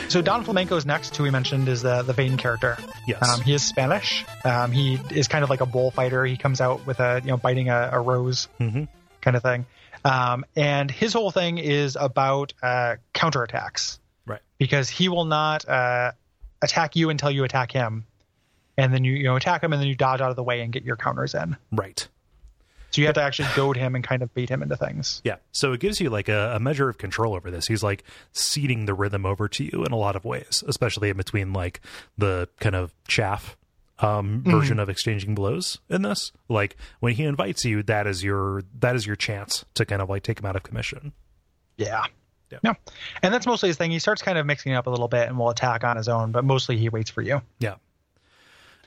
so 0.07 0.23
Don 0.23 0.43
Flamenco's 0.43 0.87
next, 0.87 1.15
who 1.15 1.21
we 1.21 1.29
mentioned, 1.29 1.69
is 1.69 1.83
the 1.83 2.01
the 2.01 2.13
Vain 2.13 2.35
character. 2.35 2.79
Yes. 3.05 3.21
Um, 3.29 3.41
he 3.41 3.53
is 3.53 3.61
Spanish. 3.61 4.25
Um, 4.43 4.71
he 4.71 4.99
is 5.11 5.27
kind 5.27 5.43
of 5.43 5.51
like 5.51 5.61
a 5.61 5.67
bullfighter. 5.67 6.25
He 6.25 6.35
comes 6.35 6.61
out 6.61 6.83
with 6.87 6.99
a 6.99 7.21
you 7.23 7.29
know 7.29 7.37
biting 7.37 7.69
a, 7.69 7.91
a 7.93 7.99
rose 8.01 8.47
hmm 8.57 8.85
kind 9.21 9.37
of 9.37 9.43
thing, 9.43 9.67
um, 10.03 10.45
and 10.55 10.89
his 10.89 11.13
whole 11.13 11.29
thing 11.29 11.59
is 11.59 11.95
about 11.95 12.53
uh, 12.63 12.95
counterattacks 13.13 13.99
Right. 14.25 14.41
because 14.57 14.89
he 14.89 15.09
will 15.09 15.25
not 15.25 15.69
uh, 15.69 16.13
attack 16.61 16.95
you 16.95 17.09
until 17.09 17.31
you 17.31 17.43
attack 17.43 17.71
him, 17.71 18.05
and 18.77 18.93
then 18.93 19.03
you 19.03 19.13
you 19.13 19.23
know 19.23 19.35
attack 19.35 19.63
him 19.63 19.73
and 19.73 19.81
then 19.81 19.87
you 19.87 19.95
dodge 19.95 20.21
out 20.21 20.29
of 20.29 20.35
the 20.35 20.43
way 20.43 20.61
and 20.61 20.71
get 20.71 20.83
your 20.83 20.95
counters 20.95 21.33
in. 21.33 21.57
Right. 21.71 22.07
So 22.91 23.01
you 23.01 23.05
have 23.07 23.15
to 23.15 23.21
actually 23.21 23.49
goad 23.55 23.77
him 23.77 23.93
and 23.93 24.03
kind 24.03 24.23
of 24.23 24.33
bait 24.33 24.49
him 24.49 24.63
into 24.63 24.75
things. 24.75 25.21
Yeah. 25.23 25.35
So 25.51 25.73
it 25.73 25.79
gives 25.79 26.01
you 26.01 26.09
like 26.09 26.27
a, 26.27 26.55
a 26.55 26.59
measure 26.59 26.89
of 26.89 26.97
control 26.97 27.35
over 27.35 27.51
this. 27.51 27.67
He's 27.67 27.83
like 27.83 28.03
ceding 28.31 28.85
the 28.85 28.95
rhythm 28.95 29.27
over 29.27 29.47
to 29.47 29.63
you 29.63 29.83
in 29.85 29.91
a 29.91 29.95
lot 29.95 30.15
of 30.15 30.25
ways, 30.25 30.63
especially 30.67 31.09
in 31.09 31.17
between 31.17 31.53
like 31.53 31.81
the 32.17 32.49
kind 32.59 32.75
of 32.75 32.91
chaff 33.07 33.55
um, 33.99 34.43
version 34.43 34.79
of 34.79 34.89
exchanging 34.89 35.35
blows 35.35 35.79
in 35.89 36.01
this. 36.01 36.31
Like 36.47 36.77
when 36.99 37.13
he 37.13 37.25
invites 37.25 37.63
you, 37.63 37.83
that 37.83 38.07
is 38.07 38.23
your 38.23 38.63
that 38.79 38.95
is 38.95 39.05
your 39.05 39.15
chance 39.15 39.65
to 39.75 39.85
kind 39.85 40.01
of 40.01 40.09
like 40.09 40.23
take 40.23 40.39
him 40.39 40.45
out 40.45 40.55
of 40.55 40.63
commission. 40.63 41.13
Yeah. 41.77 42.05
Yeah. 42.51 42.59
Yeah. 42.63 42.73
And 43.23 43.33
that's 43.33 43.45
mostly 43.45 43.69
his 43.69 43.77
thing. 43.77 43.91
He 43.91 43.99
starts 43.99 44.21
kind 44.21 44.37
of 44.37 44.45
mixing 44.45 44.71
it 44.71 44.75
up 44.75 44.87
a 44.87 44.89
little 44.89 45.07
bit 45.07 45.27
and 45.27 45.37
will 45.37 45.49
attack 45.49 45.83
on 45.83 45.97
his 45.97 46.07
own, 46.07 46.31
but 46.31 46.43
mostly 46.45 46.77
he 46.77 46.89
waits 46.89 47.09
for 47.09 47.21
you. 47.21 47.41
Yeah. 47.59 47.75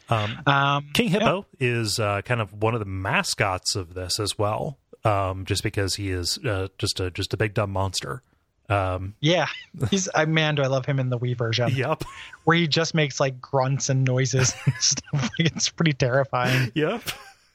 Um, 0.09 0.39
Um, 0.47 0.89
King 0.95 1.09
Hippo 1.09 1.47
is 1.61 1.99
uh, 1.99 2.23
kind 2.23 2.41
of 2.41 2.53
one 2.63 2.75
of 2.75 2.81
the 2.81 2.87
mascots 2.87 3.77
of 3.77 3.95
this 3.95 4.19
as 4.21 4.37
well, 4.37 4.79
um, 5.05 5.45
just 5.47 5.63
because 5.63 5.95
he 5.95 6.11
is 6.11 6.39
uh, 6.45 6.69
just 6.79 7.01
a 7.01 7.11
just 7.11 7.33
a 7.33 7.37
big 7.37 7.55
dumb 7.55 7.71
monster. 7.71 8.23
Um, 8.69 9.15
Yeah. 9.21 9.47
He's, 9.91 10.09
I, 10.15 10.25
man, 10.25 10.55
do 10.55 10.63
I 10.63 10.67
love 10.67 10.87
him 10.87 10.99
in 10.99 11.11
the 11.11 11.19
Wii 11.19 11.37
version 11.37 11.71
yep. 11.75 12.05
where 12.45 12.57
he 12.57 12.67
just 12.67 12.95
makes 12.95 13.21
like 13.21 13.41
grunts 13.41 13.89
and 13.91 14.05
noises 14.05 14.55
and 14.65 14.75
stuff. 14.81 15.13
Like, 15.13 15.33
it's 15.39 15.69
pretty 15.69 15.93
terrifying. 15.93 16.73
Yep. 16.75 17.03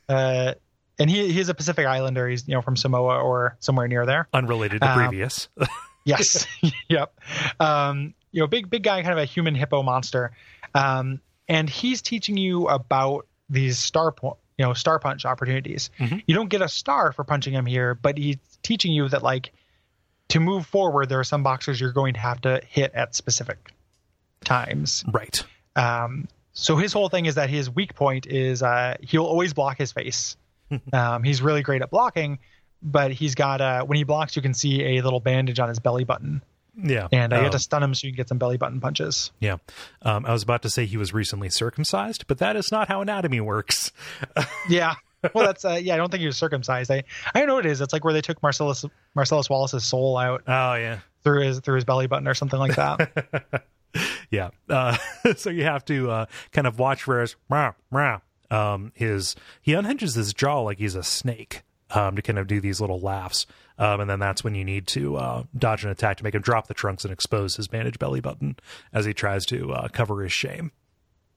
Uh, 0.08 0.54
and 1.00 1.10
he, 1.10 1.32
he's 1.32 1.50
a 1.50 1.54
Pacific 1.54 1.86
Islander. 1.86 2.28
He's, 2.28 2.48
you 2.48 2.54
know, 2.54 2.62
from 2.62 2.76
Samoa 2.76 3.20
or 3.22 3.56
somewhere 3.60 3.88
near 3.88 4.06
there. 4.06 4.28
Unrelated 4.34 4.82
to 4.82 4.90
Um, 4.92 4.98
previous. 4.98 5.48
Yes. 6.08 6.46
yep. 6.90 7.14
Um, 7.60 8.14
you 8.32 8.42
know, 8.42 8.48
big, 8.48 8.70
big 8.70 8.84
guy, 8.84 9.02
kind 9.02 9.14
of 9.14 9.20
a 9.20 9.26
human 9.26 9.56
hippo 9.56 9.84
monster. 9.84 10.32
Um, 10.74 11.22
and 11.48 11.70
he's 11.70 12.02
teaching 12.02 12.38
you 12.38 12.68
about 12.68 13.26
these 13.50 13.78
star 13.80 14.12
point, 14.12 14.38
you 14.58 14.66
know, 14.66 14.74
star 14.74 15.00
punch 15.00 15.26
opportunities. 15.26 15.90
Mhm. 16.00 16.24
You 16.28 16.36
don't 16.36 16.50
get 16.50 16.62
a 16.62 16.68
star 16.70 17.12
for 17.12 17.24
punching 17.24 17.54
him 17.54 17.66
here, 17.66 17.96
but 17.96 18.18
he's 18.18 18.38
teaching 18.64 18.92
you 18.92 19.08
that 19.10 19.24
like 19.24 19.52
to 20.30 20.40
move 20.40 20.66
forward, 20.66 21.08
there 21.10 21.20
are 21.20 21.24
some 21.24 21.44
boxers 21.44 21.80
you're 21.80 21.94
going 21.94 22.14
to 22.16 22.20
have 22.20 22.42
to 22.42 22.62
hit 22.68 22.94
at 22.94 23.16
specific 23.16 23.72
times. 24.44 25.04
right. 25.12 25.44
Um, 25.76 26.28
so 26.54 26.76
his 26.76 26.92
whole 26.92 27.08
thing 27.08 27.28
is 27.28 27.36
that 27.36 27.50
his 27.50 27.70
weak 27.70 27.94
point 27.96 28.26
is 28.26 28.64
uh, 28.64 28.98
he'll 29.02 29.26
always 29.26 29.54
block 29.54 29.78
his 29.78 29.92
face. 29.92 30.36
um, 30.94 31.24
he's 31.24 31.42
really 31.42 31.62
great 31.62 31.82
at 31.82 31.90
blocking, 31.90 32.40
but 32.82 33.12
he's 33.12 33.36
got 33.36 33.62
uh, 33.62 33.84
when 33.86 33.98
he 33.98 34.04
blocks, 34.04 34.36
you 34.36 34.42
can 34.42 34.54
see 34.54 34.98
a 34.98 35.02
little 35.02 35.20
bandage 35.20 35.60
on 35.60 35.70
his 35.70 35.80
belly 35.80 36.04
button, 36.04 36.42
Yeah. 36.76 37.08
and 37.12 37.34
uh, 37.34 37.38
you 37.38 37.40
Um, 37.40 37.44
have 37.46 37.52
to 37.54 37.60
stun 37.60 37.82
him 37.84 37.94
so 37.96 38.08
you 38.08 38.14
can 38.14 38.18
get 38.18 38.30
some 38.30 38.38
belly 38.38 38.58
button 38.58 38.80
punches. 38.80 39.32
Yeah. 39.40 39.58
Um, 40.02 40.26
I 40.26 40.32
was 40.34 40.44
about 40.44 40.62
to 40.64 40.70
say 40.70 40.86
he 40.86 40.98
was 40.98 41.14
recently 41.14 41.50
circumcised, 41.50 42.26
but 42.28 42.38
that 42.40 42.56
is 42.56 42.72
not 42.72 42.88
how 42.88 43.02
anatomy 43.02 43.42
works. 43.42 43.92
Yeah. 44.70 44.96
Well, 45.34 45.46
that's 45.48 45.66
uh, 45.66 45.80
yeah. 45.82 45.96
I 45.96 45.98
don't 45.98 46.12
think 46.12 46.22
he 46.22 46.28
was 46.28 46.38
circumcised. 46.38 46.92
I 46.92 47.04
I 47.34 47.40
don't 47.40 47.48
know 47.48 47.56
what 47.56 47.66
it 47.66 47.72
is. 47.72 47.82
It's 47.82 47.92
like 47.92 48.04
where 48.04 48.14
they 48.14 48.22
took 48.22 48.42
Marcellus 48.44 48.86
Marcellus 49.16 49.50
Wallace's 49.50 49.84
soul 49.84 50.16
out 50.18 50.44
Oh, 50.48 50.76
yeah. 50.76 51.00
through 51.24 51.42
his 51.42 51.60
through 51.60 51.76
his 51.76 51.86
belly 51.86 52.06
button 52.06 52.28
or 52.28 52.34
something 52.36 52.60
like 52.60 52.76
that. 52.76 53.64
Yeah. 54.30 54.50
Uh, 54.70 54.96
so 55.38 55.50
you 55.50 55.64
have 55.64 55.84
to 55.86 56.12
uh, 56.12 56.26
kind 56.52 56.68
of 56.68 56.78
watch 56.78 57.08
where 57.08 57.22
his, 57.22 57.36
rah, 57.50 57.74
rah, 57.90 58.20
um, 58.52 58.92
his, 58.94 59.36
he 59.62 59.74
unhinges 59.74 60.14
his 60.16 60.34
jaw 60.34 60.60
like 60.62 60.78
he's 60.78 60.94
a 60.94 61.02
snake. 61.04 61.64
Um, 61.92 62.16
to 62.16 62.22
kind 62.22 62.40
of 62.40 62.48
do 62.48 62.60
these 62.60 62.82
little 62.82 63.00
laughs. 63.00 63.46
Um, 63.78 64.02
and 64.02 64.10
then 64.10 64.20
that's 64.20 64.44
when 64.44 64.56
you 64.56 64.66
need 64.66 64.88
to 64.88 65.18
uh, 65.18 65.44
dodge 65.58 65.84
an 65.84 65.92
attack 65.92 66.18
to 66.18 66.24
make 66.24 66.34
him 66.34 66.42
drop 66.42 66.68
the 66.68 66.74
trunks 66.74 67.04
and 67.06 67.14
expose 67.14 67.56
his 67.56 67.68
bandage 67.68 68.00
belly 68.00 68.22
button 68.22 68.56
as 68.94 69.06
he 69.06 69.14
tries 69.14 69.46
to 69.48 69.72
uh, 69.74 69.88
cover 69.90 70.24
his 70.24 70.32
shame. 70.32 70.72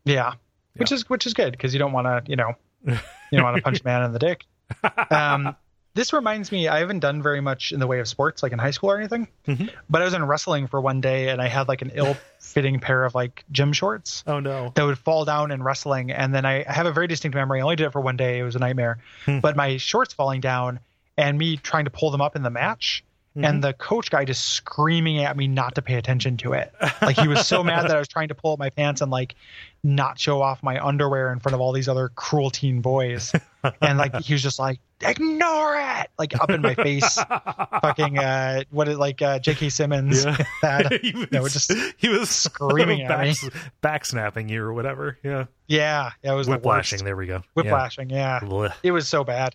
Yeah, 0.05 0.35
which 0.77 0.93
is 0.93 1.09
which 1.11 1.27
is 1.27 1.35
good 1.35 1.53
because 1.53 1.75
you 1.75 1.79
don't 1.79 1.93
want 1.93 2.07
to 2.07 2.31
you 2.31 2.37
know 2.37 2.55
you 2.87 2.97
don't 3.33 3.43
want 3.43 3.57
to 3.57 3.63
punch 3.63 3.85
man 3.85 4.03
in 4.05 4.13
the 4.13 4.19
dick. 4.19 4.45
Um, 5.11 5.57
this 5.95 6.13
reminds 6.13 6.53
me, 6.53 6.69
I 6.69 6.79
haven't 6.79 7.01
done 7.01 7.23
very 7.23 7.41
much 7.41 7.73
in 7.73 7.81
the 7.81 7.87
way 7.87 7.99
of 7.99 8.07
sports, 8.07 8.43
like 8.43 8.53
in 8.53 8.59
high 8.59 8.71
school 8.71 8.91
or 8.91 8.99
anything. 8.99 9.27
Mm-hmm. 9.47 9.67
But 9.89 10.03
I 10.03 10.05
was 10.05 10.15
in 10.15 10.25
wrestling 10.25 10.69
for 10.69 10.81
one 10.81 11.01
day, 11.01 11.29
and 11.31 11.43
I 11.43 11.49
had 11.49 11.67
like 11.69 11.83
an 11.83 11.91
ill-fitting 11.95 12.79
pair 12.81 13.05
of 13.05 13.15
like 13.15 13.45
gym 13.51 13.73
shorts 13.73 14.23
Oh 14.27 14.39
no! 14.39 14.73
that 14.75 14.85
would 14.85 14.99
fall 14.99 15.25
down 15.25 15.51
in 15.51 15.63
wrestling. 15.63 16.13
And 16.13 16.35
then 16.35 16.45
I, 16.45 16.65
I 16.69 16.73
have 16.73 16.87
a 16.87 16.93
very 16.93 17.09
distinct 17.09 17.35
memory. 17.35 17.61
I 17.61 17.63
only 17.63 17.77
did 17.77 17.87
it 17.87 17.93
for 17.93 18.01
one 18.01 18.17
day. 18.17 18.39
It 18.39 18.45
was 18.45 18.57
a 18.57 18.61
nightmare. 18.61 18.99
Hmm. 19.25 19.41
But 19.41 19.57
my 19.57 19.79
shorts 19.79 20.15
falling 20.15 20.41
down, 20.41 20.79
and 21.17 21.37
me 21.37 21.57
trying 21.57 21.87
to 21.87 21.91
pull 21.91 22.11
them 22.11 22.21
up 22.21 22.37
in 22.37 22.43
the 22.43 22.51
match. 22.51 23.05
Mm-hmm. 23.37 23.45
And 23.45 23.63
the 23.63 23.73
coach 23.73 24.11
guy 24.11 24.25
just 24.25 24.45
screaming 24.45 25.21
at 25.21 25.37
me 25.37 25.47
not 25.47 25.77
to 25.77 25.83
pay 25.83 25.95
attention 25.95 26.37
to 26.39 26.53
it. 26.53 26.75
Like 27.01 27.17
he 27.17 27.29
was 27.29 27.47
so 27.47 27.63
mad 27.65 27.85
that 27.85 27.95
I 27.95 27.99
was 27.99 28.09
trying 28.09 28.27
to 28.29 28.35
pull 28.35 28.55
up 28.55 28.59
my 28.59 28.71
pants 28.71 29.03
and 29.03 29.11
like 29.11 29.37
not 29.85 30.19
show 30.19 30.43
off 30.43 30.65
my 30.65 30.85
underwear 30.85 31.33
in 31.33 31.39
front 31.39 31.55
of 31.55 31.61
all 31.61 31.71
these 31.73 31.89
other 31.89 32.09
cruel 32.09 32.51
teen 32.51 32.81
boys. 32.81 33.33
And 33.81 33.99
like 33.99 34.17
he 34.17 34.33
was 34.33 34.43
just 34.43 34.59
like, 34.59 34.81
ignore 35.03 35.77
it, 35.79 36.09
like 36.19 36.39
up 36.41 36.51
in 36.51 36.61
my 36.63 36.75
face. 36.75 37.15
Fucking 37.83 38.19
uh, 38.19 38.65
what 38.71 38.89
is 38.89 38.99
like 38.99 39.21
uh, 39.23 39.39
J.K. 39.39 39.69
Simmons 39.71 40.25
Yeah. 40.25 40.37
had. 40.63 40.93
he 41.03 41.13
was, 41.13 41.33
No, 41.33 41.49
just 41.49 41.73
he 41.97 42.09
was 42.09 42.29
screaming 42.31 43.03
at 43.03 43.09
back, 43.09 43.27
me. 43.43 43.51
back 43.81 44.05
snapping 44.05 44.49
you 44.49 44.63
or 44.63 44.73
whatever. 44.73 45.19
Yeah, 45.23 45.47
Yeah, 45.67 46.11
it 46.23 46.33
was 46.33 46.47
the 46.47 46.53
whiplashing. 46.53 47.05
There 47.05 47.17
we 47.17 47.27
go. 47.27 47.43
Whiplashing, 47.55 48.11
yeah. 48.11 48.41
Yeah. 48.43 48.49
Blech. 48.49 48.75
It 48.83 48.93
was 48.93 49.09
so 49.09 49.25
bad. 49.25 49.55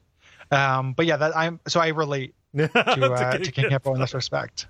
Um, 0.51 0.93
but 0.93 1.05
yeah, 1.05 1.17
that 1.17 1.35
I'm 1.35 1.59
so 1.67 1.79
I 1.79 1.87
relate 1.89 2.35
to 2.55 2.71
uh, 2.73 3.37
to 3.37 3.51
King 3.51 3.69
Hippo 3.71 3.93
in 3.95 3.99
this 4.01 4.13
respect. 4.13 4.67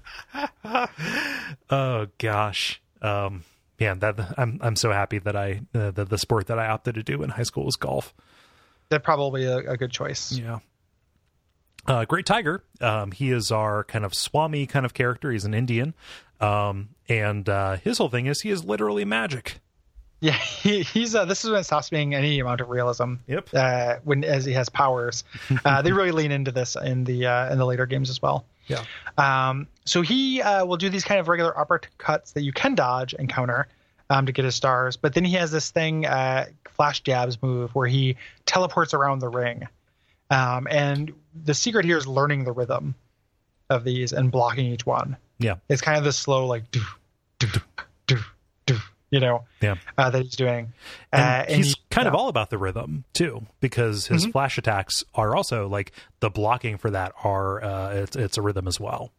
oh 1.69 2.07
gosh. 2.17 2.82
Um, 3.01 3.43
yeah, 3.78 3.93
that 3.95 4.34
I'm 4.38 4.59
I'm 4.61 4.76
so 4.76 4.91
happy 4.91 5.19
that 5.19 5.36
I 5.36 5.61
uh, 5.73 5.91
the 5.91 6.05
the 6.05 6.17
sport 6.17 6.47
that 6.47 6.57
I 6.59 6.67
opted 6.67 6.95
to 6.95 7.03
do 7.03 7.21
in 7.23 7.30
high 7.30 7.43
school 7.43 7.65
was 7.65 7.76
golf. 7.76 8.13
That's 8.89 9.03
probably 9.03 9.45
a, 9.45 9.57
a 9.57 9.77
good 9.77 9.91
choice. 9.91 10.31
Yeah. 10.31 10.59
Uh, 11.88 12.05
Great 12.05 12.25
Tiger. 12.25 12.63
Um, 12.81 13.11
he 13.11 13.31
is 13.31 13.51
our 13.51 13.83
kind 13.83 14.05
of 14.05 14.13
Swami 14.13 14.65
kind 14.65 14.86
of 14.86 14.93
character. 14.93 15.31
He's 15.31 15.45
an 15.45 15.53
Indian. 15.53 15.93
Um, 16.41 16.89
and 17.07 17.47
uh, 17.47 17.77
his 17.77 17.97
whole 17.97 18.09
thing 18.09 18.25
is 18.25 18.41
he 18.41 18.49
is 18.49 18.65
literally 18.65 19.05
magic. 19.05 19.59
Yeah, 20.19 20.33
he, 20.38 20.83
he's 20.83 21.13
uh, 21.13 21.25
this 21.25 21.43
is 21.43 21.51
when 21.51 21.59
it 21.59 21.65
stops 21.65 21.89
being 21.89 22.15
any 22.15 22.39
amount 22.39 22.61
of 22.61 22.69
realism. 22.69 23.15
Yep. 23.27 23.49
Uh, 23.53 23.95
when 24.03 24.23
as 24.23 24.45
he 24.45 24.53
has 24.53 24.69
powers, 24.69 25.23
uh, 25.65 25.81
they 25.81 25.91
really 25.91 26.11
lean 26.11 26.31
into 26.31 26.51
this 26.51 26.75
in 26.75 27.03
the 27.03 27.27
uh, 27.27 27.51
in 27.51 27.57
the 27.57 27.65
later 27.65 27.86
games 27.86 28.09
as 28.09 28.21
well. 28.21 28.45
Yeah. 28.67 28.83
Um, 29.17 29.67
so 29.86 30.01
he 30.01 30.41
uh, 30.41 30.65
will 30.65 30.77
do 30.77 30.89
these 30.89 31.03
kind 31.03 31.19
of 31.19 31.27
regular 31.27 31.53
uppercuts 31.53 32.33
that 32.33 32.41
you 32.41 32.51
can 32.51 32.73
dodge 32.73 33.13
and 33.17 33.29
counter 33.29 33.67
um, 34.10 34.26
to 34.26 34.32
get 34.32 34.45
his 34.45 34.56
stars. 34.56 34.95
But 34.97 35.14
then 35.14 35.24
he 35.26 35.34
has 35.34 35.51
this 35.51 35.72
thing, 35.72 36.06
uh, 36.06 36.45
flash 36.70 37.01
jabs 37.01 37.41
move, 37.41 37.74
where 37.74 37.88
he 37.88 38.18
teleports 38.45 38.93
around 38.93 39.20
the 39.20 39.30
ring. 39.30 39.68
Um, 40.30 40.68
and 40.70 41.14
the 41.43 41.53
secret 41.53 41.86
here 41.86 41.97
is 41.97 42.08
learning 42.08 42.43
the 42.45 42.51
rhythm 42.51 42.95
of 43.70 43.84
these 43.84 44.12
and 44.14 44.32
blocking 44.32 44.66
each 44.68 44.86
one. 44.86 45.18
Yeah. 45.39 45.56
It's 45.70 45.82
kind 45.82 45.97
of 45.97 46.03
the 46.03 46.14
slow, 46.14 46.45
like, 46.47 46.70
do, 46.72 46.82
do, 47.39 47.47
do, 48.08 48.18
do, 48.66 48.78
you 49.12 49.20
know, 49.20 49.43
Yeah. 49.62 49.76
uh, 49.97 50.10
that 50.10 50.22
he's 50.24 50.36
doing. 50.36 50.74
Uh, 51.14 51.16
And 51.47 51.56
he's 51.58 51.70
he- 51.74 51.82
kind 51.89 52.08
of 52.08 52.16
all 52.16 52.28
about 52.28 52.49
the 52.49 52.58
rhythm 52.58 53.06
too, 53.14 53.45
because 53.60 54.08
his 54.08 54.26
Mhm. 54.28 54.32
flash 54.32 54.58
attacks 54.58 55.03
are 55.14 55.36
also 55.36 55.68
like 55.68 55.91
the 56.20 56.30
blocking 56.30 56.78
for 56.78 56.89
that 56.91 57.14
are 57.24 57.64
uh, 57.64 57.89
it's 57.93 58.16
it's 58.16 58.38
a 58.38 58.41
rhythm 58.41 58.68
as 58.68 58.80
well. 58.80 59.12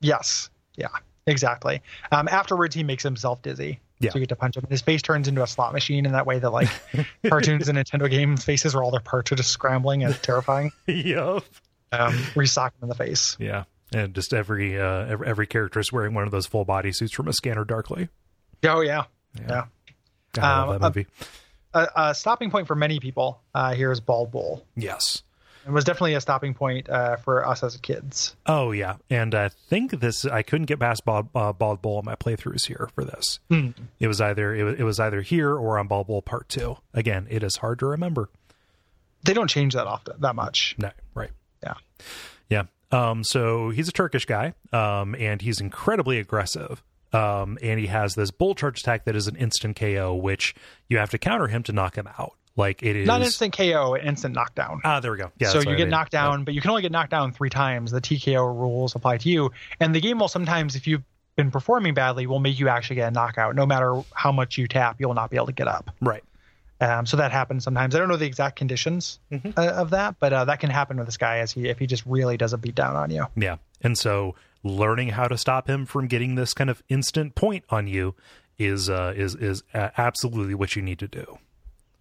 Yes. 0.00 0.50
Yeah. 0.76 0.88
Exactly. 1.26 1.82
Um, 2.12 2.28
afterwards, 2.28 2.74
he 2.74 2.82
makes 2.82 3.02
himself 3.02 3.40
dizzy. 3.42 3.80
Yeah. 4.00 4.10
So 4.10 4.18
you 4.18 4.22
get 4.22 4.30
to 4.30 4.36
punch 4.36 4.56
him. 4.56 4.64
His 4.68 4.82
face 4.82 5.02
turns 5.02 5.28
into 5.28 5.42
a 5.42 5.46
slot 5.46 5.72
machine 5.72 6.04
in 6.06 6.12
that 6.12 6.26
way 6.26 6.38
that 6.38 6.50
like 6.50 6.68
cartoons 7.28 7.68
and 7.68 7.78
Nintendo 7.78 8.10
game 8.10 8.36
faces 8.36 8.74
where 8.74 8.82
all 8.82 8.90
their 8.90 9.00
parts 9.00 9.30
are 9.32 9.36
just 9.36 9.50
scrambling 9.50 10.02
and 10.04 10.14
terrifying. 10.22 10.72
yep. 10.86 11.42
Um, 11.92 12.14
where 12.34 12.42
you 12.42 12.46
sock 12.46 12.72
him 12.74 12.84
in 12.84 12.88
the 12.88 12.94
face. 12.94 13.36
Yeah. 13.38 13.64
And 13.94 14.14
just 14.14 14.32
every 14.34 14.80
uh 14.80 15.06
every, 15.06 15.26
every 15.26 15.46
character 15.46 15.78
is 15.80 15.92
wearing 15.92 16.14
one 16.14 16.24
of 16.24 16.30
those 16.30 16.46
full 16.46 16.64
body 16.64 16.90
suits 16.92 17.12
from 17.12 17.28
a 17.28 17.32
scanner 17.32 17.64
darkly. 17.64 18.08
Oh 18.64 18.80
yeah. 18.80 19.04
Yeah. 19.40 19.64
I 20.38 20.40
love 20.64 20.68
Um, 20.68 20.80
that 20.80 20.88
movie. 20.96 21.06
A, 21.74 21.88
a 21.96 22.14
stopping 22.14 22.50
point 22.50 22.66
for 22.68 22.74
many 22.76 23.00
people 23.00 23.40
uh, 23.54 23.74
here 23.74 23.90
is 23.92 24.00
Bald 24.00 24.30
Bull. 24.30 24.64
yes. 24.76 25.23
It 25.66 25.70
was 25.70 25.84
definitely 25.84 26.14
a 26.14 26.20
stopping 26.20 26.54
point 26.54 26.88
uh, 26.90 27.16
for 27.16 27.46
us 27.46 27.62
as 27.62 27.76
kids. 27.78 28.36
Oh 28.46 28.72
yeah, 28.72 28.96
and 29.08 29.34
I 29.34 29.48
think 29.48 30.00
this 30.00 30.24
I 30.24 30.42
couldn't 30.42 30.66
get 30.66 30.78
past 30.78 31.04
Bald, 31.04 31.28
uh, 31.34 31.52
Bald 31.52 31.80
Bull 31.80 31.98
on 31.98 32.04
my 32.04 32.16
playthroughs 32.16 32.66
here 32.66 32.90
for 32.94 33.04
this. 33.04 33.40
Hmm. 33.48 33.70
It 33.98 34.08
was 34.08 34.20
either 34.20 34.54
it 34.54 34.64
was, 34.64 34.78
it 34.78 34.82
was 34.82 35.00
either 35.00 35.22
here 35.22 35.50
or 35.54 35.78
on 35.78 35.86
Bald 35.86 36.06
Bull 36.06 36.22
Part 36.22 36.48
Two. 36.48 36.76
Again, 36.92 37.26
it 37.30 37.42
is 37.42 37.56
hard 37.56 37.78
to 37.78 37.86
remember. 37.86 38.28
They 39.24 39.32
don't 39.32 39.48
change 39.48 39.74
that 39.74 39.86
often, 39.86 40.20
that 40.20 40.34
much. 40.34 40.76
No, 40.78 40.90
right? 41.14 41.30
Yeah. 41.62 41.74
Yeah. 42.50 42.64
Um. 42.90 43.24
So 43.24 43.70
he's 43.70 43.88
a 43.88 43.92
Turkish 43.92 44.26
guy. 44.26 44.54
Um. 44.72 45.14
And 45.18 45.40
he's 45.40 45.60
incredibly 45.60 46.18
aggressive. 46.18 46.82
Um. 47.12 47.58
And 47.62 47.80
he 47.80 47.86
has 47.86 48.14
this 48.14 48.30
bull 48.30 48.54
charge 48.54 48.80
attack 48.80 49.06
that 49.06 49.16
is 49.16 49.28
an 49.28 49.36
instant 49.36 49.78
KO, 49.78 50.14
which 50.14 50.54
you 50.88 50.98
have 50.98 51.10
to 51.10 51.18
counter 51.18 51.46
him 51.46 51.62
to 51.62 51.72
knock 51.72 51.96
him 51.96 52.08
out. 52.18 52.34
Like 52.56 52.82
it 52.82 52.94
is 52.94 53.06
Not 53.06 53.22
instant 53.22 53.56
KO, 53.56 53.96
instant 53.96 54.34
knockdown. 54.34 54.80
Ah, 54.84 55.00
there 55.00 55.10
we 55.10 55.18
go. 55.18 55.32
Yeah. 55.38 55.48
so 55.48 55.58
you 55.60 55.66
what 55.66 55.72
I 55.74 55.76
get 55.76 55.84
mean. 55.84 55.90
knocked 55.90 56.12
down, 56.12 56.44
but 56.44 56.54
you 56.54 56.60
can 56.60 56.70
only 56.70 56.82
get 56.82 56.92
knocked 56.92 57.10
down 57.10 57.32
three 57.32 57.50
times. 57.50 57.90
The 57.90 58.00
TKO 58.00 58.46
rules 58.46 58.94
apply 58.94 59.18
to 59.18 59.28
you, 59.28 59.50
and 59.80 59.94
the 59.94 60.00
game 60.00 60.18
will 60.20 60.28
sometimes, 60.28 60.76
if 60.76 60.86
you've 60.86 61.02
been 61.36 61.50
performing 61.50 61.94
badly, 61.94 62.28
will 62.28 62.38
make 62.38 62.60
you 62.60 62.68
actually 62.68 62.96
get 62.96 63.08
a 63.08 63.10
knockout. 63.10 63.56
No 63.56 63.66
matter 63.66 64.00
how 64.14 64.30
much 64.30 64.56
you 64.56 64.68
tap, 64.68 64.96
you'll 65.00 65.14
not 65.14 65.30
be 65.30 65.36
able 65.36 65.46
to 65.46 65.52
get 65.52 65.66
up. 65.66 65.90
Right. 66.00 66.22
Um, 66.80 67.06
so 67.06 67.16
that 67.16 67.32
happens 67.32 67.64
sometimes. 67.64 67.94
I 67.94 67.98
don't 67.98 68.08
know 68.08 68.16
the 68.16 68.26
exact 68.26 68.56
conditions 68.56 69.18
Mm-hmm. 69.32 69.50
uh, 69.56 69.62
of 69.66 69.90
that, 69.90 70.16
but 70.20 70.32
uh, 70.32 70.44
that 70.44 70.60
can 70.60 70.70
happen 70.70 70.96
with 70.96 71.06
this 71.06 71.16
guy 71.16 71.38
as 71.38 71.50
he 71.52 71.68
if 71.68 71.78
he 71.78 71.86
just 71.88 72.04
really 72.06 72.36
does 72.36 72.52
a 72.52 72.58
beat 72.58 72.74
down 72.76 72.94
on 72.94 73.10
you. 73.10 73.26
Yeah. 73.36 73.56
And 73.82 73.96
so 73.98 74.34
learning 74.62 75.08
how 75.10 75.26
to 75.28 75.36
stop 75.38 75.68
him 75.68 75.86
from 75.86 76.06
getting 76.06 76.34
this 76.36 76.54
kind 76.54 76.70
of 76.70 76.82
instant 76.88 77.34
point 77.34 77.64
on 77.70 77.86
you 77.86 78.14
is 78.58 78.88
uh 78.90 79.12
is 79.16 79.34
is 79.34 79.62
uh, 79.72 79.90
absolutely 79.98 80.54
what 80.54 80.76
you 80.76 80.82
need 80.82 80.98
to 81.00 81.08
do. 81.08 81.38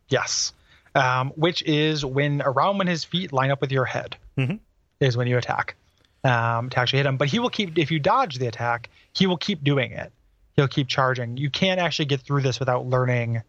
Yes, 0.09 0.53
um, 0.95 1.29
which 1.35 1.61
is 1.63 2.03
when 2.05 2.41
around 2.43 2.77
when 2.77 2.87
his 2.87 3.03
feet 3.03 3.31
line 3.33 3.51
up 3.51 3.61
with 3.61 3.71
your 3.71 3.85
head 3.85 4.15
Mhm. 4.37 4.59
is 4.99 5.15
when 5.17 5.27
you 5.27 5.37
attack 5.37 5.75
um, 6.23 6.69
to 6.69 6.79
actually 6.79 6.97
hit 6.99 7.05
him. 7.05 7.17
But 7.17 7.27
he 7.29 7.39
will 7.39 7.49
keep 7.49 7.77
if 7.77 7.91
you 7.91 7.99
dodge 7.99 8.37
the 8.37 8.47
attack, 8.47 8.89
he 9.13 9.27
will 9.27 9.37
keep 9.37 9.63
doing 9.63 9.91
it. 9.91 10.11
He'll 10.55 10.67
keep 10.67 10.87
charging. 10.87 11.37
You 11.37 11.49
can't 11.49 11.79
actually 11.79 12.05
get 12.05 12.21
through 12.21 12.41
this 12.41 12.59
without 12.59 12.85
learning 12.85 13.41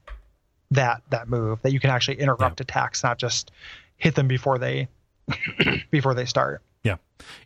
that 0.70 1.02
that 1.10 1.28
move. 1.28 1.60
That 1.62 1.72
you 1.72 1.80
can 1.80 1.90
actually 1.90 2.18
interrupt 2.20 2.60
attacks, 2.60 3.02
not 3.02 3.18
just 3.18 3.50
hit 3.96 4.14
them 4.14 4.26
before 4.28 4.58
they 4.58 4.88
before 5.90 6.14
they 6.14 6.24
start. 6.24 6.62
Yeah. 6.82 6.96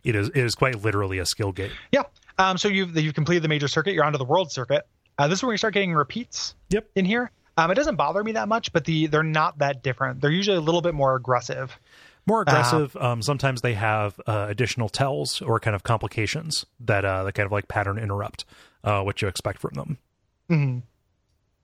It 0.03 0.15
is 0.15 0.29
it 0.29 0.37
is 0.37 0.55
quite 0.55 0.81
literally 0.83 1.19
a 1.19 1.25
skill 1.25 1.51
game. 1.51 1.71
Yeah. 1.91 2.03
Um, 2.37 2.57
so 2.57 2.67
you've 2.69 2.97
you've 2.97 3.13
completed 3.15 3.43
the 3.43 3.47
major 3.49 3.67
circuit. 3.67 3.93
You're 3.93 4.05
onto 4.05 4.17
the 4.17 4.25
world 4.25 4.51
circuit. 4.51 4.87
Uh, 5.17 5.27
this 5.27 5.39
is 5.39 5.43
where 5.43 5.51
you 5.53 5.57
start 5.57 5.73
getting 5.73 5.93
repeats. 5.93 6.55
Yep. 6.69 6.89
In 6.95 7.03
here, 7.05 7.29
um, 7.59 7.71
it 7.71 7.75
doesn't 7.75 7.95
bother 7.95 8.23
me 8.23 8.31
that 8.33 8.47
much, 8.47 8.71
but 8.71 8.85
the 8.85 9.07
they're 9.07 9.23
not 9.23 9.57
that 9.59 9.83
different. 9.83 10.21
They're 10.21 10.31
usually 10.31 10.57
a 10.57 10.61
little 10.61 10.81
bit 10.81 10.93
more 10.93 11.15
aggressive. 11.15 11.77
More 12.25 12.41
aggressive. 12.41 12.95
um, 12.97 13.21
sometimes 13.21 13.61
they 13.61 13.73
have 13.73 14.19
uh, 14.27 14.45
additional 14.49 14.87
tells 14.87 15.41
or 15.41 15.59
kind 15.59 15.75
of 15.75 15.83
complications 15.83 16.65
that 16.81 17.03
uh, 17.03 17.23
that 17.23 17.33
kind 17.33 17.45
of 17.45 17.51
like 17.51 17.67
pattern 17.67 17.97
interrupt 17.97 18.45
uh, 18.83 19.01
what 19.01 19.21
you 19.21 19.27
expect 19.27 19.59
from 19.59 19.71
them. 19.73 19.97
Mhm. 20.49 20.81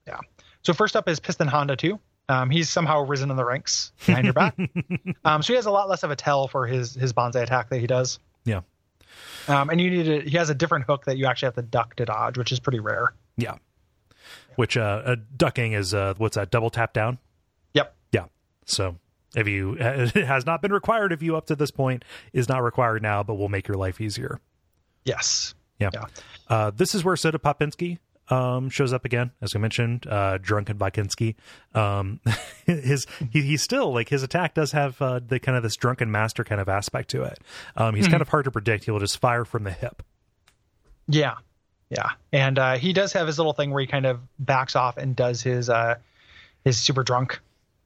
Yeah. 0.08 0.20
So 0.64 0.74
first 0.74 0.96
up 0.96 1.08
is 1.08 1.20
Piston 1.20 1.48
Honda 1.48 1.76
2. 1.76 2.00
Um, 2.28 2.50
he's 2.50 2.70
somehow 2.70 3.02
risen 3.06 3.30
in 3.30 3.38
the 3.38 3.46
ranks 3.46 3.91
behind 4.06 4.26
your 4.26 4.34
back. 4.34 4.58
um, 5.26 5.43
so 5.43 5.54
he 5.54 5.56
has 5.56 5.68
a 5.68 5.72
lot 5.72 5.88
less 5.88 6.02
of 6.04 6.10
a 6.12 6.16
tell 6.16 6.48
for 6.48 6.66
his 6.66 6.93
his 6.96 7.14
bonsai 7.14 7.43
attack 7.43 7.70
that 7.70 7.80
he 7.80 7.88
does. 7.88 8.20
Yeah. 8.46 8.62
Um, 9.48 9.70
and 9.70 9.80
you 9.80 9.89
need 9.91 10.04
to, 10.06 10.30
he 10.30 10.38
has 10.38 10.50
a 10.50 10.56
different 10.56 10.86
hook 10.86 11.06
that 11.06 11.18
you 11.18 11.28
actually 11.28 11.48
have 11.48 11.56
to 11.56 11.62
duck 11.62 11.96
to 11.98 12.06
dodge, 12.06 12.38
which 12.38 12.52
is 12.52 12.60
pretty 12.60 12.80
rare. 12.80 13.14
Yeah. 13.38 13.56
Which 14.56 14.78
uh, 14.78 15.01
uh 15.06 15.16
ducking 15.36 15.74
is 15.74 15.93
uh 15.93 16.14
what's 16.18 16.36
that 16.36 16.51
double 16.51 16.70
tap 16.70 16.93
down? 16.93 17.18
Yep. 17.74 17.95
Yeah. 18.12 18.26
So 18.66 18.97
if 19.36 19.47
you 19.47 19.74
it 19.80 20.16
has 20.26 20.45
not 20.45 20.62
been 20.62 20.74
required 20.74 21.12
of 21.12 21.22
you 21.22 21.36
up 21.36 21.47
to 21.47 21.56
this 21.56 21.72
point 21.72 22.03
is 22.34 22.49
not 22.49 22.64
required 22.64 23.01
now, 23.01 23.24
but 23.24 23.36
will 23.36 23.49
make 23.49 23.68
your 23.68 23.78
life 23.78 24.01
easier. 24.01 24.39
Yes. 25.03 25.53
Yeah. 25.80 25.89
Yeah. 25.93 26.06
Uh, 26.47 26.72
this 26.72 26.95
is 26.95 27.03
where 27.03 27.16
Soda 27.16 27.38
Popinski 27.38 27.99
um, 28.30 28.70
shows 28.70 28.93
up 28.93 29.06
again, 29.06 29.32
as 29.41 29.53
we 29.53 29.60
mentioned. 29.60 30.08
Uh, 30.08 30.38
drunken 30.41 30.78
Vikinski. 30.78 31.36
Um, 31.74 32.20
his 32.66 33.06
he, 33.32 33.41
he's 33.41 33.62
still 33.62 33.93
like 33.93 34.10
his 34.10 34.24
attack 34.24 34.56
does 34.56 34.72
have 34.72 35.01
uh, 35.01 35.20
the 35.26 35.39
kind 35.39 35.58
of 35.58 35.64
this 35.64 35.76
drunken 35.76 36.12
master 36.12 36.43
kind 36.43 36.62
of 36.62 36.70
aspect 36.70 37.10
to 37.12 37.24
it. 37.24 37.39
Um, 37.76 37.95
he's 37.95 38.08
kind 38.08 38.22
of 38.22 38.30
hard 38.30 38.45
to 38.45 38.51
predict. 38.51 38.86
He 38.86 38.91
will 38.91 38.99
just 38.99 39.20
fire 39.20 39.45
from 39.45 39.64
the 39.64 39.72
hip. 39.72 40.03
Yeah. 41.08 41.36
Yeah. 41.89 42.09
And 42.31 42.57
uh, 42.59 42.77
he 42.77 42.93
does 42.93 43.13
have 43.13 43.27
his 43.27 43.38
little 43.38 43.53
thing 43.53 43.71
where 43.71 43.81
he 43.81 43.88
kind 43.88 44.05
of 44.05 44.19
backs 44.39 44.75
off 44.75 44.97
and 44.97 45.15
does 45.15 45.41
his 45.41 45.69
uh, 45.69 45.95
his 46.63 46.77
super 46.77 47.03
drunk 47.03 47.39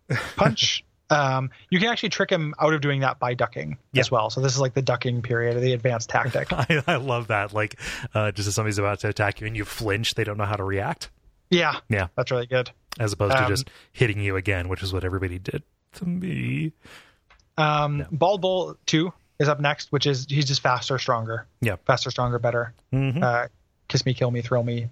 punch. 0.36 0.84
Um, 1.12 1.50
you 1.72 1.80
can 1.80 1.90
actually 1.90 2.10
trick 2.10 2.30
him 2.30 2.54
out 2.60 2.74
of 2.74 2.82
doing 2.82 3.02
that 3.02 3.18
by 3.20 3.34
ducking 3.34 3.78
Yeah. 3.94 4.02
as 4.02 4.12
well. 4.12 4.30
So 4.30 4.42
this 4.42 4.54
is 4.54 4.60
like 4.62 4.76
the 4.76 4.82
ducking 4.84 5.22
period 5.24 5.56
of 5.56 5.62
the 5.64 5.74
advanced 5.74 6.10
tactic. 6.10 6.54
I, 6.54 6.84
I 6.86 6.96
love 6.98 7.28
that. 7.28 7.52
Like, 7.52 7.80
uh, 8.14 8.32
just 8.32 8.48
as 8.48 8.54
somebody's 8.56 8.78
about 8.78 9.00
to 9.00 9.08
attack 9.10 9.42
you 9.42 9.48
and 9.48 9.58
you 9.58 9.66
flinch, 9.66 10.14
they 10.14 10.24
don't 10.24 10.38
know 10.38 10.46
how 10.46 10.56
to 10.56 10.64
react, 10.64 11.10
yeah, 11.50 11.80
Yeah. 11.90 12.08
that's 12.16 12.30
really 12.30 12.46
good. 12.46 12.70
as 13.00 13.12
opposed 13.14 13.36
to 13.36 13.44
Um, 13.44 13.50
just 13.50 13.70
hitting 13.92 14.20
you 14.20 14.36
again, 14.36 14.70
which 14.70 14.84
is 14.84 14.94
what 14.94 15.04
everybody 15.04 15.40
did 15.40 15.64
to 15.94 16.06
me. 16.06 16.74
Um, 17.58 18.06
Bald 18.12 18.42
Bull 18.42 18.78
two 18.86 19.12
is 19.40 19.50
up 19.50 19.60
next, 19.60 19.92
which 19.92 20.06
is 20.06 20.28
he's 20.30 20.46
just 20.46 20.62
faster, 20.62 21.00
stronger. 21.00 21.48
Yeah. 21.62 21.78
faster, 21.86 22.12
stronger, 22.12 22.38
better. 22.40 22.74
Mhm. 22.94 23.24
Uh, 23.24 23.48
kiss 23.90 24.06
me, 24.06 24.14
kill 24.14 24.32
me, 24.32 24.42
thrill 24.42 24.64
me, 24.64 24.88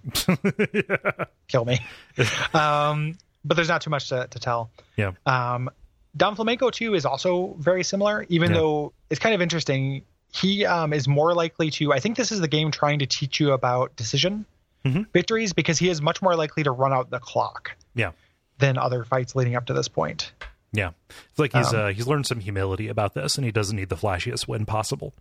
kill 1.47 1.63
me. 1.65 1.79
um, 2.53 3.17
but 3.45 3.55
there's 3.55 3.69
not 3.69 3.81
too 3.81 3.89
much 3.89 4.09
to, 4.09 4.27
to 4.29 4.39
tell. 4.39 4.69
Yeah. 4.97 5.11
Um, 5.25 5.69
Don 6.15 6.35
Flamenco 6.35 6.69
too 6.69 6.93
is 6.95 7.05
also 7.05 7.55
very 7.59 7.83
similar, 7.83 8.25
even 8.29 8.51
Yeah. 8.51 8.57
though 8.57 8.93
it's 9.09 9.19
kind 9.19 9.35
of 9.35 9.41
interesting. 9.41 10.03
He 10.33 10.65
um, 10.65 10.91
is 10.91 11.07
more 11.07 11.33
likely 11.33 11.69
to. 11.71 11.93
I 11.93 11.99
think 11.99 12.17
this 12.17 12.31
is 12.31 12.41
the 12.41 12.47
game 12.47 12.71
trying 12.71 12.99
to 12.99 13.05
teach 13.05 13.39
you 13.39 13.51
about 13.53 13.95
decision 13.95 14.45
Mhm. 14.85 15.07
victories 15.11 15.53
because 15.53 15.79
he 15.79 15.89
is 15.89 16.01
much 16.01 16.21
more 16.21 16.35
likely 16.35 16.63
to 16.63 16.71
run 16.71 16.93
out 16.93 17.09
the 17.09 17.19
clock 17.19 17.71
Yeah. 17.95 18.11
than 18.59 18.77
other 18.77 19.03
fights 19.03 19.35
leading 19.35 19.55
up 19.55 19.65
to 19.67 19.73
this 19.73 19.87
point. 19.87 20.31
Yeah. 20.71 20.91
It's 21.09 21.39
like 21.39 21.53
he's 21.53 21.73
Um, 21.73 21.79
uh, 21.79 21.87
he's 21.89 22.07
learned 22.07 22.27
some 22.27 22.39
humility 22.39 22.87
about 22.87 23.13
this 23.13 23.37
and 23.37 23.45
he 23.45 23.51
doesn't 23.51 23.75
need 23.75 23.89
the 23.89 23.95
flashiest 23.95 24.47
win 24.47 24.65
possible. 24.65 25.13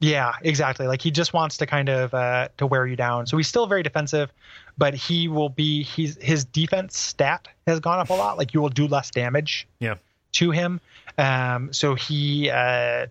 Yeah, 0.00 0.32
exactly. 0.42 0.86
Like 0.86 1.02
he 1.02 1.10
just 1.10 1.32
wants 1.32 1.56
to 1.56 1.66
kind 1.66 1.88
of 1.88 2.14
uh, 2.14 2.48
to 2.58 2.66
wear 2.66 2.86
you 2.86 2.94
down. 2.96 3.26
So 3.26 3.36
he's 3.36 3.48
still 3.48 3.66
very 3.66 3.82
defensive, 3.82 4.32
but 4.76 4.94
he 4.94 5.26
will 5.28 5.48
be 5.48 5.82
he's 5.82 6.16
his 6.22 6.44
defense 6.44 6.96
stat 6.96 7.48
has 7.66 7.80
gone 7.80 7.98
up 7.98 8.10
a 8.10 8.14
lot. 8.14 8.38
Like 8.38 8.54
you 8.54 8.60
will 8.60 8.68
do 8.68 8.86
less 8.86 9.10
damage 9.10 9.66
Yeah. 9.80 9.96
to 10.32 10.50
him. 10.52 10.80
Um, 11.18 11.72
so 11.72 11.96
he 11.96 12.48
uh, 12.48 13.06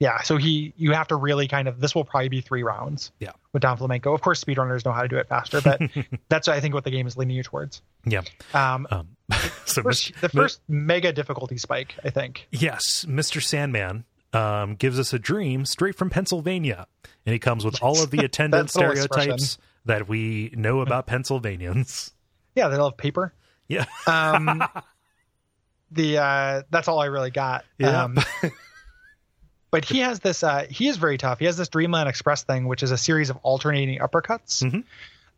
yeah, 0.00 0.20
so 0.20 0.36
he 0.36 0.74
you 0.76 0.92
have 0.92 1.08
to 1.08 1.16
really 1.16 1.48
kind 1.48 1.66
of 1.66 1.80
this 1.80 1.94
will 1.94 2.04
probably 2.04 2.28
be 2.28 2.40
three 2.42 2.62
rounds. 2.62 3.10
Yeah. 3.20 3.32
With 3.54 3.62
Don 3.62 3.78
Flamenco. 3.78 4.12
Of 4.12 4.20
course 4.20 4.44
speedrunners 4.44 4.84
know 4.84 4.92
how 4.92 5.00
to 5.02 5.08
do 5.08 5.16
it 5.16 5.28
faster, 5.28 5.62
but 5.62 5.80
that's 6.28 6.46
I 6.46 6.60
think 6.60 6.74
what 6.74 6.84
the 6.84 6.90
game 6.90 7.06
is 7.06 7.16
leaning 7.16 7.36
you 7.36 7.42
towards. 7.42 7.80
Yeah. 8.04 8.20
Um, 8.52 8.86
Um, 8.90 9.08
so 9.64 9.82
first, 9.82 10.12
Mr. 10.12 10.20
the 10.20 10.28
first 10.28 10.60
mega 10.68 11.12
difficulty 11.12 11.56
spike, 11.58 11.94
I 12.04 12.10
think. 12.10 12.46
Yes, 12.50 13.06
Mr. 13.08 13.42
Sandman 13.42 14.04
um, 14.32 14.74
gives 14.74 14.98
us 14.98 15.12
a 15.12 15.18
dream 15.18 15.64
straight 15.64 15.94
from 15.96 16.10
Pennsylvania, 16.10 16.86
and 17.26 17.32
he 17.32 17.38
comes 17.38 17.64
with 17.64 17.76
all 17.82 18.02
of 18.02 18.10
the 18.10 18.18
attendant 18.24 18.64
That's 18.64 18.74
the 18.74 18.80
whole 18.84 18.94
stereotypes 18.96 19.58
that 19.84 20.08
we 20.08 20.52
know 20.54 20.80
about 20.80 21.06
Pennsylvanians. 21.06 22.12
Yeah, 22.54 22.68
they 22.68 22.76
love 22.76 22.96
paper. 22.96 23.32
Yeah, 23.68 23.84
Um, 24.06 24.62
the 25.90 26.18
uh, 26.18 26.62
that's 26.70 26.88
all 26.88 27.00
I 27.00 27.06
really 27.06 27.30
got. 27.30 27.64
Yeah. 27.78 28.04
Um, 28.04 28.18
but 29.70 29.84
he 29.84 30.00
has 30.00 30.20
this. 30.20 30.42
Uh, 30.42 30.66
he 30.70 30.88
is 30.88 30.96
very 30.96 31.18
tough. 31.18 31.38
He 31.38 31.44
has 31.44 31.56
this 31.56 31.68
Dreamland 31.68 32.08
Express 32.08 32.42
thing, 32.44 32.66
which 32.66 32.82
is 32.82 32.90
a 32.90 32.98
series 32.98 33.30
of 33.30 33.36
alternating 33.42 33.98
uppercuts 33.98 34.62
Mhm. 34.62 34.84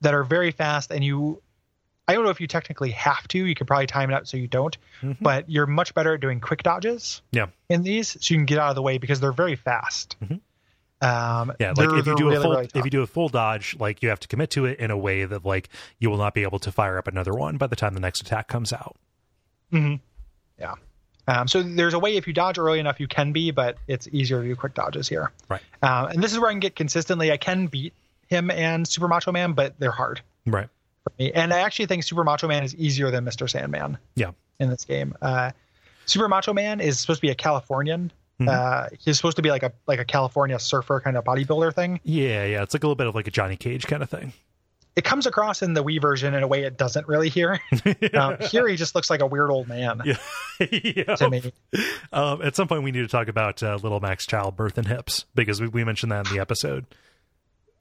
that 0.01 0.15
are 0.15 0.25
very 0.25 0.51
fast, 0.53 0.91
and 0.91 1.03
you. 1.05 1.43
I 2.11 2.15
don't 2.15 2.25
know 2.25 2.31
if 2.31 2.41
you 2.41 2.47
technically 2.47 2.91
have 2.91 3.27
to. 3.29 3.39
You 3.45 3.55
could 3.55 3.67
probably 3.67 3.87
time 3.87 4.11
it 4.11 4.15
out 4.15 4.29
so 4.29 4.37
you 4.37 4.47
don't, 4.49 4.77
Mhm. 5.03 5.17
but 5.21 5.49
you're 5.49 5.67
much 5.67 5.95
better 5.95 6.15
at 6.15 6.21
doing 6.21 6.41
quick 6.41 6.63
dodges 6.63 7.23
yeah, 7.33 7.47
in 7.69 7.83
these, 7.83 8.17
so 8.21 8.35
you 8.35 8.39
can 8.39 8.47
get 8.47 8.59
out 8.59 8.71
of 8.71 8.75
the 8.75 8.83
way 8.83 8.99
because 8.99 9.21
they're 9.21 9.33
very 9.33 9.57
fast. 9.57 10.17
Mhm. 10.23 10.41
Um, 11.03 11.53
yeah. 11.59 11.73
Like 11.77 11.89
if 11.99 12.07
you 12.07 12.15
do 12.17 12.31
a 12.31 12.41
full 12.41 12.51
really 12.51 12.69
if 12.75 12.85
you 12.85 12.91
do 12.91 13.03
a 13.03 13.07
full 13.07 13.29
dodge, 13.31 13.75
like 13.79 14.03
you 14.03 14.11
have 14.11 14.21
to 14.21 14.29
commit 14.29 14.51
to 14.51 14.67
it 14.67 14.79
in 14.79 14.91
a 14.91 14.99
way 14.99 15.25
that 15.25 15.45
like 15.47 15.71
you 15.99 16.11
will 16.11 16.19
not 16.19 16.35
be 16.35 16.43
able 16.43 16.59
to 16.59 16.71
fire 16.71 16.99
up 16.99 17.09
another 17.09 17.33
one 17.33 17.57
by 17.57 17.67
the 17.67 17.77
time 17.77 17.95
the 17.95 18.01
next 18.01 18.21
attack 18.21 18.49
comes 18.49 18.73
out. 18.73 18.97
Yeah. 19.73 20.75
Um, 21.29 21.47
so 21.49 21.63
there's 21.63 21.95
a 21.95 21.99
way 21.99 22.17
if 22.17 22.27
you 22.27 22.33
dodge 22.33 22.59
early 22.59 22.81
enough, 22.81 22.99
you 22.99 23.07
can 23.07 23.33
be, 23.33 23.51
but 23.51 23.79
it's 23.87 24.09
easier 24.13 24.43
to 24.43 24.49
do 24.49 24.57
quick 24.57 24.75
dodges 24.75 25.09
here. 25.09 25.31
Right, 25.49 25.63
Um, 25.83 26.07
and 26.09 26.23
this 26.23 26.33
is 26.33 26.39
where 26.39 26.51
I 26.51 26.53
can 26.53 26.61
get 26.61 26.75
consistently. 26.75 27.31
I 27.31 27.37
can 27.37 27.69
beat 27.69 27.95
him 28.29 28.51
and 28.51 28.87
Super 28.87 29.07
Macho 29.09 29.31
Man, 29.33 29.53
but 29.53 29.79
they're 29.79 29.91
hard 29.93 30.21
right. 30.47 30.69
For 31.05 31.13
me. 31.19 31.33
And 31.33 31.53
I 31.55 31.61
actually 31.61 31.87
think 31.87 32.05
Super 32.05 32.25
Macho 32.25 32.47
Man 32.49 32.63
is 32.63 32.75
easier 32.77 33.11
than 33.11 33.25
Mr. 33.25 33.49
Sandman 33.49 33.99
Yeah, 34.17 34.33
in 34.59 34.69
this 34.71 34.85
game. 34.85 35.15
Uh, 35.23 35.51
Super 36.07 36.29
Macho 36.29 36.53
Man 36.53 36.81
is 36.81 36.99
supposed 37.01 37.19
to 37.21 37.27
be 37.27 37.31
a 37.31 37.35
Californian. 37.35 38.13
Mhm. 38.41 38.49
Uh, 38.49 38.89
he's 38.99 39.17
supposed 39.17 39.37
to 39.37 39.43
be 39.43 39.51
like 39.51 39.63
a 39.63 39.73
like 39.87 39.99
a 40.01 40.05
California 40.05 40.59
surfer 40.59 41.01
kind 41.01 41.17
of 41.17 41.25
bodybuilder 41.25 41.75
thing. 41.75 42.01
yeah, 42.05 42.45
yeah. 42.45 42.63
It's 42.63 42.75
like 42.75 42.83
a 42.83 42.87
little 42.87 42.97
bit 42.97 43.07
of 43.07 43.15
like 43.15 43.27
a 43.27 43.31
Johnny 43.31 43.57
Cage 43.57 43.87
kind 43.87 44.03
of 44.03 44.09
thing. 44.11 44.33
It 44.97 45.05
comes 45.05 45.25
across 45.27 45.63
in 45.63 45.73
the 45.73 45.85
Wii 45.85 46.01
version 46.03 46.35
in 46.35 46.43
a 46.43 46.49
way 46.49 46.65
it 46.65 46.77
doesn't 46.77 47.07
really 47.07 47.29
here. 47.29 47.61
um, 48.15 48.37
here 48.41 48.67
he 48.67 48.75
just 48.77 48.95
looks 48.95 49.09
like 49.09 49.21
a 49.21 49.27
weird 49.27 49.51
old 49.51 49.69
man 49.69 50.03
Yeah. 50.05 51.15
to 51.17 51.31
me. 51.31 51.53
Um, 52.13 52.43
at 52.43 52.57
some 52.57 52.67
point, 52.67 52.83
we 52.83 52.91
need 52.91 53.03
to 53.03 53.09
talk 53.09 53.29
about 53.29 53.63
uh, 53.63 53.77
Little 53.81 54.01
Mac's 54.01 54.27
childbirth 54.27 54.77
and 54.79 54.87
hips 54.89 55.27
because 55.35 55.61
we, 55.61 55.69
we 55.69 55.85
mentioned 55.85 56.11
that 56.11 56.27
in 56.29 56.35
the 56.35 56.41
episode. 56.41 56.87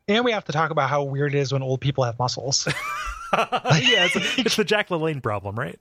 And 0.10 0.26
we 0.26 0.32
have 0.32 0.44
to 0.46 0.52
talk 0.52 0.72
about 0.72 0.90
how 0.90 1.04
weird 1.04 1.36
it 1.36 1.38
is 1.38 1.54
when 1.54 1.62
old 1.62 1.82
people 1.82 2.04
have 2.04 2.18
muscles. 2.18 2.68
yeah, 3.34 4.08
it's, 4.12 4.40
it's 4.40 4.56
the 4.56 4.64
Jack 4.64 4.90
LaLanne 4.90 5.22
problem, 5.22 5.56
right? 5.56 5.80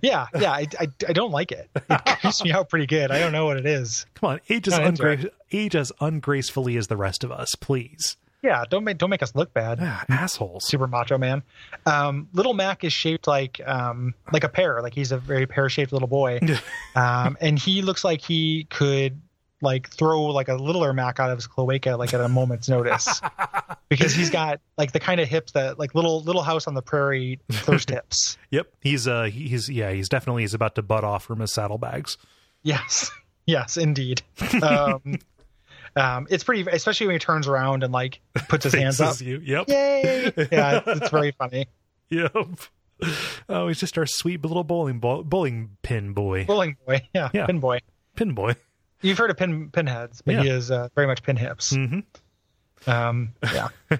Yeah, 0.00 0.26
yeah, 0.38 0.50
I, 0.52 0.66
I, 0.78 0.88
I 1.08 1.12
don't 1.12 1.30
like 1.30 1.52
it. 1.52 1.70
It 1.74 2.04
creeps 2.20 2.42
me 2.44 2.52
out 2.52 2.68
pretty 2.68 2.86
good. 2.86 3.10
I 3.10 3.18
don't 3.18 3.32
know 3.32 3.46
what 3.46 3.56
it 3.56 3.66
is. 3.66 4.04
Come 4.14 4.30
on, 4.30 4.40
age 4.48 4.68
as, 4.68 4.74
ungra- 4.74 5.30
age 5.52 5.76
as 5.76 5.92
ungracefully 6.00 6.76
as 6.76 6.88
the 6.88 6.96
rest 6.96 7.24
of 7.24 7.32
us, 7.32 7.54
please. 7.54 8.16
Yeah, 8.42 8.64
don't 8.68 8.82
make 8.82 8.98
don't 8.98 9.10
make 9.10 9.22
us 9.22 9.36
look 9.36 9.54
bad. 9.54 9.78
Ah, 9.80 10.04
assholes. 10.08 10.66
Super 10.66 10.88
Macho 10.88 11.16
Man. 11.16 11.44
Um, 11.86 12.28
little 12.32 12.54
Mac 12.54 12.82
is 12.82 12.92
shaped 12.92 13.28
like 13.28 13.60
um, 13.64 14.14
like 14.32 14.42
a 14.42 14.48
pear. 14.48 14.82
Like 14.82 14.94
he's 14.94 15.12
a 15.12 15.18
very 15.18 15.46
pear 15.46 15.68
shaped 15.68 15.92
little 15.92 16.08
boy, 16.08 16.40
um, 16.96 17.36
and 17.40 17.56
he 17.56 17.82
looks 17.82 18.04
like 18.04 18.20
he 18.20 18.66
could 18.68 19.20
like 19.62 19.88
throw 19.90 20.22
like 20.24 20.48
a 20.48 20.54
littler 20.54 20.92
Mac 20.92 21.20
out 21.20 21.30
of 21.30 21.38
his 21.38 21.46
cloaca 21.46 21.96
like 21.96 22.12
at 22.12 22.20
a 22.20 22.28
moment's 22.28 22.68
notice 22.68 23.20
because 23.88 24.12
he's 24.14 24.28
got 24.30 24.60
like 24.76 24.92
the 24.92 25.00
kind 25.00 25.20
of 25.20 25.28
hips 25.28 25.52
that 25.52 25.78
like 25.78 25.94
little 25.94 26.22
little 26.22 26.42
house 26.42 26.66
on 26.66 26.74
the 26.74 26.82
prairie 26.82 27.40
thirst 27.50 27.90
hips. 27.90 28.36
Yep, 28.50 28.66
he's 28.80 29.08
uh 29.08 29.24
he's 29.24 29.68
yeah 29.70 29.92
he's 29.92 30.08
definitely 30.10 30.42
he's 30.42 30.52
about 30.54 30.74
to 30.74 30.82
butt 30.82 31.04
off 31.04 31.24
from 31.24 31.40
his 31.40 31.52
saddlebags. 31.52 32.18
Yes, 32.62 33.10
yes, 33.46 33.76
indeed. 33.78 34.20
Um, 34.62 35.18
um, 35.96 36.26
it's 36.30 36.44
pretty, 36.44 36.68
especially 36.70 37.06
when 37.06 37.14
he 37.14 37.18
turns 37.18 37.46
around 37.48 37.82
and 37.82 37.92
like 37.92 38.20
puts 38.48 38.64
his 38.64 38.74
hands 38.74 39.00
up. 39.00 39.20
You. 39.20 39.40
Yep. 39.44 39.68
Yay! 39.68 40.32
Yeah, 40.52 40.80
it's, 40.86 41.00
it's 41.02 41.10
very 41.10 41.32
funny. 41.32 41.66
Yep. 42.10 42.34
Oh, 43.48 43.68
he's 43.68 43.80
just 43.80 43.98
our 43.98 44.06
sweet 44.06 44.42
little 44.44 44.64
bowling 44.64 45.00
ball, 45.00 45.22
bowling 45.24 45.76
pin 45.82 46.12
boy, 46.12 46.44
Bowling 46.44 46.76
boy, 46.86 47.02
yeah, 47.14 47.30
Yeah. 47.32 47.46
pin 47.46 47.58
boy. 47.58 47.80
pin 48.16 48.32
boy. 48.34 48.54
You've 49.02 49.18
heard 49.18 49.30
of 49.30 49.36
pin 49.36 49.70
pinheads, 49.70 50.22
but 50.22 50.36
he 50.42 50.48
is 50.48 50.70
uh, 50.70 50.88
very 50.94 51.06
much 51.06 51.22
pin 51.22 51.36
hips. 51.36 51.70
hmm 51.74 52.00
Um, 52.86 53.34
yeah, 53.42 53.68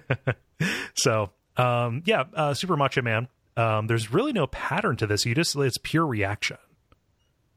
So, 0.94 1.30
um, 1.56 2.02
yeah, 2.06 2.24
uh, 2.34 2.54
Super 2.54 2.76
Macho 2.76 3.02
Man. 3.02 3.28
Um, 3.56 3.86
there's 3.86 4.12
really 4.12 4.32
no 4.32 4.46
pattern 4.46 4.96
to 4.96 5.06
this. 5.06 5.26
You 5.26 5.34
just 5.34 5.54
it's 5.56 5.76
pure 5.82 6.06
reaction. 6.06 6.56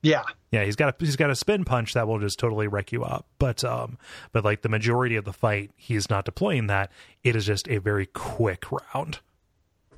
yeah, 0.02 0.24
Yeah, 0.52 0.66
he's 0.66 0.76
got 0.76 0.90
a 1.02 1.06
he's 1.06 1.16
got 1.16 1.30
a 1.30 1.36
spin 1.36 1.64
punch 1.66 1.94
that 1.94 2.08
will 2.08 2.20
just 2.20 2.38
totally 2.38 2.68
wreck 2.68 2.92
you 2.92 3.04
up. 3.04 3.26
But 3.40 3.64
um, 3.64 3.98
but 4.34 4.44
like 4.44 4.62
the 4.62 4.70
majority 4.70 5.16
of 5.16 5.24
the 5.26 5.34
fight, 5.34 5.72
he's 5.78 6.10
not 6.10 6.26
deploying 6.26 6.68
that. 6.68 6.92
It 7.24 7.36
is 7.36 7.46
just 7.46 7.68
a 7.70 7.78
very 7.78 8.08
quick 8.08 8.66
round. 8.72 9.20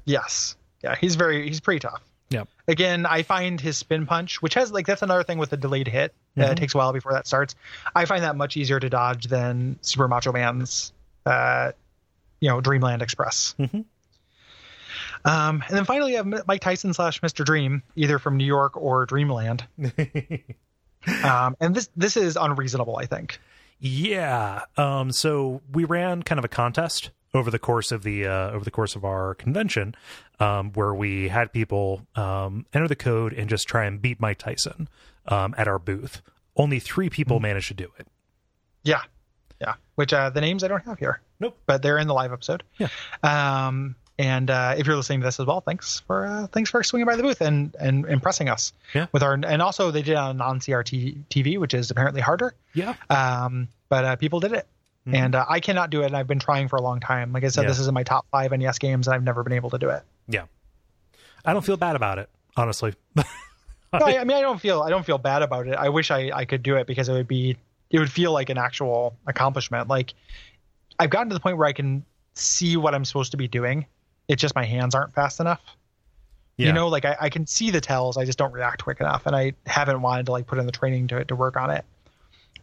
yes, 0.06 0.56
yeah. 0.84 0.96
He's 0.96 1.16
very, 1.16 1.48
he's 1.48 1.60
pretty 1.60 1.80
tough. 1.80 2.04
Yeah, 2.30 2.44
Again, 2.68 3.06
I 3.06 3.24
find 3.24 3.60
his 3.62 3.78
spin 3.78 4.06
punch, 4.06 4.42
which 4.42 4.54
has 4.56 4.72
like 4.72 4.86
that's 4.86 5.02
another 5.02 5.24
thing 5.24 5.38
with 5.38 5.54
a 5.54 5.58
delayed 5.58 5.88
hit. 5.88 6.14
Uh, 6.38 6.42
Mhm. 6.42 6.52
it 6.52 6.56
takes 6.58 6.76
a 6.76 6.78
while 6.78 6.92
before 6.92 7.14
that 7.14 7.26
starts. 7.26 7.56
I 7.96 8.04
find 8.06 8.24
that 8.24 8.36
much 8.36 8.58
easier 8.58 8.80
to 8.80 8.90
dodge 8.90 9.26
than 9.28 9.80
Super 9.82 10.08
Macho 10.10 10.34
Man's, 10.34 10.92
uh, 11.26 11.72
you 12.42 12.50
know, 12.50 12.60
Dreamland 12.60 13.02
Express. 13.02 13.56
Mhm. 13.58 13.86
Um, 15.26 15.64
and 15.68 15.78
then 15.78 15.86
finally, 15.86 16.12
you 16.12 16.18
have 16.18 16.48
Mike 16.48 16.62
Tyson 16.62 16.94
slash 16.94 17.22
Mr. 17.22 17.44
Dream, 17.46 17.82
either 17.96 18.20
from 18.20 18.38
New 18.38 18.46
York 18.46 18.76
or 18.78 19.06
Dreamland. 19.06 19.66
um, 21.24 21.56
and 21.60 21.76
this 21.76 21.90
this 21.96 22.18
is 22.18 22.36
unreasonable, 22.38 22.98
I 22.98 23.06
think. 23.06 23.40
yeah. 23.80 24.62
Um, 24.78 25.12
so 25.12 25.62
we 25.72 25.84
ran 25.86 26.24
kind 26.24 26.40
of 26.40 26.46
a 26.46 26.50
contest 26.50 27.12
over 27.38 27.52
the 27.52 27.60
course 27.60 27.92
of 27.92 28.04
the 28.04 28.26
uh, 28.26 28.52
over 28.52 28.66
the 28.66 28.72
course 28.72 28.96
of 28.96 29.06
our 29.06 29.36
convention, 29.36 29.96
um, 30.40 30.72
where 30.74 30.94
we 30.94 31.30
had 31.30 31.54
people 31.54 32.06
um, 32.16 32.66
enter 32.74 32.88
the 32.88 32.96
code 32.96 33.34
and 33.34 33.50
just 33.50 33.68
try 33.68 33.86
and 33.86 34.02
beat 34.02 34.20
Mike 34.20 34.38
Tyson 34.40 34.90
um, 35.28 35.56
at 35.58 35.68
our 35.68 35.80
booth. 35.80 36.22
Only 36.56 36.80
three 36.80 37.10
people 37.10 37.40
managed 37.40 37.68
to 37.68 37.74
do 37.74 37.92
it. 38.00 38.08
Yeah, 38.84 39.02
yeah. 39.62 39.76
Which 39.96 40.14
uh, 40.14 40.30
the 40.30 40.42
names 40.42 40.64
I 40.64 40.68
don't 40.68 40.84
have 40.86 41.00
here. 41.00 41.22
Nope. 41.40 41.58
But 41.66 41.82
they're 41.82 41.98
in 41.98 42.08
the 42.08 42.14
live 42.14 42.34
episode. 42.34 42.64
Yeah. 42.78 42.88
Um, 43.24 43.96
and 44.20 44.50
uh, 44.50 44.76
if 44.78 44.88
you're 44.88 44.96
listening 44.96 45.20
to 45.20 45.26
this 45.26 45.40
as 45.40 45.46
well, 45.46 45.62
thanks 45.62 46.02
for 46.08 46.26
uh, 46.26 46.48
thanks 46.48 46.72
for 46.72 46.82
swinging 46.84 47.06
by 47.06 47.16
the 47.16 47.24
booth 47.24 47.42
and 47.42 47.76
and 47.80 48.06
impressing 48.06 48.50
us. 48.50 48.74
Yeah. 48.94 49.08
With 49.12 49.22
our 49.22 49.34
and 49.34 49.62
also 49.62 49.92
they 49.92 50.02
did 50.02 50.14
it 50.14 50.18
on 50.18 50.38
non 50.38 50.60
CRT 50.60 51.26
TV, 51.30 51.60
which 51.60 51.74
is 51.74 51.92
apparently 51.92 52.22
harder. 52.22 52.56
Yeah. 52.74 52.96
Um, 53.10 53.68
but 53.90 54.06
uh, 54.06 54.16
people 54.16 54.40
did 54.40 54.54
it. 54.54 54.68
Mhm. 55.08 55.14
And 55.16 55.36
uh, 55.36 55.46
I 55.48 55.60
cannot 55.60 55.90
do 55.90 56.02
it, 56.02 56.08
and 56.08 56.18
I've 56.18 56.28
been 56.28 56.40
trying 56.40 56.68
for 56.68 56.76
a 56.76 56.82
long 56.82 57.00
time. 57.00 57.32
Like 57.32 57.44
I 57.44 57.48
said, 57.48 57.62
Yeah. 57.64 57.68
this 57.70 57.80
is 57.80 57.88
in 57.88 57.94
my 57.94 58.04
top 58.04 58.26
five 58.32 58.52
NES 58.52 58.78
games, 58.78 59.08
and 59.08 59.14
I've 59.16 59.24
never 59.24 59.42
been 59.44 59.54
able 59.54 59.70
to 59.70 59.78
do 59.78 59.90
it. 59.90 60.04
Yeah. 60.28 60.44
I 61.46 61.54
don't 61.54 61.64
feel 61.66 61.78
bad 61.78 61.96
about 61.96 62.20
it, 62.20 62.30
honestly. 62.56 62.94
No, 63.94 64.06
I, 64.06 64.18
I 64.20 64.24
mean, 64.26 64.36
I 64.36 64.42
don't 64.42 64.60
feel 64.60 64.82
I 64.82 64.90
don't 64.90 65.06
feel 65.06 65.18
bad 65.18 65.42
about 65.42 65.66
it. 65.66 65.74
I 65.76 65.88
wish 65.88 66.12
I 66.12 66.30
I 66.34 66.44
could 66.44 66.62
do 66.62 66.76
it 66.76 66.88
because 66.88 67.08
it 67.08 67.14
would 67.14 67.28
be 67.28 67.56
it 67.90 68.00
would 68.00 68.12
feel 68.12 68.34
like 68.34 68.50
an 68.50 68.58
actual 68.58 69.16
accomplishment. 69.28 69.88
Like 69.88 70.14
I've 71.00 71.10
gotten 71.10 71.30
to 71.30 71.34
the 71.34 71.40
point 71.40 71.58
where 71.58 71.66
I 71.68 71.72
can 71.72 72.04
see 72.34 72.76
what 72.76 72.94
I'm 72.94 73.06
supposed 73.06 73.32
to 73.32 73.38
be 73.38 73.48
doing. 73.48 73.86
It's 74.28 74.42
just 74.42 74.56
my 74.56 74.66
hands 74.66 74.94
aren't 74.94 75.14
fast 75.14 75.40
enough. 75.40 75.62
Yeah. 76.58 76.68
You 76.68 76.74
know, 76.74 76.90
like 76.90 77.06
I, 77.06 77.16
I 77.22 77.30
can 77.30 77.48
see 77.48 77.72
the 77.72 77.80
tells, 77.80 78.18
I 78.18 78.26
just 78.26 78.38
don't 78.38 78.52
react 78.52 78.84
quick 78.84 79.00
enough, 79.00 79.26
and 79.26 79.34
I 79.34 79.54
haven't 79.66 80.02
wanted 80.02 80.26
to 80.26 80.34
like 80.34 80.48
put 80.48 80.60
in 80.60 80.66
the 80.66 80.72
training 80.74 81.08
to 81.08 81.24
to 81.24 81.36
work 81.38 81.56
on 81.56 81.70
it. 81.70 81.86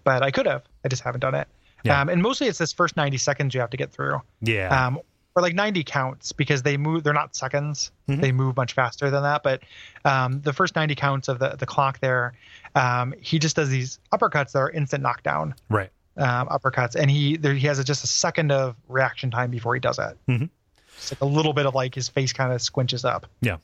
But 0.04 0.22
I 0.22 0.30
could 0.30 0.44
have. 0.46 0.62
I 0.84 0.88
just 0.88 1.02
haven't 1.02 1.20
done 1.20 1.34
it. 1.34 1.48
Yeah. 1.84 2.00
Um, 2.00 2.08
and 2.08 2.20
mostly 2.22 2.48
it's 2.48 2.58
this 2.58 2.72
first 2.72 2.96
90 2.96 3.18
seconds 3.18 3.54
you 3.54 3.60
have 3.60 3.70
to 3.70 3.76
get 3.76 3.92
through. 3.92 4.20
yeah. 4.40 4.86
Um, 4.86 4.98
or 5.36 5.42
like 5.42 5.54
90 5.54 5.82
counts 5.84 6.30
because 6.32 6.62
they 6.62 6.76
move. 6.76 7.02
They're 7.02 7.12
not 7.12 7.34
seconds. 7.34 7.90
Mhm. 8.08 8.20
They 8.20 8.30
move 8.30 8.56
much 8.56 8.72
faster 8.72 9.10
than 9.10 9.24
that. 9.24 9.42
But 9.42 9.62
um, 10.04 10.40
the 10.42 10.52
first 10.52 10.76
90 10.76 10.94
counts 10.94 11.26
of 11.26 11.40
the 11.40 11.56
the 11.58 11.66
clock 11.66 11.98
there, 11.98 12.34
um, 12.76 13.12
he 13.20 13.40
just 13.40 13.56
does 13.56 13.68
these 13.68 13.98
uppercuts 14.12 14.52
that 14.52 14.60
are 14.60 14.70
instant 14.70 15.02
knockdown 15.02 15.56
right. 15.68 15.90
um, 16.16 16.46
uppercuts, 16.48 16.94
and 16.94 17.10
he 17.10 17.36
there 17.36 17.52
he 17.52 17.66
has 17.66 17.80
a, 17.80 17.84
just 17.84 18.04
a 18.04 18.06
second 18.06 18.52
of 18.52 18.76
reaction 18.88 19.32
time 19.32 19.50
before 19.50 19.74
he 19.74 19.80
does 19.80 19.98
it. 19.98 20.16
Mhm. 20.28 20.50
Just 20.94 21.10
like 21.10 21.20
a 21.20 21.26
little 21.26 21.52
bit 21.52 21.66
of 21.66 21.74
like 21.74 21.96
his 21.96 22.08
face 22.08 22.32
kind 22.32 22.52
of 22.52 22.60
squinches 22.60 23.04
up. 23.04 23.26
Yeah. 23.40 23.56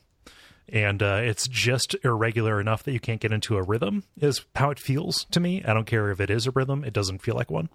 And 0.67 1.01
uh, 1.01 1.19
it's 1.23 1.47
just 1.47 1.95
irregular 2.03 2.59
enough 2.59 2.83
that 2.83 2.91
you 2.91 2.99
can't 2.99 3.19
get 3.21 3.31
into 3.31 3.55
a 3.57 3.63
rhythm, 3.63 4.03
is 4.19 4.45
how 4.55 4.71
it 4.71 4.79
feels 4.79 5.25
to 5.31 5.39
me. 5.39 5.63
I 5.65 5.73
don't 5.73 5.85
care 5.87 6.11
if 6.11 6.19
it 6.21 6.29
is 6.29 6.47
a 6.47 6.51
rhythm, 6.51 6.83
it 6.83 6.91
doesn't 6.93 7.19
feel 7.21 7.35
like 7.35 7.49
one. 7.49 7.69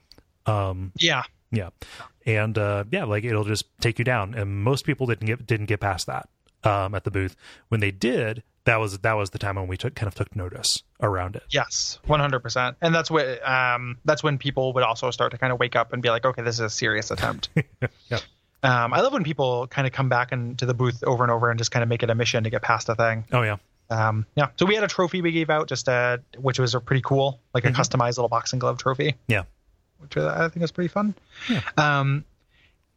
Um, 0.47 0.93
Yeah, 0.99 1.23
yeah. 1.51 1.71
And 2.25 2.57
uh, 2.59 2.85
yeah, 2.91 3.05
like 3.05 3.25
it'll 3.25 3.45
just 3.45 3.65
take 3.81 3.99
you 3.99 4.05
down. 4.05 4.35
And 4.35 4.63
most 4.63 4.85
people 4.85 5.07
didn't 5.07 5.27
get 5.27 5.47
didn't 5.47 5.67
get 5.67 5.81
past 5.81 6.07
that 6.07 6.29
um, 6.65 6.95
at 6.95 7.05
the 7.05 7.11
booth. 7.11 7.37
When 7.69 7.81
they 7.81 7.91
did, 7.93 8.43
that 8.65 8.79
was 8.81 8.99
that 8.99 9.13
was 9.15 9.31
the 9.31 9.39
time 9.39 9.55
when 9.57 9.69
we 9.69 9.77
took 9.77 9.95
kind 9.95 10.09
of 10.09 10.15
took 10.15 10.35
notice 10.35 10.83
around 11.01 11.37
it. 11.37 11.45
yes, 11.51 11.99
one 12.07 12.19
hundred 12.21 12.41
percent. 12.41 12.77
And 12.81 12.95
that's 12.95 13.11
what 13.11 13.47
um, 13.49 13.99
that's 14.05 14.23
when 14.25 14.39
people 14.39 14.73
would 14.73 14.83
also 14.83 15.11
start 15.13 15.31
to 15.33 15.39
kind 15.39 15.53
of 15.53 15.61
wake 15.61 15.77
up 15.77 15.93
and 15.93 16.03
be 16.03 16.11
like, 16.11 16.25
okay, 16.25 16.43
this 16.43 16.57
is 16.57 16.61
a 16.61 16.71
serious 16.71 17.11
attempt. 17.11 17.49
Yeah. 18.11 18.19
Um, 18.63 18.93
I 18.95 19.01
love 19.03 19.13
when 19.13 19.23
people 19.23 19.69
kind 19.69 19.87
of 19.87 19.93
come 19.93 20.09
back 20.09 20.33
into 20.33 20.67
the 20.67 20.75
booth 20.75 21.05
over 21.05 21.23
and 21.23 21.31
over 21.31 21.51
and 21.51 21.59
just 21.59 21.71
kind 21.71 21.83
of 21.85 21.89
make 21.89 22.03
it 22.03 22.11
a 22.11 22.15
mission 22.17 22.43
to 22.45 22.51
get 22.51 22.63
past 22.63 22.89
a 22.89 22.97
thing. 22.97 23.25
Oh 23.31 23.43
yeah. 23.43 23.57
Um, 23.91 24.27
yeah. 24.35 24.49
So 24.57 24.67
we 24.67 24.75
had 24.75 24.83
a 24.83 24.89
trophy 24.89 25.23
we 25.23 25.31
gave 25.31 25.51
out, 25.51 25.69
just 25.69 25.89
uh, 25.89 26.19
which 26.39 26.59
was 26.59 26.75
a 26.75 26.81
pretty 26.81 27.03
cool, 27.03 27.39
like 27.55 27.65
a 27.65 27.69
Mhm. 27.71 27.77
customized 27.77 28.17
little 28.17 28.29
boxing 28.29 28.59
glove 28.59 28.79
trophy. 28.79 29.15
Yeah. 29.29 29.43
Which 29.99 30.17
I 30.17 30.49
think 30.49 30.63
was 30.63 30.73
pretty 30.73 30.89
fun. 30.89 31.15
Yeah. 31.49 31.61
Um, 31.77 32.25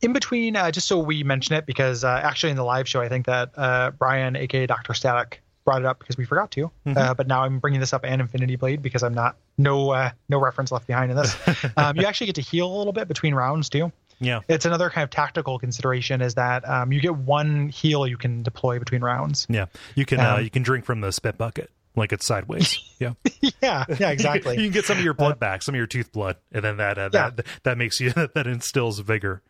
in 0.01 0.13
between, 0.13 0.55
uh, 0.55 0.71
just 0.71 0.87
so 0.87 0.99
we 0.99 1.23
mention 1.23 1.55
it, 1.55 1.65
because 1.65 2.03
uh, 2.03 2.21
actually 2.23 2.51
in 2.51 2.55
the 2.55 2.63
live 2.63 2.87
show, 2.87 3.01
I 3.01 3.09
think 3.09 3.25
that 3.25 3.51
uh, 3.57 3.91
Brian, 3.91 4.35
aka 4.35 4.65
Doctor 4.65 4.93
Static, 4.93 5.41
brought 5.65 5.81
it 5.81 5.85
up 5.85 5.99
because 5.99 6.17
we 6.17 6.25
forgot 6.25 6.51
to. 6.51 6.71
Mhm. 6.85 6.97
Uh, 6.97 7.13
but 7.13 7.27
now 7.27 7.43
I'm 7.43 7.59
bringing 7.59 7.79
this 7.79 7.93
up 7.93 8.03
and 8.03 8.21
Infinity 8.21 8.55
Blade 8.55 8.81
because 8.81 9.03
I'm 9.03 9.13
not 9.13 9.35
no 9.57 9.91
uh, 9.91 10.11
no 10.29 10.39
reference 10.39 10.71
left 10.71 10.87
behind 10.87 11.11
in 11.11 11.17
this. 11.17 11.35
um, 11.77 11.97
you 11.97 12.05
actually 12.05 12.27
get 12.27 12.35
to 12.35 12.41
heal 12.41 12.73
a 12.73 12.77
little 12.77 12.93
bit 12.93 13.07
between 13.07 13.35
rounds 13.35 13.69
too. 13.69 13.91
Yeah. 14.21 14.41
It's 14.49 14.65
another 14.65 14.89
kind 14.89 15.03
of 15.03 15.09
tactical 15.09 15.59
consideration 15.59 16.21
is 16.21 16.35
that 16.35 16.67
um, 16.67 16.91
you 16.91 16.99
get 16.99 17.15
one 17.15 17.69
heal 17.69 18.05
you 18.05 18.17
can 18.17 18.43
deploy 18.43 18.77
between 18.79 19.01
rounds. 19.01 19.47
Yeah. 19.49 19.67
You 19.95 20.05
can 20.05 20.19
uh, 20.19 20.35
Um, 20.35 20.43
you 20.43 20.49
can 20.49 20.61
drink 20.63 20.85
from 20.85 21.01
the 21.01 21.11
spit 21.11 21.37
bucket 21.37 21.69
like 21.99 22.11
it's 22.13 22.25
sideways. 22.25 22.79
Yeah. 22.99 23.13
yeah, 23.61 23.85
yeah, 23.97 24.09
exactly. 24.09 24.55
you 24.57 24.63
can 24.63 24.71
get 24.73 24.83
some 24.83 24.97
of 24.97 25.03
your 25.05 25.13
blood 25.13 25.39
back, 25.39 25.61
some 25.63 25.73
of 25.73 25.77
your 25.77 25.87
tooth 25.87 26.11
blood, 26.11 26.35
and 26.51 26.61
then 26.65 26.75
that 26.77 26.97
uh, 26.97 27.09
Yeah. 27.13 27.29
that 27.29 27.45
that 27.63 27.77
makes 27.77 28.01
you 28.01 28.11
that 28.33 28.45
instills 28.45 28.99
vigor. 28.99 29.41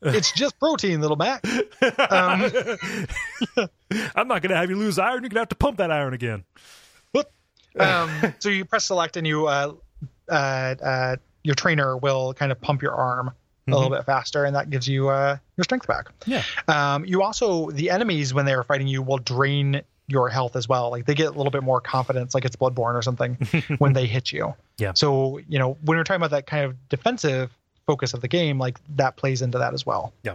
it's 0.00 0.32
just 0.32 0.58
protein, 0.58 1.02
little 1.02 1.16
Mac. 1.18 1.44
Um, 2.10 2.50
I'm 4.14 4.28
not 4.28 4.40
going 4.42 4.50
to 4.50 4.56
have 4.56 4.70
you 4.70 4.76
lose 4.76 4.98
iron. 4.98 5.14
You're 5.22 5.28
going 5.28 5.30
to 5.32 5.38
have 5.40 5.48
to 5.50 5.56
pump 5.56 5.76
that 5.78 5.90
iron 5.90 6.14
again. 6.14 6.44
um, 7.78 8.10
so 8.38 8.48
you 8.48 8.64
press 8.64 8.86
select 8.86 9.16
and 9.18 9.26
you 9.26 9.46
uh, 9.46 9.74
uh, 10.30 10.32
uh, 10.32 11.16
your 11.42 11.54
trainer 11.54 11.96
will 11.96 12.32
kind 12.32 12.50
of 12.50 12.60
pump 12.60 12.80
your 12.82 12.94
arm 12.94 13.32
a 13.68 13.72
little 13.72 13.90
bit 13.90 14.06
faster, 14.06 14.44
and 14.44 14.54
that 14.56 14.70
gives 14.70 14.86
you 14.88 15.08
uh, 15.08 15.36
your 15.56 15.64
strength 15.64 15.86
back. 15.86 16.06
Yeah. 16.24 16.44
Um, 16.68 17.04
you 17.04 17.22
also 17.22 17.70
the 17.70 17.90
enemies 17.90 18.32
when 18.32 18.46
they 18.46 18.54
are 18.54 18.62
fighting 18.62 18.86
you 18.86 19.02
will 19.02 19.18
drain 19.18 19.82
your 20.08 20.28
health 20.28 20.56
as 20.56 20.68
well. 20.68 20.90
Like 20.90 21.04
they 21.06 21.14
get 21.14 21.26
a 21.28 21.32
little 21.36 21.50
bit 21.50 21.62
more 21.62 21.80
confidence, 21.80 22.34
like 22.34 22.44
it's 22.44 22.56
Bloodborne 22.56 22.94
or 22.94 23.02
something, 23.02 23.34
when 23.78 23.92
they 23.92 24.06
hit 24.06 24.32
you. 24.32 24.54
Yeah. 24.78 24.92
So 24.94 25.38
you 25.48 25.58
know 25.58 25.76
when 25.84 25.98
we're 25.98 26.04
talking 26.04 26.20
about 26.20 26.30
that 26.30 26.46
kind 26.46 26.64
of 26.64 26.88
defensive 26.88 27.50
focus 27.86 28.14
of 28.14 28.20
the 28.20 28.28
game, 28.28 28.58
like 28.58 28.78
that 28.96 29.16
plays 29.16 29.42
into 29.42 29.58
that 29.58 29.74
as 29.74 29.84
well. 29.86 30.12
Yeah. 30.22 30.34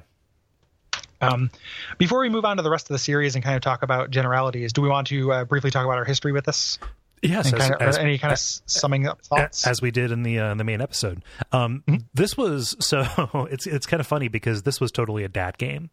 Um, 1.22 1.52
before 2.00 2.20
we 2.20 2.30
move 2.30 2.46
on 2.46 2.58
to 2.58 2.64
the 2.64 2.70
rest 2.72 2.90
of 2.90 2.94
the 2.96 3.00
series 3.00 3.36
and 3.36 3.44
kind 3.44 3.56
of 3.56 3.62
talk 3.62 3.84
about 3.84 4.10
generalities, 4.10 4.74
do 4.74 4.82
we 4.82 4.90
want 4.90 5.08
to 5.08 5.32
uh, 5.32 5.46
briefly 5.46 5.70
talk 5.70 5.86
about 5.86 5.98
our 5.98 6.06
history 6.06 6.32
with 6.32 6.46
this? 6.46 6.80
Yes. 7.22 7.54
as- 7.54 7.60
kind 7.60 7.74
of, 7.76 7.82
as- 7.82 7.98
any 8.00 8.18
kind 8.18 8.32
of 8.32 8.38
s 8.38 8.64
summing 8.66 9.06
up 9.06 9.22
thoughts? 9.22 9.68
as 9.68 9.82
we 9.84 9.92
did 9.92 10.12
in 10.12 10.24
the 10.24 10.40
uh, 10.40 10.52
in 10.52 10.58
the 10.58 10.64
main 10.64 10.82
episode. 10.82 11.22
Um, 11.52 11.84
Mm-hmm. 11.88 12.06
This 12.16 12.36
was 12.36 12.76
so 12.80 13.48
it's 13.52 13.68
it's 13.68 13.86
kind 13.86 14.02
of 14.02 14.08
funny 14.08 14.28
because 14.30 14.64
this 14.64 14.82
was 14.82 14.92
totally 14.92 15.24
a 15.24 15.30
dad 15.30 15.58
game. 15.60 15.92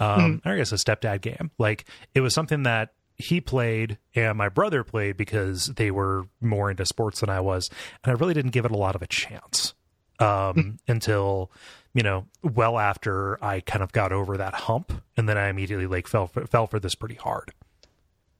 Mm-hmm. 0.00 0.20
Um, 0.24 0.42
I 0.44 0.56
guess 0.56 0.72
a 0.72 0.76
stepdad 0.76 1.20
game. 1.20 1.50
Like 1.58 1.84
it 2.14 2.20
was 2.20 2.34
something 2.34 2.64
that 2.64 2.90
he 3.18 3.40
played 3.40 3.98
and 4.14 4.38
my 4.38 4.48
brother 4.48 4.84
played 4.84 5.16
because 5.16 5.66
they 5.66 5.90
were 5.90 6.26
more 6.40 6.70
into 6.70 6.86
sports 6.86 7.20
than 7.20 7.28
I 7.28 7.40
was, 7.40 7.68
and 8.04 8.10
I 8.10 8.14
really 8.14 8.34
didn't 8.34 8.52
give 8.52 8.64
it 8.64 8.70
a 8.70 8.76
lot 8.76 8.94
of 8.94 9.02
a 9.02 9.06
chance 9.08 9.74
um, 10.20 10.78
until 10.88 11.50
you 11.94 12.02
know 12.02 12.26
well 12.42 12.78
after 12.78 13.42
I 13.42 13.60
kind 13.60 13.82
of 13.82 13.92
got 13.92 14.12
over 14.12 14.36
that 14.36 14.54
hump, 14.54 14.92
and 15.16 15.28
then 15.28 15.36
I 15.36 15.48
immediately 15.48 15.86
like 15.86 16.06
fell 16.06 16.26
for, 16.28 16.46
fell 16.46 16.66
for 16.66 16.78
this 16.80 16.94
pretty 16.94 17.16
hard. 17.16 17.52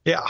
yeah. 0.05 0.27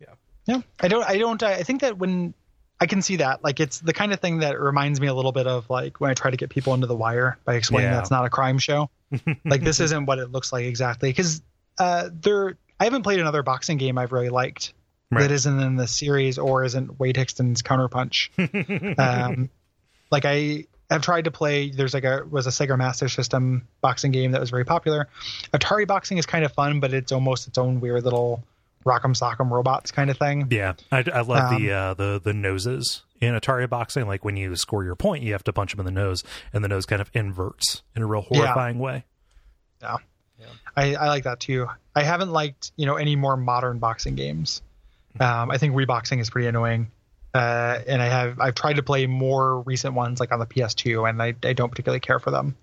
Yeah. 0.00 0.14
Yeah. 0.46 0.60
I 0.80 0.88
don't, 0.88 1.04
I 1.04 1.18
don't, 1.18 1.42
I 1.42 1.62
think 1.62 1.82
that 1.82 1.98
when 1.98 2.34
I 2.80 2.86
can 2.86 3.00
see 3.02 3.16
that, 3.16 3.44
like, 3.44 3.60
it's 3.60 3.78
the 3.78 3.92
kind 3.92 4.12
of 4.12 4.18
thing 4.18 4.38
that 4.38 4.58
reminds 4.58 5.00
me 5.00 5.06
a 5.06 5.14
little 5.14 5.30
bit 5.30 5.46
of 5.46 5.70
like 5.70 6.00
when 6.00 6.10
I 6.10 6.14
try 6.14 6.32
to 6.32 6.36
get 6.36 6.50
people 6.50 6.74
into 6.74 6.88
the 6.88 6.96
wire 6.96 7.38
by 7.44 7.54
explaining 7.54 7.90
Yeah. 7.90 7.96
that's 7.96 8.10
not 8.10 8.24
a 8.24 8.30
crime 8.30 8.58
show. 8.58 8.90
like, 9.44 9.62
this 9.62 9.78
isn't 9.78 10.06
what 10.06 10.18
it 10.18 10.32
looks 10.32 10.52
like 10.52 10.64
exactly. 10.64 11.12
Cause, 11.12 11.42
uh, 11.78 12.08
there, 12.12 12.56
I 12.82 12.86
haven't 12.86 13.02
played 13.04 13.20
another 13.20 13.44
boxing 13.44 13.76
game 13.78 13.96
I've 13.96 14.10
really 14.10 14.28
liked 14.28 14.72
Right. 15.12 15.20
that 15.20 15.30
isn't 15.30 15.60
in 15.60 15.76
the 15.76 15.86
series 15.86 16.36
or 16.38 16.64
isn't 16.64 16.98
Wade 16.98 17.16
Hixton's 17.16 17.62
Counterpunch. 17.62 18.30
um, 18.98 19.50
like 20.10 20.24
I 20.24 20.64
have 20.90 21.02
tried 21.02 21.26
to 21.26 21.30
play. 21.30 21.70
There's 21.70 21.94
like 21.94 22.02
a 22.02 22.24
was 22.28 22.48
a 22.48 22.50
Sega 22.50 22.76
Master 22.76 23.08
System 23.08 23.68
boxing 23.82 24.10
game 24.10 24.32
that 24.32 24.40
was 24.40 24.50
very 24.50 24.64
popular. 24.64 25.06
Atari 25.54 25.86
boxing 25.86 26.18
is 26.18 26.26
kind 26.26 26.44
of 26.44 26.52
fun, 26.52 26.80
but 26.80 26.92
it's 26.92 27.12
almost 27.12 27.46
its 27.46 27.56
own 27.58 27.80
weird 27.80 28.02
little 28.02 28.42
rock'em 28.84 29.14
sock'em 29.16 29.48
robots 29.50 29.92
kind 29.92 30.10
of 30.10 30.18
thing. 30.18 30.48
Yeah, 30.50 30.72
I, 30.90 31.04
I 31.14 31.20
love 31.20 31.50
the 31.56 31.70
Um, 31.72 31.90
uh, 31.90 31.94
the 31.94 32.20
the 32.24 32.32
noses 32.32 33.02
in 33.20 33.34
Atari 33.34 33.68
boxing. 33.68 34.06
Like 34.08 34.24
when 34.24 34.36
you 34.36 34.56
score 34.56 34.82
your 34.82 34.96
point, 34.96 35.22
you 35.22 35.32
have 35.34 35.44
to 35.44 35.52
punch 35.52 35.72
him 35.74 35.78
in 35.80 35.86
the 35.86 35.92
nose, 35.92 36.24
and 36.52 36.64
the 36.64 36.68
nose 36.68 36.86
kind 36.86 37.00
of 37.02 37.10
inverts 37.14 37.82
in 37.94 38.02
a 38.02 38.06
real 38.06 38.26
Yeah. 38.30 38.38
horrifying 38.38 38.78
way. 38.80 39.04
Yeah. 39.82 39.98
I, 40.76 40.94
I 40.94 41.08
like 41.08 41.24
that 41.24 41.40
too. 41.40 41.68
I 41.94 42.02
haven't 42.02 42.30
liked 42.30 42.72
you 42.76 42.86
know 42.86 42.96
any 42.96 43.16
more 43.16 43.36
modern 43.36 43.78
boxing 43.78 44.14
games. 44.14 44.62
Um, 45.20 45.50
I 45.50 45.58
think 45.58 45.74
reboxing 45.74 46.20
is 46.20 46.30
pretty 46.30 46.48
annoying. 46.48 46.90
Uh, 47.34 47.80
and 47.86 48.02
I 48.02 48.06
have 48.06 48.40
I've 48.40 48.54
tried 48.54 48.76
to 48.76 48.82
play 48.82 49.06
more 49.06 49.60
recent 49.60 49.94
ones 49.94 50.20
like 50.20 50.32
on 50.32 50.38
the 50.38 50.46
PS2, 50.46 51.08
and 51.08 51.22
I, 51.22 51.34
I 51.42 51.52
don't 51.54 51.70
particularly 51.70 52.00
care 52.00 52.18
for 52.18 52.30
them. 52.30 52.56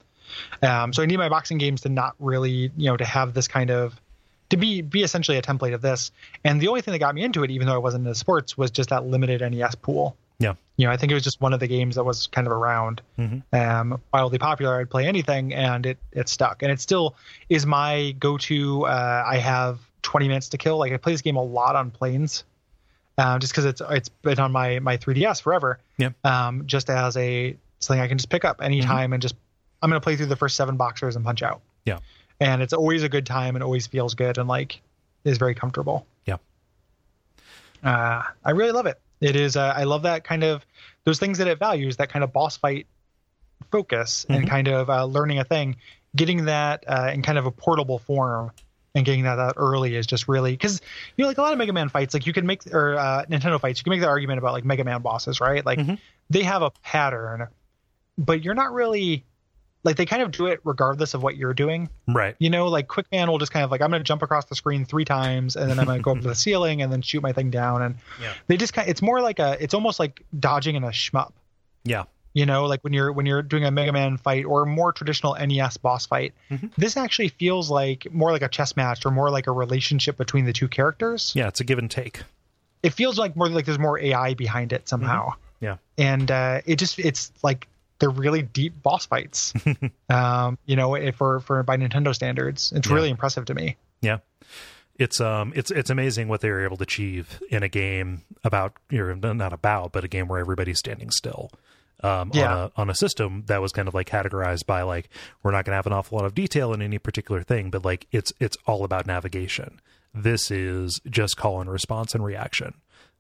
Um, 0.61 0.93
so 0.93 1.01
I 1.01 1.07
need 1.07 1.17
my 1.17 1.29
boxing 1.29 1.57
games 1.57 1.81
to 1.81 1.89
not 1.89 2.15
really 2.19 2.71
you 2.77 2.89
know 2.89 2.97
to 2.97 3.05
have 3.05 3.33
this 3.33 3.47
kind 3.47 3.71
of 3.71 3.99
to 4.49 4.57
be 4.57 4.81
be 4.81 5.03
essentially 5.03 5.37
a 5.37 5.41
template 5.41 5.73
of 5.73 5.81
this. 5.81 6.11
And 6.43 6.61
the 6.61 6.67
only 6.67 6.81
thing 6.81 6.91
that 6.91 6.99
got 6.99 7.15
me 7.15 7.23
into 7.23 7.43
it, 7.43 7.51
even 7.51 7.67
though 7.67 7.73
I 7.73 7.79
wasn't 7.79 8.05
into 8.05 8.15
sports, 8.15 8.57
was 8.57 8.71
just 8.71 8.89
that 8.89 9.05
limited 9.05 9.41
NES 9.41 9.75
pool. 9.75 10.15
Yeah. 10.39 10.53
You 10.77 10.87
know, 10.87 10.91
I 10.93 10.97
think 10.97 11.11
it 11.11 11.15
was 11.15 11.23
just 11.23 11.41
one 11.41 11.53
of 11.53 11.59
the 11.59 11.67
games 11.67 11.95
that 11.95 12.03
was 12.05 12.27
kind 12.27 12.47
of 12.47 12.53
around 12.53 13.01
Mhm. 13.17 13.43
um, 13.53 14.01
wildly 14.13 14.37
popular. 14.39 14.79
I'd 14.79 14.89
play 14.89 15.05
anything, 15.05 15.53
and 15.53 15.85
it 15.85 15.97
it 16.13 16.29
stuck, 16.29 16.63
and 16.63 16.71
it 16.71 16.79
still 16.79 17.15
is 17.49 17.65
my 17.65 18.15
go-to. 18.19 18.85
Uh, 18.85 19.23
I 19.27 19.37
have 19.37 19.79
20 20.03 20.27
minutes 20.29 20.47
to 20.49 20.57
kill. 20.57 20.77
Like 20.77 20.93
I 20.93 20.97
play 20.97 21.11
this 21.11 21.21
game 21.21 21.35
a 21.35 21.43
lot 21.43 21.75
on 21.75 21.91
planes, 21.91 22.45
um, 23.17 23.39
just 23.41 23.51
because 23.51 23.65
it's 23.65 23.81
it's 23.89 24.07
been 24.09 24.39
on 24.39 24.51
my 24.53 24.79
my 24.79 24.95
3ds 24.97 25.41
forever. 25.41 25.79
Yeah. 25.97 26.11
Um, 26.23 26.65
just 26.65 26.89
as 26.89 27.17
a 27.17 27.57
something 27.79 28.01
I 28.01 28.07
can 28.07 28.17
just 28.17 28.29
pick 28.29 28.45
up 28.45 28.61
anytime 28.61 29.11
and 29.13 29.21
just 29.21 29.35
I'm 29.81 29.89
gonna 29.89 29.99
play 29.99 30.15
through 30.15 30.27
the 30.27 30.35
first 30.37 30.55
seven 30.55 30.77
boxers 30.77 31.15
and 31.17 31.25
punch 31.25 31.43
out. 31.43 31.59
Yeah. 31.85 31.99
And 32.39 32.61
it's 32.61 32.71
always 32.73 33.03
a 33.03 33.09
good 33.09 33.25
time 33.25 33.55
and 33.57 33.63
always 33.63 33.87
feels 33.87 34.13
good 34.15 34.37
and 34.37 34.47
like 34.47 34.79
is 35.25 35.37
very 35.37 35.53
comfortable. 35.55 36.05
Yeah. 36.25 36.37
Uh, 37.83 38.23
I 38.45 38.51
really 38.51 38.71
love 38.71 38.85
it. 38.85 38.99
It 39.21 39.35
is. 39.35 39.55
Uh, 39.57 39.73
I 39.75 39.83
love 39.83 40.03
that 40.03 40.23
kind 40.23 40.43
of 40.43 40.65
those 41.03 41.19
things 41.19 41.37
that 41.39 41.47
it 41.47 41.59
values. 41.59 41.97
That 41.97 42.09
kind 42.09 42.23
of 42.23 42.31
boss 42.31 42.57
fight 42.57 42.87
focus 43.71 44.25
and 44.29 44.45
Mhm. 44.45 44.49
kind 44.49 44.67
of 44.67 44.89
uh, 44.89 45.05
learning 45.05 45.39
a 45.39 45.43
thing, 45.43 45.75
getting 46.15 46.45
that 46.45 46.83
uh, 46.87 47.11
in 47.13 47.21
kind 47.21 47.37
of 47.37 47.45
a 47.45 47.51
portable 47.51 47.99
form, 47.99 48.51
and 48.95 49.05
getting 49.05 49.23
that 49.23 49.37
out 49.37 49.53
early 49.57 49.95
is 49.95 50.07
just 50.07 50.27
really 50.27 50.51
because 50.53 50.81
you 51.15 51.23
know 51.23 51.27
like 51.27 51.37
a 51.37 51.41
lot 51.41 51.51
of 51.51 51.59
Mega 51.59 51.73
Man 51.73 51.89
fights, 51.89 52.13
like 52.13 52.25
you 52.25 52.33
can 52.33 52.45
make 52.45 52.65
or 52.73 52.95
uh, 52.97 53.25
Nintendo 53.25 53.59
fights, 53.59 53.79
you 53.79 53.83
can 53.83 53.91
make 53.91 54.01
the 54.01 54.07
argument 54.07 54.39
about 54.39 54.53
like 54.53 54.65
Mega 54.65 54.83
Man 54.83 55.01
bosses, 55.01 55.39
right? 55.39 55.65
Like 55.65 55.79
Mhm. 55.79 55.99
they 56.29 56.43
have 56.43 56.61
a 56.61 56.71
pattern, 56.83 57.47
but 58.17 58.43
you're 58.43 58.55
not 58.55 58.73
really 58.73 59.25
like 59.83 59.95
they 59.95 60.05
kind 60.05 60.21
of 60.21 60.31
do 60.31 60.47
it 60.47 60.59
regardless 60.63 61.13
of 61.13 61.23
what 61.23 61.37
you're 61.37 61.53
doing. 61.53 61.89
Right. 62.07 62.35
You 62.39 62.49
know, 62.49 62.67
like 62.67 62.87
Quickman 62.87 63.27
will 63.29 63.37
just 63.37 63.51
kind 63.53 63.63
of 63.63 63.71
like 63.71 63.81
I'm 63.81 63.89
going 63.89 64.01
to 64.01 64.03
jump 64.07 64.21
across 64.21 64.45
the 64.45 64.55
screen 64.55 64.83
three 64.85 65.05
times 65.05 65.55
and 65.55 65.69
then 65.69 65.79
I'm 65.79 65.85
going 65.85 65.99
to 65.99 66.03
go 66.03 66.11
up 66.11 66.21
to 66.21 66.27
the 66.27 66.35
ceiling 66.45 66.81
and 66.81 66.91
then 66.91 67.01
shoot 67.01 67.21
my 67.23 67.31
thing 67.33 67.49
down 67.49 67.81
and 67.81 67.95
Yeah. 68.21 68.33
they 68.47 68.57
just 68.57 68.73
kind. 68.73 68.87
of, 68.87 68.91
It's 68.91 69.01
more 69.01 69.21
like 69.21 69.39
a. 69.39 69.57
It's 69.61 69.73
almost 69.73 69.99
like 69.99 70.21
dodging 70.37 70.75
in 70.75 70.83
a 70.83 70.87
shmup. 70.89 71.31
Yeah. 71.83 72.03
You 72.33 72.45
know, 72.45 72.65
like 72.65 72.81
when 72.83 72.93
you're 72.93 73.11
when 73.11 73.25
you're 73.25 73.41
doing 73.41 73.65
a 73.65 73.71
Mega 73.71 73.91
Man 73.91 74.17
fight 74.17 74.45
or 74.45 74.63
a 74.63 74.65
more 74.65 74.91
traditional 74.91 75.33
NES 75.35 75.77
boss 75.77 76.05
fight, 76.05 76.33
Mhm. 76.51 76.71
this 76.77 76.95
actually 76.95 77.29
feels 77.29 77.71
like 77.71 78.05
more 78.11 78.31
like 78.31 78.43
a 78.43 78.49
chess 78.49 78.75
match 78.75 79.05
or 79.05 79.11
more 79.11 79.29
like 79.31 79.47
a 79.47 79.51
relationship 79.51 80.15
between 80.17 80.45
the 80.45 80.53
two 80.53 80.67
characters. 80.67 81.31
Yeah. 81.35 81.47
It's 81.47 81.59
a 81.59 81.63
give 81.63 81.79
and 81.79 81.89
take. 81.89 82.21
It 82.83 82.91
feels 82.91 83.17
like 83.17 83.35
more 83.35 83.49
like 83.49 83.65
there's 83.65 83.79
more 83.79 83.97
AI 83.99 84.35
behind 84.35 84.73
it 84.73 84.87
somehow. 84.89 85.31
Yeah. 85.61 85.77
and 85.97 86.29
uh, 86.29 86.61
it 86.65 86.75
just 86.77 86.99
it's 86.99 87.31
like 87.43 87.67
they're 87.99 88.09
really 88.09 88.41
deep 88.41 88.81
boss 88.81 89.05
fights. 89.05 89.53
um, 90.09 90.57
you 90.65 90.75
know, 90.75 90.95
if 90.95 91.15
for 91.15 91.39
for 91.41 91.61
by 91.63 91.77
Nintendo 91.77 92.13
standards, 92.15 92.71
it's 92.75 92.87
Yeah. 92.87 92.93
really 92.95 93.09
impressive 93.09 93.45
to 93.45 93.53
me. 93.53 93.77
Yeah. 94.01 94.19
It's 94.97 95.21
um 95.21 95.53
it's 95.55 95.71
it's 95.71 95.89
amazing 95.89 96.27
what 96.27 96.41
they 96.41 96.49
were 96.49 96.63
able 96.63 96.77
to 96.77 96.83
achieve 96.83 97.39
in 97.49 97.63
a 97.63 97.69
game 97.69 98.23
about 98.43 98.73
or 98.91 99.15
not 99.15 99.53
about 99.53 99.91
but 99.93 100.03
a 100.03 100.07
game 100.07 100.27
where 100.27 100.39
everybody's 100.39 100.79
standing 100.79 101.09
still. 101.11 101.51
Um, 102.01 102.31
Yeah. 102.33 102.47
on 102.53 102.57
a 102.57 102.71
on 102.81 102.89
a 102.89 102.95
system 102.95 103.43
that 103.47 103.61
was 103.61 103.71
kind 103.71 103.87
of 103.87 103.93
like 103.93 104.09
categorized 104.09 104.65
by 104.65 104.81
like 104.83 105.09
we're 105.43 105.51
not 105.51 105.65
going 105.65 105.71
to 105.73 105.77
have 105.77 105.87
an 105.87 105.93
awful 105.93 106.17
lot 106.17 106.25
of 106.25 106.33
detail 106.35 106.73
in 106.73 106.81
any 106.81 106.97
particular 106.97 107.43
thing, 107.43 107.69
but 107.69 107.83
like 107.85 108.07
it's 108.11 108.33
it's 108.39 108.57
all 108.65 108.83
about 108.83 109.05
navigation. 109.07 109.79
This 110.13 110.49
is 110.51 110.99
just 111.09 111.37
call 111.37 111.61
and 111.61 111.69
response 111.69 112.13
and 112.15 112.23
reaction. 112.25 112.73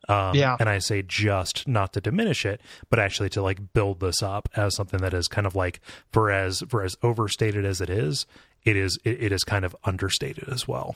Um, 0.07 0.35
Yeah. 0.35 0.55
and 0.59 0.69
I 0.69 0.79
say 0.79 1.01
just 1.01 1.67
not 1.67 1.93
to 1.93 2.01
diminish 2.01 2.45
it, 2.45 2.61
but 2.89 2.99
actually 2.99 3.29
to 3.29 3.41
like 3.41 3.73
build 3.73 3.99
this 3.99 4.23
up 4.23 4.49
as 4.55 4.75
something 4.75 4.99
that 5.01 5.13
is 5.13 5.27
kind 5.27 5.45
of 5.45 5.55
like 5.55 5.81
for 6.11 6.31
as 6.31 6.63
for 6.69 6.81
as 6.83 6.95
overstated 7.03 7.65
as 7.65 7.81
it 7.81 7.89
is, 7.89 8.25
it 8.63 8.75
is 8.77 8.97
it, 9.03 9.21
it 9.23 9.31
is 9.31 9.43
kind 9.43 9.65
of 9.65 9.75
understated 9.83 10.47
as 10.49 10.67
well. 10.67 10.95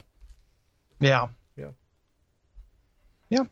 Yeah. 0.99 1.28
Yeah. 1.58 1.70
Yeah. 3.30 3.43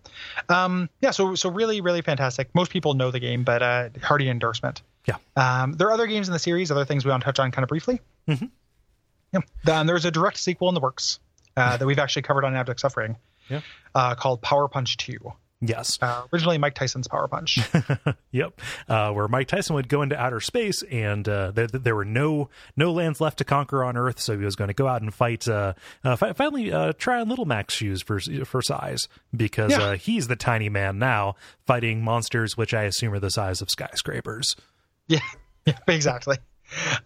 Um, 0.50 0.90
yeah. 1.02 1.12
So, 1.12 1.36
so 1.36 1.50
really, 1.50 1.82
really 1.82 2.02
fantastic. 2.02 2.54
Most 2.54 2.72
people 2.72 2.94
know 2.94 3.12
the 3.12 3.20
game, 3.20 3.44
but 3.44 3.62
uh, 3.62 3.90
hearty 4.02 4.30
endorsement. 4.30 4.82
Yeah. 5.08 5.16
Um, 5.36 5.74
there 5.74 5.88
are 5.88 5.92
other 5.92 6.08
games 6.08 6.28
in 6.28 6.34
the 6.34 6.40
series, 6.40 6.70
other 6.72 6.86
things 6.86 7.04
we 7.04 7.10
want 7.12 7.22
to 7.22 7.26
touch 7.26 7.40
on 7.40 7.52
kind 7.52 7.64
of 7.64 7.70
briefly. 7.70 8.00
Mhm. 8.28 8.52
Yeah. 9.34 9.80
Um, 9.80 9.88
there's 9.88 10.06
a 10.06 10.12
direct 10.12 10.38
sequel 10.38 10.70
in 10.70 10.76
the 10.76 10.82
works 10.82 11.20
uh, 11.58 11.78
that 11.78 11.86
we've 11.86 12.00
actually 12.00 12.22
covered 12.22 12.46
on 12.46 12.56
Abject 12.56 12.80
Suffering 12.80 13.18
Yeah. 13.50 13.62
uh, 13.96 14.14
called 14.16 14.42
Power 14.42 14.68
Punch 14.68 14.98
2. 14.98 15.18
Yes. 15.64 16.00
Uh, 16.02 16.24
originally 16.34 16.58
Mike 16.58 16.74
Tyson's 16.74 17.08
Power 17.08 17.28
Punch. 17.28 17.60
Yep. 18.34 18.62
Uh, 18.88 19.12
where 19.12 19.28
Mike 19.28 19.48
Tyson 19.50 19.76
would 19.76 19.90
go 19.90 20.02
into 20.02 20.18
outer 20.20 20.40
space, 20.40 20.84
and 20.84 21.28
uh, 21.28 21.52
there, 21.52 21.68
there 21.68 21.96
were 21.96 22.06
no 22.06 22.50
no 22.78 22.92
lands 22.94 23.20
left 23.20 23.38
to 23.40 23.44
conquer 23.44 23.84
on 23.84 23.98
Earth, 23.98 24.20
so 24.22 24.38
he 24.40 24.46
was 24.46 24.56
going 24.56 24.70
to 24.70 24.74
go 24.74 24.88
out 24.88 25.02
and 25.02 25.14
fight. 25.14 25.48
Uh, 25.48 25.74
uh, 26.04 26.16
fi- 26.16 26.32
finally, 26.34 26.72
uh, 26.72 26.94
try 26.94 27.20
on 27.20 27.28
Little 27.28 27.44
Mac's 27.46 27.74
shoes 27.74 28.02
for 28.02 28.20
for 28.46 28.62
size, 28.62 29.08
because 29.36 29.72
Yeah. 29.72 29.80
uh, 29.84 29.96
he's 29.98 30.28
the 30.30 30.38
tiny 30.38 30.70
man 30.70 30.98
now 30.98 31.36
fighting 31.68 32.02
monsters, 32.04 32.56
which 32.56 32.74
I 32.74 32.84
assume 32.84 33.14
are 33.14 33.20
the 33.20 33.30
size 33.30 33.62
of 33.62 33.70
skyscrapers. 33.70 34.56
yeah. 35.08 35.20
Yeah. 35.68 35.78
Exactly. 35.90 36.38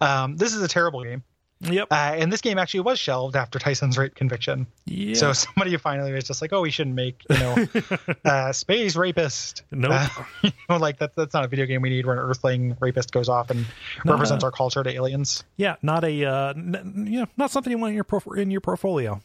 Um, 0.00 0.36
this 0.38 0.54
is 0.54 0.62
a 0.62 0.68
terrible 0.68 1.02
game. 1.04 1.24
Yep. 1.60 1.88
Uh, 1.90 1.94
and 1.94 2.30
this 2.30 2.42
game 2.42 2.58
actually 2.58 2.80
was 2.80 2.98
shelved 2.98 3.34
after 3.34 3.58
Tyson's 3.58 3.96
rape 3.96 4.14
conviction. 4.14 4.66
yeah. 4.84 5.14
So 5.14 5.32
somebody 5.34 5.74
finally 5.78 6.12
was 6.12 6.24
just 6.24 6.42
like, 6.42 6.52
"Oh, 6.52 6.60
we 6.60 6.70
shouldn't 6.70 6.94
make 6.94 7.22
you 7.30 7.36
know 7.38 7.66
uh, 8.26 8.52
space 8.52 8.94
rapist." 8.94 9.62
Nope. 9.70 9.92
Uh, 9.92 10.08
you 10.42 10.52
know, 10.68 10.76
like 10.76 10.98
that's 10.98 11.14
that's 11.16 11.32
not 11.32 11.44
a 11.44 11.48
video 11.48 11.64
game 11.64 11.80
we 11.80 11.88
need 11.88 12.04
where 12.04 12.14
an 12.16 12.20
Earthling 12.30 12.76
rapist 12.78 13.10
goes 13.10 13.30
off 13.30 13.48
and 13.50 13.64
No, 14.04 14.12
represents 14.12 14.42
no. 14.42 14.46
our 14.48 14.52
culture 14.52 14.82
to 14.82 14.90
aliens. 14.90 15.44
yeah. 15.56 15.76
Not 15.82 16.04
a 16.04 16.24
uh, 16.26 16.48
n- 16.50 17.06
you 17.10 17.20
know, 17.20 17.26
not 17.38 17.50
something 17.50 17.70
you 17.70 17.78
want 17.78 17.90
in 17.90 17.94
your 17.94 18.04
pro- 18.04 18.34
in 18.34 18.50
your 18.50 18.60
portfolio. 18.60 19.20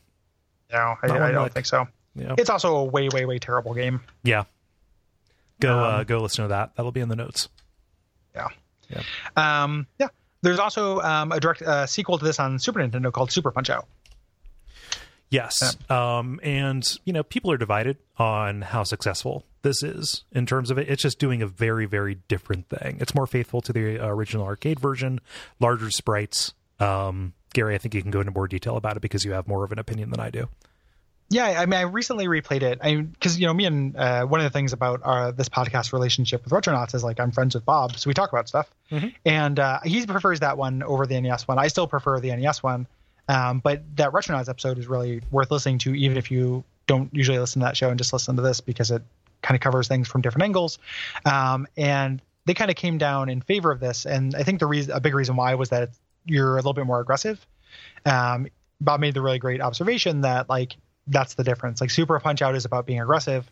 No, 0.71 0.95
I, 1.03 1.07
Not 1.07 1.21
I 1.21 1.31
don't 1.31 1.51
think 1.53 1.65
so. 1.65 1.85
Yeah. 2.15 2.35
It's 2.37 2.49
also 2.49 2.77
a 2.77 2.83
way, 2.85 3.09
way, 3.09 3.25
way 3.25 3.39
terrible 3.39 3.73
game. 3.73 3.99
Yeah. 4.23 4.43
Go 5.59 5.77
uh, 5.77 5.97
Um, 5.99 6.05
go 6.05 6.21
listen 6.21 6.43
to 6.45 6.49
that. 6.49 6.71
That'll 6.77 6.93
be 6.93 7.01
in 7.01 7.09
the 7.09 7.15
notes. 7.17 7.49
Yeah. 8.33 8.47
Yeah. 8.89 9.03
Um, 9.35 9.85
yeah. 9.99 10.07
There's 10.41 10.59
also 10.59 10.99
um, 11.01 11.31
a 11.31 11.39
direct 11.39 11.61
uh, 11.61 11.85
sequel 11.85 12.17
to 12.17 12.25
this 12.25 12.39
on 12.39 12.59
Super 12.59 12.79
Nintendo 12.79 13.11
called 13.11 13.31
Super 13.31 13.51
Punch 13.51 13.69
Out. 13.69 13.87
Yes. 15.29 15.77
Um, 15.89 16.41
and, 16.43 16.83
you 17.05 17.13
know, 17.13 17.23
people 17.23 17.51
are 17.51 17.57
divided 17.57 17.97
on 18.17 18.61
how 18.61 18.83
successful 18.83 19.45
this 19.61 19.81
is 19.81 20.25
in 20.33 20.45
terms 20.45 20.71
of 20.71 20.77
it. 20.77 20.89
It's 20.89 21.01
just 21.01 21.19
doing 21.19 21.41
a 21.41 21.47
very, 21.47 21.85
very 21.85 22.15
different 22.27 22.67
thing. 22.67 22.97
It's 22.99 23.15
more 23.15 23.27
faithful 23.27 23.61
to 23.61 23.71
the 23.71 23.99
uh, 23.99 24.07
original 24.07 24.45
arcade 24.45 24.79
version, 24.79 25.21
larger 25.59 25.89
sprites. 25.89 26.53
Um, 26.81 27.33
Gary, 27.53 27.75
I 27.75 27.77
think 27.77 27.93
you 27.95 28.01
can 28.01 28.11
go 28.11 28.19
into 28.19 28.31
more 28.31 28.47
detail 28.47 28.75
about 28.75 28.97
it 28.97 29.01
because 29.01 29.23
you 29.23 29.31
have 29.31 29.47
more 29.47 29.63
of 29.63 29.71
an 29.71 29.79
opinion 29.79 30.09
than 30.09 30.19
I 30.19 30.31
do. 30.31 30.49
Yeah, 31.31 31.61
I 31.61 31.65
mean, 31.65 31.79
I 31.79 31.83
recently 31.83 32.25
replayed 32.27 32.61
it. 32.61 32.79
I 32.83 32.95
because 32.97 33.39
you 33.39 33.47
know 33.47 33.53
me 33.53 33.65
and 33.65 33.95
uh, 33.95 34.25
one 34.25 34.41
of 34.41 34.43
the 34.43 34.49
things 34.49 34.73
about 34.73 34.99
our, 35.03 35.31
this 35.31 35.47
podcast 35.47 35.93
relationship 35.93 36.43
with 36.43 36.51
Retronauts 36.51 36.93
is 36.93 37.05
like 37.05 37.21
I'm 37.21 37.31
friends 37.31 37.55
with 37.55 37.63
Bob, 37.63 37.95
so 37.97 38.09
we 38.09 38.13
talk 38.13 38.33
about 38.33 38.49
stuff. 38.49 38.69
Mhm. 38.91 39.13
And 39.25 39.57
uh, 39.57 39.79
he 39.85 40.05
prefers 40.05 40.41
that 40.41 40.57
one 40.57 40.83
over 40.83 41.07
the 41.07 41.19
NES 41.19 41.47
one. 41.47 41.57
I 41.57 41.67
still 41.69 41.87
prefer 41.87 42.19
the 42.19 42.35
NES 42.35 42.61
one, 42.61 42.85
um, 43.29 43.59
but 43.59 43.81
that 43.95 44.11
Retronauts 44.11 44.49
episode 44.49 44.77
is 44.77 44.87
really 44.87 45.21
worth 45.31 45.51
listening 45.51 45.77
to, 45.79 45.95
even 45.95 46.17
if 46.17 46.31
you 46.31 46.65
don't 46.85 47.09
usually 47.15 47.39
listen 47.39 47.61
to 47.61 47.65
that 47.65 47.77
show 47.77 47.89
and 47.89 47.97
just 47.97 48.11
listen 48.11 48.35
to 48.35 48.41
this 48.41 48.59
because 48.59 48.91
it 48.91 49.01
kind 49.41 49.55
of 49.55 49.61
covers 49.61 49.87
things 49.87 50.09
from 50.09 50.21
different 50.21 50.43
angles. 50.43 50.79
Um, 51.23 51.65
and 51.77 52.21
they 52.45 52.53
kind 52.53 52.69
of 52.69 52.75
came 52.75 52.97
down 52.97 53.29
in 53.29 53.39
favor 53.39 53.71
of 53.71 53.79
this, 53.79 54.05
and 54.05 54.35
I 54.35 54.43
think 54.43 54.59
the 54.59 54.67
reason, 54.67 54.93
a 54.93 54.99
big 54.99 55.15
reason 55.15 55.37
why, 55.37 55.55
was 55.55 55.69
that 55.69 55.91
you're 56.25 56.53
a 56.53 56.57
little 56.57 56.73
bit 56.73 56.85
more 56.85 56.99
aggressive. 56.99 57.45
Um, 58.05 58.47
Bob 58.81 58.99
made 58.99 59.13
the 59.13 59.21
really 59.21 59.39
great 59.39 59.61
observation 59.61 60.21
that 60.21 60.49
like 60.49 60.75
that's 61.07 61.33
the 61.35 61.43
difference. 61.43 61.81
Like 61.81 61.89
Super 61.89 62.19
Punch 62.19 62.41
Out 62.41 62.55
is 62.55 62.65
about 62.65 62.85
being 62.85 63.01
aggressive, 63.01 63.49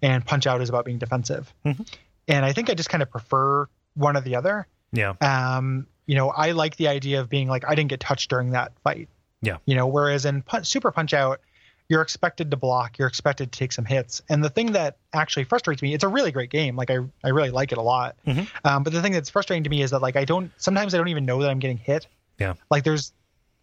and 0.00 0.24
Punch 0.24 0.46
Out 0.46 0.60
is 0.60 0.68
about 0.68 0.84
being 0.84 0.98
defensive. 0.98 1.52
Mhm. 1.64 1.86
And 2.28 2.44
I 2.44 2.52
think 2.52 2.70
I 2.70 2.74
just 2.74 2.88
kind 2.88 3.02
of 3.02 3.10
prefer 3.10 3.66
one 3.94 4.16
or 4.16 4.20
the 4.20 4.36
other. 4.36 4.66
Yeah. 4.92 5.14
Um, 5.20 5.86
you 6.06 6.14
know, 6.14 6.30
I 6.30 6.52
like 6.52 6.76
the 6.76 6.88
idea 6.88 7.20
of 7.20 7.28
being 7.28 7.48
like 7.48 7.64
I 7.66 7.74
didn't 7.74 7.90
get 7.90 8.00
touched 8.00 8.30
during 8.30 8.50
that 8.50 8.72
fight. 8.84 9.08
Yeah. 9.40 9.56
You 9.66 9.74
know, 9.74 9.86
whereas 9.86 10.24
in 10.24 10.42
Punch, 10.42 10.66
Super 10.66 10.90
Punch 10.92 11.14
Out, 11.14 11.40
you're 11.88 12.00
expected 12.02 12.50
to 12.52 12.56
block, 12.56 12.98
you're 12.98 13.08
expected 13.08 13.52
to 13.52 13.58
take 13.58 13.72
some 13.72 13.84
hits. 13.84 14.22
And 14.28 14.42
the 14.42 14.48
thing 14.48 14.72
that 14.72 14.96
actually 15.12 15.44
frustrates 15.44 15.82
me, 15.82 15.92
it's 15.94 16.04
a 16.04 16.08
really 16.08 16.30
great 16.32 16.48
game. 16.48 16.76
Like 16.76 16.90
I, 16.90 16.98
I 17.24 17.28
really 17.30 17.50
like 17.50 17.72
it 17.72 17.78
a 17.78 17.82
lot. 17.82 18.16
Mhm. 18.26 18.48
Um, 18.64 18.82
but 18.84 18.92
the 18.92 19.02
thing 19.02 19.12
that's 19.12 19.28
frustrating 19.30 19.64
to 19.64 19.70
me 19.70 19.82
is 19.82 19.90
that 19.90 20.00
like 20.00 20.16
I 20.16 20.24
don't 20.24 20.50
sometimes 20.56 20.94
I 20.94 20.98
don't 20.98 21.08
even 21.08 21.26
know 21.26 21.42
that 21.42 21.50
I'm 21.50 21.58
getting 21.58 21.76
hit. 21.78 22.06
Yeah. 22.38 22.54
Like 22.70 22.84
there's 22.84 23.12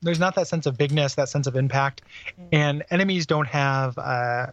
there's 0.01 0.19
not 0.19 0.35
that 0.35 0.47
sense 0.47 0.65
of 0.65 0.77
bigness, 0.77 1.15
that 1.15 1.29
sense 1.29 1.47
of 1.47 1.55
impact, 1.55 2.01
and 2.51 2.83
enemies 2.89 3.25
don't 3.25 3.47
have 3.47 3.97
uh, 3.97 4.47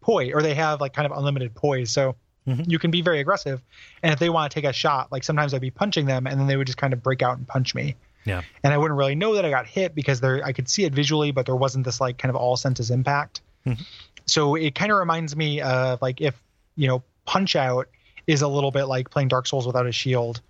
poise, 0.00 0.32
or 0.34 0.42
they 0.42 0.54
have 0.54 0.80
like 0.80 0.92
kind 0.92 1.10
of 1.10 1.16
unlimited 1.16 1.54
poise. 1.54 1.90
So 1.90 2.16
Mhm. 2.46 2.70
you 2.70 2.78
can 2.78 2.92
be 2.92 3.00
very 3.02 3.18
aggressive, 3.18 3.60
and 4.04 4.12
if 4.12 4.20
they 4.20 4.30
want 4.30 4.50
to 4.52 4.54
take 4.54 4.68
a 4.68 4.72
shot, 4.72 5.10
like 5.10 5.24
sometimes 5.24 5.52
I'd 5.52 5.60
be 5.60 5.70
punching 5.72 6.06
them, 6.06 6.26
and 6.28 6.38
then 6.38 6.46
they 6.46 6.56
would 6.56 6.66
just 6.68 6.78
kind 6.78 6.92
of 6.92 7.02
break 7.02 7.20
out 7.20 7.36
and 7.38 7.46
punch 7.48 7.74
me, 7.74 7.96
Yeah. 8.24 8.42
and 8.62 8.72
I 8.72 8.78
wouldn't 8.78 8.96
really 8.96 9.16
know 9.16 9.34
that 9.34 9.44
I 9.44 9.50
got 9.50 9.66
hit 9.66 9.96
because 9.96 10.20
there 10.20 10.40
I 10.44 10.52
could 10.52 10.68
see 10.68 10.84
it 10.84 10.92
visually, 10.94 11.32
but 11.32 11.46
there 11.46 11.56
wasn't 11.56 11.84
this 11.84 12.00
like 12.00 12.18
kind 12.18 12.30
of 12.30 12.36
all 12.36 12.56
senses 12.56 12.92
impact. 12.92 13.40
Mhm. 13.66 13.84
So 14.26 14.54
it 14.54 14.76
kind 14.76 14.92
of 14.92 14.98
reminds 14.98 15.34
me 15.34 15.60
of 15.60 16.00
like 16.00 16.20
if 16.20 16.40
you 16.76 16.86
know 16.86 17.02
Punch 17.24 17.56
Out 17.56 17.88
is 18.28 18.42
a 18.42 18.48
little 18.48 18.70
bit 18.70 18.84
like 18.84 19.10
playing 19.10 19.26
Dark 19.28 19.48
Souls 19.48 19.66
without 19.66 19.86
a 19.86 19.92
shield. 19.92 20.40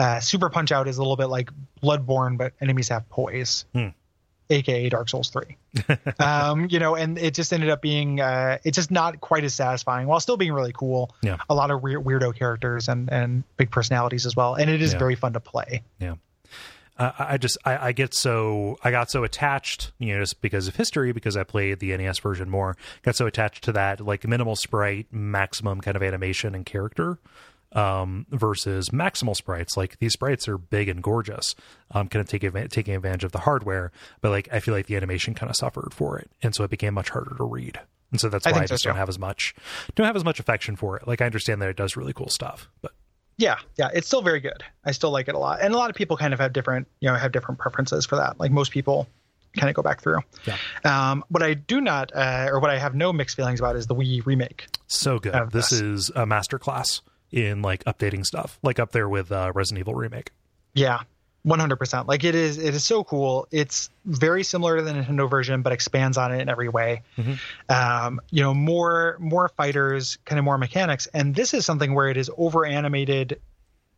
Uh, 0.00 0.18
Super 0.20 0.48
Punch 0.48 0.72
Out 0.72 0.88
is 0.88 0.96
a 0.98 1.02
little 1.02 1.16
bit 1.16 1.26
like 1.26 1.50
Bloodborne, 1.82 2.38
but 2.38 2.52
enemies 2.60 2.88
have 2.88 3.08
poise, 3.10 3.66
Hmm. 3.74 3.88
aka 4.48 4.88
Dark 4.88 5.08
Souls 5.10 5.28
Three. 5.28 5.56
um, 6.18 6.66
you 6.70 6.78
know, 6.78 6.94
and 6.96 7.18
it 7.18 7.34
just 7.34 7.52
ended 7.52 7.68
up 7.70 7.82
being 7.82 8.20
uh, 8.20 8.58
it's 8.64 8.76
just 8.76 8.90
not 8.90 9.20
quite 9.20 9.44
as 9.44 9.54
satisfying 9.54 10.06
while 10.06 10.18
still 10.20 10.36
being 10.36 10.52
really 10.52 10.72
cool. 10.72 11.14
Yeah. 11.22 11.36
a 11.50 11.54
lot 11.54 11.70
of 11.70 11.82
weird, 11.82 12.02
weirdo 12.04 12.34
characters 12.34 12.88
and 12.88 13.12
and 13.12 13.44
big 13.56 13.70
personalities 13.70 14.24
as 14.26 14.34
well, 14.34 14.54
and 14.54 14.70
it 14.70 14.80
is 14.80 14.92
Yeah. 14.94 14.98
very 14.98 15.14
fun 15.16 15.34
to 15.34 15.40
play. 15.40 15.82
Yeah. 16.00 16.14
Uh, 16.98 17.12
I 17.18 17.38
just 17.38 17.56
I, 17.64 17.88
I 17.88 17.92
get 17.92 18.12
so 18.14 18.76
I 18.84 18.90
got 18.90 19.10
so 19.10 19.24
attached, 19.24 19.92
you 19.98 20.14
know, 20.14 20.20
just 20.20 20.40
because 20.42 20.68
of 20.68 20.76
history, 20.76 21.12
because 21.12 21.36
I 21.36 21.44
played 21.44 21.78
the 21.80 21.96
NES 21.96 22.18
version 22.18 22.50
more. 22.50 22.76
Got 23.02 23.16
so 23.16 23.26
attached 23.26 23.64
to 23.64 23.72
that, 23.72 24.00
like 24.00 24.26
minimal 24.26 24.54
sprite, 24.56 25.06
maximum 25.10 25.80
kind 25.80 25.96
of 25.96 26.02
animation 26.02 26.54
and 26.54 26.66
character, 26.66 27.18
um, 27.72 28.26
versus 28.30 28.90
maximal 28.90 29.36
sprites. 29.36 29.76
Like 29.76 29.98
these 29.98 30.12
sprites 30.12 30.48
are 30.48 30.58
big 30.58 30.88
and 30.88 31.02
gorgeous, 31.02 31.54
um, 31.92 32.08
kind 32.08 32.20
of 32.20 32.28
take 32.28 32.42
adva- 32.42 32.70
taking 32.70 32.94
advantage 32.94 33.24
of 33.24 33.32
the 33.32 33.40
hardware, 33.40 33.92
but 34.20 34.30
like 34.30 34.48
I 34.52 34.60
feel 34.60 34.74
like 34.74 34.86
the 34.86 34.96
animation 34.96 35.34
kind 35.34 35.50
of 35.50 35.56
suffered 35.56 35.92
for 35.92 36.18
it, 36.18 36.30
and 36.42 36.54
so 36.54 36.64
it 36.64 36.70
became 36.70 36.94
much 36.94 37.10
harder 37.10 37.34
to 37.36 37.44
read. 37.44 37.80
And 38.10 38.20
so 38.20 38.28
that's 38.28 38.44
why 38.44 38.52
I, 38.52 38.64
so, 38.64 38.74
just 38.74 38.82
too. 38.82 38.88
don't 38.88 38.98
have 38.98 39.08
as 39.08 39.18
much 39.18 39.54
don't 39.94 40.06
have 40.06 40.16
as 40.16 40.24
much 40.24 40.40
affection 40.40 40.76
for 40.76 40.96
it. 40.96 41.06
Like 41.06 41.20
I 41.20 41.26
understand 41.26 41.62
that 41.62 41.68
it 41.68 41.76
does 41.76 41.96
really 41.96 42.12
cool 42.12 42.28
stuff, 42.28 42.68
but 42.82 42.92
Yeah, 43.38 43.58
yeah, 43.78 43.88
it's 43.94 44.06
still 44.06 44.22
very 44.22 44.40
good. 44.40 44.64
I 44.84 44.90
still 44.92 45.10
like 45.10 45.28
it 45.28 45.34
a 45.34 45.38
lot, 45.38 45.60
and 45.60 45.72
a 45.72 45.76
lot 45.76 45.90
of 45.90 45.96
people 45.96 46.16
kind 46.16 46.34
of 46.34 46.40
have 46.40 46.52
different, 46.52 46.88
you 47.00 47.08
know, 47.08 47.14
have 47.14 47.32
different 47.32 47.60
preferences 47.60 48.06
for 48.06 48.16
that. 48.16 48.40
Like 48.40 48.50
most 48.50 48.72
people, 48.72 49.06
kind 49.56 49.68
of 49.68 49.74
go 49.74 49.82
back 49.82 50.00
through. 50.00 50.18
Yeah. 50.44 50.56
Um, 50.84 51.24
what 51.28 51.42
I 51.42 51.54
do 51.54 51.80
not, 51.80 52.12
uh, 52.14 52.48
or 52.50 52.60
what 52.60 52.70
I 52.70 52.78
have 52.78 52.94
no 52.94 53.12
mixed 53.12 53.36
feelings 53.36 53.60
about, 53.60 53.76
is 53.76 53.86
the 53.86 53.94
Wii 53.94 54.24
remake. 54.26 54.66
So 54.86 55.18
good. 55.18 55.50
this 55.50 55.70
this. 55.70 55.80
is 55.80 56.10
a 56.10 56.26
masterclass 56.26 57.00
in 57.32 57.62
like 57.62 57.84
updating 57.84 58.24
stuff, 58.26 58.58
like 58.62 58.78
up 58.78 58.92
there 58.92 59.08
with 59.08 59.30
uh, 59.32 59.52
Resident 59.54 59.80
Evil 59.80 59.94
remake. 59.94 60.30
Yeah, 60.74 61.00
100%. 61.46 62.06
Like 62.06 62.24
it 62.24 62.34
is 62.34 62.58
it 62.58 62.74
is 62.74 62.84
so 62.84 63.02
cool. 63.04 63.46
It's 63.50 63.90
very 64.04 64.44
similar 64.44 64.76
to 64.76 64.82
the 64.82 64.92
Nintendo 64.92 65.28
version 65.28 65.62
but 65.62 65.72
expands 65.72 66.18
on 66.18 66.32
it 66.34 66.40
in 66.40 66.48
every 66.48 66.68
way. 66.68 67.02
Mm-hmm. 67.16 67.34
Um, 67.72 68.20
you 68.30 68.42
know, 68.42 68.52
more 68.54 69.16
more 69.20 69.48
fighters, 69.48 70.18
kind 70.24 70.38
of 70.38 70.44
more 70.44 70.58
mechanics 70.58 71.06
and 71.14 71.34
this 71.34 71.54
is 71.54 71.64
something 71.64 71.94
where 71.94 72.08
it 72.08 72.16
is 72.16 72.30
over 72.36 72.66
animated 72.66 73.40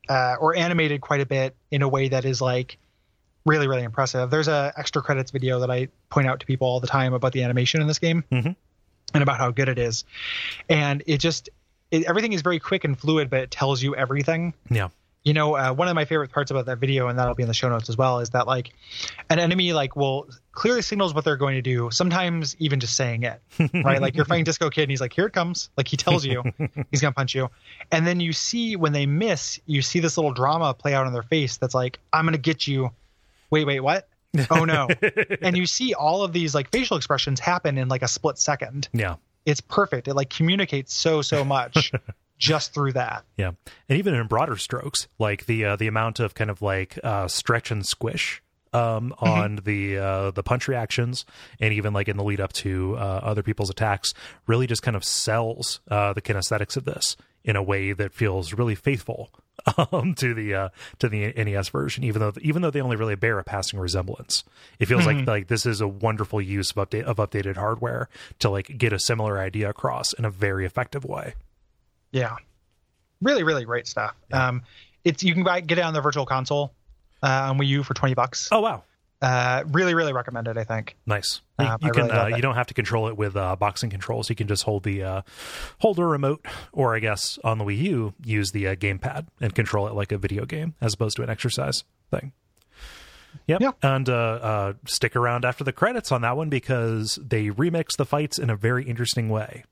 uh, 0.08 0.36
or 0.40 0.56
animated 0.56 1.00
quite 1.00 1.20
a 1.20 1.26
bit 1.26 1.54
in 1.70 1.82
a 1.82 1.88
way 1.88 2.08
that 2.08 2.24
is 2.24 2.40
like 2.40 2.78
really 3.44 3.66
really 3.66 3.82
impressive. 3.82 4.30
There's 4.30 4.48
a 4.48 4.72
extra 4.76 5.02
credits 5.02 5.30
video 5.32 5.60
that 5.60 5.70
I 5.70 5.88
point 6.10 6.28
out 6.28 6.40
to 6.40 6.46
people 6.46 6.68
all 6.68 6.80
the 6.80 6.86
time 6.86 7.12
about 7.12 7.32
the 7.32 7.42
animation 7.42 7.80
in 7.80 7.88
this 7.88 7.98
game 7.98 8.22
Mhm. 8.30 8.54
and 9.14 9.22
about 9.22 9.38
how 9.38 9.50
good 9.50 9.68
it 9.68 9.78
is. 9.80 10.04
And 10.68 11.02
it 11.08 11.18
just 11.18 11.50
it, 11.92 12.02
everything 12.08 12.32
is 12.32 12.42
very 12.42 12.58
quick 12.58 12.82
and 12.82 12.98
fluid 12.98 13.30
but 13.30 13.40
it 13.40 13.50
tells 13.52 13.80
you 13.80 13.94
everything. 13.94 14.52
Yeah. 14.68 14.88
you 15.22 15.32
know 15.34 15.54
uh, 15.54 15.72
one 15.72 15.86
of 15.86 15.94
my 15.94 16.04
favorite 16.04 16.32
parts 16.32 16.50
about 16.50 16.66
that 16.66 16.78
video 16.78 17.06
and 17.06 17.16
that'll 17.16 17.36
be 17.36 17.44
in 17.44 17.48
the 17.48 17.54
show 17.54 17.68
notes 17.68 17.88
as 17.88 17.96
well 17.96 18.18
is 18.18 18.30
that 18.30 18.48
like 18.48 18.72
an 19.30 19.38
enemy 19.38 19.72
like 19.72 19.94
will 19.94 20.28
clearly 20.50 20.82
signals 20.82 21.14
what 21.14 21.24
they're 21.24 21.36
going 21.36 21.54
to 21.54 21.62
do 21.62 21.88
sometimes 21.92 22.56
even 22.58 22.80
just 22.80 22.96
saying 22.96 23.22
it 23.22 23.40
right? 23.84 24.00
Like 24.02 24.16
you're 24.16 24.24
fighting 24.24 24.44
disco 24.44 24.68
kid 24.68 24.82
and 24.82 24.90
he's 24.90 25.00
like 25.00 25.12
here 25.12 25.26
it 25.26 25.32
comes. 25.32 25.70
Like 25.76 25.86
he 25.86 25.96
tells 25.96 26.24
you 26.24 26.42
he's 26.90 27.00
gonna 27.00 27.12
punch 27.12 27.34
you. 27.36 27.48
And 27.92 28.04
then 28.04 28.18
you 28.18 28.32
see 28.32 28.74
when 28.74 28.92
they 28.92 29.06
miss 29.06 29.60
you 29.66 29.80
see 29.82 30.00
this 30.00 30.16
little 30.18 30.32
drama 30.32 30.74
play 30.74 30.94
out 30.94 31.06
on 31.06 31.12
their 31.12 31.22
face 31.22 31.56
that's 31.58 31.74
like 31.74 32.00
i'm 32.12 32.24
gonna 32.24 32.38
get 32.38 32.66
you. 32.66 32.90
Wait 33.50 33.64
wait 33.66 33.80
what? 33.80 34.08
Oh 34.50 34.64
no. 34.64 34.88
And 35.42 35.56
you 35.56 35.66
see 35.66 35.92
all 35.94 36.24
of 36.24 36.32
these 36.32 36.54
like 36.54 36.70
facial 36.70 36.96
expressions 36.96 37.38
happen 37.38 37.76
in 37.78 37.88
like 37.88 38.02
a 38.02 38.08
split 38.08 38.38
second. 38.38 38.88
Yeah. 38.92 39.16
It's 39.46 39.60
perfect. 39.60 40.08
It 40.08 40.14
like 40.14 40.30
communicates 40.30 40.92
so 40.94 41.22
so 41.22 41.44
much 41.44 41.92
just 42.38 42.74
through 42.74 42.92
that. 42.92 43.24
Yeah, 43.36 43.52
and 43.88 43.98
even 43.98 44.14
in 44.14 44.26
broader 44.26 44.56
strokes, 44.56 45.08
like 45.18 45.46
the 45.46 45.64
uh, 45.64 45.76
the 45.76 45.86
amount 45.86 46.20
of 46.20 46.34
kind 46.34 46.50
of 46.50 46.62
like 46.62 46.98
uh, 47.02 47.28
stretch 47.28 47.70
and 47.70 47.86
squish 47.86 48.42
um, 48.72 49.14
on 49.18 49.60
the 49.64 49.98
uh, 49.98 50.30
the 50.30 50.42
punch 50.42 50.68
reactions, 50.68 51.24
and 51.60 51.72
even 51.74 51.92
like 51.92 52.08
in 52.08 52.16
the 52.16 52.24
lead 52.24 52.40
up 52.40 52.52
to 52.54 52.96
uh, 52.96 53.20
other 53.22 53.42
people's 53.42 53.70
attacks, 53.70 54.14
really 54.46 54.66
just 54.66 54.82
kind 54.82 54.96
of 54.96 55.04
sells 55.04 55.80
uh, 55.90 56.12
the 56.12 56.22
kinesthetics 56.22 56.76
of 56.76 56.84
this 56.84 57.16
in 57.44 57.56
a 57.56 57.62
way 57.62 57.92
that 57.92 58.12
feels 58.12 58.52
really 58.52 58.74
faithful 58.74 59.30
um, 59.92 60.14
to 60.14 60.34
the 60.34 60.54
uh, 60.54 60.68
to 60.98 61.08
the 61.08 61.32
NES 61.32 61.68
version. 61.68 62.04
Even 62.04 62.20
though 62.20 62.32
even 62.40 62.62
though 62.62 62.70
they 62.70 62.80
only 62.80 62.96
really 62.96 63.14
bear 63.14 63.38
a 63.38 63.44
passing 63.44 63.78
resemblance, 63.78 64.44
it 64.78 64.86
feels 64.86 65.06
like 65.06 65.26
like 65.26 65.48
this 65.48 65.66
is 65.66 65.80
a 65.80 65.88
wonderful 65.88 66.40
use 66.40 66.72
of 66.72 66.88
update 66.88 67.04
of 67.04 67.16
updated 67.16 67.56
hardware 67.56 68.08
to 68.40 68.50
like 68.50 68.76
get 68.78 68.92
a 68.92 68.98
similar 68.98 69.38
idea 69.38 69.70
across 69.70 70.12
in 70.14 70.24
a 70.24 70.30
very 70.30 70.66
effective 70.66 71.04
way. 71.04 71.34
Yeah, 72.10 72.36
really, 73.20 73.42
really 73.42 73.64
great 73.64 73.86
stuff. 73.86 74.14
Um, 74.32 74.62
it's 75.04 75.22
you 75.22 75.34
can 75.34 75.44
buy 75.44 75.60
get 75.60 75.78
it 75.78 75.84
on 75.84 75.94
the 75.94 76.00
Virtual 76.00 76.26
Console 76.26 76.72
uh, 77.22 77.50
on 77.50 77.58
Wii 77.58 77.68
U 77.68 77.82
for 77.82 77.94
twenty 77.94 78.14
bucks. 78.14 78.48
Oh 78.50 78.60
wow, 78.60 78.84
Uh, 79.22 79.62
really, 79.68 79.94
really 79.94 80.12
recommend 80.12 80.48
it. 80.48 80.56
I 80.56 80.64
think. 80.64 80.96
Nice. 81.06 81.40
You, 81.58 81.66
Um, 81.66 81.78
you 81.80 81.92
can 81.92 82.08
really 82.08 82.32
uh, 82.32 82.36
you 82.36 82.42
don't 82.42 82.56
have 82.56 82.66
to 82.66 82.74
control 82.74 83.06
it 83.06 83.16
with 83.16 83.36
uh, 83.36 83.54
boxing 83.54 83.88
controls. 83.88 84.28
You 84.28 84.34
can 84.34 84.48
just 84.48 84.64
hold 84.64 84.82
the 84.82 85.02
uh, 85.02 85.22
holder 85.78 86.08
remote, 86.08 86.44
or 86.72 86.96
I 86.96 86.98
guess 86.98 87.38
on 87.44 87.58
the 87.58 87.64
Wii 87.64 87.78
U, 87.78 88.14
use 88.24 88.50
the 88.50 88.66
uh, 88.66 88.74
gamepad 88.74 89.28
and 89.40 89.54
control 89.54 89.86
it 89.86 89.94
like 89.94 90.10
a 90.10 90.18
video 90.18 90.44
game 90.44 90.74
as 90.80 90.94
opposed 90.94 91.16
to 91.16 91.22
an 91.22 91.30
exercise 91.30 91.84
thing. 92.10 92.32
Yep. 93.46 93.60
Yeah. 93.60 93.70
And 93.82 94.08
uh, 94.08 94.12
uh, 94.12 94.72
stick 94.86 95.16
around 95.16 95.44
after 95.44 95.64
the 95.64 95.72
credits 95.72 96.12
on 96.12 96.22
that 96.22 96.36
one 96.36 96.48
because 96.48 97.18
they 97.22 97.46
remix 97.48 97.96
the 97.96 98.04
fights 98.04 98.38
in 98.38 98.50
a 98.50 98.56
very 98.56 98.84
interesting 98.84 99.28
way. 99.28 99.64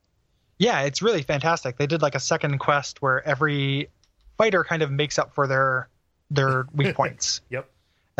Yeah, 0.57 0.81
it's 0.81 1.01
really 1.01 1.23
fantastic. 1.23 1.77
They 1.77 1.87
did 1.87 2.01
like 2.01 2.15
a 2.15 2.19
second 2.19 2.57
quest 2.59 3.01
where 3.01 3.27
every 3.27 3.89
fighter 4.37 4.63
kind 4.63 4.81
of 4.81 4.91
makes 4.91 5.19
up 5.19 5.33
for 5.33 5.47
their 5.47 5.89
their 6.29 6.65
weak 6.73 6.95
points 6.95 7.41
Yep. 7.49 7.69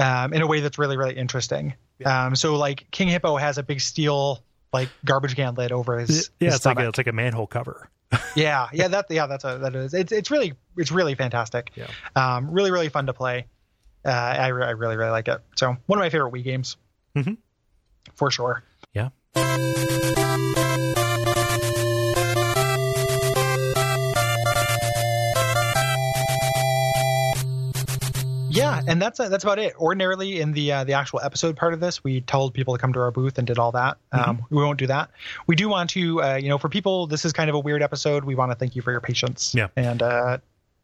Um, 0.02 0.34
in 0.34 0.42
a 0.42 0.48
way 0.48 0.60
that's 0.60 0.78
really, 0.80 0.98
really 0.98 1.16
interesting. 1.16 1.76
Um, 2.06 2.36
so 2.36 2.56
like 2.56 2.88
King 2.92 3.08
Hippo 3.10 3.38
has 3.38 3.58
a 3.58 3.64
big 3.64 3.80
steel 3.80 4.44
like 4.74 4.90
garbage 5.06 5.36
can 5.36 5.54
lid 5.56 5.72
over 5.72 6.00
his 6.00 6.32
Yeah, 6.40 6.48
his 6.48 6.56
it's 6.56 6.66
like 6.66 6.80
a, 6.80 6.88
it's 6.88 6.98
like 6.98 7.08
a 7.08 7.12
manhole 7.14 7.46
cover. 7.48 7.90
yeah 8.36 8.68
yeah 8.74 8.90
that 8.90 9.06
yeah 9.10 9.26
that's 9.26 9.46
a 9.46 9.58
that 9.60 9.74
is 9.74 9.94
it's 9.94 10.12
it's 10.12 10.30
really 10.30 10.54
it's 10.76 10.92
really 10.92 11.16
fantastic 11.16 11.72
Yeah. 11.76 11.88
um 12.18 12.52
really 12.52 12.70
really 12.70 12.90
fun 12.90 13.06
to 13.06 13.14
play 13.14 13.46
uh 14.06 14.10
i, 14.10 14.48
re- 14.48 14.66
I 14.66 14.72
really 14.72 14.98
really 14.98 15.12
like 15.12 15.30
it 15.30 15.40
so 15.56 15.78
one 15.86 15.98
of 15.98 16.02
my 16.04 16.10
favorite 16.10 16.34
wii 16.34 16.44
games 16.44 16.76
Mhm. 17.16 17.38
for 18.16 18.30
sure 18.30 18.64
Yeah. 18.94 19.10
And 28.92 29.02
that's 29.02 29.18
that's 29.18 29.44
about 29.44 29.58
it 29.60 29.74
ordinarily 29.78 30.40
in 30.42 30.52
the 30.52 30.72
uh, 30.72 30.84
the 30.84 30.94
actual 30.94 31.20
episode 31.22 31.56
part 31.56 31.74
of 31.74 31.80
this 31.80 32.04
we 32.04 32.22
told 32.22 32.54
people 32.54 32.76
to 32.76 32.80
come 32.82 32.94
to 32.94 33.00
our 33.00 33.12
booth 33.12 33.38
and 33.38 33.48
did 33.48 33.58
all 33.58 33.72
that 33.72 33.98
um 34.12 34.46
we 34.50 34.58
won't 34.62 34.78
do 34.80 34.88
that 34.88 35.10
we 35.48 35.56
do 35.56 35.68
want 35.70 35.90
to 35.92 36.22
uh 36.22 36.36
you 36.36 36.50
know 36.50 36.58
for 36.58 36.70
people 36.70 37.08
this 37.08 37.26
is 37.26 37.34
kind 37.34 37.50
of 37.50 37.56
a 37.56 37.60
weird 37.60 37.82
episode 37.82 38.24
we 38.24 38.36
want 38.36 38.52
to 38.52 38.56
thank 38.56 38.76
you 38.76 38.82
for 38.82 38.92
your 38.92 39.02
patience 39.02 39.56
Yeah. 39.56 39.68
and 39.76 40.02
uh 40.04 40.38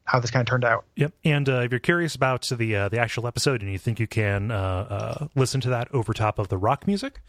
how 0.05 0.19
this 0.21 0.31
kind 0.31 0.39
of 0.41 0.47
turned 0.47 0.63
out 0.63 0.85
Yep. 0.95 1.11
And 1.25 1.49
uh, 1.49 1.59
if 1.61 1.71
you're 1.71 1.79
curious 1.81 2.15
about 2.15 2.47
the 2.49 2.75
uh, 2.75 2.89
the 2.89 2.97
actual 2.97 3.27
episode 3.27 3.61
and 3.61 3.69
you 3.71 3.77
think 3.77 3.99
you 3.99 4.07
can 4.07 4.51
uh, 4.51 4.55
uh, 5.19 5.27
listen 5.35 5.59
to 5.61 5.69
that 5.71 5.93
over 5.93 6.13
top 6.13 6.39
of 6.39 6.47
the 6.47 6.57
rock 6.57 6.87
music, 6.87 7.19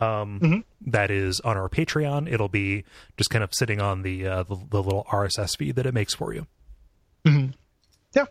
um, 0.00 0.62
that 0.86 1.10
is 1.10 1.40
on 1.40 1.56
our 1.56 1.70
Patreon. 1.70 2.30
It'll 2.30 2.50
be 2.50 2.84
just 3.16 3.30
kind 3.30 3.42
of 3.42 3.54
sitting 3.54 3.80
on 3.80 4.02
the, 4.02 4.26
uh, 4.26 4.42
the 4.42 4.56
the 4.68 4.82
little 4.82 5.06
RSS 5.10 5.56
feed 5.56 5.76
that 5.76 5.86
it 5.86 5.94
makes 5.94 6.12
for 6.14 6.34
you. 6.34 6.46
Yeah. 7.24 8.24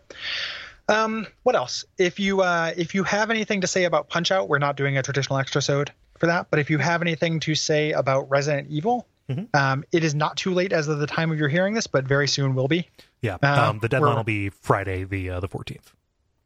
Um, 0.88 1.26
what 1.42 1.56
else? 1.56 1.84
If 1.98 2.20
you 2.20 2.42
uh, 2.42 2.72
if 2.76 2.94
you 2.94 3.02
have 3.04 3.30
anything 3.30 3.60
to 3.62 3.66
say 3.66 3.84
about 3.84 4.08
Punch 4.08 4.30
Out, 4.30 4.48
we're 4.48 4.58
not 4.58 4.76
doing 4.76 4.96
a 4.96 5.02
traditional 5.02 5.38
extra 5.38 5.60
sode 5.60 5.92
for 6.18 6.26
that. 6.26 6.48
But 6.50 6.60
if 6.60 6.70
you 6.70 6.78
have 6.78 7.02
anything 7.02 7.40
to 7.40 7.54
say 7.54 7.92
about 7.92 8.30
Resident 8.30 8.68
Evil, 8.70 9.06
um, 9.54 9.84
it 9.92 10.04
is 10.04 10.14
not 10.14 10.36
too 10.36 10.54
late 10.54 10.72
as 10.72 10.88
of 10.88 10.98
the 10.98 11.06
time 11.06 11.32
of 11.32 11.38
your 11.38 11.48
hearing 11.48 11.74
this, 11.74 11.86
but 11.86 12.04
very 12.04 12.28
soon 12.28 12.54
will 12.54 12.68
be. 12.68 12.88
Yeah. 13.20 13.38
Uh, 13.42 13.70
um, 13.70 13.78
the 13.80 13.88
deadline 13.88 14.16
will 14.16 14.24
be 14.24 14.50
Friday 14.50 15.04
the 15.04 15.30
uh, 15.30 15.40
the 15.40 15.48
14th. 15.48 15.92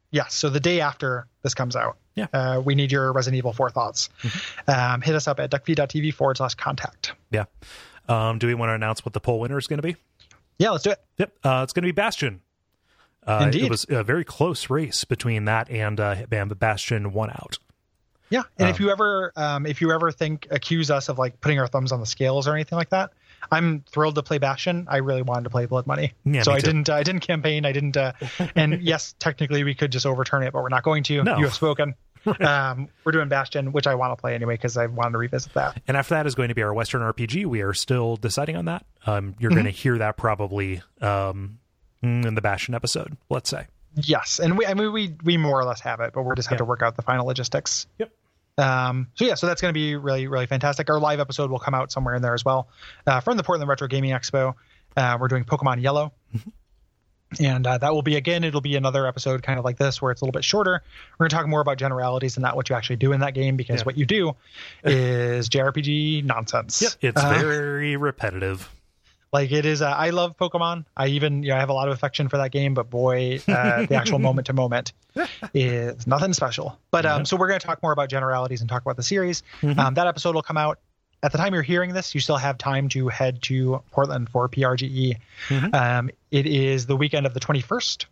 Yes, 0.09 0.33
so 0.33 0.49
the 0.49 0.59
day 0.59 0.81
after 0.81 1.27
this 1.41 1.53
comes 1.53 1.75
out. 1.75 1.97
Yeah. 2.15 2.27
Uh, 2.33 2.61
we 2.63 2.75
need 2.75 2.91
your 2.91 3.13
Resident 3.13 3.37
Evil 3.37 3.53
4 3.53 3.69
thoughts. 3.69 4.09
Um, 4.67 5.01
hit 5.01 5.15
us 5.15 5.27
up 5.27 5.39
at 5.39 5.49
duckfeed.tv 5.49 6.13
forward 6.13 6.35
slash 6.37 6.55
contact. 6.55 7.13
Yeah. 7.29 7.45
Um, 8.09 8.37
do 8.37 8.47
we 8.47 8.53
want 8.53 8.69
to 8.71 8.73
announce 8.73 9.05
what 9.05 9.13
the 9.13 9.21
poll 9.21 9.39
winner 9.39 9.57
is 9.57 9.67
going 9.67 9.77
to 9.81 9.87
be? 9.87 9.95
Yeah, 10.57 10.71
let's 10.71 10.83
do 10.83 10.91
it. 10.91 10.99
Yep. 11.17 11.33
Uh, 11.43 11.61
it's 11.63 11.71
going 11.71 11.83
to 11.83 11.87
be 11.87 11.93
Bastion. 11.93 12.41
Uh, 13.25 13.41
Indeed. 13.45 13.65
It 13.65 13.69
was 13.69 13.85
a 13.89 14.03
very 14.03 14.23
close 14.23 14.69
race 14.69 15.03
between 15.03 15.45
that 15.45 15.69
and 15.69 15.99
uh, 15.99 16.15
but 16.29 16.59
Bastion 16.59 17.13
won 17.13 17.29
out. 17.29 17.59
Yeah, 18.29 18.43
and 18.57 18.69
if 18.69 18.79
you 18.79 18.89
ever 18.91 19.33
um, 19.35 19.65
if 19.65 19.81
you 19.81 19.91
ever 19.91 20.11
think 20.11 20.47
accuse 20.51 20.89
us 20.89 21.09
of 21.09 21.19
like 21.19 21.41
putting 21.41 21.59
our 21.59 21.67
thumbs 21.67 21.91
on 21.91 21.99
the 21.99 22.05
scales 22.05 22.47
or 22.47 22.53
anything 22.55 22.77
like 22.77 22.89
that, 22.91 23.11
I'm 23.51 23.83
thrilled 23.91 24.15
to 24.15 24.23
play 24.23 24.37
Bastion. 24.37 24.87
I 24.89 24.97
really 24.97 25.21
wanted 25.21 25.43
to 25.43 25.49
play 25.49 25.65
Blood 25.65 25.85
Money, 25.85 26.13
Yeah, 26.23 26.43
so 26.43 26.53
I 26.53 26.59
too. 26.59 26.67
didn't. 26.67 26.89
I 26.89 27.03
didn't 27.03 27.21
campaign. 27.21 27.65
I 27.65 27.73
didn't. 27.73 27.97
Uh, 27.97 28.13
and 28.55 28.81
yes, 28.83 29.15
technically 29.19 29.65
we 29.65 29.75
could 29.75 29.91
just 29.91 30.05
overturn 30.05 30.43
it, 30.43 30.53
but 30.53 30.63
we're 30.63 30.69
not 30.69 30.83
going 30.83 31.03
to. 31.03 31.23
No. 31.23 31.37
You 31.37 31.43
have 31.43 31.53
spoken. 31.53 31.93
um, 32.39 32.87
we're 33.03 33.11
doing 33.11 33.27
Bastion, 33.27 33.71
which 33.73 33.85
I 33.87 33.95
want 33.95 34.15
to 34.17 34.21
play 34.21 34.33
anyway 34.35 34.53
because 34.53 34.77
I 34.77 34.85
wanted 34.85 35.11
to 35.13 35.17
revisit 35.17 35.53
that. 35.55 35.81
And 35.87 35.97
after 35.97 36.13
that 36.13 36.25
is 36.27 36.33
going 36.35 36.49
to 36.49 36.55
be 36.55 36.61
our 36.61 36.73
Western 36.73 37.01
RPG. 37.01 37.45
We 37.47 37.61
are 37.63 37.73
still 37.73 38.15
deciding 38.15 38.55
on 38.55 38.65
that. 38.65 38.85
Um, 39.05 39.35
you're 39.39 39.49
Mm-hmm. 39.51 39.55
going 39.59 39.65
to 39.65 39.71
hear 39.71 39.97
that 39.97 40.15
probably 40.17 40.81
um, 41.01 41.57
in 42.01 42.35
the 42.35 42.41
Bastion 42.41 42.73
episode, 42.73 43.15
let's 43.29 43.49
say. 43.49 43.67
Yes, 43.95 44.39
and 44.39 44.57
we 44.57 44.65
I 44.65 44.73
mean 44.73 44.91
we 44.93 45.13
we 45.23 45.37
more 45.37 45.59
or 45.59 45.65
less 45.65 45.81
have 45.81 45.99
it, 45.99 46.13
but 46.13 46.23
we're 46.23 46.35
just 46.35 46.47
have 46.49 46.55
Yeah. 46.55 46.59
to 46.59 46.65
work 46.65 46.81
out 46.81 46.95
the 46.95 47.01
final 47.01 47.25
logistics. 47.25 47.87
Yep. 47.99 48.11
Um, 48.57 49.07
so 49.15 49.25
yeah, 49.25 49.35
so 49.35 49.47
that's 49.47 49.61
going 49.61 49.73
to 49.73 49.77
be 49.77 49.95
really 49.95 50.27
really 50.27 50.45
fantastic. 50.45 50.89
Our 50.89 50.99
live 50.99 51.19
episode 51.19 51.51
will 51.51 51.59
come 51.59 51.73
out 51.73 51.91
somewhere 51.91 52.15
in 52.15 52.21
there 52.21 52.33
as 52.33 52.45
well 52.45 52.67
uh, 53.07 53.19
from 53.19 53.37
the 53.37 53.43
Portland 53.43 53.69
Retro 53.69 53.87
Gaming 53.87 54.11
Expo. 54.11 54.53
Uh, 54.95 55.17
we're 55.19 55.27
doing 55.29 55.43
Pokemon 55.45 55.81
Yellow, 55.81 56.11
and 57.39 57.65
uh, 57.65 57.77
that 57.77 57.93
will 57.93 58.01
be 58.01 58.15
again. 58.17 58.43
It'll 58.43 58.59
be 58.61 58.75
another 58.75 59.07
episode 59.07 59.41
kind 59.41 59.57
of 59.57 59.63
like 59.65 59.77
this 59.77 60.01
where 60.01 60.11
it's 60.11 60.21
a 60.21 60.25
little 60.25 60.33
bit 60.37 60.43
shorter. 60.43 60.81
We're 61.17 61.23
going 61.25 61.29
to 61.29 61.35
talk 61.35 61.47
more 61.47 61.61
about 61.61 61.77
generalities 61.77 62.35
and 62.35 62.41
not 62.43 62.55
what 62.57 62.69
you 62.69 62.75
actually 62.75 62.97
do 62.97 63.13
in 63.13 63.21
that 63.21 63.33
game 63.33 63.55
because 63.55 63.81
Yeah. 63.81 63.85
what 63.85 63.97
you 63.97 64.05
do 64.05 64.35
is 64.83 65.47
JRPG 65.49 66.23
nonsense. 66.25 66.81
yep 66.81 66.91
It's 67.01 67.21
Uh, 67.23 67.29
very 67.39 67.95
repetitive. 67.95 68.69
Like 69.33 69.51
it 69.51 69.65
is 69.65 69.81
uh, 69.81 69.89
i 69.89 70.09
love 70.09 70.37
pokemon. 70.37 70.85
I 70.97 71.07
even 71.07 71.43
you 71.43 71.49
know 71.49 71.55
i 71.55 71.59
have 71.59 71.69
a 71.69 71.73
lot 71.73 71.87
of 71.87 71.93
affection 71.93 72.27
for 72.29 72.37
that 72.37 72.51
game 72.51 72.73
but 72.73 72.89
boy 72.89 73.39
uh, 73.47 73.85
the 73.85 73.95
actual 73.95 74.19
moment 74.27 74.47
to 74.47 74.53
moment 74.53 74.93
is 75.53 76.07
nothing 76.07 76.33
special. 76.33 76.77
But 76.89 77.05
um, 77.05 77.25
so 77.25 77.35
we're 77.35 77.47
going 77.49 77.59
to 77.59 77.65
talk 77.65 77.83
more 77.83 77.91
about 77.91 78.09
generalities 78.09 78.61
and 78.61 78.69
talk 78.69 78.81
about 78.81 78.95
the 78.95 79.03
series. 79.03 79.43
Um, 79.61 79.93
that 79.95 80.07
episode 80.07 80.35
will 80.35 80.41
come 80.41 80.55
out. 80.57 80.79
At 81.23 81.31
the 81.33 81.37
time 81.37 81.53
you're 81.53 81.63
hearing 81.63 81.93
this 81.93 82.15
you 82.15 82.21
still 82.21 82.37
have 82.37 82.57
time 82.57 82.89
to 82.89 83.07
head 83.09 83.41
to 83.43 83.81
portland 83.91 84.29
for 84.29 84.49
prge 84.49 85.17
Mhm. 85.49 85.73
um, 85.75 86.09
it 86.31 86.45
is 86.47 86.85
the 86.87 86.95
weekend 86.95 87.25
of 87.25 87.33
the 87.33 87.39
21st 87.39 88.05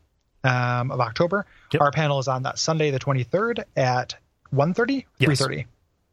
um, 0.44 0.92
of 0.92 1.00
october. 1.02 1.46
Yep. 1.74 1.82
our 1.82 1.92
panel 1.92 2.20
is 2.20 2.28
on 2.28 2.44
that 2.44 2.60
sunday 2.60 2.92
the 2.92 3.00
23rd 3.00 3.64
at 3.76 4.16
1.30 4.54 5.06
Yes. 5.20 5.42
3.30 5.42 5.66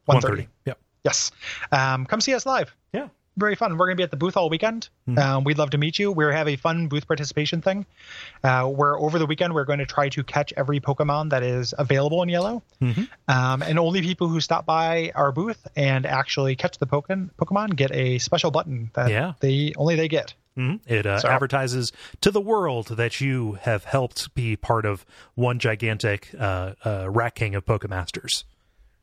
130. 0.05 0.43
1.30 0.43 0.47
Yep. 0.65 0.79
yes. 1.03 1.31
Um, 1.71 2.05
come 2.05 2.21
see 2.21 2.33
us 2.33 2.45
live. 2.45 2.73
Yeah. 2.93 3.09
Very 3.37 3.55
fun. 3.55 3.77
We're 3.77 3.85
going 3.85 3.95
to 3.95 3.99
be 3.99 4.03
at 4.03 4.11
the 4.11 4.17
booth 4.17 4.35
all 4.35 4.49
weekend. 4.49 4.89
Mhm. 5.07 5.17
Um, 5.19 5.43
we'd 5.43 5.57
love 5.57 5.69
to 5.71 5.77
meet 5.77 5.97
you. 5.99 6.11
We 6.11 6.25
have 6.25 6.47
a 6.47 6.55
fun 6.55 6.87
booth 6.87 7.07
participation 7.07 7.61
thing 7.61 7.85
uh, 8.43 8.65
where 8.65 8.97
over 8.97 9.19
the 9.19 9.25
weekend 9.25 9.53
we're 9.53 9.65
going 9.65 9.79
to 9.79 9.85
try 9.85 10.09
to 10.09 10.23
catch 10.23 10.51
every 10.57 10.79
Pokemon 10.79 11.29
that 11.29 11.43
is 11.43 11.73
available 11.77 12.21
in 12.23 12.29
yellow. 12.29 12.63
Mhm. 12.81 13.07
Um, 13.27 13.61
and 13.61 13.79
only 13.79 14.01
people 14.01 14.27
who 14.27 14.41
stop 14.41 14.65
by 14.65 15.11
our 15.15 15.31
booth 15.31 15.67
and 15.75 16.05
actually 16.05 16.55
catch 16.55 16.77
the 16.79 16.87
Pokemon, 16.87 17.29
Pokemon 17.39 17.75
get 17.75 17.91
a 17.93 18.17
special 18.19 18.51
button 18.51 18.89
that 18.93 19.09
Yeah. 19.11 19.33
they 19.39 19.73
only 19.77 19.95
they 19.95 20.07
get. 20.07 20.33
Mhm. 20.57 20.79
It 20.87 21.05
uh, 21.05 21.19
So- 21.19 21.29
advertises 21.29 21.91
to 22.21 22.31
the 22.31 22.41
world 22.41 22.87
that 22.97 23.21
you 23.21 23.59
have 23.61 23.83
helped 23.83 24.33
be 24.33 24.55
part 24.55 24.85
of 24.85 25.05
one 25.35 25.59
gigantic 25.59 26.29
uh, 26.39 26.71
uh, 26.83 27.07
rat 27.09 27.35
king 27.35 27.53
of 27.53 27.63
Pokemasters. 27.65 28.43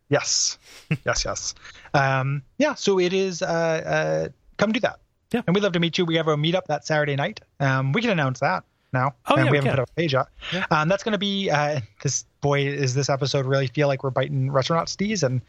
Yes, 0.09 0.59
yes, 1.05 1.25
yes. 1.25 1.55
Um, 1.95 2.43
yeah, 2.59 2.75
so 2.75 2.99
it 2.99 3.13
is. 3.13 3.43
Uh, 3.43 3.47
uh, 3.47 4.29
come 4.59 4.73
do 4.73 4.81
that. 4.81 5.01
Yeah. 5.33 5.43
and 5.47 5.55
we'd 5.55 5.63
love 5.65 5.73
to 5.73 5.81
meet 5.81 5.99
you. 5.99 6.05
We 6.05 6.15
have 6.17 6.29
a 6.29 6.37
meetup 6.37 6.67
that 6.67 6.87
Saturday 6.87 7.17
night. 7.17 7.41
Um, 7.59 7.93
we 7.93 8.01
can 8.03 8.11
announce 8.11 8.39
that 8.41 8.63
now. 8.93 9.15
Oh, 9.27 9.35
and 9.35 9.47
yeah, 9.47 9.51
we 9.51 9.51
we 9.51 9.57
haven't 9.57 9.71
can. 9.71 9.77
put 9.79 9.83
up 9.83 9.91
a 9.91 9.95
page 9.95 10.13
yet. 10.13 10.27
Yeah. 10.53 10.67
Um, 10.71 10.89
that's 10.89 11.03
going 11.03 11.13
to 11.13 11.19
be. 11.19 11.51
Uh, 11.51 11.81
this 12.03 12.25
boy 12.45 12.67
is 12.67 12.93
this 12.93 13.09
episode 13.09 13.47
really 13.47 13.69
feel 13.69 13.89
like 13.89 14.05
we're 14.05 14.11
biting 14.11 14.51
Retronauts' 14.51 14.95
stees, 14.95 15.23
and 15.23 15.41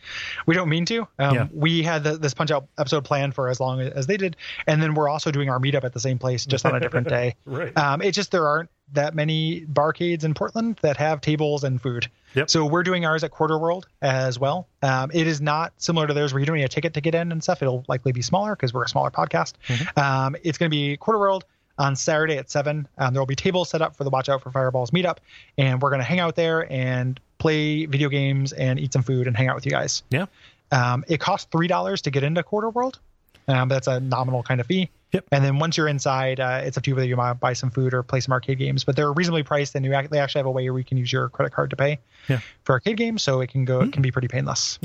we 0.46 0.56
don't 0.56 0.70
mean 0.70 0.86
to. 0.86 1.02
Um, 1.20 1.36
Yeah. 1.36 1.48
We 1.54 1.84
had 1.84 2.06
the, 2.06 2.18
this 2.18 2.34
punch 2.34 2.52
out 2.52 2.68
episode 2.78 3.04
planned 3.04 3.36
for 3.36 3.50
as 3.50 3.60
long 3.60 3.82
as 3.82 4.08
they 4.08 4.16
did, 4.16 4.38
and 4.66 4.82
then 4.82 4.94
we're 4.94 5.10
also 5.10 5.30
doing 5.30 5.50
our 5.50 5.60
meetup 5.60 5.84
at 5.84 5.92
the 5.92 6.00
same 6.00 6.18
place, 6.18 6.46
just 6.46 6.66
on 6.66 6.74
a 6.74 6.80
different 6.80 7.10
day. 7.10 7.36
Right. 7.46 7.78
Um, 7.78 8.02
it's 8.02 8.16
just 8.16 8.32
there 8.32 8.48
aren't 8.48 8.70
that 8.94 9.14
many 9.14 9.66
barcades 9.66 10.24
in 10.24 10.34
Portland 10.34 10.80
that 10.82 10.98
have 10.98 11.22
tables 11.22 11.64
and 11.64 11.82
food. 11.82 12.10
Yep. 12.34 12.50
So 12.50 12.66
we're 12.66 12.84
doing 12.84 13.06
ours 13.06 13.24
at 13.24 13.32
Quarter 13.32 13.58
World 13.58 13.88
as 14.02 14.40
well. 14.40 14.68
Um, 14.82 15.12
it 15.14 15.28
is 15.28 15.42
not 15.42 15.74
similar 15.78 16.08
to 16.08 16.14
theirs 16.14 16.34
where 16.34 16.40
you 16.40 16.46
don't 16.46 16.56
need 16.58 16.64
a 16.64 16.70
ticket 16.70 16.94
to 16.94 17.02
get 17.02 17.16
in 17.16 17.32
and 17.32 17.42
stuff. 17.44 17.62
It'll 17.62 17.84
likely 17.88 18.12
be 18.12 18.22
smaller 18.22 18.56
because 18.56 18.74
we're 18.74 18.84
a 18.84 18.90
smaller 18.90 19.12
podcast. 19.12 19.54
Mm-hmm. 19.68 20.00
Um, 20.00 20.36
it's 20.44 20.58
going 20.58 20.70
to 20.70 20.76
be 20.76 20.98
Quarter 20.98 21.20
World 21.20 21.46
on 21.78 21.96
Saturday 21.96 22.38
at 22.38 22.50
seven. 22.50 22.88
Um, 22.98 23.14
there 23.14 23.22
will 23.22 23.28
be 23.28 23.36
tables 23.36 23.70
set 23.70 23.82
up 23.82 23.96
for 23.96 24.04
the 24.04 24.10
Watch 24.10 24.30
Out 24.30 24.42
for 24.42 24.52
Fireballs 24.52 24.92
meetup, 24.92 25.18
and 25.58 25.82
we're 25.82 25.90
going 25.90 26.00
to 26.02 26.06
hang 26.06 26.20
out 26.20 26.36
there 26.36 26.72
and 26.72 27.20
play 27.38 27.86
video 27.86 28.10
games 28.10 28.54
and 28.54 28.80
eat 28.80 28.94
some 28.94 29.04
food 29.04 29.28
and 29.28 29.36
hang 29.36 29.48
out 29.50 29.56
with 29.56 29.66
you 29.66 29.72
guys. 29.72 30.04
Yeah. 30.10 30.26
Um, 30.72 31.04
it 31.08 31.20
costs 31.20 31.48
three 31.52 31.68
dollars 31.68 32.02
to 32.04 32.12
get 32.12 32.24
into 32.24 32.42
Quarter 32.44 32.70
World. 32.70 33.00
Um, 33.48 33.70
that's 33.70 33.88
a 33.88 34.00
nominal 34.00 34.42
kind 34.42 34.60
of 34.60 34.66
fee. 34.68 34.90
Yep. 35.12 35.26
And 35.32 35.46
then 35.46 35.60
once 35.60 35.78
you're 35.78 35.88
inside, 35.88 36.40
uh, 36.40 36.62
it's 36.64 36.78
up 36.78 36.84
to 36.86 36.90
you 36.90 36.96
whether 36.96 37.08
you 37.08 37.16
want 37.16 37.36
to 37.36 37.40
buy 37.40 37.54
some 37.54 37.70
food 37.70 37.94
or 37.94 38.02
play 38.04 38.20
some 38.20 38.34
arcade 38.34 38.58
games. 38.58 38.84
But 38.84 38.96
they're 38.96 39.14
reasonably 39.14 39.44
priced, 39.44 39.76
and 39.76 39.86
you 39.86 39.94
act- 39.94 40.10
they 40.12 40.18
actually 40.20 40.40
have 40.40 40.46
a 40.48 40.52
way 40.52 40.68
where 40.70 40.80
you 40.80 40.84
can 40.86 40.98
use 40.98 41.14
your 41.14 41.30
credit 41.30 41.54
card 41.54 41.70
to 41.70 41.76
pay 41.76 42.00
Yeah. 42.28 42.40
for 42.64 42.74
arcade 42.74 42.98
games, 42.98 43.22
so 43.22 43.42
it 43.42 43.52
can 43.52 43.64
go. 43.66 43.82
It 43.82 43.94
can 43.94 44.02
be 44.02 44.12
pretty 44.12 44.28
painless. 44.28 44.80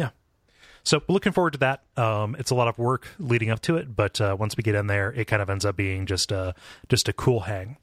So 0.91 1.01
looking 1.07 1.31
forward 1.31 1.53
to 1.53 1.59
that. 1.61 1.85
Um, 1.97 2.35
it's 2.37 2.51
a 2.51 2.57
lot 2.57 2.67
of 2.67 2.77
work 2.77 3.07
leading 3.21 3.49
up 3.49 3.61
to 3.63 3.77
it, 3.77 3.95
but 3.95 4.21
uh, 4.21 4.37
once 4.37 4.57
we 4.57 4.65
get 4.65 4.75
in 4.75 4.89
there, 4.89 5.13
it 5.13 5.29
kind 5.29 5.41
of 5.41 5.49
ends 5.49 5.65
up 5.65 5.77
being 5.77 6.05
just 6.05 6.33
a 6.33 6.53
just 6.89 7.09
a 7.09 7.13
cool 7.13 7.39
hang. 7.39 7.77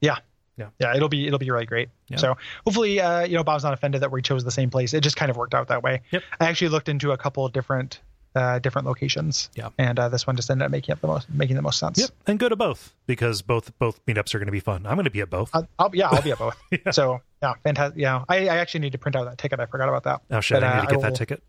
Yeah. 0.00 0.16
Yeah. 0.56 0.70
Yeah, 0.78 0.96
it'll 0.96 1.10
be 1.10 1.26
it'll 1.26 1.38
be 1.38 1.50
really 1.50 1.66
great. 1.66 1.90
Yeah. 2.08 2.16
So 2.16 2.38
hopefully, 2.64 2.98
uh, 2.98 3.26
you 3.26 3.36
know, 3.36 3.44
Bob's 3.44 3.62
not 3.62 3.74
offended 3.74 4.00
that 4.00 4.10
we 4.10 4.22
chose 4.22 4.42
the 4.42 4.50
same 4.50 4.70
place. 4.70 4.94
It 4.94 5.02
just 5.02 5.16
kind 5.16 5.30
of 5.30 5.36
worked 5.36 5.54
out 5.54 5.68
that 5.68 5.82
way. 5.82 6.00
Yep. 6.12 6.22
I 6.40 6.46
actually 6.46 6.70
looked 6.70 6.88
into 6.88 7.12
a 7.12 7.18
couple 7.18 7.44
of 7.44 7.52
different 7.52 8.00
uh, 8.34 8.58
different 8.58 8.86
locations. 8.86 9.50
Yeah. 9.54 9.68
And 9.76 9.98
uh, 9.98 10.08
this 10.08 10.26
one 10.26 10.36
just 10.36 10.50
ended 10.50 10.64
up 10.64 10.70
making 10.70 10.94
up 10.94 11.02
the 11.02 11.08
most 11.08 11.28
making 11.28 11.56
the 11.56 11.62
most 11.62 11.78
sense. 11.78 11.98
Yep, 11.98 12.10
and 12.26 12.38
go 12.38 12.48
to 12.48 12.56
both 12.56 12.94
because 13.06 13.42
both 13.42 13.78
both 13.78 14.00
meetups 14.06 14.34
are 14.34 14.38
going 14.38 14.46
to 14.46 14.52
be 14.52 14.60
fun. 14.60 14.86
I'm 14.86 14.94
going 14.94 15.04
to 15.04 15.10
be 15.10 15.20
at 15.20 15.28
both. 15.28 15.50
I'll, 15.52 15.68
I'll, 15.78 15.90
yeah, 15.92 16.08
I'll 16.08 16.22
be 16.22 16.32
at 16.32 16.38
both. 16.38 16.56
Yeah. 16.70 16.92
So 16.92 17.20
yeah, 17.42 17.52
fantastic. 17.62 18.00
Yeah, 18.00 18.24
I, 18.30 18.48
I 18.48 18.56
actually 18.56 18.80
need 18.80 18.92
to 18.92 18.98
print 18.98 19.14
out 19.14 19.26
that 19.26 19.36
ticket. 19.36 19.60
I 19.60 19.66
forgot 19.66 19.90
about 19.90 20.04
that. 20.04 20.22
oh 20.30 20.40
shit! 20.40 20.56
But, 20.56 20.64
I 20.64 20.70
uh, 20.70 20.80
need 20.80 20.88
to 20.88 20.94
get 20.94 21.02
that 21.02 21.14
ticket. 21.16 21.42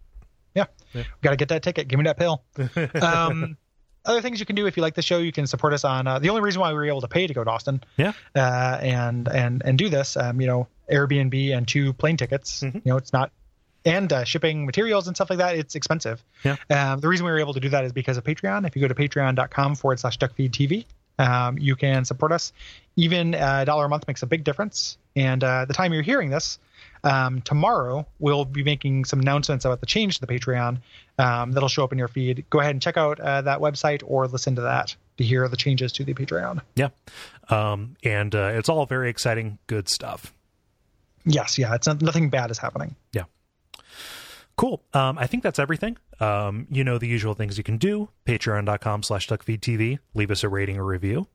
Yeah. 0.55 0.65
Yeah. 0.93 1.03
Got 1.21 1.31
to 1.31 1.35
get 1.37 1.49
that 1.49 1.63
ticket. 1.63 1.87
Give 1.87 1.97
me 1.99 2.05
that 2.05 2.17
pill. 2.17 2.43
Um, 3.01 3.57
other 4.03 4.21
things 4.21 4.39
you 4.39 4.47
can 4.47 4.55
do 4.55 4.65
if 4.65 4.75
you 4.77 4.81
like 4.81 4.95
the 4.95 5.03
show, 5.03 5.19
you 5.19 5.31
can 5.31 5.45
support 5.45 5.73
us 5.73 5.83
on. 5.83 6.07
Uh, 6.07 6.17
the 6.17 6.29
only 6.29 6.41
reason 6.41 6.59
why 6.59 6.69
we 6.69 6.73
were 6.75 6.85
able 6.85 7.01
to 7.01 7.07
pay 7.07 7.27
to 7.27 7.33
go 7.35 7.43
to 7.43 7.49
Austin, 7.51 7.83
Yeah. 7.97 8.13
uh, 8.35 8.79
and 8.81 9.27
and 9.27 9.61
and 9.63 9.77
do 9.77 9.89
this, 9.89 10.17
um, 10.17 10.41
you 10.41 10.47
know, 10.47 10.67
Airbnb 10.91 11.55
and 11.55 11.67
two 11.67 11.93
plane 11.93 12.17
tickets. 12.17 12.61
Mhm. 12.63 12.73
You 12.75 12.81
know, 12.85 12.97
it's 12.97 13.13
not. 13.13 13.31
And 13.85 14.11
uh, 14.11 14.23
shipping 14.23 14.65
materials 14.65 15.05
and 15.07 15.15
stuff 15.15 15.29
like 15.29 15.37
that, 15.39 15.55
it's 15.55 15.75
expensive. 15.75 16.23
Yeah. 16.43 16.55
Um, 16.71 16.99
the 16.99 17.07
reason 17.07 17.25
we 17.27 17.31
were 17.31 17.39
able 17.39 17.53
to 17.53 17.59
do 17.59 17.69
that 17.69 17.83
is 17.85 17.93
because 17.93 18.17
of 18.17 18.23
Patreon. 18.23 18.65
If 18.67 18.75
you 18.75 18.81
go 18.81 18.87
to 18.87 18.95
patreon.com 18.95 19.75
forward 19.75 19.99
slash 19.99 20.17
duckfeedtv, 20.17 20.85
um, 21.19 21.57
you 21.59 21.75
can 21.75 22.03
support 22.05 22.31
us. 22.31 22.53
Even 22.95 23.35
uh, 23.35 23.59
a 23.61 23.65
dollar 23.65 23.85
a 23.85 23.89
month 23.89 24.07
makes 24.07 24.23
a 24.23 24.27
big 24.27 24.43
difference. 24.43 24.97
And 25.15 25.43
uh, 25.43 25.65
the 25.65 25.73
time 25.73 25.93
you're 25.93 26.01
hearing 26.03 26.29
this, 26.31 26.57
um, 27.03 27.41
tomorrow 27.41 28.05
we'll 28.19 28.45
be 28.45 28.63
making 28.63 29.05
some 29.05 29.19
announcements 29.19 29.65
about 29.65 29.79
the 29.79 29.85
change 29.85 30.19
to 30.19 30.25
the 30.25 30.27
Patreon 30.27 30.77
um, 31.17 31.51
that'll 31.51 31.69
show 31.69 31.83
up 31.83 31.91
in 31.91 31.97
your 31.97 32.07
feed. 32.07 32.45
Go 32.49 32.59
ahead 32.59 32.71
and 32.71 32.81
check 32.81 32.97
out 32.97 33.19
uh, 33.19 33.41
that 33.41 33.59
website 33.59 34.03
or 34.05 34.27
listen 34.27 34.55
to 34.55 34.61
that 34.61 34.95
to 35.17 35.23
hear 35.23 35.47
the 35.47 35.57
changes 35.57 35.91
to 35.93 36.03
the 36.03 36.13
Patreon. 36.13 36.61
Yeah, 36.75 36.89
um, 37.49 37.95
and 38.03 38.33
uh, 38.35 38.51
it's 38.53 38.69
all 38.69 38.85
very 38.85 39.09
exciting, 39.09 39.57
good 39.67 39.89
stuff. 39.89 40.33
Yes, 41.25 41.57
yeah, 41.57 41.75
it's 41.75 41.87
not, 41.87 42.01
nothing 42.01 42.29
bad 42.29 42.49
is 42.51 42.57
happening. 42.57 42.95
Yeah. 43.13 43.23
Cool. 44.57 44.83
Um, 44.93 45.17
I 45.17 45.27
think 45.27 45.43
that's 45.43 45.59
everything. 45.59 45.97
Um, 46.19 46.67
you 46.69 46.83
know 46.83 46.97
the 46.97 47.07
usual 47.07 47.33
things 47.33 47.57
you 47.57 47.63
can 47.63 47.77
do. 47.77 48.09
Patreon.com 48.27 49.01
slash 49.03 49.27
duckfeedtv. 49.27 49.99
Leave 50.13 50.29
us 50.31 50.43
a 50.43 50.49
rating 50.49 50.77
or 50.77 50.85
review 50.85 51.27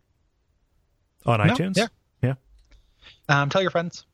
on 1.24 1.44
No, 1.44 1.52
iTunes. 1.54 1.76
yeah. 1.76 1.86
Yeah. 2.22 2.34
Um, 3.28 3.48
tell 3.48 3.62
your 3.62 3.70
friends, 3.70 4.04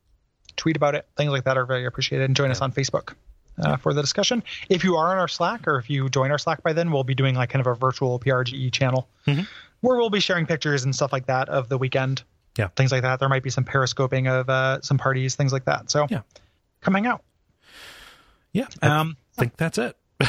tweet 0.57 0.77
about 0.77 0.95
it. 0.95 1.07
Things 1.17 1.31
like 1.31 1.45
that 1.45 1.57
are 1.57 1.67
very 1.67 1.87
appreciated. 1.87 2.25
And 2.25 2.37
join 2.37 2.51
us 2.51 2.61
on 2.61 2.73
Facebook 2.73 3.15
uh, 3.59 3.77
for 3.77 3.93
the 3.95 4.01
discussion. 4.01 4.43
If 4.69 4.85
you 4.85 4.97
are 4.97 5.13
on 5.13 5.19
our 5.19 5.29
Slack 5.29 5.67
or 5.69 5.79
if 5.79 5.89
you 5.91 6.09
join 6.09 6.31
our 6.31 6.39
Slack 6.39 6.63
by 6.63 6.73
then, 6.73 6.91
we'll 6.91 7.05
be 7.05 7.15
doing 7.15 7.35
like 7.35 7.51
kind 7.51 7.61
of 7.65 7.67
a 7.67 7.75
virtual 7.75 8.19
PRGE 8.19 8.71
channel 8.73 9.09
Mhm. 9.27 9.47
where 9.81 9.97
we'll 9.99 10.11
be 10.11 10.21
sharing 10.21 10.47
pictures 10.47 10.85
and 10.85 10.95
stuff 10.95 11.13
like 11.13 11.27
that 11.27 11.49
of 11.49 11.69
the 11.69 11.79
weekend. 11.79 12.23
Yeah. 12.57 12.69
Things 12.69 12.93
like 12.93 13.03
that. 13.03 13.19
There 13.21 13.29
might 13.29 13.43
be 13.43 13.51
some 13.51 13.65
periscoping 13.65 14.27
of 14.29 14.49
uh, 14.51 14.81
some 14.83 14.99
parties, 14.99 15.37
things 15.37 15.53
like 15.53 15.65
that. 15.65 15.91
So 15.91 16.07
Yeah. 16.11 16.21
come 16.83 16.95
hang 16.95 17.07
out. 17.07 17.23
Yeah. 18.53 18.67
I 18.83 18.89
Um, 18.89 19.17
think 19.39 19.57
that's 19.57 19.79
it. 19.79 19.97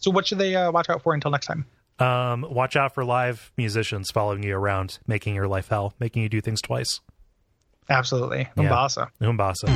so 0.00 0.10
what 0.10 0.26
should 0.26 0.38
they 0.38 0.54
uh, 0.56 0.70
watch 0.72 0.88
out 0.90 1.02
for 1.02 1.14
until 1.14 1.30
next 1.30 1.46
time? 1.46 1.66
Um, 1.98 2.46
watch 2.50 2.76
out 2.76 2.94
for 2.94 3.04
live 3.04 3.52
musicians 3.56 4.10
following 4.10 4.42
you 4.42 4.56
around, 4.56 4.98
making 5.06 5.34
your 5.34 5.46
life 5.46 5.68
hell, 5.68 5.94
making 6.00 6.22
you 6.22 6.28
do 6.28 6.40
things 6.40 6.60
twice. 6.62 7.00
Absolutely. 7.88 8.48
Yeah. 8.56 8.62
Umbasa. 8.64 9.08
Umbasa. 9.20 9.66